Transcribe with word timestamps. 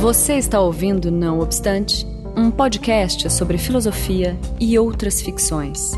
Você 0.00 0.36
está 0.36 0.58
ouvindo 0.58 1.10
Não 1.10 1.40
Obstante, 1.40 2.06
um 2.34 2.50
podcast 2.50 3.30
sobre 3.30 3.58
filosofia 3.58 4.34
e 4.58 4.78
outras 4.78 5.20
ficções. 5.20 5.92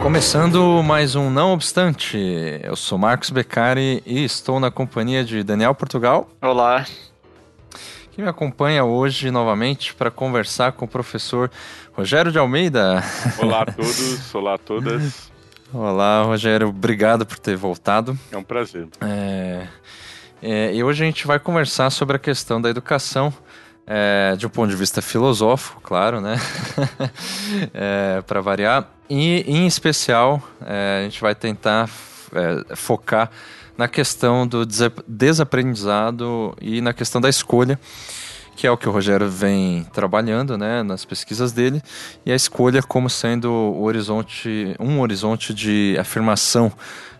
Começando 0.00 0.82
mais 0.82 1.14
um 1.14 1.28
Não 1.28 1.52
Obstante, 1.52 2.16
eu 2.62 2.74
sou 2.74 2.96
Marcos 2.96 3.28
Beccari 3.28 4.02
e 4.06 4.24
estou 4.24 4.58
na 4.58 4.70
companhia 4.70 5.22
de 5.22 5.42
Daniel 5.42 5.74
Portugal. 5.74 6.26
Olá. 6.40 6.86
Que 8.20 8.24
me 8.24 8.28
acompanha 8.28 8.84
hoje 8.84 9.30
novamente 9.30 9.94
para 9.94 10.10
conversar 10.10 10.72
com 10.72 10.84
o 10.84 10.88
professor 10.88 11.50
Rogério 11.94 12.30
de 12.30 12.38
Almeida. 12.38 13.02
Olá 13.38 13.62
a 13.62 13.64
todos, 13.72 14.34
olá 14.34 14.54
a 14.56 14.58
todas. 14.58 15.32
Olá, 15.72 16.22
Rogério, 16.24 16.68
obrigado 16.68 17.24
por 17.24 17.38
ter 17.38 17.56
voltado. 17.56 18.18
É 18.30 18.36
um 18.36 18.42
prazer. 18.42 18.88
É, 19.00 19.66
é, 20.42 20.74
e 20.74 20.84
hoje 20.84 21.02
a 21.02 21.06
gente 21.06 21.26
vai 21.26 21.38
conversar 21.38 21.88
sobre 21.88 22.16
a 22.16 22.18
questão 22.18 22.60
da 22.60 22.68
educação 22.68 23.32
é, 23.86 24.36
de 24.36 24.46
um 24.46 24.50
ponto 24.50 24.68
de 24.68 24.76
vista 24.76 25.00
filosófico, 25.00 25.80
claro, 25.80 26.20
né? 26.20 26.36
é, 27.72 28.20
para 28.26 28.42
variar. 28.42 28.86
E, 29.08 29.46
em 29.50 29.66
especial, 29.66 30.42
é, 30.60 30.98
a 31.00 31.02
gente 31.04 31.22
vai 31.22 31.34
tentar 31.34 31.88
é, 32.34 32.76
focar 32.76 33.30
na 33.80 33.88
questão 33.88 34.46
do 34.46 34.66
desaprendizado 35.08 36.54
e 36.60 36.82
na 36.82 36.92
questão 36.92 37.18
da 37.18 37.30
escolha, 37.30 37.80
que 38.54 38.66
é 38.66 38.70
o 38.70 38.76
que 38.76 38.86
o 38.86 38.92
Rogério 38.92 39.26
vem 39.26 39.86
trabalhando 39.90 40.58
né, 40.58 40.82
nas 40.82 41.06
pesquisas 41.06 41.50
dele, 41.50 41.80
e 42.26 42.30
a 42.30 42.34
escolha 42.34 42.82
como 42.82 43.08
sendo 43.08 43.50
o 43.50 43.84
horizonte, 43.84 44.76
um 44.78 45.00
horizonte 45.00 45.54
de 45.54 45.96
afirmação 45.98 46.70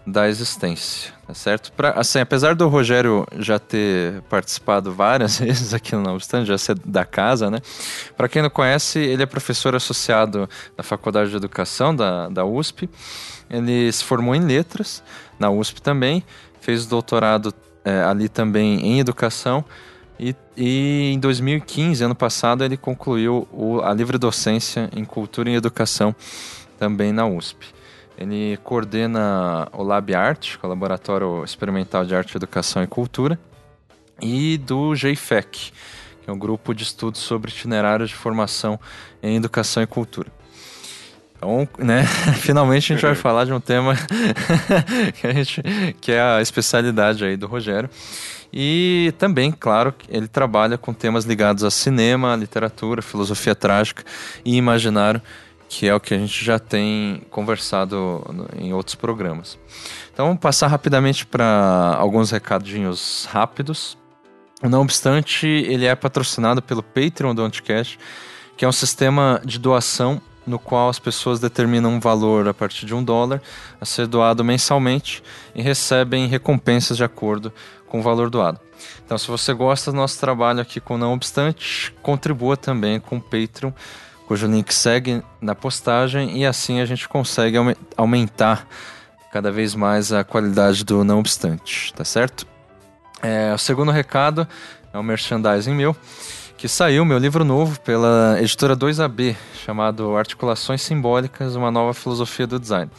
da 0.06 0.28
existência, 0.28 1.14
tá 1.26 1.32
certo? 1.32 1.72
Pra, 1.72 1.92
assim, 1.92 2.20
apesar 2.20 2.54
do 2.54 2.68
Rogério 2.68 3.26
já 3.38 3.58
ter 3.58 4.20
participado 4.28 4.92
várias 4.92 5.38
vezes 5.40 5.72
aqui 5.72 5.96
no 5.96 6.12
Obstante, 6.12 6.46
já 6.46 6.58
ser 6.58 6.78
da 6.84 7.06
casa, 7.06 7.50
né? 7.50 7.60
Para 8.18 8.28
quem 8.28 8.42
não 8.42 8.50
conhece, 8.50 8.98
ele 8.98 9.22
é 9.22 9.26
professor 9.26 9.74
associado 9.74 10.46
da 10.76 10.82
Faculdade 10.82 11.30
de 11.30 11.36
Educação 11.36 11.96
da, 11.96 12.28
da 12.28 12.44
USP. 12.44 12.86
Ele 13.48 13.90
se 13.90 14.04
formou 14.04 14.34
em 14.34 14.40
letras 14.40 15.02
na 15.38 15.50
USP 15.50 15.80
também, 15.80 16.22
fez 16.60 16.86
doutorado 16.86 17.54
é, 17.84 18.02
ali 18.02 18.28
também 18.28 18.80
em 18.86 19.00
educação. 19.00 19.64
E, 20.18 20.34
e, 20.56 21.12
em 21.14 21.18
2015, 21.18 22.04
ano 22.04 22.14
passado, 22.14 22.62
ele 22.62 22.76
concluiu 22.76 23.48
o, 23.50 23.80
a 23.80 23.92
livre 23.94 24.18
docência 24.18 24.90
em 24.94 25.04
cultura 25.04 25.50
e 25.50 25.54
educação 25.54 26.14
também 26.78 27.12
na 27.12 27.26
USP. 27.26 27.66
Ele 28.18 28.58
coordena 28.62 29.66
o 29.72 29.82
Lab 29.82 30.14
Art, 30.14 30.56
o 30.62 30.66
Laboratório 30.66 31.42
Experimental 31.42 32.04
de 32.04 32.14
Arte, 32.14 32.36
Educação 32.36 32.82
e 32.82 32.86
Cultura, 32.86 33.38
e 34.20 34.58
do 34.58 34.92
GFEC, 34.92 35.72
que 36.22 36.28
é 36.28 36.32
um 36.32 36.38
grupo 36.38 36.74
de 36.74 36.82
estudos 36.82 37.22
sobre 37.22 37.50
itinerários 37.50 38.10
de 38.10 38.16
formação 38.16 38.78
em 39.22 39.36
educação 39.36 39.82
e 39.82 39.86
cultura. 39.86 40.30
Então, 41.40 41.66
né, 41.78 42.04
finalmente 42.36 42.92
a 42.92 42.96
gente 42.96 43.02
vai 43.02 43.14
falar 43.14 43.46
de 43.46 43.52
um 43.52 43.60
tema 43.60 43.94
que, 45.18 45.26
a 45.26 45.32
gente, 45.32 45.62
que 45.98 46.12
é 46.12 46.20
a 46.20 46.42
especialidade 46.42 47.24
aí 47.24 47.34
do 47.34 47.46
Rogério. 47.46 47.88
E 48.52 49.14
também, 49.16 49.50
claro, 49.50 49.94
ele 50.06 50.28
trabalha 50.28 50.76
com 50.76 50.92
temas 50.92 51.24
ligados 51.24 51.64
a 51.64 51.70
cinema, 51.70 52.36
literatura, 52.36 53.00
filosofia 53.00 53.54
trágica 53.54 54.04
e 54.44 54.56
imaginário 54.56 55.22
que 55.66 55.86
é 55.86 55.94
o 55.94 56.00
que 56.00 56.12
a 56.12 56.18
gente 56.18 56.44
já 56.44 56.58
tem 56.58 57.22
conversado 57.30 58.24
em 58.58 58.72
outros 58.72 58.96
programas. 58.96 59.56
Então, 60.12 60.26
vamos 60.26 60.40
passar 60.40 60.66
rapidamente 60.66 61.24
para 61.24 61.94
alguns 61.96 62.32
recadinhos 62.32 63.28
rápidos. 63.30 63.96
Não 64.60 64.82
obstante, 64.82 65.46
ele 65.46 65.86
é 65.86 65.94
patrocinado 65.94 66.60
pelo 66.60 66.82
Patreon 66.82 67.36
do 67.36 67.44
Anticast, 67.44 68.00
que 68.56 68.64
é 68.64 68.68
um 68.68 68.72
sistema 68.72 69.40
de 69.44 69.60
doação 69.60 70.20
no 70.50 70.58
qual 70.58 70.90
as 70.90 70.98
pessoas 70.98 71.40
determinam 71.40 71.92
um 71.92 72.00
valor 72.00 72.48
a 72.48 72.52
partir 72.52 72.84
de 72.84 72.94
um 72.94 73.02
dólar 73.02 73.40
a 73.80 73.84
ser 73.84 74.06
doado 74.06 74.44
mensalmente 74.44 75.22
e 75.54 75.62
recebem 75.62 76.26
recompensas 76.26 76.96
de 76.96 77.04
acordo 77.04 77.52
com 77.88 78.00
o 78.00 78.02
valor 78.02 78.28
doado. 78.28 78.60
Então, 79.04 79.16
se 79.16 79.28
você 79.28 79.52
gosta 79.54 79.90
do 79.90 79.96
nosso 79.96 80.18
trabalho 80.18 80.60
aqui 80.60 80.80
com 80.80 80.98
Não 80.98 81.12
Obstante, 81.12 81.94
contribua 82.02 82.56
também 82.56 82.98
com 83.00 83.16
o 83.16 83.20
Patreon 83.20 83.72
cujo 84.26 84.46
link 84.46 84.72
segue 84.72 85.24
na 85.40 85.56
postagem 85.56 86.38
e 86.38 86.46
assim 86.46 86.80
a 86.80 86.84
gente 86.84 87.08
consegue 87.08 87.56
aumentar 87.96 88.64
cada 89.32 89.50
vez 89.50 89.74
mais 89.74 90.12
a 90.12 90.22
qualidade 90.22 90.84
do 90.84 91.02
Não 91.02 91.18
Obstante, 91.18 91.92
tá 91.94 92.04
certo? 92.04 92.46
É, 93.22 93.52
o 93.52 93.58
segundo 93.58 93.90
recado 93.90 94.46
é 94.92 94.98
o 94.98 95.02
merchandising 95.02 95.74
meu, 95.74 95.96
que 96.60 96.68
saiu 96.68 97.06
meu 97.06 97.16
livro 97.16 97.42
novo 97.42 97.80
pela 97.80 98.36
editora 98.38 98.76
2AB, 98.76 99.34
chamado 99.64 100.14
Articulações 100.14 100.82
Simbólicas, 100.82 101.56
uma 101.56 101.70
nova 101.70 101.94
filosofia 101.94 102.46
do 102.46 102.60
design. 102.60 102.90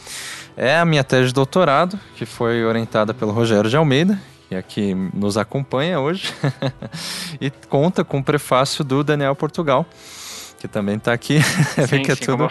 É 0.57 0.79
a 0.79 0.83
minha 0.83 1.03
tese 1.03 1.27
de 1.27 1.33
doutorado, 1.35 1.99
que 2.15 2.25
foi 2.25 2.65
orientada 2.65 3.13
pelo 3.13 3.31
Rogério 3.31 3.69
de 3.69 3.77
Almeida, 3.77 4.19
que 4.49 4.55
aqui 4.55 4.95
nos 5.13 5.37
acompanha 5.37 5.99
hoje, 5.99 6.33
e 7.39 7.51
conta 7.69 8.03
com 8.03 8.17
o 8.17 8.23
prefácio 8.23 8.83
do 8.83 9.03
Daniel 9.03 9.35
Portugal 9.35 9.85
que 10.59 10.67
também 10.67 10.95
está 10.95 11.13
aqui. 11.13 11.39
Sim, 11.87 12.01
que 12.01 12.11
é 12.11 12.15
sim, 12.15 12.25
tudo, 12.25 12.47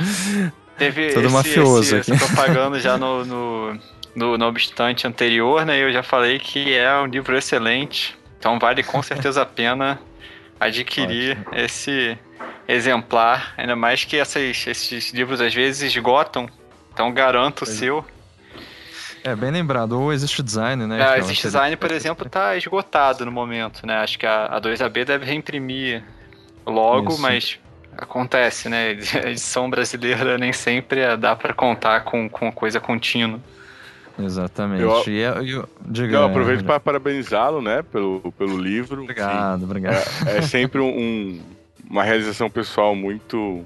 teve 0.76 1.08
tudo 1.12 1.26
esse, 1.26 1.34
mafioso 1.34 1.96
esse, 1.96 2.12
aqui. 2.12 2.24
Propaganda 2.24 2.78
já 2.80 2.98
no, 2.98 3.24
no, 3.24 3.78
no, 4.16 4.38
no 4.38 4.46
obstante 4.46 5.06
anterior, 5.06 5.64
né? 5.64 5.80
Eu 5.80 5.92
já 5.92 6.02
falei 6.02 6.40
que 6.40 6.72
é 6.72 6.92
um 7.00 7.06
livro 7.06 7.36
excelente. 7.36 8.18
Então 8.36 8.58
vale 8.58 8.82
com 8.82 9.00
certeza 9.00 9.42
a 9.42 9.46
pena 9.46 10.00
adquirir 10.60 11.38
Ótimo. 11.38 11.56
esse 11.56 12.18
exemplar. 12.68 13.54
Ainda 13.56 13.74
mais 13.74 14.04
que 14.04 14.16
essas, 14.16 14.66
esses 14.66 15.10
livros 15.12 15.40
às 15.40 15.54
vezes 15.54 15.82
esgotam. 15.82 16.48
Então 16.92 17.12
garanto 17.12 17.62
o 17.62 17.66
seu. 17.66 18.04
É, 19.24 19.34
bem 19.34 19.50
lembrado. 19.50 19.92
Ou 20.00 20.12
existe 20.12 20.42
design, 20.42 20.86
né? 20.86 21.14
É, 21.14 21.18
existe 21.18 21.42
design, 21.42 21.76
por 21.76 21.90
exemplo, 21.90 22.26
está 22.26 22.56
esgotado 22.56 23.24
no 23.24 23.32
momento, 23.32 23.86
né? 23.86 23.98
Acho 23.98 24.18
que 24.18 24.26
a, 24.26 24.46
a 24.46 24.60
2AB 24.60 25.04
deve 25.04 25.24
reimprimir 25.24 26.02
logo, 26.66 27.12
Isso. 27.12 27.22
mas 27.22 27.58
acontece, 27.96 28.68
né? 28.68 28.96
A 29.24 29.30
edição 29.30 29.68
brasileira 29.68 30.38
nem 30.38 30.52
sempre 30.52 31.16
dá 31.16 31.36
para 31.36 31.52
contar 31.52 32.00
com, 32.00 32.28
com 32.28 32.50
coisa 32.50 32.80
contínua. 32.80 33.40
Exatamente. 34.24 34.82
Eu, 34.82 35.02
e 35.06 35.18
eu, 35.18 35.46
eu, 35.46 35.68
diga, 35.86 36.16
eu 36.16 36.24
aproveito 36.24 36.64
para 36.64 36.80
parabenizá-lo, 36.80 37.60
né, 37.60 37.82
pelo, 37.82 38.32
pelo 38.36 38.56
livro. 38.58 39.02
Obrigado, 39.02 39.58
Sim, 39.58 39.64
obrigado. 39.64 39.94
É, 40.26 40.38
é 40.38 40.42
sempre 40.42 40.80
um, 40.80 41.40
uma 41.88 42.04
realização 42.04 42.50
pessoal 42.50 42.94
muito 42.94 43.64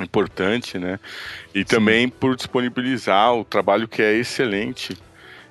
importante, 0.00 0.78
né? 0.78 0.98
E 1.54 1.60
Sim. 1.60 1.64
também 1.64 2.08
por 2.08 2.34
disponibilizar 2.36 3.34
o 3.34 3.44
trabalho 3.44 3.86
que 3.86 4.02
é 4.02 4.14
excelente. 4.14 4.96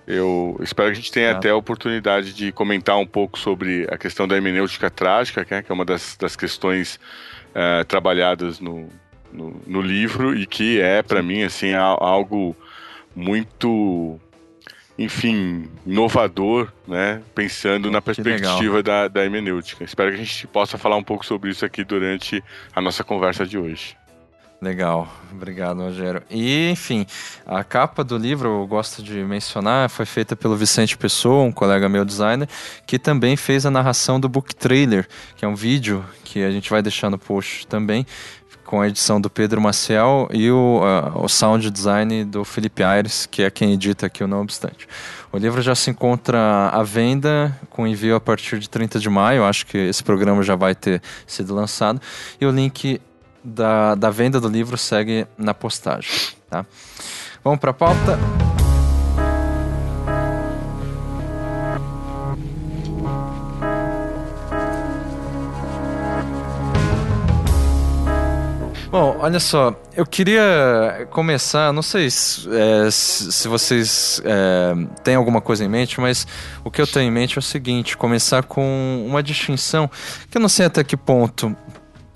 Eu 0.08 0.60
espero 0.62 0.90
que 0.90 0.94
a 0.94 0.96
gente 0.96 1.12
tenha 1.12 1.32
até 1.32 1.52
a 1.52 1.56
oportunidade 1.56 2.34
de 2.34 2.52
comentar 2.52 2.98
um 2.98 3.06
pouco 3.06 3.38
sobre 3.38 3.88
a 3.92 3.98
questão 3.98 4.28
da 4.28 4.36
hermenêutica 4.36 4.90
trágica, 4.90 5.46
que 5.46 5.54
é, 5.54 5.64
é 5.68 5.74
uma 5.74 5.86
das, 5.86 6.18
das 6.20 6.36
questões 6.36 7.00
uh, 7.50 7.86
trabalhadas 7.86 8.60
no, 8.60 8.90
no, 9.32 9.62
no, 9.68 9.82
livro 9.82 10.36
e 10.36 10.48
que 10.48 10.82
é, 10.82 11.04
para 11.04 11.22
mim, 11.22 11.44
assim, 11.44 11.74
algo 11.76 12.56
muito, 13.16 14.20
enfim, 14.98 15.70
inovador, 15.86 16.72
né? 16.88 17.22
Pensando 17.34 17.90
na 17.92 18.02
perspectiva 18.02 18.82
da, 18.84 19.08
da 19.08 19.24
hermenêutica. 19.24 19.84
Espero 19.84 20.12
que 20.12 20.16
a 20.16 20.24
gente 20.24 20.48
possa 20.48 20.78
falar 20.78 20.96
um 20.96 21.04
pouco 21.04 21.26
sobre 21.26 21.50
isso 21.50 21.66
aqui 21.66 21.84
durante 21.84 22.44
a 22.76 22.82
nossa 22.82 23.04
conversa 23.04 23.46
de 23.46 23.58
hoje. 23.58 23.98
Legal, 24.62 25.08
obrigado, 25.32 25.80
Rogério. 25.80 26.22
E, 26.30 26.70
enfim, 26.70 27.06
a 27.46 27.64
capa 27.64 28.04
do 28.04 28.18
livro, 28.18 28.50
eu 28.50 28.68
gosto 28.68 29.02
de 29.02 29.24
mencionar, 29.24 29.90
foi 29.90 30.06
feita 30.06 30.36
pelo 30.36 30.58
Vicente 30.58 30.98
Pessoa, 30.98 31.44
um 31.44 31.52
colega 31.52 31.88
meu 31.88 32.04
designer, 32.04 32.48
que 32.86 33.00
também 33.00 33.38
fez 33.38 33.66
a 33.66 33.72
narração 33.72 34.20
do 34.20 34.28
book 34.28 34.54
trailer, 34.54 35.08
que 35.38 35.46
é 35.46 35.48
um 35.48 35.56
vídeo 35.56 36.04
que 36.26 36.44
a 36.44 36.52
gente 36.52 36.70
vai 36.70 36.82
deixar 36.82 37.10
no 37.10 37.18
post 37.18 37.66
também, 37.68 38.06
com 38.70 38.82
a 38.82 38.88
edição 38.88 39.20
do 39.20 39.32
Pedro 39.32 39.60
Maciel 39.60 40.30
e 40.32 40.52
o, 40.52 40.80
uh, 40.84 41.24
o 41.24 41.28
sound 41.28 41.72
design 41.72 42.24
do 42.24 42.46
Felipe 42.46 42.84
Aires, 42.84 43.26
que 43.26 43.42
é 43.42 43.50
quem 43.50 43.74
edita 43.74 44.06
aqui 44.06 44.24
o 44.24 44.28
Não 44.28 44.42
Obstante. 44.42 44.88
O 45.32 45.40
livro 45.40 45.60
já 45.60 45.74
se 45.74 45.90
encontra 45.90 46.70
à 46.72 46.84
venda, 46.84 47.58
com 47.72 47.88
envio 47.88 48.16
a 48.16 48.20
partir 48.20 48.60
de 48.60 48.70
30 48.70 49.00
de 49.00 49.10
maio, 49.10 49.44
acho 49.44 49.66
que 49.66 49.76
esse 49.76 50.04
programa 50.04 50.44
já 50.44 50.56
vai 50.56 50.76
ter 50.76 51.02
sido 51.26 51.56
lançado, 51.56 52.00
e 52.40 52.46
o 52.46 52.52
link 52.52 53.02
da, 53.44 53.96
da 53.96 54.12
venda 54.12 54.40
do 54.40 54.48
livro 54.48 54.78
segue 54.78 55.26
na 55.36 55.56
postagem. 55.56 56.12
Tá? 56.48 56.64
Vamos 57.44 57.60
para 57.60 57.72
a 57.72 57.74
pauta. 57.74 58.49
Bom, 68.92 69.18
olha 69.20 69.40
só, 69.40 69.76
eu 69.96 70.04
queria 70.04 71.08
começar, 71.12 71.72
não 71.72 71.84
sei 71.84 72.10
se, 72.10 72.50
é, 72.52 72.90
se 72.90 73.48
vocês 73.48 74.20
é, 74.26 74.74
têm 75.04 75.14
alguma 75.14 75.40
coisa 75.42 75.64
em 75.64 75.68
mente, 75.68 76.02
mas 76.02 76.26
o 76.64 76.72
que 76.72 76.82
eu 76.82 76.88
tenho 76.88 77.08
em 77.08 77.12
mente 77.12 77.38
é 77.38 77.40
o 77.40 77.42
seguinte: 77.42 77.96
começar 77.96 78.42
com 78.42 79.06
uma 79.08 79.22
distinção 79.22 79.88
que 80.32 80.38
eu 80.38 80.42
não 80.42 80.50
sei 80.50 80.66
até 80.66 80.84
que 80.84 80.98
ponto 80.98 81.56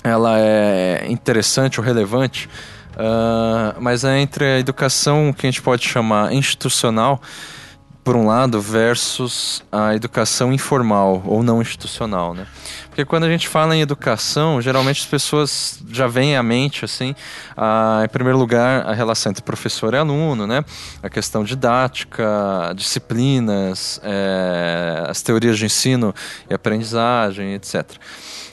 ela 0.04 0.40
é 0.40 1.06
interessante 1.10 1.80
ou 1.80 1.86
relevante, 1.86 2.50
uh, 2.96 3.80
mas 3.80 4.04
é 4.04 4.20
entre 4.20 4.44
a 4.44 4.60
educação 4.60 5.32
que 5.32 5.46
a 5.46 5.52
gente 5.52 5.62
pode 5.62 5.88
chamar 5.88 6.34
institucional 6.34 7.22
por 8.04 8.16
um 8.16 8.28
lado, 8.28 8.60
versus 8.60 9.64
a 9.72 9.96
educação 9.96 10.52
informal 10.52 11.24
ou 11.26 11.42
não 11.42 11.62
institucional, 11.62 12.34
né? 12.34 12.46
Porque 12.94 13.06
quando 13.06 13.24
a 13.24 13.28
gente 13.28 13.48
fala 13.48 13.76
em 13.76 13.82
educação, 13.82 14.62
geralmente 14.62 15.02
as 15.02 15.08
pessoas 15.08 15.80
já 15.90 16.06
vêm 16.06 16.38
à 16.38 16.44
mente, 16.44 16.86
assim, 16.86 17.16
a, 17.58 18.04
em 18.06 18.08
primeiro 18.08 18.38
lugar, 18.38 18.86
a 18.86 18.94
relação 18.94 19.32
entre 19.32 19.42
professor 19.42 19.96
e 19.96 19.98
aluno, 19.98 20.46
né? 20.46 20.64
A 21.02 21.10
questão 21.10 21.44
didática, 21.44 22.24
disciplinas, 22.76 24.00
é, 24.04 25.06
as 25.08 25.24
teorias 25.24 25.58
de 25.58 25.66
ensino 25.66 26.14
e 26.48 26.54
aprendizagem, 26.54 27.56
etc. 27.56 27.94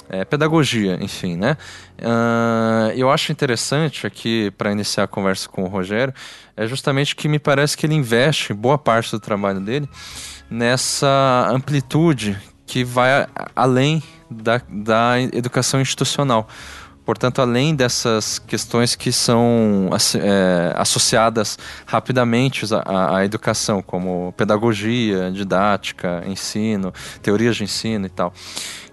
É, 0.09 0.25
pedagogia, 0.25 0.97
enfim, 1.03 1.37
né? 1.37 1.59
Uh, 1.99 2.93
eu 2.97 3.11
acho 3.11 3.31
interessante 3.31 4.07
aqui, 4.07 4.51
para 4.57 4.73
iniciar 4.73 5.05
a 5.05 5.07
conversa 5.07 5.51
com 5.51 5.65
o 5.65 5.69
Rogério, 5.69 6.15
é 6.57 6.67
justamente 6.67 7.15
que 7.15 7.29
me 7.29 7.39
parece 7.39 7.77
que 7.77 7.85
ele 7.85 7.95
investe 7.95 8.55
boa 8.55 8.79
parte 8.79 9.11
do 9.11 9.21
trabalho 9.21 9.61
dele 9.61 9.87
nessa 10.49 11.47
amplitude 11.51 12.39
que 12.65 12.83
vai 12.83 13.27
além 13.55 14.03
da, 14.31 14.61
da 14.69 15.21
educação 15.21 15.81
institucional. 15.81 16.49
Portanto, 17.05 17.41
além 17.43 17.75
dessas 17.75 18.39
questões 18.39 18.95
que 18.95 19.11
são 19.11 19.91
é, 20.15 20.73
associadas 20.77 21.59
rapidamente 21.85 22.65
à, 22.73 23.17
à, 23.17 23.25
educação, 23.25 23.83
como 23.83 24.33
pedagogia, 24.37 25.31
didática, 25.33 26.23
ensino, 26.27 26.93
teorias 27.21 27.57
de 27.57 27.65
ensino 27.65 28.07
e 28.07 28.11
tal. 28.11 28.33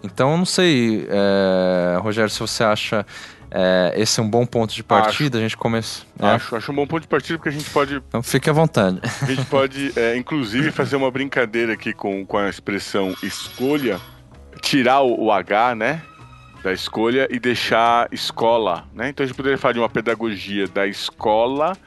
Então, 0.03 0.37
não 0.37 0.45
sei, 0.45 1.07
é, 1.09 1.99
Rogério, 1.99 2.29
se 2.29 2.39
você 2.39 2.63
acha 2.63 3.05
é, 3.51 3.93
esse 3.95 4.19
é 4.19 4.23
um 4.23 4.29
bom 4.29 4.45
ponto 4.45 4.73
de 4.73 4.83
partida, 4.83 5.37
acho, 5.37 5.45
a 5.45 5.47
gente 5.47 5.57
começa. 5.57 6.03
É. 6.19 6.25
Acho, 6.27 6.55
acho 6.55 6.71
um 6.71 6.75
bom 6.75 6.87
ponto 6.87 7.01
de 7.01 7.07
partida 7.07 7.37
porque 7.37 7.49
a 7.49 7.51
gente 7.51 7.69
pode. 7.69 7.95
Então 7.95 8.21
fique 8.21 8.49
à 8.49 8.53
vontade. 8.53 8.99
A 9.21 9.25
gente 9.25 9.45
pode, 9.45 9.93
é, 9.95 10.17
inclusive, 10.17 10.71
fazer 10.71 10.95
uma 10.95 11.09
brincadeira 11.09 11.73
aqui 11.73 11.93
com, 11.93 12.25
com 12.25 12.37
a 12.37 12.49
expressão 12.49 13.15
escolha, 13.23 13.99
tirar 14.67 14.99
o, 15.01 15.25
o 15.25 15.31
H, 15.31 15.75
né? 15.75 16.01
Da 16.61 16.73
escolha 16.73 17.27
e 17.31 17.39
deixar 17.39 18.09
escola, 18.11 18.85
né? 18.93 19.09
Então 19.09 19.23
a 19.23 19.27
gente 19.27 19.35
poderia 19.35 19.57
falar 19.57 19.73
de 19.73 19.79
uma 19.79 19.89
pedagogia 19.89 20.67
da 20.67 20.85
escola 20.85 21.77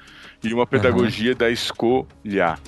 e 0.43 0.55
uma 0.55 0.67
pedagogia 0.67 1.33
uhum. 1.33 1.37
da 1.37 1.51
escolha. 1.51 2.59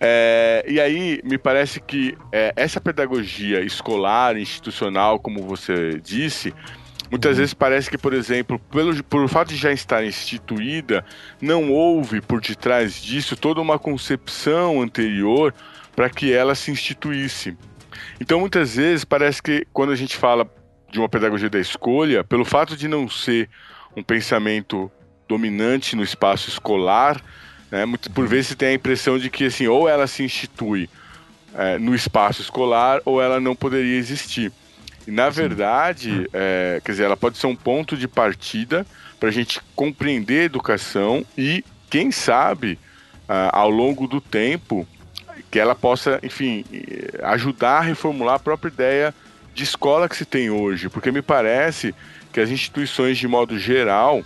É, 0.00 0.64
e 0.66 0.80
aí, 0.80 1.20
me 1.22 1.36
parece 1.36 1.78
que 1.78 2.16
é, 2.32 2.54
essa 2.56 2.80
pedagogia 2.80 3.60
escolar, 3.60 4.38
institucional, 4.38 5.18
como 5.18 5.42
você 5.42 6.00
disse, 6.02 6.54
muitas 7.10 7.32
uhum. 7.32 7.36
vezes 7.36 7.52
parece 7.52 7.90
que, 7.90 7.98
por 7.98 8.14
exemplo, 8.14 8.58
pelo, 8.70 9.04
por 9.04 9.28
fato 9.28 9.48
de 9.48 9.56
já 9.56 9.70
estar 9.70 10.02
instituída, 10.02 11.04
não 11.38 11.70
houve 11.70 12.22
por 12.22 12.40
detrás 12.40 12.94
disso 13.02 13.36
toda 13.36 13.60
uma 13.60 13.78
concepção 13.78 14.80
anterior 14.80 15.52
para 15.94 16.08
que 16.08 16.32
ela 16.32 16.54
se 16.54 16.70
instituísse. 16.70 17.54
Então, 18.20 18.38
muitas 18.38 18.76
vezes, 18.76 19.04
parece 19.04 19.42
que 19.42 19.66
quando 19.72 19.92
a 19.92 19.96
gente 19.96 20.16
fala 20.16 20.46
de 20.92 20.98
uma 20.98 21.08
pedagogia 21.08 21.48
da 21.48 21.58
escolha, 21.58 22.22
pelo 22.22 22.44
fato 22.44 22.76
de 22.76 22.86
não 22.86 23.08
ser 23.08 23.48
um 23.96 24.02
pensamento 24.02 24.90
dominante 25.26 25.96
no 25.96 26.02
espaço 26.02 26.48
escolar, 26.50 27.22
né? 27.70 27.84
Por 28.14 28.26
vezes 28.26 28.48
se 28.48 28.56
tem 28.56 28.68
a 28.68 28.74
impressão 28.74 29.18
de 29.18 29.30
que 29.30 29.44
assim, 29.44 29.66
ou 29.66 29.88
ela 29.88 30.06
se 30.06 30.22
institui 30.22 30.90
é, 31.54 31.78
no 31.78 31.94
espaço 31.94 32.42
escolar 32.42 33.00
ou 33.04 33.22
ela 33.22 33.40
não 33.40 33.54
poderia 33.54 33.96
existir. 33.96 34.52
E 35.06 35.10
na 35.10 35.30
verdade, 35.30 36.28
é, 36.32 36.80
quer 36.84 36.92
dizer, 36.92 37.04
ela 37.04 37.16
pode 37.16 37.38
ser 37.38 37.46
um 37.46 37.56
ponto 37.56 37.96
de 37.96 38.06
partida 38.06 38.84
para 39.18 39.28
a 39.28 39.32
gente 39.32 39.60
compreender 39.74 40.40
a 40.40 40.44
educação 40.44 41.24
e, 41.36 41.64
quem 41.88 42.10
sabe, 42.10 42.78
ao 43.52 43.70
longo 43.70 44.08
do 44.08 44.20
tempo, 44.20 44.88
que 45.50 45.58
ela 45.58 45.74
possa, 45.74 46.20
enfim, 46.22 46.64
ajudar 47.22 47.78
a 47.78 47.80
reformular 47.80 48.36
a 48.36 48.38
própria 48.38 48.68
ideia 48.68 49.14
de 49.52 49.64
escola 49.64 50.08
que 50.08 50.16
se 50.16 50.24
tem 50.24 50.50
hoje. 50.50 50.88
Porque 50.88 51.10
me 51.10 51.22
parece 51.22 51.94
que 52.32 52.40
as 52.40 52.50
instituições, 52.50 53.18
de 53.18 53.26
modo 53.26 53.58
geral, 53.58 54.22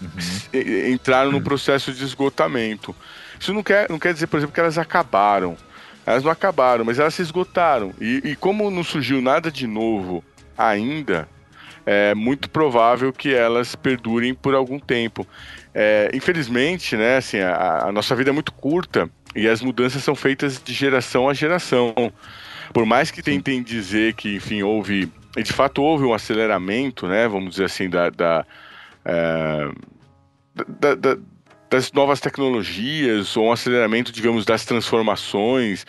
uhum. 0.00 0.90
entraram 0.92 1.32
no 1.32 1.40
processo 1.40 1.92
de 1.92 2.04
esgotamento. 2.04 2.94
Isso 3.40 3.54
não 3.54 3.62
quer, 3.62 3.88
não 3.88 3.98
quer 3.98 4.12
dizer, 4.12 4.26
por 4.26 4.36
exemplo, 4.36 4.54
que 4.54 4.60
elas 4.60 4.76
acabaram. 4.76 5.56
Elas 6.04 6.22
não 6.22 6.30
acabaram, 6.30 6.84
mas 6.84 6.98
elas 6.98 7.14
se 7.14 7.22
esgotaram. 7.22 7.94
E, 8.00 8.20
e 8.24 8.36
como 8.36 8.70
não 8.70 8.84
surgiu 8.84 9.22
nada 9.22 9.50
de 9.50 9.66
novo 9.66 10.22
ainda, 10.56 11.28
é 11.86 12.14
muito 12.14 12.50
provável 12.50 13.12
que 13.12 13.32
elas 13.32 13.74
perdurem 13.74 14.34
por 14.34 14.54
algum 14.54 14.78
tempo. 14.78 15.26
É, 15.74 16.10
infelizmente, 16.12 16.96
né, 16.96 17.16
assim, 17.16 17.38
a, 17.38 17.84
a, 17.86 17.92
nossa 17.92 18.14
vida 18.14 18.30
é 18.30 18.32
muito 18.32 18.52
curta 18.52 19.08
e 19.34 19.48
as 19.48 19.60
mudanças 19.60 20.02
são 20.02 20.14
feitas 20.14 20.62
de 20.62 20.72
geração 20.72 21.28
a 21.28 21.34
geração. 21.34 21.94
Por 22.72 22.86
mais 22.86 23.10
que 23.10 23.22
tentem 23.22 23.62
dizer 23.62 24.14
que, 24.14 24.36
enfim, 24.36 24.62
houve, 24.62 25.10
e 25.36 25.42
de 25.42 25.52
fato 25.52 25.82
houve 25.82 26.04
um 26.04 26.14
aceleramento, 26.14 27.06
né, 27.06 27.28
vamos 27.28 27.50
dizer 27.50 27.64
assim, 27.64 27.88
da, 27.88 28.10
da 28.10 28.46
é, 29.04 29.68
da, 30.54 30.94
da, 30.94 31.16
das 31.70 31.90
novas 31.92 32.20
tecnologias 32.20 33.36
ou 33.36 33.46
um 33.46 33.52
aceleramento, 33.52 34.12
digamos, 34.12 34.44
das 34.44 34.64
transformações. 34.64 35.86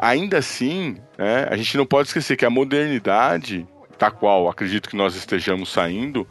ainda 0.00 0.38
assim, 0.38 0.96
né, 1.18 1.48
a 1.50 1.56
gente 1.56 1.76
não 1.76 1.84
pode 1.84 2.08
esquecer 2.08 2.36
que 2.36 2.44
a 2.44 2.50
modernidade, 2.50 3.66
da 3.98 4.10
qual 4.10 4.48
acredito 4.48 4.88
que 4.88 4.96
nós 4.96 5.16
estejamos 5.16 5.70
saindo, 5.70 6.26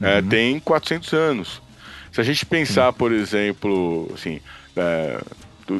é, 0.00 0.20
uhum. 0.20 0.28
tem 0.28 0.60
400 0.60 1.12
anos. 1.12 1.62
Se 2.12 2.20
a 2.20 2.24
gente 2.24 2.44
pensar, 2.44 2.92
por 2.92 3.10
exemplo, 3.10 4.10
assim, 4.14 4.40
é, 4.76 5.20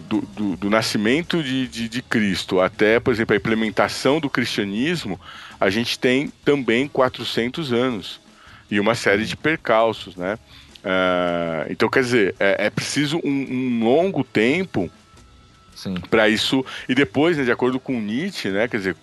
do, 0.00 0.20
do, 0.20 0.56
do, 0.56 0.70
nascimento 0.70 1.42
de, 1.42 1.66
de, 1.68 1.88
de, 1.88 2.02
Cristo 2.02 2.60
até, 2.60 3.00
por 3.00 3.12
exemplo, 3.12 3.34
a 3.34 3.36
implementação 3.36 4.20
do 4.20 4.30
cristianismo, 4.30 5.20
a 5.60 5.70
gente 5.70 5.98
tem 5.98 6.32
também 6.44 6.88
400 6.88 7.72
anos 7.72 8.20
e 8.70 8.80
uma 8.80 8.94
série 8.94 9.24
de 9.24 9.36
percalços, 9.36 10.16
né? 10.16 10.38
Uh, 10.82 11.70
então, 11.70 11.88
quer 11.88 12.00
dizer, 12.00 12.34
é, 12.40 12.66
é 12.66 12.70
preciso 12.70 13.20
um, 13.22 13.30
um, 13.30 13.84
longo 13.84 14.24
tempo 14.24 14.90
para 16.10 16.28
isso. 16.28 16.64
E 16.88 16.94
depois, 16.94 17.36
né, 17.36 17.44
de 17.44 17.52
acordo 17.52 17.78
com 17.78 18.00
Nietzsche, 18.00 18.48
né, 18.48 18.66
quer 18.66 18.78
dizer, 18.78 18.96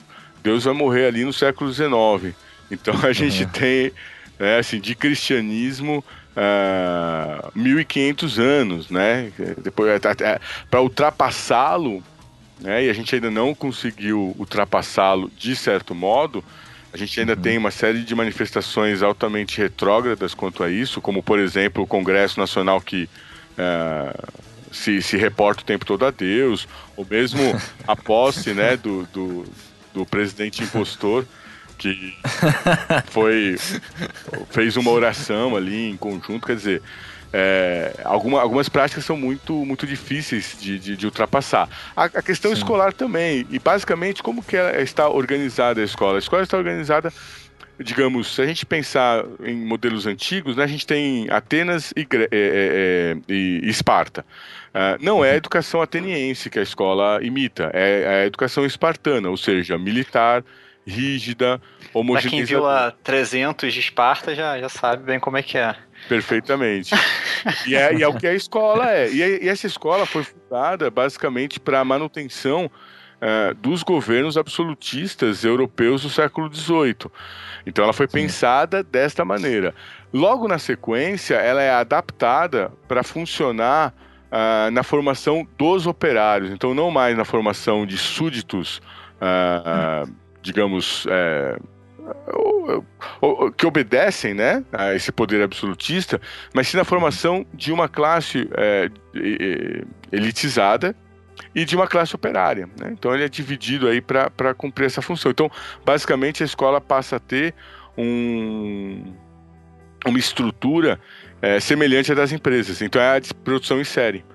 Deus 0.44 0.66
vai 0.66 0.74
morrer 0.74 1.06
ali 1.06 1.24
no 1.24 1.32
século 1.32 1.72
XIX. 1.72 2.36
Então 2.70 2.94
a 3.04 3.14
gente 3.14 3.44
uhum. 3.44 3.50
tem, 3.50 3.92
né, 4.38 4.60
assim, 4.60 4.80
de 4.80 4.94
cristianismo, 4.94 6.04
uh, 6.40 7.48
ah, 7.48 7.52
1500 7.54 8.40
anos, 8.40 8.90
né? 8.90 9.32
Depois, 9.62 10.02
para 10.70 10.82
ultrapassá-lo, 10.82 12.02
né, 12.60 12.86
e 12.86 12.90
a 12.90 12.94
gente 12.94 13.14
ainda 13.14 13.30
não 13.30 13.54
conseguiu 13.54 14.36
ultrapassá-lo 14.38 15.30
de 15.38 15.56
certo 15.56 15.94
modo, 15.94 16.44
a 16.92 16.98
gente 16.98 17.20
ainda 17.20 17.34
uhum. 17.34 17.42
tem 17.42 17.58
uma 17.58 17.72
série 17.72 18.04
de 18.04 18.16
manifestações 18.16 19.04
altamente 19.04 19.60
retrógradas 19.60 20.34
quanto 20.34 20.64
a 20.64 20.70
isso, 20.70 21.00
como, 21.00 21.22
por 21.22 21.38
exemplo, 21.40 21.84
o 21.84 21.88
Congresso 21.88 22.40
Nacional 22.40 22.82
que 22.82 23.08
uh, 23.54 24.28
se, 24.72 25.02
se 25.02 25.16
reporta 25.16 25.62
o 25.62 25.66
tempo 25.66 25.86
todo 25.86 26.06
a 26.06 26.12
Deus, 26.12 26.68
ou 26.98 27.06
mesmo 27.08 27.42
a 27.88 27.96
posse 27.96 28.54
né, 28.54 28.76
do, 28.76 29.08
do, 29.14 29.46
do 29.94 30.06
presidente 30.06 30.64
impostor 30.64 31.26
que 31.80 32.14
foi 33.10 33.56
fez 34.52 34.76
uma 34.76 34.92
oração 34.92 35.56
ali 35.56 35.90
em 35.90 35.98
conjunto, 35.98 36.46
quer 36.46 36.56
dizer, 36.56 36.82
é, 37.32 37.94
alguma, 38.04 38.42
algumas 38.42 38.68
práticas 38.68 39.06
são 39.06 39.16
muito, 39.16 39.54
muito 39.66 39.88
difíceis 39.88 40.58
de, 40.60 40.78
de, 40.78 40.98
de 40.98 41.06
ultrapassar. 41.06 41.70
A, 41.96 42.06
a 42.06 42.22
questão 42.22 42.52
Sim. 42.52 42.58
escolar 42.58 42.94
também, 42.94 43.48
e 43.50 43.58
basicamente 43.58 44.22
como 44.22 44.44
que 44.44 44.58
está 44.58 45.08
organizada 45.08 45.82
a 45.82 45.84
escola? 45.84 46.18
A 46.18 46.20
escola 46.20 46.44
está 46.44 46.58
organizada, 46.58 47.14
digamos, 47.80 48.36
se 48.36 48.42
a 48.42 48.46
gente 48.46 48.66
pensar 48.66 49.24
em 49.44 49.56
modelos 49.56 50.06
antigos, 50.06 50.58
né, 50.58 50.64
a 50.64 50.68
gente 50.68 50.86
tem 50.86 51.30
Atenas 51.30 51.94
e, 51.96 52.02
é, 52.02 52.24
é, 52.24 52.28
é, 52.32 53.18
e 53.34 53.70
Esparta. 53.70 54.26
Uh, 54.70 55.04
não 55.04 55.26
é 55.26 55.30
a 55.30 55.32
uhum. 55.32 55.38
educação 55.38 55.82
ateniense 55.82 56.50
que 56.50 56.60
a 56.60 56.62
escola 56.62 57.20
imita, 57.24 57.72
é, 57.74 58.02
é 58.02 58.24
a 58.24 58.26
educação 58.26 58.66
espartana, 58.66 59.28
ou 59.28 59.38
seja, 59.38 59.80
militar, 59.80 60.44
rígida, 60.90 61.62
homogeneizada. 61.94 62.30
Pra 62.30 62.30
quem 62.30 62.44
viu 62.46 62.68
a 62.68 62.92
300 62.92 63.74
de 63.74 63.80
Esparta 63.80 64.36
já, 64.36 64.60
já 64.60 64.70
sabe 64.70 65.04
bem 65.04 65.20
como 65.20 65.38
é 65.38 65.44
que 65.44 65.58
é. 65.58 65.76
Perfeitamente. 66.08 66.94
e, 67.68 67.76
é, 67.76 67.94
e 67.94 68.04
é 68.04 68.08
o 68.08 68.16
que 68.16 68.28
a 68.28 68.34
escola 68.34 68.92
é. 68.92 69.10
E, 69.10 69.46
e 69.46 69.50
essa 69.50 69.68
escola 69.68 70.06
foi 70.06 70.24
fundada 70.24 70.90
basicamente 70.90 71.60
para 71.60 71.80
a 71.80 71.86
manutenção 71.86 72.70
uh, 73.20 73.54
dos 73.56 73.84
governos 73.84 74.38
absolutistas 74.38 75.44
europeus 75.44 76.02
do 76.02 76.10
século 76.10 76.54
XVIII. 76.54 77.12
Então 77.66 77.84
ela 77.84 77.94
foi 77.94 78.08
Sim. 78.08 78.14
pensada 78.14 78.84
desta 78.84 79.24
maneira. 79.24 79.76
Logo 80.14 80.48
na 80.48 80.58
sequência, 80.58 81.36
ela 81.36 81.62
é 81.62 81.72
adaptada 81.72 82.72
para 82.88 83.04
funcionar 83.04 83.94
uh, 84.32 84.72
na 84.72 84.84
formação 84.84 85.48
dos 85.58 85.86
operários. 85.86 86.52
Então 86.52 86.74
não 86.74 86.90
mais 86.90 87.16
na 87.18 87.26
formação 87.26 87.86
de 87.86 87.98
súditos, 87.98 88.82
uh, 89.22 90.10
digamos, 90.50 91.06
é, 91.10 91.60
que 93.56 93.66
obedecem 93.66 94.34
né, 94.34 94.64
a 94.72 94.96
esse 94.96 95.12
poder 95.12 95.44
absolutista, 95.44 96.20
mas 96.54 96.68
sim 96.68 96.78
na 96.78 96.84
formação 96.84 97.46
de 97.54 97.72
uma 97.72 97.88
classe 97.88 98.50
é, 98.58 98.90
elitizada 100.12 100.96
e 101.54 101.64
de 101.66 101.76
uma 101.76 101.88
classe 101.88 102.16
operária. 102.16 102.68
Né? 102.80 102.90
Então 102.92 103.14
ele 103.14 103.24
é 103.24 103.30
dividido 103.30 103.88
aí 103.88 104.02
para 104.02 104.54
cumprir 104.56 104.86
essa 104.86 105.02
função. 105.02 105.32
Então, 105.32 105.52
basicamente, 105.86 106.42
a 106.42 106.46
escola 106.46 106.82
passa 106.82 107.18
a 107.18 107.20
ter 107.20 107.54
um, 107.98 109.14
uma 110.06 110.18
estrutura 110.18 111.00
é, 111.42 111.60
semelhante 111.60 112.12
à 112.12 112.16
das 112.16 112.32
empresas. 112.32 112.82
Então 112.82 113.02
é 113.02 113.18
a 113.18 113.22
produção 113.44 113.80
em 113.80 113.84
série. 113.84 114.26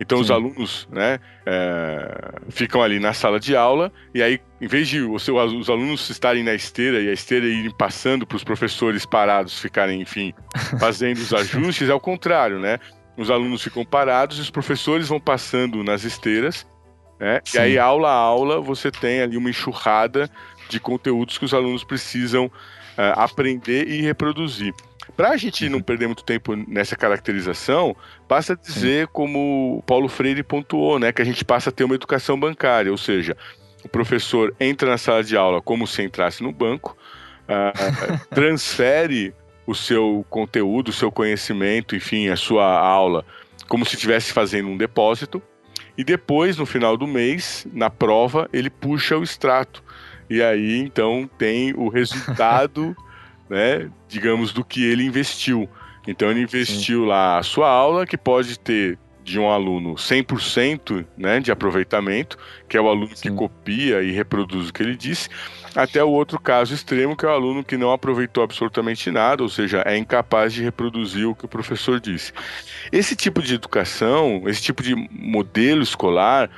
Então 0.00 0.18
Sim. 0.18 0.24
os 0.24 0.30
alunos 0.30 0.88
né, 0.92 1.18
é, 1.44 2.32
ficam 2.50 2.82
ali 2.82 3.00
na 3.00 3.12
sala 3.12 3.40
de 3.40 3.56
aula 3.56 3.92
e 4.14 4.22
aí, 4.22 4.40
em 4.60 4.66
vez 4.66 4.88
de 4.88 5.00
os, 5.00 5.26
os 5.28 5.70
alunos 5.70 6.08
estarem 6.08 6.44
na 6.44 6.54
esteira 6.54 7.00
e 7.00 7.08
a 7.08 7.12
esteira 7.12 7.46
irem 7.46 7.70
passando 7.70 8.26
para 8.26 8.36
os 8.36 8.44
professores 8.44 9.04
parados 9.04 9.58
ficarem, 9.60 10.00
enfim, 10.00 10.32
fazendo 10.78 11.18
os 11.18 11.34
ajustes, 11.34 11.88
é 11.88 11.94
o 11.94 12.00
contrário, 12.00 12.58
né? 12.58 12.78
Os 13.16 13.30
alunos 13.30 13.62
ficam 13.62 13.84
parados 13.84 14.38
e 14.38 14.40
os 14.40 14.50
professores 14.50 15.08
vão 15.08 15.18
passando 15.18 15.82
nas 15.82 16.04
esteiras, 16.04 16.64
né? 17.18 17.40
E 17.52 17.58
aí, 17.58 17.78
aula 17.78 18.08
a 18.08 18.14
aula, 18.14 18.60
você 18.60 18.92
tem 18.92 19.20
ali 19.20 19.36
uma 19.36 19.50
enxurrada 19.50 20.30
de 20.68 20.78
conteúdos 20.78 21.36
que 21.36 21.44
os 21.44 21.52
alunos 21.52 21.82
precisam 21.82 22.46
uh, 22.46 22.50
aprender 23.16 23.88
e 23.88 24.02
reproduzir. 24.02 24.72
Para 25.16 25.30
a 25.30 25.36
gente 25.36 25.68
não 25.68 25.80
perder 25.80 26.06
muito 26.06 26.24
tempo 26.24 26.54
nessa 26.54 26.94
caracterização, 26.96 27.96
basta 28.28 28.56
dizer 28.56 29.06
Sim. 29.06 29.12
como 29.12 29.82
Paulo 29.86 30.08
Freire 30.08 30.42
pontuou, 30.42 30.98
né, 30.98 31.12
que 31.12 31.22
a 31.22 31.24
gente 31.24 31.44
passa 31.44 31.70
a 31.70 31.72
ter 31.72 31.84
uma 31.84 31.94
educação 31.94 32.38
bancária, 32.38 32.90
ou 32.90 32.98
seja, 32.98 33.36
o 33.84 33.88
professor 33.88 34.54
entra 34.60 34.90
na 34.90 34.98
sala 34.98 35.24
de 35.24 35.36
aula 35.36 35.60
como 35.60 35.86
se 35.86 36.02
entrasse 36.02 36.42
no 36.42 36.52
banco, 36.52 36.96
uh, 37.44 38.28
transfere 38.34 39.34
o 39.66 39.74
seu 39.74 40.24
conteúdo, 40.30 40.88
o 40.88 40.92
seu 40.92 41.10
conhecimento, 41.10 41.94
enfim, 41.94 42.28
a 42.28 42.36
sua 42.36 42.64
aula, 42.64 43.24
como 43.66 43.84
se 43.84 43.96
estivesse 43.96 44.32
fazendo 44.32 44.68
um 44.68 44.76
depósito, 44.76 45.42
e 45.98 46.04
depois, 46.04 46.56
no 46.56 46.64
final 46.64 46.96
do 46.96 47.08
mês, 47.08 47.66
na 47.72 47.90
prova, 47.90 48.48
ele 48.52 48.70
puxa 48.70 49.18
o 49.18 49.24
extrato. 49.24 49.82
E 50.30 50.40
aí, 50.40 50.78
então, 50.78 51.28
tem 51.36 51.74
o 51.74 51.88
resultado 51.90 52.96
né, 53.48 53.90
digamos, 54.08 54.52
do 54.52 54.64
que 54.64 54.84
ele 54.84 55.04
investiu. 55.04 55.68
Então 56.06 56.30
ele 56.30 56.40
investiu 56.40 57.02
Sim. 57.02 57.06
lá 57.06 57.38
a 57.38 57.42
sua 57.42 57.68
aula, 57.68 58.06
que 58.06 58.16
pode 58.16 58.58
ter 58.58 58.98
de 59.28 59.38
um 59.38 59.50
aluno 59.50 59.94
100% 59.94 61.04
né, 61.16 61.38
de 61.38 61.52
aproveitamento, 61.52 62.38
que 62.66 62.78
é 62.78 62.80
o 62.80 62.88
aluno 62.88 63.14
Sim. 63.14 63.28
que 63.28 63.30
copia 63.30 64.02
e 64.02 64.10
reproduz 64.10 64.70
o 64.70 64.72
que 64.72 64.82
ele 64.82 64.96
disse, 64.96 65.28
até 65.74 66.02
o 66.02 66.08
outro 66.08 66.40
caso 66.40 66.74
extremo, 66.74 67.14
que 67.14 67.26
é 67.26 67.28
o 67.28 67.32
aluno 67.32 67.62
que 67.62 67.76
não 67.76 67.92
aproveitou 67.92 68.42
absolutamente 68.42 69.10
nada, 69.10 69.42
ou 69.42 69.48
seja, 69.50 69.82
é 69.84 69.98
incapaz 69.98 70.54
de 70.54 70.62
reproduzir 70.62 71.28
o 71.28 71.34
que 71.34 71.44
o 71.44 71.48
professor 71.48 72.00
disse. 72.00 72.32
Esse 72.90 73.14
tipo 73.14 73.42
de 73.42 73.54
educação, 73.54 74.44
esse 74.46 74.62
tipo 74.62 74.82
de 74.82 74.94
modelo 74.94 75.82
escolar, 75.82 76.48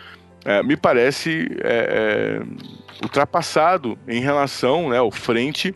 é, 0.45 0.63
me 0.63 0.77
parece 0.77 1.49
é, 1.63 2.41
é, 2.41 3.03
ultrapassado 3.03 3.99
em 4.07 4.21
relação 4.21 4.91
né, 4.91 4.99
ao 4.99 5.11
frente 5.11 5.75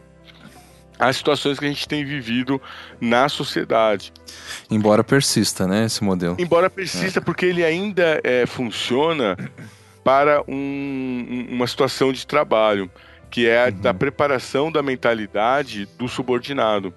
as 0.98 1.16
situações 1.16 1.58
que 1.58 1.64
a 1.64 1.68
gente 1.68 1.88
tem 1.88 2.04
vivido 2.04 2.60
na 3.00 3.28
sociedade. 3.28 4.12
Embora 4.70 5.02
persista, 5.02 5.66
né, 5.66 5.86
esse 5.86 6.02
modelo. 6.02 6.36
Embora 6.38 6.70
persista, 6.70 7.18
é. 7.18 7.22
porque 7.22 7.46
ele 7.46 7.64
ainda 7.64 8.20
é, 8.22 8.46
funciona 8.46 9.36
para 10.02 10.42
um, 10.46 11.46
uma 11.50 11.66
situação 11.66 12.12
de 12.12 12.26
trabalho, 12.26 12.90
que 13.30 13.48
é 13.48 13.64
a 13.64 13.66
uhum. 13.66 13.80
da 13.80 13.94
preparação 13.94 14.70
da 14.70 14.82
mentalidade 14.82 15.86
do 15.98 16.06
subordinado. 16.06 16.92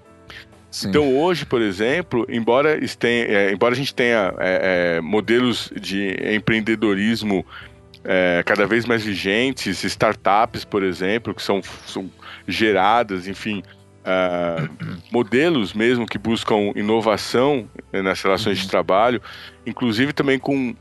Sim. 0.69 0.89
Então 0.89 1.15
hoje, 1.17 1.45
por 1.45 1.61
exemplo, 1.61 2.25
embora, 2.29 2.83
este, 2.83 3.07
é, 3.07 3.51
embora 3.51 3.73
a 3.73 3.77
gente 3.77 3.95
tenha 3.95 4.33
é, 4.37 4.97
é 4.97 5.01
modelos 5.01 5.71
de 5.79 6.15
empreendedorismo 6.35 7.45
é, 8.03 8.43
cada 8.45 8.65
vez 8.65 8.85
mais 8.85 9.03
vigentes, 9.03 9.83
startups, 9.83 10.63
por 10.63 10.83
exemplo, 10.83 11.33
que 11.33 11.41
são, 11.41 11.61
são 11.85 12.09
geradas, 12.47 13.27
enfim, 13.27 13.63
uh, 14.07 14.69
modelos 15.11 15.73
mesmo 15.73 16.05
que 16.05 16.17
buscam 16.17 16.71
inovação 16.75 17.69
né, 17.91 18.01
nas 18.01 18.21
relações 18.21 18.57
de 18.57 18.63
uhum. 18.63 18.69
trabalho, 18.69 19.21
inclusive 19.65 20.13
também 20.13 20.39
com 20.39 20.73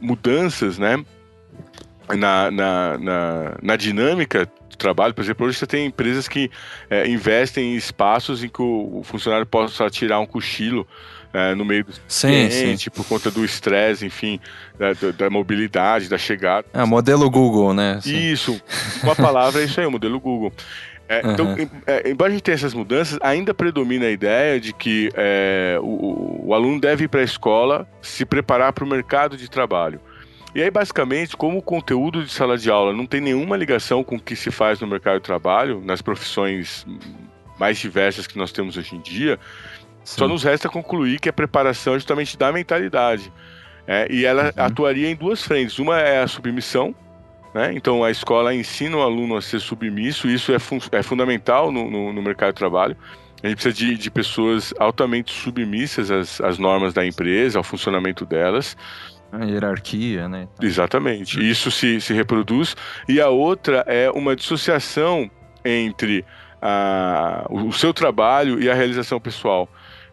mudanças, 0.00 0.78
né? 0.78 1.04
Na, 2.06 2.50
na, 2.50 2.98
na, 2.98 3.56
na 3.62 3.76
dinâmica 3.76 4.46
do 4.68 4.76
trabalho, 4.76 5.14
por 5.14 5.22
exemplo, 5.22 5.46
hoje 5.46 5.56
você 5.56 5.66
tem 5.66 5.86
empresas 5.86 6.28
que 6.28 6.50
é, 6.90 7.08
investem 7.08 7.72
em 7.72 7.76
espaços 7.76 8.44
em 8.44 8.48
que 8.48 8.60
o, 8.60 8.98
o 8.98 9.02
funcionário 9.02 9.46
possa 9.46 9.88
tirar 9.88 10.20
um 10.20 10.26
cochilo 10.26 10.86
é, 11.34 11.54
no 11.54 11.64
meio 11.64 11.84
do 11.84 11.92
sim, 12.06 12.28
cliente, 12.28 12.84
sim. 12.84 12.90
por 12.90 13.04
conta 13.06 13.30
do 13.30 13.44
estresse, 13.44 14.06
enfim, 14.06 14.38
da, 14.78 14.92
da, 15.10 15.30
mobilidade, 15.30 16.08
da 16.08 16.16
chegada. 16.16 16.66
É, 16.72 16.84
modelo 16.84 17.28
Google, 17.28 17.74
né? 17.74 17.98
Sim. 18.02 18.16
Isso, 18.16 18.60
uma 19.02 19.16
palavra 19.16 19.62
é 19.62 19.64
isso 19.64 19.80
aí, 19.80 19.86
o 19.86 19.90
modelo 19.90 20.20
Google. 20.20 20.52
É, 21.08 21.24
uhum. 21.24 21.32
Então, 21.32 21.56
é, 21.86 22.10
embora 22.10 22.30
a 22.30 22.32
gente 22.32 22.42
tenha 22.42 22.54
essas 22.54 22.72
mudanças, 22.72 23.18
ainda 23.20 23.52
predomina 23.52 24.06
a 24.06 24.10
ideia 24.10 24.58
de 24.58 24.72
que 24.72 25.10
é, 25.14 25.78
o, 25.80 26.46
o, 26.46 26.54
aluno 26.54 26.80
deve 26.80 27.04
ir 27.04 27.08
para 27.08 27.20
a 27.20 27.24
escola 27.24 27.86
se 28.00 28.24
preparar 28.24 28.72
para 28.72 28.84
o 28.84 28.86
mercado 28.86 29.36
de 29.36 29.48
trabalho. 29.48 30.00
E 30.54 30.62
aí, 30.62 30.70
basicamente, 30.70 31.36
como 31.36 31.58
o 31.58 31.62
conteúdo 31.62 32.22
de 32.22 32.30
sala 32.30 32.56
de 32.56 32.70
aula 32.70 32.92
não 32.92 33.06
tem 33.06 33.20
nenhuma 33.20 33.56
ligação 33.56 34.04
com 34.04 34.16
o 34.16 34.20
que 34.20 34.36
se 34.36 34.50
faz 34.50 34.80
no 34.80 34.86
mercado 34.86 35.16
de 35.16 35.22
trabalho, 35.22 35.82
nas 35.84 36.00
profissões 36.00 36.86
mais 37.58 37.78
diversas 37.78 38.26
que 38.26 38.38
nós 38.38 38.52
temos 38.52 38.76
hoje 38.76 38.94
em 38.94 39.00
dia, 39.00 39.38
Sim. 40.04 40.18
só 40.18 40.28
nos 40.28 40.42
resta 40.42 40.68
concluir 40.68 41.18
que 41.18 41.28
a 41.28 41.32
preparação 41.32 41.94
é 41.94 41.96
justamente 41.96 42.38
da 42.38 42.52
mentalidade. 42.52 43.32
É, 43.86 44.06
e 44.10 44.24
ela 44.24 44.44
uhum. 44.44 44.64
atuaria 44.64 45.10
em 45.10 45.14
duas 45.16 45.42
frentes. 45.42 45.78
Uma 45.78 46.00
é 46.00 46.22
a 46.22 46.26
submissão, 46.26 46.94
né? 47.54 47.72
Então, 47.72 48.02
a 48.02 48.10
escola 48.10 48.52
ensina 48.52 48.96
o 48.96 49.02
aluno 49.02 49.36
a 49.36 49.42
ser 49.42 49.60
submisso, 49.60 50.28
isso 50.28 50.52
é, 50.52 50.58
fun 50.58 50.78
é 50.90 51.02
fundamental 51.02 51.70
no, 51.70 51.88
no, 51.88 52.12
no, 52.12 52.20
mercado 52.20 52.52
de 52.52 52.58
trabalho. 52.58 52.96
A 53.42 53.46
gente 53.46 53.62
precisa 53.62 53.74
de, 53.74 53.96
de 53.96 54.10
pessoas 54.10 54.74
altamente 54.78 55.32
submissas 55.32 56.10
às, 56.10 56.40
às 56.40 56.58
normas 56.58 56.92
da 56.92 57.06
empresa, 57.06 57.58
ao 57.58 57.62
funcionamento 57.62 58.26
delas. 58.26 58.76
A 59.30 59.44
hierarquia, 59.44 60.28
né? 60.28 60.48
Exatamente. 60.60 61.38
Isso 61.48 61.70
se, 61.70 62.00
se 62.00 62.12
reproduz. 62.12 62.76
E 63.08 63.20
a 63.20 63.28
outra 63.28 63.84
é 63.86 64.10
uma 64.10 64.34
dissociação 64.34 65.30
entre 65.64 66.24
a, 66.60 67.46
o, 67.50 67.72
seu 67.72 67.92
trabalho 67.92 68.60
e 68.60 68.68
a 68.68 68.74
realização 68.74 69.20
pessoal. 69.20 69.68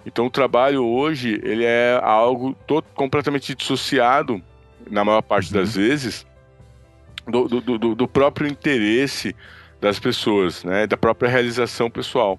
Então, 0.05 0.25
o 0.25 0.29
trabalho 0.29 0.85
hoje 0.85 1.39
ele 1.43 1.63
é 1.63 1.99
algo 2.03 2.55
todo, 2.67 2.85
completamente 2.93 3.55
dissociado, 3.55 4.41
na 4.89 5.05
maior 5.05 5.21
parte 5.21 5.53
uhum. 5.53 5.59
das 5.59 5.75
vezes, 5.75 6.25
do, 7.31 7.47
do, 7.47 7.77
do, 7.77 7.95
do 7.95 8.07
próprio 8.07 8.47
interesse 8.47 9.35
das 9.79 9.99
pessoas, 9.99 10.63
né? 10.63 10.85
Da 10.85 10.97
própria 10.97 11.29
realização 11.29 11.89
pessoal. 11.89 12.37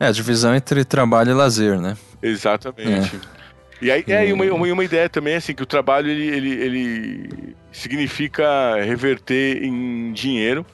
É, 0.00 0.06
a 0.06 0.12
divisão 0.12 0.54
entre 0.54 0.84
trabalho 0.84 1.30
e 1.30 1.34
lazer, 1.34 1.80
né? 1.80 1.96
Exatamente. 2.22 3.16
É. 3.16 3.42
E 3.80 3.90
aí, 3.90 4.04
é, 4.06 4.32
uma, 4.32 4.44
uma, 4.44 4.72
uma, 4.72 4.84
ideia 4.84 5.08
também, 5.08 5.34
assim, 5.34 5.54
que 5.54 5.62
o 5.62 5.66
trabalho, 5.66 6.08
ele, 6.08 6.28
ele, 6.28 6.50
ele 6.50 7.56
significa 7.72 8.76
reverter 8.82 9.62
em 9.62 10.12
dinheiro, 10.12 10.64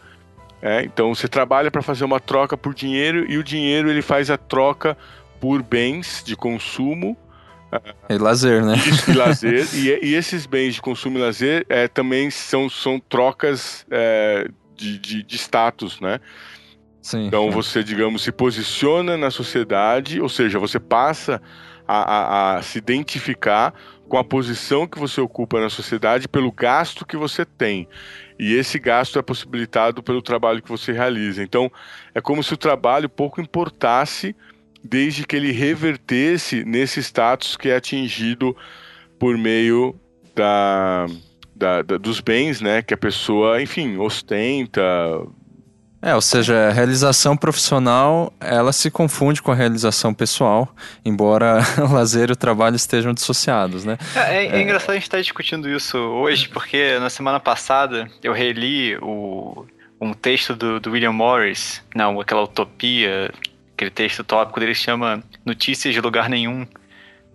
é? 0.60 0.82
Então, 0.82 1.14
você 1.14 1.28
trabalha 1.28 1.70
para 1.70 1.82
fazer 1.82 2.04
uma 2.04 2.20
troca 2.20 2.56
por 2.56 2.74
dinheiro 2.74 3.24
e 3.30 3.38
o 3.38 3.44
dinheiro, 3.44 3.88
ele 3.90 4.02
faz 4.02 4.30
a 4.30 4.36
troca 4.36 4.96
por 5.40 5.62
bens 5.62 6.22
de 6.24 6.34
consumo 6.34 7.16
e 8.08 8.18
lazer, 8.18 8.64
né? 8.64 8.74
Isso, 8.76 9.10
e 9.10 9.14
lazer. 9.14 9.68
e, 9.74 10.06
e, 10.06 10.14
esses 10.14 10.46
bens 10.46 10.74
de 10.74 10.82
consumo 10.82 11.18
e 11.18 11.22
lazer 11.22 11.66
é, 11.68 11.88
também 11.88 12.30
são, 12.30 12.68
são 12.68 12.98
trocas 12.98 13.86
é, 13.90 14.48
de, 14.74 14.98
de, 14.98 15.22
de, 15.22 15.36
status, 15.36 16.00
né? 16.00 16.20
Sim, 17.00 17.26
então 17.26 17.50
você, 17.50 17.82
digamos, 17.82 18.22
se 18.22 18.32
posiciona 18.32 19.16
na 19.16 19.30
sociedade, 19.30 20.20
ou 20.20 20.28
seja, 20.28 20.58
você 20.58 20.78
passa 20.78 21.40
a, 21.86 21.96
a, 21.96 22.56
a 22.56 22.62
se 22.62 22.78
identificar 22.78 23.72
com 24.08 24.18
a 24.18 24.24
posição 24.24 24.86
que 24.86 24.98
você 24.98 25.20
ocupa 25.20 25.60
na 25.60 25.68
sociedade 25.68 26.28
pelo 26.28 26.50
gasto 26.50 27.04
que 27.04 27.16
você 27.16 27.44
tem. 27.44 27.86
E 28.38 28.54
esse 28.54 28.78
gasto 28.78 29.18
é 29.18 29.22
possibilitado 29.22 30.02
pelo 30.02 30.22
trabalho 30.22 30.62
que 30.62 30.68
você 30.68 30.92
realiza. 30.92 31.42
Então, 31.42 31.70
é 32.14 32.20
como 32.20 32.42
se 32.42 32.54
o 32.54 32.56
trabalho 32.56 33.08
pouco 33.08 33.40
importasse 33.40 34.34
desde 34.82 35.26
que 35.26 35.36
ele 35.36 35.52
revertesse 35.52 36.64
nesse 36.64 37.00
status 37.00 37.56
que 37.56 37.68
é 37.68 37.76
atingido 37.76 38.56
por 39.18 39.36
meio 39.36 39.98
da, 40.34 41.06
da, 41.54 41.82
da, 41.82 41.98
dos 41.98 42.20
bens, 42.20 42.60
né, 42.60 42.82
que 42.82 42.94
a 42.94 42.96
pessoa, 42.96 43.60
enfim, 43.60 43.96
ostenta, 43.96 44.82
é, 46.00 46.14
ou 46.14 46.20
seja, 46.20 46.68
a 46.68 46.72
realização 46.72 47.36
profissional, 47.36 48.32
ela 48.40 48.72
se 48.72 48.88
confunde 48.88 49.42
com 49.42 49.50
a 49.50 49.54
realização 49.54 50.14
pessoal, 50.14 50.72
embora 51.04 51.58
o 51.90 51.92
lazer 51.92 52.30
e 52.30 52.32
o 52.32 52.36
trabalho 52.36 52.76
estejam 52.76 53.12
dissociados, 53.12 53.84
né? 53.84 53.98
É, 54.14 54.36
é, 54.36 54.46
é, 54.46 54.56
é 54.58 54.62
engraçado 54.62 54.90
a 54.90 54.94
gente 54.94 55.02
estar 55.02 55.20
discutindo 55.20 55.68
isso 55.68 55.98
hoje, 55.98 56.48
porque 56.48 56.98
na 57.00 57.10
semana 57.10 57.40
passada 57.40 58.08
eu 58.22 58.32
reli 58.32 58.96
o, 59.02 59.66
um 60.00 60.12
texto 60.12 60.54
do, 60.54 60.78
do 60.78 60.92
William 60.92 61.12
Morris, 61.12 61.82
não, 61.92 62.20
aquela 62.20 62.44
utopia, 62.44 63.32
aquele 63.78 63.90
texto 63.92 64.24
tópico 64.24 64.58
dele 64.58 64.74
chama 64.74 65.22
Notícias 65.44 65.94
de 65.94 66.00
Lugar 66.00 66.28
Nenhum, 66.28 66.66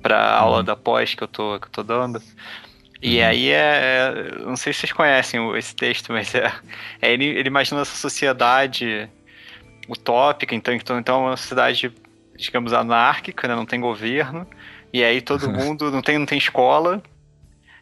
para 0.01 0.17
a 0.17 0.37
aula 0.37 0.57
uhum. 0.57 0.63
da 0.63 0.75
pós 0.75 1.15
que 1.15 1.23
eu 1.23 1.27
tô, 1.27 1.57
que 1.57 1.67
eu 1.67 1.71
tô 1.71 1.83
dando. 1.83 2.21
E 3.01 3.19
uhum. 3.19 3.25
aí 3.25 3.49
é, 3.49 3.55
é, 3.55 4.39
Não 4.39 4.57
sei 4.57 4.73
se 4.73 4.81
vocês 4.81 4.91
conhecem 4.91 5.57
esse 5.57 5.73
texto, 5.73 6.11
mas 6.11 6.35
é, 6.35 6.51
é 7.01 7.13
ele, 7.13 7.25
ele 7.25 7.47
imagina 7.47 7.81
essa 7.81 7.95
sociedade 7.95 9.09
utópica, 9.87 10.53
então, 10.53 10.73
então, 10.73 10.99
então 10.99 11.15
é 11.15 11.29
uma 11.29 11.37
sociedade, 11.37 11.93
digamos, 12.35 12.73
anárquica, 12.73 13.47
né? 13.47 13.55
não 13.55 13.65
tem 13.65 13.79
governo, 13.79 14.45
e 14.91 15.01
aí 15.01 15.21
todo 15.21 15.49
mundo 15.49 15.89
não 15.91 16.01
tem, 16.01 16.17
não 16.17 16.25
tem 16.25 16.37
escola, 16.37 17.01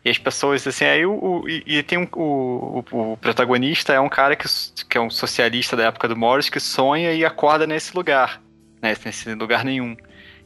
e 0.04 0.10
as 0.10 0.18
pessoas, 0.18 0.66
assim, 0.66 0.86
aí 0.86 1.06
o. 1.06 1.14
o 1.14 1.50
e, 1.50 1.64
e, 1.66 1.84
tem 1.84 2.00
um, 2.00 2.08
o, 2.14 2.84
o, 2.92 3.12
o, 3.14 3.18
protagonista 3.18 3.94
é 3.94 4.00
um 4.00 4.10
cara 4.10 4.36
que, 4.36 4.48
que 4.90 4.98
é 4.98 5.02
um 5.02 5.12
socialista 5.12 5.76
da 5.76 5.86
época 5.86 6.08
do 6.08 6.18
Morris 6.18 6.50
que 6.50 6.60
sonha 6.60 7.14
e 7.14 7.24
acorda 7.24 7.68
nesse 7.68 7.96
lugar, 7.96 8.42
né? 8.82 8.96
Nesse 9.06 9.34
lugar 9.36 9.64
nenhum. 9.64 9.96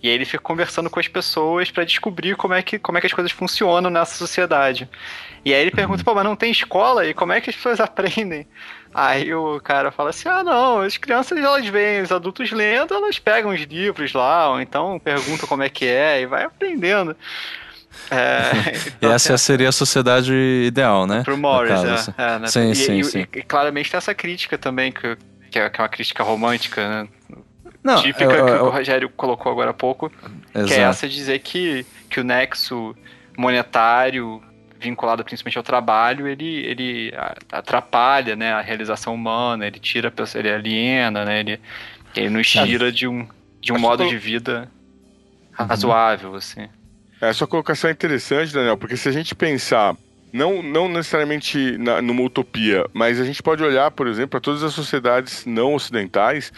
E 0.03 0.07
aí 0.07 0.13
ele 0.13 0.25
fica 0.25 0.43
conversando 0.43 0.89
com 0.89 0.99
as 0.99 1.07
pessoas 1.07 1.71
para 1.71 1.83
descobrir 1.83 2.35
como 2.35 2.53
é, 2.53 2.61
que, 2.61 2.77
como 2.77 2.97
é 2.97 3.01
que 3.01 3.07
as 3.07 3.13
coisas 3.13 3.31
funcionam 3.31 3.89
nessa 3.89 4.15
sociedade. 4.15 4.87
E 5.43 5.53
aí 5.53 5.61
ele 5.61 5.71
pergunta, 5.71 6.03
pô, 6.03 6.13
mas 6.13 6.23
não 6.23 6.35
tem 6.35 6.51
escola? 6.51 7.05
E 7.07 7.13
como 7.13 7.33
é 7.33 7.41
que 7.41 7.49
as 7.49 7.55
pessoas 7.55 7.79
aprendem? 7.81 8.45
Aí 8.93 9.33
o 9.33 9.59
cara 9.59 9.91
fala 9.91 10.11
assim, 10.11 10.29
ah, 10.29 10.43
não, 10.43 10.81
as 10.81 10.95
crianças 10.97 11.37
elas 11.37 11.65
veem 11.67 12.01
os 12.01 12.11
adultos 12.11 12.51
lendo, 12.51 12.93
elas 12.93 13.19
pegam 13.19 13.51
os 13.51 13.61
livros 13.61 14.13
lá, 14.13 14.49
ou 14.49 14.61
então 14.61 14.99
perguntam 14.99 15.47
como 15.47 15.63
é 15.63 15.69
que 15.69 15.85
é, 15.85 16.21
e 16.21 16.25
vai 16.25 16.43
aprendendo. 16.43 17.15
É, 18.09 18.77
então, 18.97 19.11
essa 19.11 19.33
assim, 19.33 19.43
seria 19.43 19.69
a 19.69 19.71
sociedade 19.71 20.33
ideal, 20.67 21.07
né? 21.07 21.23
Pro 21.23 21.37
Morris, 21.37 21.69
caso, 21.69 22.13
é, 22.17 22.23
é, 22.23 22.39
né? 22.39 22.47
Sim, 22.47 22.71
e, 22.71 22.75
sim, 22.75 22.99
e, 22.99 23.03
sim. 23.03 23.27
E, 23.33 23.41
claramente 23.41 23.89
tem 23.89 23.97
essa 23.97 24.13
crítica 24.13 24.57
também, 24.57 24.91
que, 24.91 25.17
que 25.51 25.59
é, 25.59 25.69
que 25.69 25.81
é 25.81 25.83
uma 25.83 25.89
crítica 25.89 26.23
romântica, 26.23 26.87
né? 26.87 27.07
Não, 27.85 28.01
típica 28.01 28.23
eu, 28.23 28.31
eu, 28.31 28.45
que 28.45 28.63
o 28.63 28.69
Rogério 28.71 29.09
colocou 29.09 29.51
agora 29.51 29.69
há 29.69 29.73
pouco, 29.73 30.11
exato. 30.55 30.67
que 30.67 30.73
é 30.73 30.79
essa 30.79 31.07
de 31.07 31.13
dizer 31.13 31.37
que, 31.37 31.85
que 32.09 32.19
o 32.19 32.23
nexo 32.23 32.95
monetário 33.37 34.41
vinculado 34.79 35.23
principalmente 35.23 35.59
ao 35.59 35.63
trabalho, 35.63 36.27
ele, 36.27 36.65
ele 36.65 37.13
atrapalha 37.51 38.35
né, 38.35 38.53
a 38.53 38.61
realização 38.61 39.13
humana, 39.13 39.67
ele 39.67 39.79
tira 39.79 40.09
pessoa, 40.09 40.41
ele 40.41 40.51
aliena, 40.51 41.23
né, 41.23 41.41
ele, 41.41 41.59
ele 42.15 42.29
nos 42.29 42.49
tira 42.49 42.91
de 42.91 43.07
um, 43.07 43.27
de 43.61 43.71
um 43.71 43.77
modo 43.77 44.07
de 44.07 44.17
vida 44.17 44.67
uhum. 45.59 45.65
razoável, 45.67 46.33
assim. 46.33 46.67
É, 47.21 47.31
sua 47.33 47.45
colocação 47.45 47.87
é 47.87 47.93
interessante, 47.93 48.51
Daniel, 48.51 48.77
porque 48.77 48.97
se 48.97 49.07
a 49.07 49.11
gente 49.11 49.35
pensar 49.35 49.95
não, 50.33 50.63
não 50.63 50.89
necessariamente 50.89 51.77
na, 51.77 52.01
numa 52.01 52.23
utopia, 52.23 52.83
mas 52.93 53.21
a 53.21 53.25
gente 53.25 53.43
pode 53.43 53.63
olhar, 53.63 53.91
por 53.91 54.07
exemplo, 54.07 54.31
para 54.31 54.39
todas 54.39 54.63
as 54.63 54.73
sociedades 54.73 55.45
não 55.45 55.75
ocidentais 55.75 56.51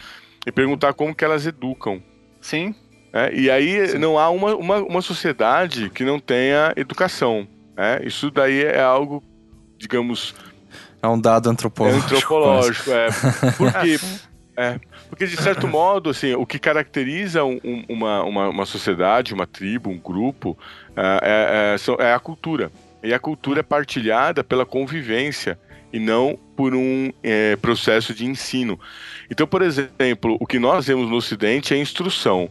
e 0.48 0.52
perguntar 0.52 0.94
como 0.94 1.14
que 1.14 1.26
elas 1.26 1.46
educam. 1.46 2.02
Sim. 2.40 2.74
É, 3.12 3.34
e 3.34 3.52
aí 3.52 3.90
Sim. 3.90 3.98
não 3.98 4.18
há 4.18 4.30
uma, 4.30 4.56
uma, 4.56 4.78
uma, 4.78 5.02
sociedade 5.02 5.90
que 5.90 6.06
não 6.06 6.22
tenha 6.22 6.72
educação. 6.78 7.46
É? 7.76 8.02
Isso 8.06 8.32
daí 8.32 8.64
é 8.64 8.82
algo, 8.82 9.22
digamos... 9.78 10.34
É 11.04 11.08
um 11.08 11.20
dado 11.20 11.50
antropológico. 11.50 12.02
É 12.02 12.16
antropológico, 12.16 12.92
é. 12.92 13.08
Porque, 13.58 14.00
é, 14.56 14.80
porque, 15.10 15.28
de 15.28 15.36
certo 15.36 15.68
modo, 15.70 16.10
assim, 16.10 16.34
o 16.34 16.46
que 16.46 16.58
caracteriza 16.58 17.44
um, 17.44 17.60
uma, 17.90 18.24
uma, 18.24 18.50
uma, 18.50 18.66
sociedade, 18.66 19.34
uma 19.34 19.46
tribo, 19.46 19.90
um 19.90 20.00
grupo, 20.00 20.58
é, 20.96 21.76
é, 21.76 22.04
é, 22.04 22.08
é 22.08 22.14
a 22.14 22.20
cultura. 22.20 22.72
E 23.04 23.14
a 23.14 23.20
cultura 23.20 23.60
é 23.60 23.64
partilhada 23.64 24.46
pela 24.46 24.66
convivência 24.66 25.60
e 25.92 26.00
não 26.00 26.38
por 26.56 26.74
um 26.74 27.12
é, 27.24 27.56
processo 27.58 28.14
de 28.14 28.26
ensino. 28.26 28.80
Então, 29.30 29.46
por 29.46 29.62
exemplo, 29.62 30.38
o 30.40 30.46
que 30.46 30.60
nós 30.60 30.88
vemos 30.88 31.10
no 31.10 31.16
Ocidente 31.16 31.74
é 31.74 31.78
instrução. 31.78 32.50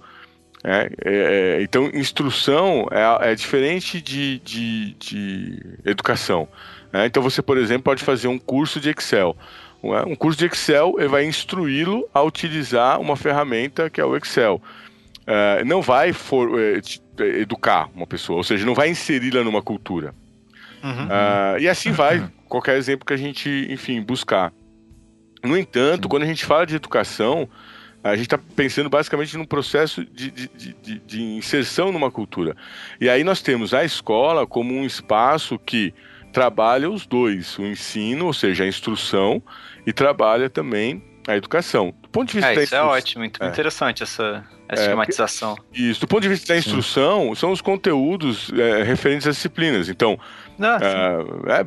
É, 0.64 0.90
é, 1.04 1.58
é, 1.58 1.62
então, 1.62 1.90
instrução 1.94 2.88
é, 2.90 3.30
é 3.30 3.34
diferente 3.34 4.00
de, 4.00 4.40
de, 4.40 4.94
de 4.94 5.62
educação. 5.84 6.48
Né? 6.92 7.06
Então, 7.06 7.22
você, 7.22 7.40
por 7.40 7.56
exemplo, 7.56 7.84
pode 7.84 8.02
fazer 8.02 8.28
um 8.28 8.38
curso 8.38 8.80
de 8.80 8.90
Excel. 8.90 9.36
Um 9.82 10.16
curso 10.16 10.38
de 10.38 10.46
Excel 10.46 10.96
ele 10.98 11.08
vai 11.08 11.24
instruí-lo 11.24 12.08
a 12.12 12.20
utilizar 12.22 13.00
uma 13.00 13.14
ferramenta 13.14 13.88
que 13.88 14.00
é 14.00 14.04
o 14.04 14.16
Excel. 14.16 14.60
É, 15.26 15.62
não 15.64 15.80
vai 15.80 16.12
for, 16.12 16.58
é, 16.58 16.80
educar 17.38 17.88
uma 17.94 18.06
pessoa, 18.06 18.38
ou 18.38 18.44
seja, 18.44 18.66
não 18.66 18.74
vai 18.74 18.90
inseri-la 18.90 19.44
numa 19.44 19.62
cultura. 19.62 20.14
Uhum. 20.82 21.06
Uh, 21.06 21.58
e 21.58 21.68
assim 21.68 21.90
vai, 21.90 22.28
qualquer 22.48 22.76
exemplo 22.76 23.04
que 23.04 23.12
a 23.12 23.16
gente, 23.16 23.66
enfim, 23.70 24.00
buscar. 24.00 24.52
No 25.42 25.56
entanto, 25.56 26.08
quando 26.08 26.22
a 26.22 26.26
gente 26.26 26.44
fala 26.44 26.66
de 26.66 26.76
educação, 26.76 27.48
a 28.02 28.14
gente 28.14 28.26
está 28.26 28.38
pensando 28.38 28.88
basicamente 28.88 29.36
num 29.36 29.44
processo 29.44 30.04
de, 30.04 30.30
de, 30.30 30.48
de, 30.56 30.98
de, 31.00 31.22
inserção 31.22 31.90
numa 31.90 32.10
cultura. 32.10 32.56
E 33.00 33.08
aí 33.08 33.24
nós 33.24 33.42
temos 33.42 33.74
a 33.74 33.84
escola 33.84 34.46
como 34.46 34.74
um 34.74 34.84
espaço 34.84 35.58
que 35.58 35.92
trabalha 36.32 36.90
os 36.90 37.06
dois, 37.06 37.58
o 37.58 37.62
ensino, 37.62 38.26
ou 38.26 38.32
seja, 38.32 38.64
a 38.64 38.68
instrução, 38.68 39.42
e 39.86 39.92
trabalha 39.92 40.48
também 40.48 41.02
a 41.26 41.36
educação. 41.36 41.92
Do 42.02 42.08
ponto 42.08 42.28
de 42.28 42.34
vista 42.34 42.52
é, 42.52 42.62
isso 42.62 42.74
é 42.74 42.82
ótimo, 42.82 43.22
muito 43.22 43.42
é. 43.42 43.48
interessante 43.48 44.02
essa, 44.02 44.44
essa 44.68 44.82
é, 44.82 44.84
esquematização. 44.84 45.56
Isso, 45.72 46.00
do 46.00 46.06
ponto 46.06 46.22
de 46.22 46.28
vista 46.28 46.52
da 46.52 46.58
instrução, 46.58 47.34
são 47.34 47.50
os 47.50 47.60
conteúdos 47.60 48.52
é, 48.52 48.82
referentes 48.82 49.26
às 49.26 49.36
disciplinas. 49.36 49.88
Então, 49.88 50.18
ah, 50.60 50.78
é, 51.48 51.60
é 51.60 51.66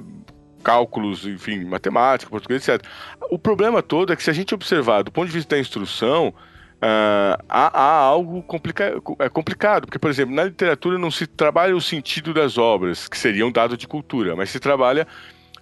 cálculos, 0.64 1.26
enfim, 1.26 1.64
matemática, 1.66 2.30
português, 2.30 2.68
etc. 2.68 2.86
O 3.30 3.40
problema 3.40 3.82
todo 3.82 4.14
é 4.14 4.16
que 4.16 4.24
se 4.24 4.30
a 4.30 4.34
gente 4.34 4.54
observar 4.54 5.04
do 5.04 5.12
ponto 5.12 5.28
de 5.28 5.34
vista 5.34 5.56
da 5.56 5.60
instrução, 5.60 6.34
Uh, 6.80 7.36
há, 7.50 7.78
há, 7.78 7.94
algo 7.98 8.42
complica 8.42 9.02
é 9.20 9.28
complicado, 9.28 9.86
porque, 9.86 10.00
por 10.00 10.10
exemplo, 10.10 10.34
na 10.34 10.46
literatura 10.46 10.98
não 10.98 11.12
se 11.12 11.28
trabalha 11.28 11.76
o 11.76 11.82
sentido 11.82 12.34
das 12.34 12.58
obras, 12.58 13.06
que 13.06 13.18
seria 13.18 13.46
um 13.46 13.52
dado 13.52 13.76
de 13.76 13.86
cultura, 13.86 14.34
mas 14.34 14.50
se 14.50 14.62
trabalha 14.62 15.06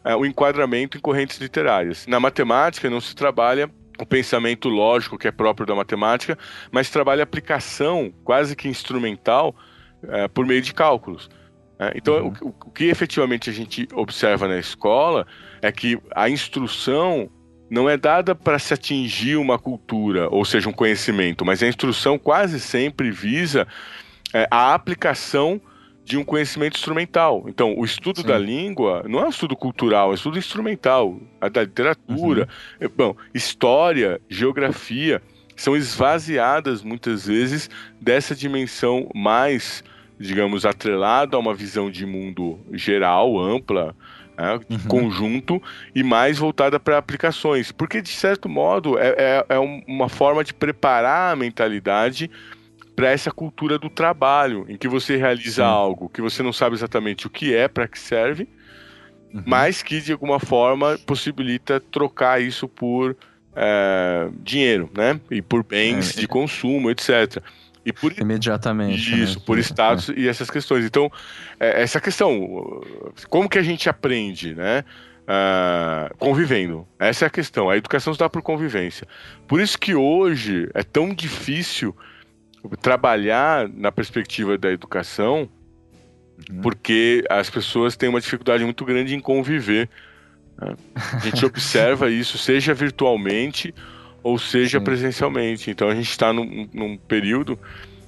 uh, 0.06 0.16
o 0.16 0.28
enquadramento 0.28 0.96
em 0.96 1.02
correntes 1.02 1.40
literárias. 1.40 2.06
Na 2.06 2.20
matemática 2.20 2.88
não 2.88 3.02
se 3.02 3.16
trabalha 3.16 3.68
o 4.00 4.06
pensamento 4.06 4.70
lógico 4.70 5.18
que 5.18 5.28
é 5.28 5.32
próprio 5.32 5.66
da 5.66 5.74
matemática, 5.74 6.38
mas 6.72 6.92
trabalha 6.92 7.24
aplicação 7.24 8.14
quase 8.24 8.56
que 8.56 8.68
instrumental 8.68 9.56
uh, 10.04 10.30
por 10.30 10.46
meio 10.46 10.62
de 10.62 10.72
cálculos. 10.72 11.32
É, 11.80 11.94
então, 11.96 12.28
uhum. 12.28 12.34
o, 12.42 12.48
o, 12.50 12.72
que 12.72 12.86
efetivamente 12.86 13.50
a 13.50 13.54
gente 13.54 13.88
observa 13.94 14.48
na 14.48 14.58
escola 14.58 15.28
é 15.62 15.72
que 15.72 16.00
a 16.16 16.30
instrução 16.30 17.30
não 17.70 17.90
é 17.90 17.98
dada 17.98 18.34
para 18.34 18.58
se 18.58 18.74
atingir 18.74 19.36
uma 19.36 19.60
cultura, 19.60 20.30
ou 20.30 20.44
seja, 20.46 20.70
um 20.70 20.74
conhecimento, 20.74 21.46
mas 21.46 21.62
a 21.62 21.68
instrução 21.68 22.18
quase 22.18 22.60
sempre 22.60 23.12
visa 23.12 23.68
é, 24.34 24.48
a 24.50 24.74
aplicação 24.74 25.62
de 26.04 26.18
um 26.18 26.24
conhecimento 26.24 26.78
instrumental. 26.78 27.44
Então, 27.48 27.78
o 27.78 27.84
estudo 27.84 28.22
Sim. 28.22 28.28
da 28.28 28.38
língua 28.38 29.04
não 29.08 29.20
é 29.20 29.26
um 29.26 29.30
estudo 29.30 29.56
cultural, 29.56 30.10
é 30.10 30.12
um 30.12 30.16
estudo 30.16 30.38
instrumental, 30.38 31.20
a 31.42 31.50
da 31.50 31.64
literatura, 31.64 32.48
uhum. 32.82 32.90
bom, 32.96 33.16
história, 33.34 34.20
geografia 34.30 35.22
são 35.56 35.76
esvaziadas 35.76 36.82
muitas 36.82 37.26
vezes 37.26 37.70
dessa 38.00 38.36
dimensão 38.36 39.10
mais 39.14 39.84
digamos, 40.20 40.66
atrelado 40.66 41.36
a 41.36 41.40
uma 41.40 41.54
visão 41.54 41.92
de 41.92 42.06
mundo 42.06 42.60
geral, 42.74 43.40
ampla, 43.40 43.96
né, 44.38 44.60
uhum. 44.70 44.80
conjunto, 44.88 45.62
e 45.94 46.04
mais 46.04 46.38
voltada 46.38 46.80
para 46.80 46.98
aplicações. 46.98 47.72
Porque, 47.72 48.02
de 48.02 48.10
certo 48.10 48.48
modo, 48.48 48.98
é, 48.98 49.16
é, 49.18 49.46
é 49.50 49.60
uma 49.60 50.10
forma 50.10 50.44
de 50.44 50.54
preparar 50.54 51.34
a 51.34 51.36
mentalidade 51.36 52.30
para 52.96 53.12
essa 53.12 53.32
cultura 53.32 53.78
do 53.78 53.90
trabalho, 53.90 54.66
em 54.68 54.76
que 54.76 54.88
você 54.88 55.18
realiza 55.18 55.64
Sim. 55.64 55.70
algo 55.70 56.10
que 56.10 56.22
você 56.22 56.42
não 56.42 56.52
sabe 56.52 56.76
exatamente 56.76 57.28
o 57.28 57.30
que 57.30 57.54
é, 57.54 57.68
para 57.68 57.88
que 57.88 58.00
serve, 58.00 58.48
uhum. 59.32 59.44
mas 59.46 59.84
que, 59.84 60.02
de 60.02 60.12
alguma 60.12 60.40
forma, 60.40 60.98
possibilita 61.06 61.80
trocar 61.80 62.42
isso 62.42 62.68
por 62.68 63.16
é, 63.56 64.30
dinheiro, 64.40 64.90
né? 64.96 65.20
E 65.30 65.42
por 65.42 65.64
bens 65.64 66.18
é, 66.18 66.22
de 66.22 66.28
consumo, 66.28 66.90
etc. 66.90 67.42
E 67.88 67.94
por, 67.94 68.12
Imediatamente. 68.20 69.12
Né? 69.12 69.18
Isso, 69.20 69.40
né? 69.40 69.44
por 69.46 69.58
status 69.60 70.10
é. 70.10 70.14
e 70.18 70.28
essas 70.28 70.50
questões. 70.50 70.84
Então, 70.84 71.10
é, 71.58 71.82
essa 71.82 72.02
questão, 72.02 72.84
como 73.30 73.48
que 73.48 73.58
a 73.58 73.64
gente 73.64 73.88
aprende, 73.88 74.54
né? 74.54 74.84
Uh, 75.24 76.16
convivendo. 76.18 76.86
Essa 77.00 77.26
é 77.26 77.28
a 77.28 77.30
questão. 77.30 77.70
A 77.70 77.78
educação 77.78 78.14
se 78.14 78.20
dá 78.20 78.30
por 78.30 78.42
convivência. 78.42 79.08
Por 79.48 79.62
isso 79.62 79.80
que 79.80 79.96
hoje 79.96 80.70
é 80.74 80.84
tão 80.84 81.14
difícil 81.14 81.96
trabalhar 82.82 83.70
na 83.70 83.90
perspectiva 83.90 84.58
da 84.58 84.70
educação 84.70 85.50
uhum. 86.50 86.62
porque 86.62 87.24
as 87.30 87.50
pessoas 87.50 87.96
têm 87.96 88.10
uma 88.10 88.20
dificuldade 88.20 88.66
muito 88.66 88.84
grande 88.84 89.16
em 89.16 89.20
conviver. 89.22 89.90
Né? 90.60 90.76
A 90.96 91.20
gente 91.20 91.44
observa 91.48 92.10
isso, 92.10 92.38
seja 92.38 92.74
virtualmente 92.74 93.74
ou 94.28 94.38
seja 94.38 94.80
Sim. 94.80 94.84
presencialmente. 94.84 95.72
Então 95.72 95.88
a 95.88 95.96
gente 95.96 96.10
está 96.10 96.34
num, 96.34 96.68
num 96.74 96.98
período 96.98 97.58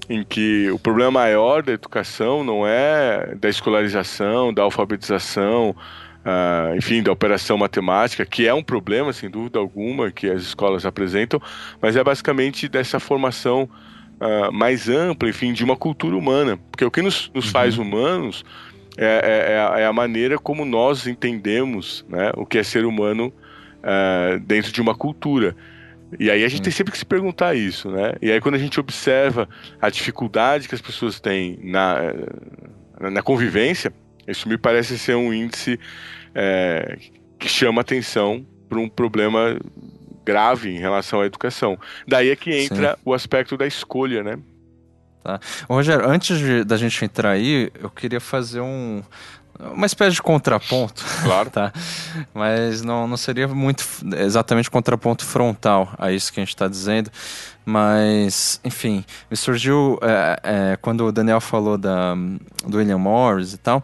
em 0.09 0.21
que 0.23 0.69
o 0.69 0.77
problema 0.77 1.11
maior 1.11 1.63
da 1.63 1.71
educação 1.71 2.43
não 2.43 2.67
é 2.67 3.35
da 3.39 3.47
escolarização, 3.47 4.53
da 4.53 4.63
alfabetização, 4.63 5.69
uh, 5.69 6.75
enfim, 6.75 7.01
da 7.01 7.11
operação 7.11 7.57
matemática, 7.57 8.25
que 8.25 8.45
é 8.45 8.53
um 8.53 8.63
problema, 8.63 9.13
sem 9.13 9.29
dúvida 9.29 9.59
alguma, 9.59 10.11
que 10.11 10.29
as 10.29 10.41
escolas 10.41 10.85
apresentam, 10.85 11.41
mas 11.81 11.95
é 11.95 12.03
basicamente 12.03 12.67
dessa 12.67 12.99
formação 12.99 13.69
uh, 14.19 14.51
mais 14.51 14.89
ampla, 14.89 15.29
enfim, 15.29 15.53
de 15.53 15.63
uma 15.63 15.77
cultura 15.77 16.17
humana. 16.17 16.59
Porque 16.69 16.83
o 16.83 16.91
que 16.91 17.01
nos, 17.01 17.31
nos 17.33 17.45
uhum. 17.45 17.51
faz 17.51 17.77
humanos 17.77 18.43
é, 18.97 19.05
é, 19.05 19.79
é, 19.79 19.83
é, 19.83 19.85
a 19.85 19.93
maneira 19.93 20.37
como 20.37 20.65
nós 20.65 21.07
entendemos 21.07 22.03
né, 22.09 22.31
o 22.35 22.45
que 22.45 22.57
é 22.57 22.63
ser 22.63 22.83
humano 22.83 23.31
uh, 23.79 24.39
dentro 24.41 24.73
de 24.73 24.81
uma 24.81 24.95
cultura. 24.95 25.55
E 26.17 26.31
aí 26.31 26.43
a 26.43 26.47
gente 26.47 26.61
tem 26.61 26.71
sempre 26.71 26.91
que 26.91 26.97
se 26.97 27.05
perguntar 27.05 27.55
isso, 27.55 27.89
né? 27.91 28.13
E 28.21 28.31
aí 28.31 28.41
quando 28.41 28.55
a 28.55 28.59
gente 28.59 28.79
observa 28.79 29.47
a 29.81 29.89
dificuldade 29.89 30.67
que 30.67 30.75
as 30.75 30.81
pessoas 30.81 31.19
têm 31.19 31.59
na, 31.63 31.97
eh, 32.99 33.09
na 33.09 33.21
convivência, 33.21 33.93
isso 34.27 34.47
me 34.47 34.57
parece 34.57 34.97
ser 34.97 35.15
um 35.15 35.33
índice 35.33 35.79
é, 36.33 36.97
que 37.37 37.49
chama 37.49 37.81
atenção 37.81 38.45
para 38.67 38.79
um 38.79 38.87
problema 38.87 39.59
grave 40.23 40.69
em 40.69 40.79
relação 40.79 41.21
à 41.21 41.25
educação. 41.25 41.77
Daí 42.07 42.29
é 42.29 42.35
que 42.35 42.51
entra 42.53 42.91
Sim. 42.91 43.01
o 43.03 43.13
aspecto 43.13 43.57
da 43.57 43.65
escolha, 43.65 44.23
né? 44.23 44.37
Tá. 45.23 45.39
Rogério, 45.67 46.07
antes 46.07 46.37
de, 46.37 46.63
da 46.63 46.77
gente 46.77 47.03
entrar 47.03 47.31
aí, 47.31 47.71
eu 47.81 47.89
queria 47.89 48.19
fazer 48.19 48.61
um, 48.61 49.01
uma 49.59 49.85
espécie 49.85 50.15
de 50.15 50.21
contraponto. 50.21 51.03
Claro. 51.23 51.49
tá? 51.49 51.71
Mas 52.33 52.81
não, 52.81 53.07
não 53.07 53.17
seria 53.17 53.47
muito 53.47 53.85
exatamente 54.17 54.71
contraponto 54.71 55.25
frontal 55.25 55.93
a 55.97 56.11
isso 56.11 56.31
que 56.31 56.39
a 56.39 56.43
gente 56.43 56.49
está 56.49 56.67
dizendo. 56.67 57.11
Mas, 57.65 58.59
enfim, 58.63 59.03
me 59.29 59.37
surgiu 59.37 59.99
é, 60.01 60.39
é, 60.43 60.77
quando 60.77 61.05
o 61.05 61.11
Daniel 61.11 61.41
falou 61.41 61.77
da, 61.77 62.15
do 62.65 62.77
William 62.77 62.97
Morris 62.97 63.53
e 63.53 63.57
tal. 63.57 63.83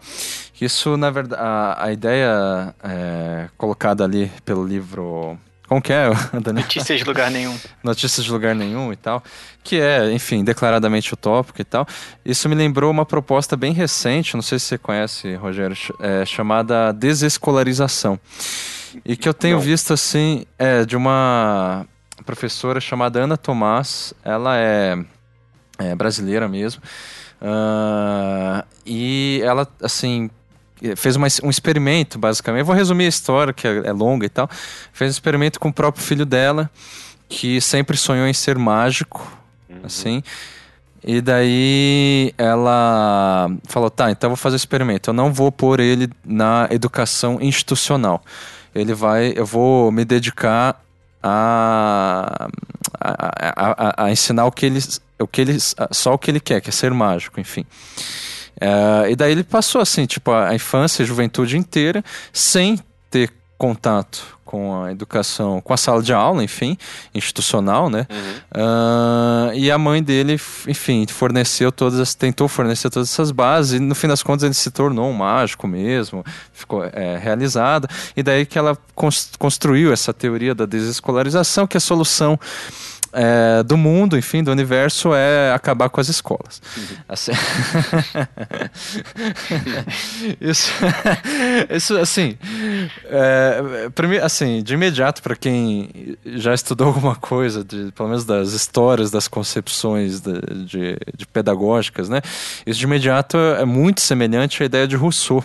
Isso, 0.60 0.98
na 0.98 1.12
verdade, 1.12 1.42
a, 1.42 1.86
a 1.86 1.92
ideia 1.92 2.74
é, 2.84 3.50
colocada 3.58 4.04
ali 4.04 4.32
pelo 4.44 4.66
livro 4.66 5.38
como 5.68 5.82
que 5.82 5.92
é, 5.92 6.10
Daniel? 6.42 6.64
Notícias 6.64 7.00
de 7.00 7.06
lugar 7.06 7.32
nenhum. 7.32 7.58
Notícias 7.84 8.26
de 8.26 8.32
lugar 8.32 8.54
nenhum 8.56 8.94
e 8.94 8.96
tal. 8.96 9.24
Que 9.64 9.80
é, 9.80 10.12
enfim, 10.12 10.44
declaradamente 10.44 11.14
utópico 11.14 11.60
e 11.60 11.64
tal. 11.64 11.88
Isso 12.24 12.48
me 12.48 12.56
lembrou 12.56 12.92
uma 12.92 13.06
proposta 13.06 13.58
bem 13.58 13.74
recente, 13.74 14.36
não 14.36 14.42
sei 14.42 14.60
se 14.60 14.66
você 14.66 14.78
conhece, 14.78 15.36
Rogério, 15.36 15.76
é, 16.00 16.26
chamada 16.26 16.92
desescolarização. 16.92 18.20
E 19.04 19.18
que 19.18 19.28
eu 19.28 19.34
tenho 19.34 19.58
não. 19.58 19.64
visto, 19.64 19.92
assim, 19.92 20.46
é 20.58 20.86
de 20.86 20.96
uma 20.96 21.86
professora 22.26 22.80
chamada 22.80 23.20
Ana 23.20 23.36
Tomás. 23.36 24.14
Ela 24.24 24.58
é, 24.58 24.98
é 25.80 25.96
brasileira 25.96 26.48
mesmo. 26.48 26.82
Uh, 27.42 28.66
e 28.86 29.42
ela, 29.44 29.68
assim, 29.82 30.30
fez 30.96 31.16
uma, 31.16 31.28
um 31.44 31.50
experimento, 31.50 32.20
basicamente. 32.20 32.62
Eu 32.62 32.66
vou 32.66 32.76
resumir 32.76 33.06
a 33.06 33.10
história, 33.10 33.54
que 33.54 33.68
é, 33.68 33.88
é 33.88 33.92
longa 33.92 34.26
e 34.26 34.30
tal. 34.30 34.50
Fez 34.94 35.10
um 35.10 35.14
experimento 35.14 35.60
com 35.60 35.70
o 35.70 35.74
próprio 35.74 36.04
filho 36.04 36.26
dela, 36.26 36.70
que 37.28 37.60
sempre 37.62 37.98
sonhou 37.98 38.28
em 38.28 38.34
ser 38.34 38.58
mágico, 38.58 39.32
uhum. 39.70 39.80
assim. 39.84 40.24
E 41.08 41.22
daí 41.22 42.34
ela 42.38 43.50
falou: 43.68 43.92
tá, 43.92 44.10
então 44.10 44.28
eu 44.28 44.32
vou 44.32 44.38
fazer 44.38 44.56
o 44.56 44.58
experimento. 44.58 45.12
Eu 45.12 45.14
não 45.14 45.32
vou 45.32 45.52
pôr 45.52 45.80
ele 45.80 46.10
na 46.26 46.68
educação 46.72 47.38
institucional. 47.40 48.24
Ele 48.74 48.94
vai, 48.94 49.32
eu 49.36 49.46
vou 49.46 49.92
me 49.92 50.04
dedicar 50.04 50.82
a, 51.22 52.50
a, 53.00 54.02
a, 54.02 54.06
a 54.06 54.12
ensinar 54.12 54.46
o 54.46 54.52
que 54.52 54.66
ele, 54.66 54.80
o 55.20 55.28
que 55.28 55.42
ele, 55.42 55.58
só 55.92 56.14
o 56.14 56.18
que 56.18 56.30
ele 56.30 56.40
quer, 56.40 56.60
que 56.60 56.70
é 56.70 56.74
ser 56.74 56.92
mágico, 56.92 57.40
enfim. 57.40 57.66
Uh, 58.62 59.10
e 59.10 59.16
daí 59.16 59.32
ele 59.32 59.44
passou 59.44 59.82
assim, 59.82 60.06
tipo, 60.06 60.32
a 60.32 60.54
infância, 60.56 61.04
a 61.04 61.06
juventude 61.06 61.58
inteira, 61.58 62.04
sem 62.32 62.80
ter 63.10 63.32
contato 63.58 64.36
com 64.46 64.84
a 64.84 64.92
educação, 64.92 65.60
com 65.60 65.74
a 65.74 65.78
sala 65.78 66.02
de 66.02 66.14
aula, 66.14 66.44
enfim, 66.44 66.78
institucional, 67.14 67.90
né? 67.90 68.08
Uhum. 68.10 68.62
Uh, 68.62 69.54
e 69.56 69.70
a 69.72 69.78
mãe 69.78 70.02
dele, 70.02 70.40
enfim, 70.68 71.06
forneceu 71.08 71.72
todas, 71.72 72.14
tentou 72.14 72.48
fornecer 72.48 72.90
todas 72.90 73.12
essas 73.12 73.32
bases. 73.32 73.74
E 73.74 73.80
no 73.80 73.96
fim 73.96 74.08
das 74.08 74.24
contas 74.24 74.44
ele 74.44 74.54
se 74.54 74.72
tornou 74.72 75.10
um 75.10 75.14
mágico 75.14 75.68
mesmo, 75.68 76.24
ficou 76.54 76.86
é, 76.86 77.18
realizada. 77.18 77.90
E 78.16 78.22
daí 78.22 78.46
que 78.46 78.58
ela 78.58 78.78
construiu 79.38 79.92
essa 79.92 80.14
teoria 80.14 80.56
da 80.56 80.66
desescolarização, 80.66 81.66
que 81.68 81.76
é 81.76 81.80
a 81.80 81.82
solução 81.82 82.40
é, 83.16 83.64
do 83.64 83.78
mundo, 83.78 84.18
enfim, 84.18 84.44
do 84.44 84.52
universo 84.52 85.14
é 85.14 85.54
acabar 85.54 85.90
com 85.90 86.02
as 86.02 86.10
escolas. 86.10 86.62
Uhum. 86.78 86.84
Assim... 87.08 87.32
isso, 90.42 90.72
isso, 91.70 91.98
assim, 91.98 92.38
é, 93.06 93.90
assim, 94.22 94.62
de 94.62 94.74
imediato 94.74 95.24
para 95.24 95.36
quem 95.36 96.18
já 96.26 96.54
estudou 96.54 96.88
alguma 96.88 97.16
coisa, 97.16 97.64
de, 97.64 97.92
pelo 97.94 98.10
menos 98.10 98.26
das 98.26 98.52
histórias, 98.52 99.10
das 99.10 99.30
concepções 99.30 100.20
de, 100.20 100.42
de, 100.66 100.98
de 101.16 101.26
pedagógicas, 101.26 102.10
né? 102.10 102.22
Isso 102.66 102.80
de 102.80 102.86
imediato 102.86 103.38
é 103.38 103.64
muito 103.64 104.02
semelhante 104.02 104.62
à 104.62 104.66
ideia 104.66 104.88
de 104.88 104.96
Rousseau 104.96 105.44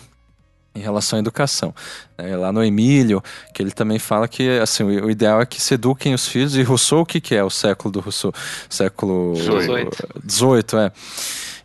em 0.75 0.81
relação 0.81 1.19
à 1.19 1.21
educação. 1.21 1.75
É, 2.17 2.37
lá 2.37 2.53
no 2.53 2.63
Emílio, 2.63 3.23
que 3.53 3.63
ele 3.63 3.71
também 3.71 3.99
fala 3.99 4.29
que 4.29 4.59
assim, 4.59 4.85
o, 4.85 5.11
ideal 5.11 5.41
é 5.41 5.47
que 5.47 5.61
se 5.61 5.75
eduquem 5.75 6.15
os 6.15 6.29
filhos. 6.29 6.57
E 6.57 6.63
Rousseau, 6.63 7.01
o 7.01 7.07
que, 7.07 7.21
que 7.21 7.35
é 7.35 7.43
o 7.43 7.51
século 7.51 7.93
do 7.93 8.01
Rousseau? 8.01 8.33
Século 8.69 9.35
XVIII. 9.37 10.87
é. 10.87 10.93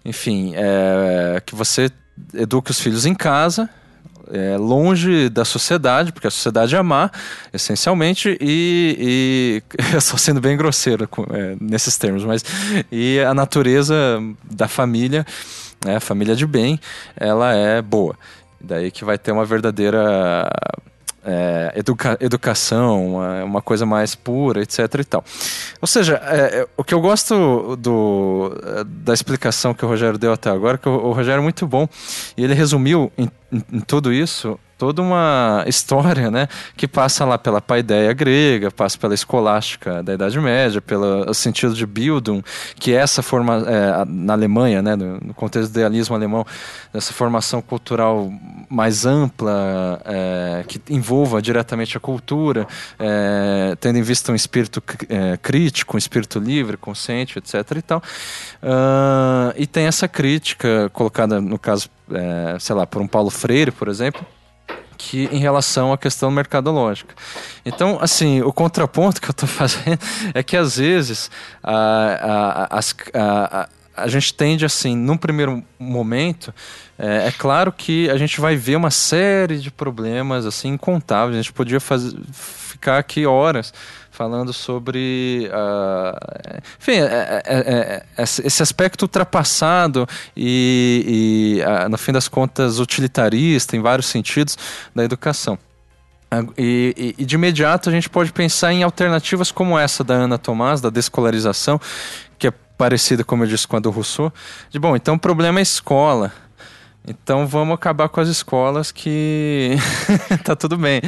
Enfim, 0.04 0.54
é, 0.56 1.42
que 1.44 1.56
você 1.56 1.90
eduque 2.34 2.72
os 2.72 2.80
filhos 2.80 3.06
em 3.06 3.16
casa, 3.16 3.70
é, 4.32 4.58
longe 4.58 5.30
da 5.30 5.44
sociedade, 5.44 6.12
porque 6.12 6.28
a 6.28 6.32
sociedade 6.32 6.76
é 6.76 6.82
má, 6.82 7.10
essencialmente, 7.54 8.38
e, 8.40 9.62
e 9.82 9.82
só 10.02 10.18
sendo 10.18 10.40
bem 10.40 10.56
grosseiro 10.56 11.10
é, 11.32 11.56
nesses 11.60 11.98
termos, 11.98 12.24
mas 12.24 12.44
e 12.92 13.20
a 13.20 13.34
natureza 13.34 13.96
da 14.44 14.68
família, 14.68 15.26
né, 15.84 15.98
a 15.98 16.00
família 16.00 16.36
de 16.36 16.46
bem, 16.46 16.80
ela 17.16 17.54
é 17.54 17.82
boa. 17.82 18.16
Daí 18.66 18.92
que 18.92 19.06
vai 19.06 19.18
ter 19.18 19.32
uma 19.32 19.46
verdadeira 19.46 20.50
é, 21.26 21.74
educa 21.76 22.18
educação, 22.22 23.16
uma, 23.44 23.62
coisa 23.62 23.86
mais 23.86 24.14
pura, 24.14 24.62
etc 24.62 24.80
e 25.00 25.04
tal. 25.04 25.24
Ou 25.82 25.88
seja, 25.88 26.22
é, 26.24 26.60
é, 26.60 26.68
o 26.78 26.84
que 26.84 26.94
eu 26.94 27.02
gosto 27.02 27.76
do, 27.78 28.52
da 28.86 29.14
explicação 29.14 29.74
que 29.74 29.84
o 29.84 29.88
Rogério 29.88 30.20
deu 30.20 30.32
até 30.32 30.50
agora, 30.50 30.78
que 30.78 30.88
o, 30.88 30.92
o 30.92 31.12
Rogério 31.14 31.40
é 31.40 31.44
muito 31.44 31.66
bom, 31.66 31.88
e 32.38 32.44
ele 32.44 32.54
resumiu 32.54 33.12
em, 33.18 33.30
em, 33.52 33.64
em 33.74 33.80
tudo 33.80 34.14
isso 34.14 34.60
toda 34.78 35.02
uma 35.02 35.64
história, 35.68 36.30
né, 36.30 36.48
que 36.76 36.88
passa 36.88 37.26
lá 37.26 37.38
pela 37.38 37.62
paideia 37.62 38.12
grega, 38.14 38.70
passa 38.70 38.98
pela 38.98 39.14
escolástica 39.14 40.04
da 40.04 40.14
Idade 40.14 40.40
Média, 40.40 40.82
pelo 40.82 41.34
sentido 41.34 41.74
de 41.74 41.86
Bildung, 41.86 42.44
que 42.76 42.94
é 42.94 42.98
essa 42.98 43.22
forma 43.22 43.64
é, 43.68 44.06
na 44.06 44.34
Alemanha, 44.34 44.82
né, 44.82 44.96
no, 44.96 45.34
contexto 45.34 45.72
do 45.72 45.80
idealismo 45.80 46.16
alemão, 46.16 46.46
essa 46.94 47.14
formação 47.14 47.62
cultural 47.62 48.32
mais 48.70 49.06
ampla, 49.06 50.02
é, 50.06 50.64
que 50.68 50.82
envolva 50.90 51.42
diretamente 51.42 51.96
a 51.98 52.00
cultura, 52.00 52.68
é, 53.00 53.76
tendo 53.80 53.98
em 53.98 54.02
vista 54.02 54.32
um 54.32 54.36
espírito 54.36 54.82
é, 55.10 55.38
crítico, 55.38 55.96
um 55.96 55.98
espírito 55.98 56.40
livre, 56.40 56.78
consciente, 56.78 57.38
etc. 57.38 57.72
e 57.78 57.82
tal. 57.82 58.04
Uh, 58.62 59.54
e 59.58 59.68
tem 59.68 59.86
essa 59.86 60.08
crítica 60.08 60.90
colocada, 60.92 61.40
no 61.40 61.60
caso, 61.60 61.90
é, 62.12 62.58
sei 62.60 62.76
lá, 62.76 62.86
por 62.86 63.02
um 63.02 63.08
Paulo 63.08 63.30
Freire, 63.30 63.72
por 63.72 63.88
exemplo, 63.88 64.26
que 65.06 65.30
em 65.32 65.38
relação 65.38 65.94
à 65.94 65.98
questão 65.98 66.32
mercadológica. 66.32 67.14
Então, 67.64 68.00
assim, 68.02 68.42
o 68.42 68.52
contraponto 68.52 69.22
que 69.22 69.28
eu 69.28 69.32
estou 69.32 69.48
fazendo 69.48 70.00
é 70.34 70.42
que 70.42 70.58
às 70.58 70.78
vezes 70.78 71.30
a, 71.64 72.68
a, 72.72 72.80
a, 73.14 73.70
a, 73.96 74.08
gente 74.08 74.34
tende, 74.34 74.66
assim, 74.66 74.96
num 74.98 75.16
primeiro 75.16 75.64
momento, 75.78 76.52
é, 76.98 77.28
é, 77.28 77.32
claro 77.32 77.72
que 77.72 78.10
a 78.10 78.18
gente 78.18 78.42
vai 78.42 78.56
ver 78.56 78.78
uma 78.78 78.90
série 78.90 79.60
de 79.60 79.70
problemas, 79.70 80.44
assim, 80.46 80.70
incontáveis. 80.70 81.38
A 81.38 81.42
gente 81.42 81.54
podia 81.54 81.80
fazer, 81.80 82.18
ficar 82.32 82.98
aqui 82.98 83.28
horas 83.28 83.72
falando 84.16 84.54
sobre 84.54 85.50
uh, 85.52 86.62
enfim, 86.80 86.94
é, 86.94 87.44
é, 87.46 88.04
é, 88.18 88.24
esse 88.24 88.64
aspecto 88.64 89.02
ultrapassado 89.02 90.08
e, 90.36 91.60
e 91.60 91.62
uh, 91.62 91.90
no 91.90 91.98
fim 91.98 92.14
das 92.14 92.30
contas 92.30 92.80
utilitarista 92.80 93.76
em 93.76 93.82
vários 93.82 94.08
sentidos 94.08 94.58
da 94.96 95.04
educação. 95.04 95.60
E, 96.58 97.14
e, 97.18 97.22
e, 97.22 97.26
de 97.26 97.36
imediato 97.36 97.90
a 97.90 97.92
gente 97.92 98.10
pode 98.10 98.32
pensar 98.32 98.74
em 98.74 98.84
alternativas 98.84 99.52
como 99.52 99.78
essa 99.78 100.04
da 100.04 100.16
Ana 100.16 100.38
Tomás, 100.38 100.82
da 100.82 100.90
descolarização, 100.90 101.80
que 102.38 102.48
é 102.48 102.52
parecida, 102.78 103.24
como 103.24 103.44
eu 103.44 103.48
disse, 103.48 103.68
com 103.68 103.78
a 103.78 103.80
do 103.80 103.90
Rousseau. 103.90 104.34
De 104.70 104.80
bom, 104.80 104.96
então 104.96 105.16
o 105.16 105.20
problema 105.20 105.60
é 105.60 105.62
a 105.62 105.64
escola. 105.64 106.34
Então 107.08 107.46
vamos 107.46 107.76
acabar 107.76 108.10
com 108.10 108.20
as 108.20 108.28
escolas 108.28 108.92
que 108.92 109.76
tá 110.44 110.56
tudo 110.56 110.78
bem. 110.78 111.02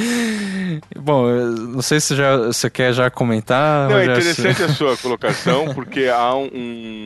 Bom, 0.95 1.27
não 1.27 1.81
sei 1.81 1.99
se 1.99 2.15
já, 2.15 2.37
você 2.37 2.69
quer 2.69 2.93
já 2.93 3.09
comentar. 3.09 3.89
Não, 3.89 3.97
é 3.97 4.05
interessante 4.05 4.63
a 4.63 4.69
sua 4.69 4.95
colocação, 4.97 5.73
porque 5.73 6.05
há 6.05 6.35
um, 6.35 7.05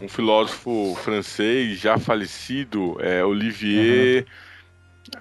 um 0.00 0.08
filósofo 0.08 0.96
francês 1.02 1.78
já 1.78 1.98
falecido, 1.98 2.96
é, 3.00 3.24
Olivier. 3.24 4.22
Uhum 4.22 4.44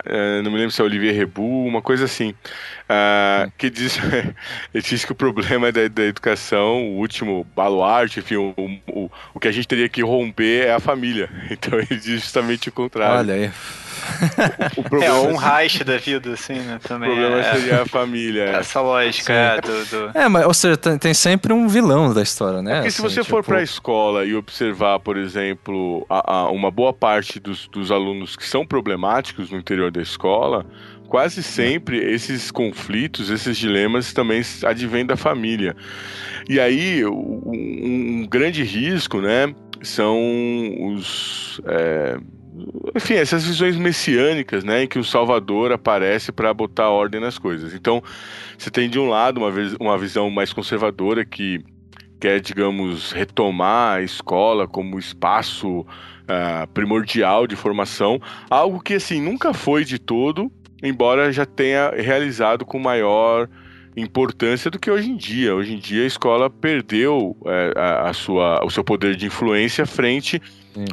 é, 0.06 0.42
não 0.42 0.52
me 0.52 0.58
lembro 0.58 0.72
se 0.72 0.82
é 0.82 0.84
Olivier 0.84 1.16
Rebu, 1.16 1.66
uma 1.66 1.82
coisa 1.82 2.06
assim, 2.06 2.32
uh, 2.32 3.52
que 3.58 3.70
diz, 3.70 3.98
ele 4.74 4.84
diz 4.84 5.06
que 5.06 5.12
o 5.12 5.16
problema 5.16 5.72
da, 5.72 5.88
da 5.88 6.04
educação, 6.04 6.84
o 6.84 6.98
último 6.98 7.46
baluarte, 7.56 8.20
enfim, 8.20 8.36
o, 8.36 8.54
o, 8.88 9.12
o 9.34 9.40
que 9.40 9.48
a 9.48 9.52
gente 9.52 9.68
teria 9.68 9.88
que 9.90 10.02
romper 10.02 10.68
é 10.68 10.74
a 10.74 10.80
família. 10.80 11.30
Então 11.54 11.78
ele 11.78 12.00
diz 12.00 12.22
justamente 12.22 12.70
o 12.70 12.72
contrário. 12.72 13.20
Olha 13.20 13.34
aí. 13.36 13.52
O, 14.78 14.82
o 14.82 14.84
problema, 14.90 15.16
é 15.16 15.20
um 15.20 15.36
Reich 15.36 15.84
da 15.84 15.98
vida, 15.98 16.34
assim, 16.34 16.54
né? 16.54 16.80
Também 16.84 17.10
o 17.10 17.14
problema 17.14 17.40
é, 17.40 17.56
seria 17.56 17.82
a 17.82 17.86
família. 17.86 18.44
É. 18.44 18.56
Essa 18.56 18.82
lógica 18.82 19.34
é, 19.34 19.62
do, 19.62 19.86
do, 19.86 20.18
É, 20.18 20.28
mas, 20.28 20.46
ou 20.46 20.54
seja, 20.54 20.78
tem, 20.78 20.98
tem, 20.98 21.14
sempre 21.14 21.54
um 21.54 21.68
vilão 21.68 22.14
da 22.14 22.22
história, 22.22 22.62
né? 22.62 22.72
É 22.72 22.76
porque 22.76 22.88
assim, 22.90 22.98
se 22.98 23.02
você 23.02 23.22
tipo... 23.22 23.30
for 23.30 23.44
para 23.44 23.60
a 23.60 23.64
escola 23.64 24.26
e 24.26 24.36
observar, 24.36 25.00
por 25.00 25.18
exemplo, 25.18 26.06
a, 26.10 26.34
a, 26.34 26.52
uma 26.52 26.70
boa 26.70 26.94
parte 26.94 27.40
dos, 27.40 27.68
dos 27.68 27.92
alunos 27.92 28.36
que 28.36 28.46
são 28.46 28.66
problemáticos 28.66 29.50
no 29.52 29.58
interior 29.58 29.92
da 29.92 30.02
escola, 30.02 30.66
quase 31.08 31.44
sempre 31.44 31.98
esses 31.98 32.50
conflitos, 32.50 33.30
esses 33.30 33.58
dilemas 33.58 34.14
também 34.14 34.42
advêm 34.66 35.06
da 35.06 35.16
família. 35.16 35.76
E 36.50 36.60
aí, 36.60 37.06
um, 37.06 37.42
um 37.46 38.28
grande 38.28 38.64
risco, 38.64 39.22
né, 39.22 39.54
são 39.82 40.18
os. 40.80 41.62
É, 41.66 42.18
enfim, 42.96 43.16
essas 43.16 43.46
visões 43.46 43.76
messiânicas, 43.76 44.64
né, 44.64 44.84
em 44.84 44.88
que 44.88 45.00
o 45.00 45.04
Salvador 45.04 45.72
aparece 45.72 46.32
para 46.32 46.54
botar 46.54 46.90
ordem 46.90 47.20
nas 47.20 47.38
coisas. 47.38 47.74
Então, 47.74 48.04
você 48.58 48.70
tem 48.70 48.90
de 48.90 49.00
um 49.00 49.10
lado 49.10 49.40
uma, 49.40 49.52
uma 49.80 49.98
visão 49.98 50.30
mais 50.30 50.54
conservadora 50.54 51.26
que 51.26 51.64
quer, 52.20 52.40
digamos, 52.40 53.12
retomar 53.12 53.98
a 53.98 54.02
escola 54.02 54.68
como 54.68 54.98
espaço 54.98 55.82
uh, 55.82 56.68
primordial 56.74 57.46
de 57.48 57.56
formação, 57.56 58.20
algo 58.50 58.80
que 58.80 58.94
assim 58.94 59.22
nunca 59.22 59.54
foi 59.54 59.84
de 59.84 60.00
todo, 60.00 60.52
embora 60.82 61.32
já 61.32 61.46
tenha 61.46 61.90
realizado 61.90 62.66
com 62.66 62.80
maior 62.80 63.50
importância 63.96 64.72
do 64.72 64.80
que 64.80 64.90
hoje 64.90 65.10
em 65.10 65.18
dia. 65.18 65.54
Hoje 65.54 65.74
em 65.74 65.78
dia 65.78 66.04
a 66.04 66.08
escola 66.08 66.50
perdeu 66.50 67.36
é, 67.46 67.74
a, 67.76 68.10
a, 68.10 68.14
sua, 68.14 68.64
o 68.66 68.70
seu 68.70 68.84
poder 68.84 69.16
de 69.16 69.28
influência 69.28 69.86
frente 69.86 70.42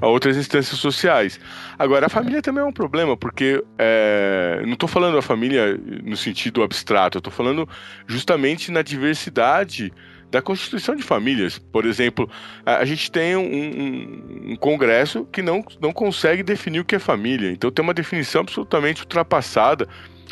a 0.00 0.06
outras 0.06 0.36
instâncias 0.36 0.78
sociais. 0.78 1.40
Agora, 1.78 2.06
a 2.06 2.08
família 2.08 2.42
também 2.42 2.62
é 2.62 2.66
um 2.66 2.72
problema, 2.72 3.16
porque 3.16 3.62
é, 3.78 4.62
não 4.64 4.74
estou 4.74 4.88
falando 4.88 5.16
a 5.16 5.22
família 5.22 5.78
no 6.04 6.16
sentido 6.16 6.62
abstrato, 6.62 7.16
eu 7.16 7.20
estou 7.20 7.32
falando 7.32 7.68
justamente 8.06 8.70
na 8.70 8.82
diversidade 8.82 9.92
da 10.30 10.40
constituição 10.40 10.94
de 10.94 11.02
famílias. 11.02 11.58
Por 11.58 11.84
exemplo, 11.84 12.30
a, 12.64 12.76
a 12.76 12.84
gente 12.84 13.10
tem 13.10 13.36
um, 13.36 13.42
um, 13.42 14.52
um, 14.52 14.56
congresso 14.56 15.26
que 15.32 15.42
não, 15.42 15.64
não 15.80 15.92
consegue 15.92 16.42
definir 16.42 16.80
o 16.80 16.84
que 16.84 16.94
é 16.94 16.98
família, 16.98 17.50
então 17.50 17.70
tem 17.70 17.82
uma 17.82 17.94
definição 17.94 18.42
absolutamente 18.42 19.02
ultrapassada. 19.02 19.88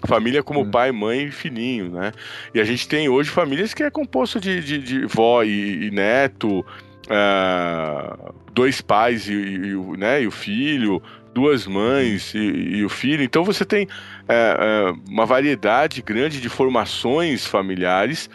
Família 0.07 0.45
como 0.45 0.61
hum. 0.61 0.71
pai, 0.71 0.93
mãe 0.93 1.25
e 1.25 1.31
filhinho, 1.33 1.91
né? 1.91 2.13
E 2.55 2.61
a 2.61 2.65
gente 2.65 2.87
tem 2.87 3.09
hoje 3.09 3.31
famílias 3.31 3.75
que 3.75 3.83
é 3.83 3.91
composto 3.91 4.39
de, 4.39 4.63
de, 4.63 4.79
de 4.79 5.07
vó 5.07 5.43
e, 5.43 5.89
e 5.89 5.91
neto, 5.91 6.65
uh, 7.09 8.35
dois 8.53 8.81
pais 8.81 9.29
e, 9.29 9.33
e, 9.33 9.97
né, 9.97 10.23
e 10.23 10.27
o 10.27 10.31
filho, 10.31 11.03
duas 11.35 11.67
mães 11.67 12.35
e, 12.35 12.39
e, 12.39 12.85
o 12.85 12.89
filho. 12.89 13.23
Então 13.23 13.45
você 13.45 13.65
tem 13.65 13.85
uh, 13.85 14.93
uh, 14.93 15.01
uma 15.09 15.27
variedade 15.27 16.03
grande 16.03 16.41
de 16.41 16.49
formações 16.49 17.47
familiares 17.47 18.29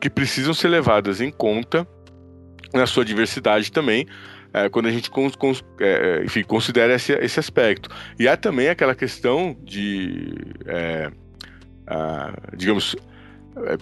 que 0.00 0.08
precisam 0.08 0.54
ser 0.54 0.68
levadas 0.68 1.20
em 1.20 1.30
conta 1.30 1.86
na 2.72 2.86
sua 2.86 3.04
diversidade 3.04 3.70
também. 3.70 4.06
É, 4.52 4.68
quando 4.68 4.86
a 4.86 4.90
gente 4.90 5.10
cons, 5.10 5.36
cons, 5.36 5.64
é, 5.80 6.24
enfim, 6.24 6.42
considera 6.42 6.94
esse, 6.94 7.12
esse 7.12 7.38
aspecto. 7.38 7.88
E 8.18 8.26
há 8.26 8.36
também 8.36 8.68
aquela 8.68 8.96
questão 8.96 9.56
de, 9.62 10.34
é, 10.66 11.10
a, 11.86 12.32
digamos, 12.56 12.96
é, 13.66 13.78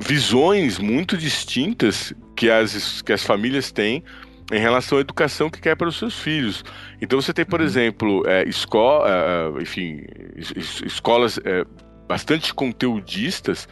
visões 0.00 0.78
muito 0.78 1.16
distintas 1.16 2.12
que 2.36 2.50
as, 2.50 3.02
que 3.02 3.12
as 3.12 3.22
famílias 3.24 3.70
têm 3.70 4.02
em 4.50 4.58
relação 4.58 4.98
à 4.98 5.00
educação 5.00 5.48
que 5.48 5.60
quer 5.60 5.76
para 5.76 5.88
os 5.88 5.96
seus 5.96 6.18
filhos. 6.18 6.64
Então 7.00 7.20
você 7.20 7.32
tem, 7.32 7.44
por 7.44 7.60
uhum. 7.60 7.66
exemplo, 7.66 8.22
é, 8.26 8.46
escola, 8.48 9.08
é, 9.08 9.58
é, 9.58 9.62
enfim, 9.62 10.04
es, 10.36 10.82
escolas 10.84 11.38
é, 11.44 11.64
bastante 12.06 12.52
conteudistas, 12.52 13.68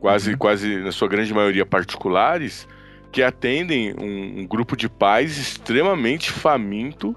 quase, 0.00 0.32
uhum. 0.32 0.38
quase 0.38 0.76
na 0.78 0.92
sua 0.92 1.08
grande 1.08 1.32
maioria 1.32 1.64
particulares, 1.64 2.66
que 3.12 3.22
atendem 3.22 3.94
um, 3.98 4.40
um 4.40 4.46
grupo 4.46 4.76
de 4.76 4.88
pais 4.88 5.38
extremamente 5.38 6.30
faminto, 6.30 7.16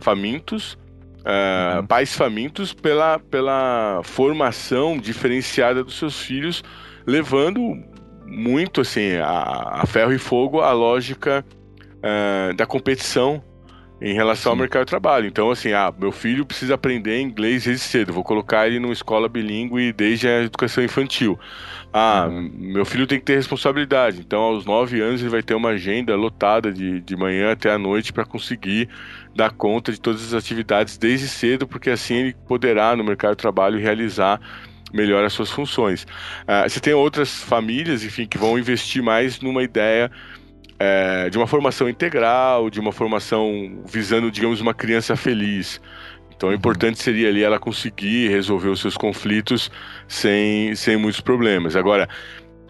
famintos, 0.00 0.74
uh, 1.20 1.78
uhum. 1.78 1.86
pais 1.86 2.14
famintos 2.14 2.72
pela, 2.72 3.18
pela 3.18 4.00
formação 4.02 4.98
diferenciada 4.98 5.82
dos 5.82 5.96
seus 5.96 6.20
filhos, 6.20 6.62
levando 7.06 7.76
muito 8.26 8.80
assim 8.80 9.16
a, 9.16 9.82
a 9.82 9.86
ferro 9.86 10.12
e 10.12 10.18
fogo 10.18 10.60
a 10.60 10.72
lógica 10.72 11.44
uh, 11.98 12.54
da 12.54 12.66
competição 12.66 13.42
em 14.02 14.14
relação 14.14 14.50
Sim. 14.50 14.56
ao 14.56 14.56
mercado 14.56 14.84
de 14.84 14.90
trabalho. 14.90 15.28
Então, 15.28 15.48
assim, 15.48 15.72
ah, 15.72 15.94
meu 15.96 16.10
filho 16.10 16.44
precisa 16.44 16.74
aprender 16.74 17.20
inglês 17.20 17.64
desde 17.64 17.84
cedo, 17.84 18.12
vou 18.12 18.24
colocar 18.24 18.66
ele 18.66 18.80
numa 18.80 18.92
escola 18.92 19.28
bilíngue 19.28 19.92
desde 19.92 20.26
a 20.26 20.42
educação 20.42 20.82
infantil. 20.82 21.38
Ah, 21.92 22.26
uhum. 22.28 22.50
meu 22.52 22.84
filho 22.84 23.06
tem 23.06 23.18
que 23.20 23.24
ter 23.24 23.36
responsabilidade, 23.36 24.18
então 24.18 24.40
aos 24.40 24.64
nove 24.64 25.00
anos 25.00 25.20
ele 25.20 25.30
vai 25.30 25.42
ter 25.42 25.54
uma 25.54 25.68
agenda 25.68 26.16
lotada 26.16 26.72
de, 26.72 27.00
de 27.00 27.16
manhã 27.16 27.52
até 27.52 27.70
a 27.70 27.78
noite 27.78 28.12
para 28.12 28.24
conseguir 28.24 28.88
dar 29.36 29.50
conta 29.50 29.92
de 29.92 30.00
todas 30.00 30.22
as 30.24 30.34
atividades 30.34 30.98
desde 30.98 31.28
cedo, 31.28 31.68
porque 31.68 31.90
assim 31.90 32.14
ele 32.14 32.36
poderá 32.48 32.96
no 32.96 33.04
mercado 33.04 33.32
de 33.32 33.36
trabalho 33.36 33.78
realizar 33.78 34.40
melhor 34.92 35.24
as 35.24 35.32
suas 35.32 35.50
funções. 35.50 36.04
Uh, 36.42 36.68
você 36.68 36.80
tem 36.80 36.92
outras 36.92 37.42
famílias, 37.42 38.04
enfim, 38.04 38.26
que 38.26 38.38
vão 38.38 38.58
investir 38.58 39.02
mais 39.02 39.40
numa 39.40 39.62
ideia 39.62 40.10
é, 40.82 41.30
de 41.30 41.38
uma 41.38 41.46
formação 41.46 41.88
integral, 41.88 42.68
de 42.68 42.80
uma 42.80 42.90
formação 42.90 43.80
visando, 43.86 44.30
digamos, 44.32 44.60
uma 44.60 44.74
criança 44.74 45.14
feliz. 45.14 45.80
Então, 46.34 46.48
o 46.48 46.52
importante 46.52 47.00
seria 47.00 47.28
ali 47.28 47.44
ela 47.44 47.60
conseguir 47.60 48.28
resolver 48.28 48.68
os 48.68 48.80
seus 48.80 48.96
conflitos 48.96 49.70
sem, 50.08 50.74
sem 50.74 50.96
muitos 50.96 51.20
problemas. 51.20 51.76
Agora, 51.76 52.08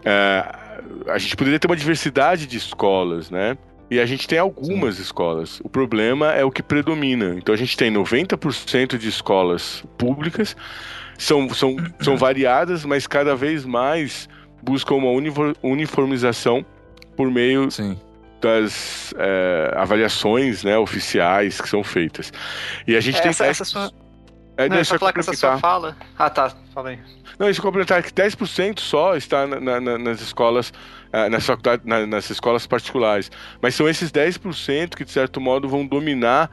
é, 0.05 0.45
a 1.07 1.17
gente 1.17 1.35
poderia 1.35 1.57
ter 1.57 1.65
uma 1.65 1.75
diversidade 1.75 2.45
de 2.45 2.55
escolas, 2.55 3.31
né? 3.31 3.57
E 3.89 3.99
a 3.99 4.05
gente 4.05 4.27
tem 4.27 4.37
algumas 4.37 4.99
escolas. 4.99 5.59
O 5.63 5.69
problema 5.69 6.33
é 6.33 6.45
o 6.45 6.51
que 6.51 6.61
predomina. 6.61 7.35
Então 7.35 7.53
a 7.53 7.57
gente 7.57 7.75
tem 7.75 7.91
90% 7.91 8.97
de 8.97 9.09
escolas 9.09 9.83
públicas 9.97 10.55
são, 11.23 11.49
são, 11.49 11.75
são 11.99 12.17
variadas, 12.17 12.83
mas 12.83 13.07
cada 13.07 13.35
vez 13.35 13.65
mais 13.65 14.27
buscam 14.61 14.95
uma 14.95 15.09
uniformização 15.61 16.65
por 17.15 17.29
meio 17.31 17.71
Sim. 17.71 17.97
das 18.41 19.13
é, 19.17 19.73
avaliações 19.75 20.63
né, 20.63 20.77
oficiais 20.77 21.61
que 21.61 21.69
são 21.69 21.83
feitas. 21.83 22.31
E 22.87 22.95
a 22.95 22.99
gente 22.99 23.17
essa, 23.19 23.43
tem. 23.43 23.49
Essa 23.49 23.65
sua... 23.65 23.91
É, 24.55 24.69
não, 24.69 24.83
só 24.83 24.99
falar 24.99 25.13
que 25.13 25.19
essa 25.19 25.33
sua 25.33 25.57
fala. 25.57 25.97
Ah, 26.17 26.29
tá. 26.29 26.53
Fala 26.73 26.89
aí. 26.89 26.99
Não, 27.39 27.49
isso 27.49 27.61
complementar 27.61 28.03
que 28.03 28.11
10% 28.11 28.79
só 28.79 29.15
está 29.15 29.47
na, 29.47 29.79
na, 29.79 29.97
nas 29.97 30.21
escolas, 30.21 30.69
uh, 31.11 31.29
nas, 31.29 31.45
faculdade, 31.45 31.81
na, 31.85 32.05
nas 32.05 32.29
escolas 32.29 32.67
particulares. 32.67 33.31
Mas 33.61 33.73
são 33.73 33.89
esses 33.89 34.11
10% 34.11 34.95
que, 34.95 35.03
de 35.03 35.11
certo 35.11 35.41
modo, 35.41 35.67
vão 35.67 35.87
dominar, 35.87 36.51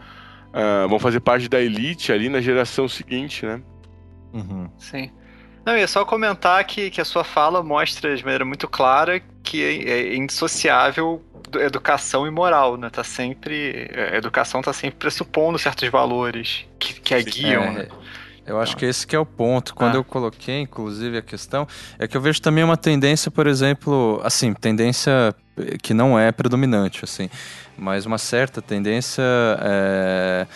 uh, 0.48 0.88
vão 0.88 0.98
fazer 0.98 1.20
parte 1.20 1.48
da 1.48 1.60
elite 1.60 2.10
ali 2.12 2.30
na 2.30 2.40
geração 2.40 2.88
seguinte, 2.88 3.44
né? 3.44 3.60
Uhum. 4.32 4.68
Sim. 4.78 5.10
Não, 5.64 5.76
e 5.76 5.82
é 5.82 5.86
só 5.86 6.04
comentar 6.04 6.64
que, 6.64 6.90
que 6.90 7.00
a 7.00 7.04
sua 7.04 7.22
fala 7.22 7.62
mostra 7.62 8.16
de 8.16 8.24
maneira 8.24 8.44
muito 8.44 8.66
clara 8.66 9.22
que 9.42 9.62
é, 9.62 9.90
é 9.90 10.16
indissociável 10.16 11.22
educação 11.58 12.26
e 12.26 12.30
moral, 12.30 12.76
né? 12.76 12.90
Tá 12.90 13.02
sempre. 13.02 13.90
A 14.12 14.16
educação 14.16 14.62
tá 14.62 14.72
sempre 14.72 14.98
pressupondo 14.98 15.58
certos 15.58 15.88
valores 15.88 16.66
que, 16.78 16.94
que 17.00 17.14
a 17.14 17.20
guiam, 17.20 17.62
é, 17.62 17.70
né? 17.72 17.88
Eu 18.46 18.60
acho 18.60 18.76
que 18.76 18.84
esse 18.84 19.06
que 19.06 19.14
é 19.14 19.18
o 19.18 19.26
ponto. 19.26 19.74
Quando 19.74 19.94
ah. 19.94 19.98
eu 19.98 20.04
coloquei, 20.04 20.60
inclusive, 20.60 21.18
a 21.18 21.22
questão, 21.22 21.68
é 21.98 22.08
que 22.08 22.16
eu 22.16 22.20
vejo 22.20 22.40
também 22.42 22.64
uma 22.64 22.76
tendência, 22.76 23.30
por 23.30 23.46
exemplo, 23.46 24.20
assim, 24.24 24.52
tendência 24.54 25.34
que 25.82 25.94
não 25.94 26.18
é 26.18 26.32
predominante, 26.32 27.04
assim, 27.04 27.28
mas 27.76 28.06
uma 28.06 28.18
certa 28.18 28.62
tendência 28.62 29.22
é, 29.60 30.46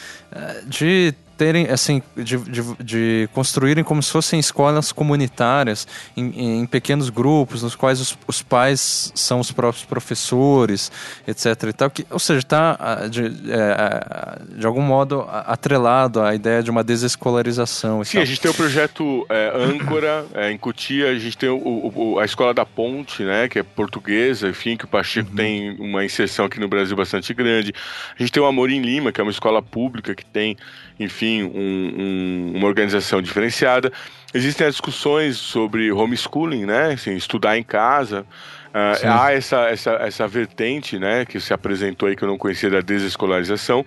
de 0.67 1.15
terem, 1.37 1.67
assim, 1.67 2.03
de, 2.17 2.37
de, 2.39 2.63
de, 2.81 3.29
construírem 3.33 3.83
como 3.83 4.03
se 4.03 4.11
fossem 4.11 4.39
escolas 4.39 4.93
comunitárias 4.93 5.87
em, 6.17 6.61
em 6.61 6.67
pequenos 6.67 7.11
grupos, 7.11 7.63
nos 7.63 7.75
quais 7.75 8.01
os, 8.01 8.17
os, 8.27 8.43
pais 8.43 9.13
são 9.15 9.41
os 9.41 9.51
próprios 9.51 9.85
professores, 9.85 10.91
etc. 11.27 11.47
E 11.69 11.73
tal, 11.73 11.91
que, 11.91 12.07
ou 12.11 12.19
seja, 12.19 12.41
está 12.41 13.07
de, 13.09 13.27
é, 13.27 14.59
de 14.59 14.67
algum 14.67 14.83
modo 14.83 15.27
atrelado 15.29 16.21
à 16.21 16.35
ideia 16.35 16.63
de 16.63 16.71
uma 16.71 16.85
desescolarização. 16.85 18.03
Sim, 18.05 18.19
a 18.19 18.25
gente 18.25 18.41
tem 18.41 18.51
o 18.51 18.55
projeto 18.55 19.27
é, 19.29 19.53
Âncora 19.55 20.27
é, 20.35 20.51
em 20.51 20.59
Cotia, 20.59 21.11
a 21.11 21.19
gente 21.19 21.37
tem 21.37 21.49
o, 21.49 21.93
o, 21.95 22.19
a 22.19 22.25
Escola 22.25 22.55
da 22.55 22.65
Ponte, 22.65 23.23
né, 23.23 23.49
que 23.49 23.59
é 23.59 23.63
portuguesa, 23.63 24.49
enfim, 24.49 24.77
que 24.77 24.85
o 24.85 24.89
Pacheco 24.89 25.31
uhum. 25.31 25.37
tem 25.37 25.77
uma 25.79 26.05
inserção 26.05 26.45
aqui 26.47 26.61
no 26.61 26.69
Brasil 26.69 26.97
bastante 26.97 27.33
grande. 27.35 27.73
A 28.15 28.23
gente 28.23 28.33
tem 28.33 28.43
o 28.43 28.47
Amor 28.47 28.71
em 28.71 28.81
Lima, 28.81 29.13
que 29.13 29.21
é 29.21 29.25
uma 29.25 29.31
escola 29.31 29.63
pública 29.63 30.15
que 30.15 30.25
tem 30.25 30.57
enfim, 30.99 31.43
um, 31.43 31.53
um, 31.99 32.53
uma 32.57 32.67
organização 32.67 33.21
diferenciada. 33.21 33.93
Existem 34.33 34.67
as 34.67 34.75
discussões 34.75 35.37
sobre 35.37 35.91
homeschooling, 35.93 36.67
né? 36.67 36.93
Assim, 36.93 37.15
estudar 37.15 37.57
em 37.57 37.63
casa. 37.63 38.27
Uh, 38.71 39.07
há 39.09 39.33
essa, 39.33 39.69
essa, 39.69 39.93
essa 39.93 40.27
vertente, 40.27 40.99
né, 40.99 41.25
que 41.25 41.39
se 41.39 41.55
apresentou 41.55 42.09
aí 42.09 42.17
que 42.17 42.25
eu 42.25 42.29
não 42.29 42.37
conhecia 42.37 42.69
da 42.69 42.81
desescolarização, 42.81 43.87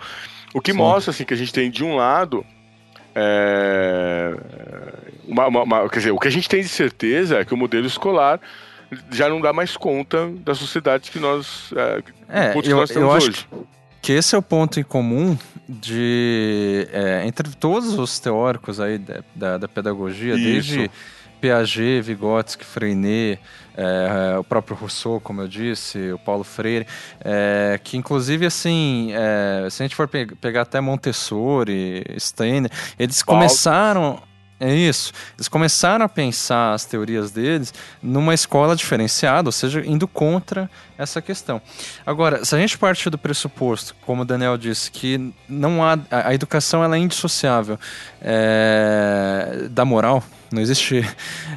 o 0.53 0.61
que 0.61 0.71
Sim. 0.71 0.77
mostra 0.77 1.11
assim 1.11 1.25
que 1.25 1.33
a 1.33 1.37
gente 1.37 1.51
tem 1.51 1.69
de 1.69 1.83
um 1.83 1.97
lado 1.97 2.45
é, 3.19 4.33
uma, 5.27 5.47
uma, 5.47 5.63
uma, 5.63 5.89
quer 5.89 5.97
dizer, 5.97 6.11
o 6.11 6.19
que 6.19 6.27
a 6.27 6.31
gente 6.31 6.47
tem 6.47 6.61
de 6.61 6.69
certeza 6.69 7.39
é 7.39 7.43
que 7.43 7.53
o 7.53 7.57
modelo 7.57 7.87
escolar 7.87 8.39
já 9.11 9.27
não 9.27 9.41
dá 9.41 9.51
mais 9.51 9.75
conta 9.75 10.29
da 10.45 10.53
sociedade 10.53 11.09
que 11.09 11.17
nós, 11.19 11.73
é, 11.75 12.03
é 12.29 12.53
eu, 12.55 12.77
nós 12.77 12.91
eu 12.91 13.07
hoje. 13.07 13.29
Acho 13.29 13.47
que 14.01 14.13
esse 14.13 14.35
é 14.35 14.37
o 14.37 14.41
ponto 14.41 14.79
em 14.79 14.83
comum 14.83 15.37
de 15.67 16.87
é, 16.91 17.25
entre 17.25 17.49
todos 17.55 17.97
os 17.97 18.19
teóricos 18.19 18.79
aí 18.79 18.97
da, 18.97 19.23
da, 19.35 19.57
da 19.57 19.67
pedagogia, 19.67 20.35
Isso. 20.35 20.43
desde 20.43 20.91
Piaget, 21.39 22.01
Vygotsky, 22.01 22.65
Freinet, 22.65 23.39
é, 23.75 24.37
o 24.37 24.43
próprio 24.43 24.75
Rousseau, 24.75 25.19
como 25.19 25.41
eu 25.41 25.47
disse, 25.47 26.11
o 26.11 26.17
Paulo 26.17 26.43
Freire, 26.43 26.87
é, 27.23 27.79
que 27.83 27.95
inclusive 27.95 28.45
assim, 28.45 29.11
é, 29.13 29.67
se 29.69 29.83
a 29.83 29.85
gente 29.85 29.95
for 29.95 30.07
pe 30.07 30.25
pegar 30.35 30.63
até 30.63 30.81
Montessori, 30.81 32.03
Steiner, 32.17 32.71
eles 32.97 33.21
Paulo. 33.21 33.41
começaram 33.41 34.19
é 34.59 34.73
isso. 34.73 35.13
Eles 35.37 35.47
começaram 35.47 36.03
a 36.03 36.09
pensar 36.09 36.73
as 36.73 36.83
teorias 36.83 37.29
deles 37.29 37.73
numa 38.01 38.33
escola 38.33 38.75
diferenciada, 38.75 39.47
ou 39.47 39.51
seja, 39.51 39.85
indo 39.85 40.07
contra 40.07 40.69
essa 40.97 41.21
questão. 41.21 41.61
Agora, 42.03 42.43
se 42.43 42.55
a 42.55 42.57
gente 42.57 42.75
parte 42.75 43.07
do 43.09 43.19
pressuposto, 43.19 43.95
como 44.01 44.23
o 44.23 44.25
Daniel 44.25 44.57
disse, 44.57 44.89
que 44.89 45.31
não 45.47 45.83
há 45.83 45.97
a, 46.09 46.33
educação 46.33 46.83
ela 46.83 46.95
é 46.95 46.99
indissociável 46.99 47.79
é, 48.19 49.67
da 49.69 49.85
moral, 49.85 50.23
não 50.51 50.61
existe. 50.61 51.05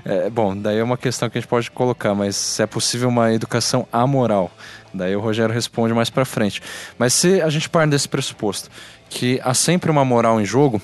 É, 0.02 0.30
bom, 0.30 0.56
daí 0.56 0.78
é 0.78 0.82
uma 0.82 0.96
questão 0.96 1.28
que 1.28 1.36
a 1.36 1.40
gente 1.40 1.48
pode 1.48 1.70
colocar, 1.70 2.14
mas 2.14 2.34
se 2.34 2.62
é 2.62 2.66
possível 2.66 3.08
uma 3.08 3.32
educação 3.32 3.86
amoral. 3.92 4.50
Daí 4.92 5.14
o 5.14 5.20
Rogério 5.20 5.54
responde 5.54 5.92
mais 5.92 6.08
para 6.08 6.24
frente. 6.24 6.62
Mas 6.98 7.12
se 7.12 7.40
a 7.42 7.50
gente 7.50 7.68
parte 7.68 7.90
desse 7.90 8.08
pressuposto 8.08 8.70
que 9.10 9.38
há 9.44 9.52
sempre 9.52 9.90
uma 9.90 10.04
moral 10.04 10.40
em 10.40 10.44
jogo 10.44 10.80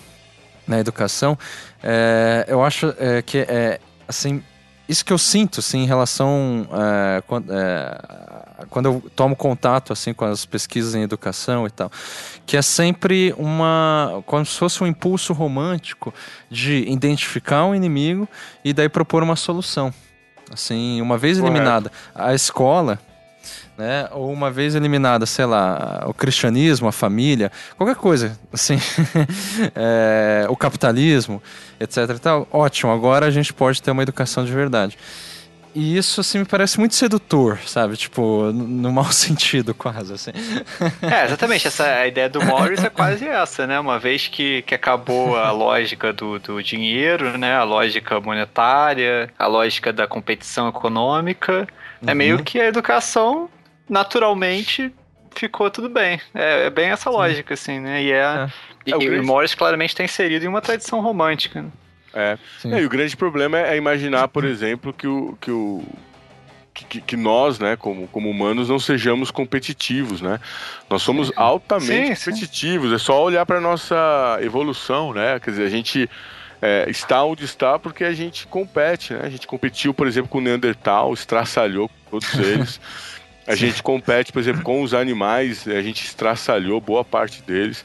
na 0.66 0.78
educação, 0.78 1.38
é, 1.88 2.44
eu 2.48 2.64
acho 2.64 2.92
é, 2.98 3.22
que 3.22 3.38
é 3.38 3.78
assim 4.08 4.42
isso 4.88 5.04
que 5.04 5.12
eu 5.12 5.18
sinto 5.18 5.60
assim 5.60 5.84
em 5.84 5.86
relação 5.86 6.66
é, 6.72 7.22
quando, 7.26 7.52
é, 7.52 7.98
quando 8.68 8.86
eu 8.86 9.10
tomo 9.14 9.36
contato 9.36 9.92
assim 9.92 10.12
com 10.12 10.24
as 10.24 10.44
pesquisas 10.44 10.96
em 10.96 11.02
educação 11.02 11.64
e 11.64 11.70
tal 11.70 11.90
que 12.44 12.56
é 12.56 12.62
sempre 12.62 13.32
uma 13.38 14.20
como 14.26 14.44
se 14.44 14.58
fosse 14.58 14.82
um 14.82 14.86
impulso 14.86 15.32
romântico 15.32 16.12
de 16.50 16.84
identificar 16.88 17.64
um 17.66 17.74
inimigo 17.74 18.28
e 18.64 18.72
daí 18.72 18.88
propor 18.88 19.22
uma 19.22 19.36
solução 19.36 19.94
assim 20.52 21.00
uma 21.00 21.16
vez 21.16 21.38
eliminada. 21.38 21.90
A 22.14 22.34
escola 22.34 22.98
né? 23.76 24.08
Ou 24.12 24.32
uma 24.32 24.50
vez 24.50 24.74
eliminada, 24.74 25.26
sei 25.26 25.44
lá, 25.44 26.04
o 26.06 26.14
cristianismo, 26.14 26.88
a 26.88 26.92
família, 26.92 27.50
qualquer 27.76 27.96
coisa, 27.96 28.38
assim, 28.52 28.78
é, 29.74 30.46
o 30.48 30.56
capitalismo, 30.56 31.42
etc. 31.78 31.98
E 32.10 32.18
tal, 32.18 32.48
ótimo, 32.50 32.92
agora 32.92 33.26
a 33.26 33.30
gente 33.30 33.52
pode 33.52 33.82
ter 33.82 33.90
uma 33.90 34.02
educação 34.02 34.44
de 34.44 34.52
verdade. 34.52 34.96
E 35.78 35.94
isso, 35.94 36.22
assim, 36.22 36.38
me 36.38 36.46
parece 36.46 36.80
muito 36.80 36.94
sedutor, 36.94 37.58
sabe? 37.66 37.98
Tipo, 37.98 38.50
no 38.50 38.90
mau 38.90 39.04
sentido, 39.12 39.74
quase, 39.74 40.14
assim. 40.14 40.30
É, 41.02 41.26
exatamente. 41.26 41.66
Essa, 41.66 41.84
a 41.84 42.06
ideia 42.06 42.30
do 42.30 42.42
Morris 42.42 42.82
é 42.82 42.88
quase 42.88 43.28
essa, 43.28 43.66
né? 43.66 43.78
Uma 43.78 43.98
vez 43.98 44.26
que, 44.26 44.62
que 44.62 44.74
acabou 44.74 45.36
a 45.36 45.50
lógica 45.52 46.14
do, 46.14 46.38
do 46.38 46.62
dinheiro, 46.62 47.36
né? 47.36 47.54
A 47.56 47.62
lógica 47.62 48.18
monetária, 48.18 49.28
a 49.38 49.46
lógica 49.46 49.92
da 49.92 50.06
competição 50.06 50.66
econômica, 50.66 51.52
é 51.52 52.04
uhum. 52.04 52.10
é 52.10 52.14
meio 52.14 52.42
que 52.42 52.58
a 52.58 52.64
educação 52.64 53.50
naturalmente 53.88 54.92
ficou 55.34 55.70
tudo 55.70 55.88
bem. 55.88 56.20
É, 56.34 56.66
é 56.66 56.70
bem 56.70 56.90
essa 56.90 57.10
lógica, 57.10 57.54
assim, 57.54 57.78
né? 57.78 58.02
E, 58.02 58.12
é, 58.12 58.16
é. 58.16 58.50
e, 58.86 58.92
é, 58.92 59.20
o 59.20 59.24
Morris 59.24 59.54
claramente 59.54 59.90
está 59.90 60.04
inserido 60.04 60.44
em 60.44 60.48
uma 60.48 60.60
tradição 60.60 61.00
romântica. 61.00 61.62
Né? 61.62 61.70
É. 62.14 62.38
é. 62.64 62.80
e 62.80 62.84
o 62.84 62.88
grande 62.88 63.16
problema 63.16 63.58
é 63.58 63.76
imaginar, 63.76 64.28
por 64.28 64.44
exemplo, 64.44 64.92
que 64.92 65.06
o. 65.06 65.36
Que 65.40 65.50
o 65.50 65.84
que, 66.84 67.00
que, 67.00 67.16
nós, 67.16 67.58
né, 67.58 67.74
como, 67.74 68.06
como 68.08 68.30
humanos, 68.30 68.68
não 68.68 68.78
sejamos 68.78 69.30
competitivos, 69.30 70.20
né? 70.20 70.38
Nós 70.90 71.00
somos 71.00 71.32
altamente 71.34 72.16
sim, 72.16 72.24
competitivos. 72.30 72.90
Sim. 72.90 72.94
É 72.96 72.98
só 72.98 73.22
olhar 73.22 73.46
para 73.46 73.62
nossa 73.62 74.38
evolução, 74.42 75.14
né? 75.14 75.40
Quer 75.40 75.52
dizer, 75.52 75.64
a 75.64 75.70
gente 75.70 76.10
é, 76.60 76.84
está 76.88 77.24
onde 77.24 77.46
está 77.46 77.78
porque 77.78 78.04
a 78.04 78.12
gente 78.12 78.46
compete, 78.46 79.14
né? 79.14 79.20
A 79.22 79.30
gente 79.30 79.46
competiu, 79.46 79.94
por 79.94 80.06
exemplo, 80.06 80.28
com 80.28 80.36
o 80.36 80.40
Neandertal, 80.42 81.14
estraçalhou 81.14 81.90
todos 82.10 82.32
eles. 82.38 82.78
A 83.46 83.54
gente 83.54 83.82
compete, 83.82 84.32
por 84.32 84.40
exemplo, 84.40 84.62
com 84.62 84.82
os 84.82 84.92
animais, 84.92 85.66
a 85.68 85.80
gente 85.80 86.04
estraçalhou 86.04 86.80
boa 86.80 87.04
parte 87.04 87.42
deles. 87.42 87.84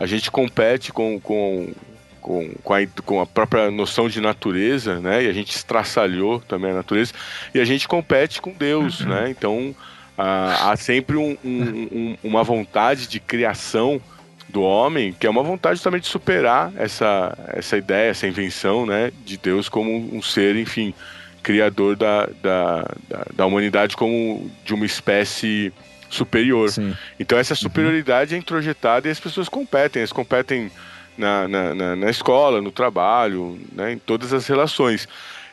A 0.00 0.06
gente 0.06 0.30
compete 0.30 0.92
com, 0.92 1.20
com, 1.20 1.72
com, 2.20 2.50
com, 2.62 2.74
a, 2.74 2.78
com 3.04 3.20
a 3.20 3.26
própria 3.26 3.70
noção 3.70 4.08
de 4.08 4.20
natureza, 4.20 5.00
né? 5.00 5.24
E 5.24 5.28
a 5.28 5.32
gente 5.32 5.54
estraçalhou 5.54 6.40
também 6.40 6.70
a 6.70 6.74
natureza. 6.74 7.12
E 7.54 7.60
a 7.60 7.64
gente 7.64 7.86
compete 7.86 8.40
com 8.40 8.52
Deus, 8.52 9.00
uhum. 9.00 9.08
né? 9.08 9.30
Então 9.30 9.74
há, 10.16 10.70
há 10.70 10.76
sempre 10.76 11.16
um, 11.16 11.36
um, 11.44 11.88
um, 11.92 12.16
uma 12.24 12.42
vontade 12.42 13.06
de 13.06 13.20
criação 13.20 14.00
do 14.48 14.62
homem, 14.62 15.14
que 15.18 15.26
é 15.26 15.30
uma 15.30 15.42
vontade 15.42 15.82
também 15.82 16.00
de 16.00 16.06
superar 16.06 16.72
essa, 16.76 17.36
essa 17.48 17.76
ideia, 17.76 18.10
essa 18.10 18.26
invenção, 18.26 18.86
né? 18.86 19.12
De 19.24 19.36
Deus 19.36 19.68
como 19.68 19.90
um 20.14 20.22
ser, 20.22 20.56
enfim, 20.56 20.94
criador 21.42 21.96
da, 21.96 22.26
da, 22.42 22.82
da, 23.08 23.26
da 23.34 23.46
humanidade 23.46 23.96
como 23.96 24.50
de 24.64 24.74
uma 24.74 24.86
espécie 24.86 25.72
superior. 26.08 26.70
Sim. 26.70 26.94
Então 27.18 27.38
essa 27.38 27.54
superioridade 27.54 28.32
uhum. 28.32 28.36
é 28.36 28.40
introjetada 28.40 29.08
e 29.08 29.10
as 29.10 29.20
pessoas 29.20 29.48
competem, 29.48 30.00
eles 30.00 30.12
competem 30.12 30.70
na, 31.16 31.48
na, 31.48 31.74
na, 31.74 31.96
na 31.96 32.10
escola, 32.10 32.60
no 32.60 32.70
trabalho, 32.70 33.58
né, 33.72 33.92
em 33.92 33.98
todas 33.98 34.32
as 34.32 34.46
relações. 34.46 35.08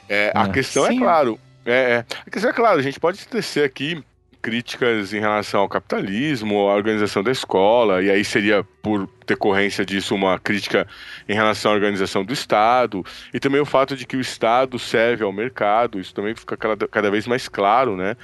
É, 0.08 0.32
a 0.36 0.45
é. 0.45 0.49
questão 0.49 0.86
é 0.86 0.89
Sim. 0.89 0.97
é 0.97 0.99
claro, 0.99 1.39
é, 1.65 1.73
é, 1.73 2.06
a 2.25 2.30
questão 2.30 2.49
é 2.49 2.54
claro, 2.54 2.80
a 2.80 2.84
gente 2.84 2.99
pode 2.99 3.25
tecer 3.28 3.63
aqui 3.63 4.04
críticas 4.41 5.13
em 5.13 5.19
relação 5.19 5.62
ao 5.62 5.69
capitalismo, 5.69 6.69
à 6.69 6.75
organização 6.75 7.21
da 7.21 7.32
escola, 7.32 8.02
e 8.02 8.10
aí 8.10 8.23
seria, 8.23 8.63
por 8.82 9.10
decorrência 9.28 9.86
disso, 9.86 10.15
uma 10.15 10.39
crítica 10.39 10.88
em 11.28 11.34
relação 11.34 11.71
à 11.71 11.75
organização 11.75 12.23
do 12.23 12.34
Estado, 12.34 13.06
e 13.34 13.39
também 13.39 13.60
o 13.62 13.65
fato 13.65 13.95
de 13.95 14.06
que 14.06 14.17
o 14.17 14.21
Estado 14.21 14.80
serve 14.80 15.23
ao 15.23 15.32
mercado, 15.32 15.99
isso 15.99 16.13
também 16.13 16.36
fica 16.36 16.56
cada, 16.58 17.12
vez 17.12 17.28
mais 17.28 17.47
claro, 17.47 17.95
né? 17.95 18.15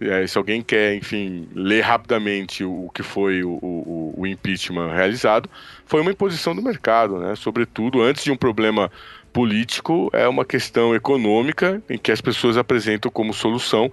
É, 0.00 0.26
se 0.26 0.38
alguém 0.38 0.62
quer, 0.62 0.94
enfim, 0.94 1.46
ler 1.54 1.82
rapidamente 1.82 2.64
o, 2.64 2.86
o 2.86 2.90
que 2.90 3.02
foi 3.02 3.44
o, 3.44 3.58
o, 3.60 4.14
o, 4.16 4.26
impeachment 4.26 4.90
realizado, 4.94 5.48
foi 5.84 6.00
uma 6.00 6.10
imposição 6.10 6.54
do 6.54 6.62
mercado, 6.62 7.18
né? 7.18 7.34
Sobretudo, 7.36 8.00
antes 8.00 8.24
de 8.24 8.32
um 8.32 8.36
problema 8.36 8.90
político, 9.30 10.10
é 10.14 10.26
uma 10.26 10.44
questão 10.44 10.94
econômica 10.94 11.82
em 11.88 11.98
que 11.98 12.10
as 12.10 12.20
pessoas 12.22 12.56
apresentam 12.56 13.10
como 13.10 13.34
solução 13.34 13.92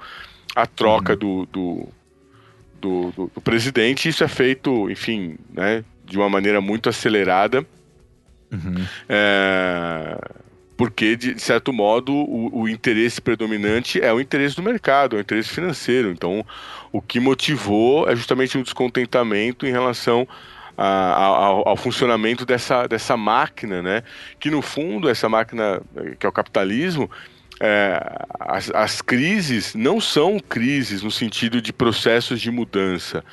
a 0.57 0.65
troca 0.65 1.13
uhum. 1.13 1.19
do, 1.19 1.45
do, 1.45 1.87
do, 2.81 3.11
do, 3.11 3.31
do 3.35 3.41
presidente. 3.41 4.09
Isso 4.09 4.23
é 4.23 4.27
feito, 4.27 4.89
enfim, 4.89 5.37
né, 5.53 5.83
de 6.03 6.17
uma 6.17 6.27
maneira 6.27 6.59
muito 6.59 6.89
acelerada. 6.89 7.63
Uhum. 8.51 8.83
É, 9.07 10.17
porque, 10.75 11.15
de 11.15 11.39
certo 11.39 11.71
modo, 11.71 12.11
o, 12.11 12.61
o, 12.61 12.69
interesse 12.69 13.21
predominante 13.21 14.01
é 14.01 14.11
o 14.11 14.19
interesse 14.19 14.55
do 14.55 14.63
mercado, 14.63 15.15
é 15.15 15.19
o 15.19 15.21
interesse 15.21 15.49
financeiro. 15.49 16.09
Então, 16.09 16.43
o 16.91 17.01
que 17.01 17.19
motivou 17.19 18.09
é 18.09 18.15
justamente 18.15 18.57
um 18.57 18.63
descontentamento 18.63 19.67
em 19.67 19.71
relação 19.71 20.27
a, 20.75 20.85
a, 20.87 21.25
ao, 21.25 21.69
ao, 21.69 21.77
funcionamento 21.77 22.47
dessa, 22.47 22.87
dessa 22.87 23.15
máquina, 23.15 23.83
né? 23.83 24.01
Que, 24.39 24.49
no 24.49 24.63
fundo, 24.63 25.07
essa 25.07 25.29
máquina, 25.29 25.81
que 26.19 26.25
é 26.25 26.29
o 26.29 26.31
capitalismo, 26.31 27.11
é, 27.59 28.25
as, 28.39 28.69
as 28.71 29.01
crises 29.01 29.73
não 29.73 29.99
são 29.99 30.39
crises 30.39 31.01
no 31.01 31.11
sentido 31.11 31.61
de 31.61 31.73
processos 31.73 32.39
de 32.39 32.51
mudança. 32.51 33.23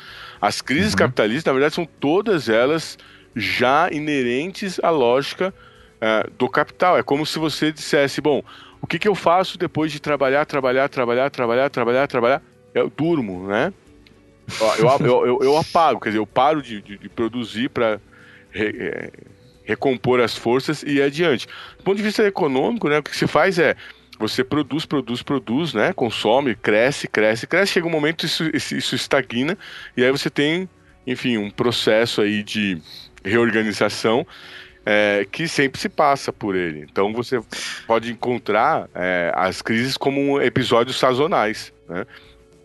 As 0.41 0.61
crises 0.61 0.93
uhum. 0.93 0.99
capitalistas, 0.99 1.45
na 1.45 1.53
verdade, 1.53 1.75
são 1.75 1.87
todas 1.87 2.49
elas 2.49 2.99
já 3.35 3.89
inerentes 3.91 4.79
à 4.83 4.91
lógica 4.91 5.53
uh, 5.97 6.31
do 6.39 6.49
capital. 6.49 6.97
É 6.99 7.03
como 7.03 7.27
se 7.27 7.39
você 7.39 7.72
dissesse, 7.72 8.20
bom, 8.20 8.43
o 8.81 8.87
que, 8.87 8.99
que 8.99 9.09
eu 9.09 9.14
faço 9.14 9.59
depois 9.59 9.91
de 9.91 10.01
trabalhar, 10.01 10.45
trabalhar, 10.47 10.89
trabalhar, 10.89 11.31
trabalhar, 11.31 11.70
trabalhar, 11.70 12.07
trabalhar? 12.07 12.43
Eu 12.75 12.91
durmo, 12.91 13.47
né? 13.47 13.72
Eu, 14.79 15.07
eu, 15.07 15.27
eu, 15.27 15.39
eu 15.43 15.57
apago, 15.57 16.01
quer 16.01 16.11
dizer, 16.11 16.18
eu 16.18 16.27
paro 16.27 16.61
de, 16.61 16.83
de, 16.83 16.99
de 16.99 17.09
produzir 17.09 17.70
para 17.70 17.99
re, 18.51 18.77
é, 18.79 19.11
recompor 19.64 20.20
as 20.20 20.37
forças 20.37 20.83
e 20.83 20.97
ir 20.97 21.03
adiante. 21.03 21.47
Do 21.79 21.85
ponto 21.85 21.97
de 21.97 22.03
vista 22.03 22.22
econômico, 22.25 22.89
né, 22.89 22.99
o 22.99 23.03
que 23.03 23.16
se 23.16 23.27
faz 23.27 23.59
é 23.59 23.75
você 24.18 24.44
produz, 24.44 24.84
produz, 24.86 25.22
produz, 25.22 25.74
né? 25.74 25.92
Consome, 25.92 26.54
cresce, 26.54 27.08
cresce, 27.08 27.46
cresce. 27.46 27.72
Chega 27.72 27.86
um 27.86 27.90
momento 27.90 28.24
isso, 28.26 28.44
isso 28.54 28.94
estagna 28.94 29.56
e 29.96 30.04
aí 30.04 30.10
você 30.10 30.30
tem, 30.30 30.68
enfim, 31.06 31.36
um 31.36 31.50
processo 31.50 32.20
aí 32.20 32.42
de 32.42 32.80
reorganização 33.24 34.26
é, 34.86 35.26
que 35.30 35.48
sempre 35.48 35.80
se 35.80 35.88
passa 35.88 36.32
por 36.32 36.54
ele. 36.54 36.80
Então 36.80 37.12
você 37.12 37.40
pode 37.86 38.12
encontrar 38.12 38.88
é, 38.94 39.32
as 39.34 39.62
crises 39.62 39.96
como 39.96 40.40
episódios 40.40 40.98
sazonais, 40.98 41.72
né? 41.88 42.06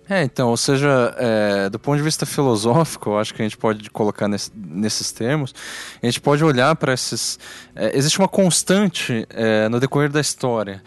É, 0.09 0.23
então, 0.23 0.49
ou 0.49 0.57
seja, 0.57 1.13
é, 1.17 1.69
do 1.69 1.77
ponto 1.77 1.97
de 1.97 2.03
vista 2.03 2.25
filosófico, 2.25 3.15
acho 3.17 3.31
que 3.31 3.43
a 3.43 3.45
gente 3.45 3.55
pode 3.55 3.91
colocar 3.91 4.27
nesse, 4.27 4.51
nesses 4.55 5.11
termos, 5.11 5.53
a 6.01 6.05
gente 6.07 6.19
pode 6.19 6.43
olhar 6.43 6.75
para 6.75 6.93
esses. 6.93 7.37
É, 7.75 7.95
existe 7.95 8.17
uma 8.17 8.27
constante 8.27 9.27
é, 9.29 9.69
no 9.69 9.79
decorrer 9.79 10.09
da 10.11 10.19
história, 10.19 10.81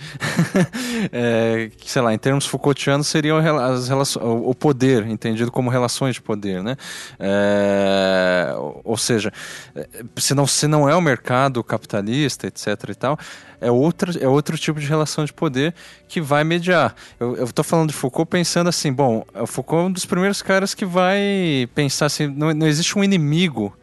é, 1.12 1.70
que, 1.78 1.88
sei 1.88 2.02
lá, 2.02 2.12
em 2.12 2.18
termos 2.18 2.46
Foucaultianos, 2.46 3.06
seriam 3.06 3.38
as 3.38 3.88
relações, 3.88 4.26
o 4.26 4.52
poder, 4.56 5.06
entendido 5.06 5.52
como 5.52 5.70
relações 5.70 6.16
de 6.16 6.20
poder, 6.20 6.60
né? 6.60 6.76
É, 7.20 8.52
ou 8.82 8.96
seja, 8.96 9.32
é, 9.76 9.86
se 10.16 10.34
não, 10.34 10.48
se 10.48 10.66
não 10.66 10.88
é 10.88 10.96
o 10.96 11.00
mercado 11.00 11.62
capitalista, 11.62 12.48
etc 12.48 12.88
e 12.88 12.94
tal 12.96 13.16
é 13.62 13.70
outro, 13.70 14.12
é 14.20 14.28
outro 14.28 14.58
tipo 14.58 14.80
de 14.80 14.86
relação 14.86 15.24
de 15.24 15.32
poder 15.32 15.72
que 16.08 16.20
vai 16.20 16.44
mediar. 16.44 16.94
Eu 17.18 17.44
estou 17.44 17.64
falando 17.64 17.88
de 17.88 17.94
Foucault 17.94 18.28
pensando 18.28 18.68
assim, 18.68 18.92
bom, 18.92 19.24
o 19.34 19.46
Foucault 19.46 19.84
é 19.84 19.86
um 19.86 19.92
dos 19.92 20.04
primeiros 20.04 20.42
caras 20.42 20.74
que 20.74 20.84
vai 20.84 21.68
pensar 21.74 22.06
assim, 22.06 22.26
não, 22.26 22.52
não 22.52 22.66
existe 22.66 22.98
um 22.98 23.04
inimigo 23.04 23.74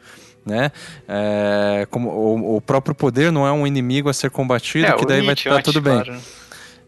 né? 0.45 0.71
É, 1.07 1.88
como 1.91 2.09
o, 2.09 2.55
o, 2.55 2.61
próprio 2.61 2.95
poder 2.95 3.32
não 3.32 3.45
é 3.45 3.51
um 3.51 3.67
inimigo 3.67 4.09
a 4.09 4.13
ser 4.13 4.32
combatido, 4.32 4.88
é, 4.88 4.93
que 4.93 5.05
daí 5.05 5.23
vai 5.23 5.34
estar 5.34 5.61
tudo 5.61 5.80
bem. 5.80 6.01
Claro. 6.01 6.19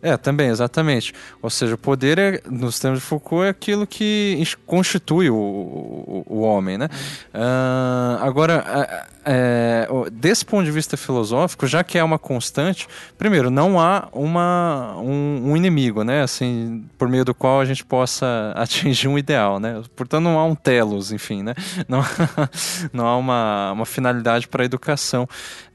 É, 0.01 0.17
também, 0.17 0.49
exatamente. 0.49 1.13
Ou 1.41 1.49
seja, 1.49 1.75
o 1.75 1.77
poder, 1.77 2.17
é, 2.17 2.41
nos 2.49 2.79
termos 2.79 2.99
de 2.99 3.05
Foucault, 3.05 3.45
é 3.45 3.49
aquilo 3.49 3.85
que 3.85 4.41
constitui 4.65 5.29
o, 5.29 5.35
o, 5.35 6.25
o 6.27 6.41
homem, 6.41 6.77
né? 6.77 6.87
Uh, 7.33 8.23
agora, 8.23 9.07
é, 9.23 9.87
desse 10.11 10.43
ponto 10.43 10.65
de 10.65 10.71
vista 10.71 10.97
filosófico, 10.97 11.67
já 11.67 11.83
que 11.83 11.97
é 11.97 12.03
uma 12.03 12.17
constante, 12.17 12.87
primeiro, 13.17 13.51
não 13.51 13.79
há 13.79 14.07
uma, 14.11 14.95
um, 14.97 15.51
um, 15.51 15.57
inimigo, 15.57 16.03
né? 16.03 16.23
Assim, 16.23 16.83
por 16.97 17.07
meio 17.07 17.23
do 17.23 17.35
qual 17.35 17.61
a 17.61 17.65
gente 17.65 17.85
possa 17.85 18.53
atingir 18.57 19.07
um 19.07 19.17
ideal, 19.17 19.59
né? 19.59 19.83
Portanto, 19.95 20.23
não 20.23 20.39
há 20.39 20.45
um 20.45 20.55
telos, 20.55 21.11
enfim, 21.11 21.43
né? 21.43 21.53
Não, 21.87 22.03
não 22.91 23.05
há 23.05 23.17
uma, 23.17 23.71
uma 23.73 23.85
finalidade 23.85 24.47
para 24.47 24.63
a 24.63 24.65
educação 24.65 25.27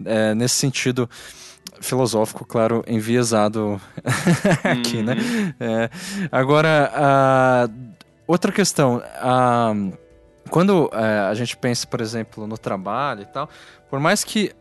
é, 0.05 0.35
nesse 0.35 0.57
sentido 0.57 1.09
filosófico, 1.81 2.45
claro, 2.45 2.85
enviesado 2.87 3.81
aqui, 4.64 5.03
né? 5.03 5.14
uhum. 5.14 5.45
né? 5.47 5.55
É, 5.61 5.91
agora, 6.31 6.91
a, 6.95 7.68
outra 8.27 8.53
questão, 8.53 9.03
a, 9.16 9.72
quando 10.51 10.91
a, 10.93 11.07
é, 11.07 11.18
a 11.29 11.35
gente 11.35 11.57
pensa, 11.57 11.87
por 11.87 12.01
exemplo, 12.01 12.47
no 12.47 12.59
trabalho 12.59 13.22
e 13.22 13.27
tal, 13.27 13.49
por 13.91 14.01
mais 14.01 14.24
que 14.24 14.53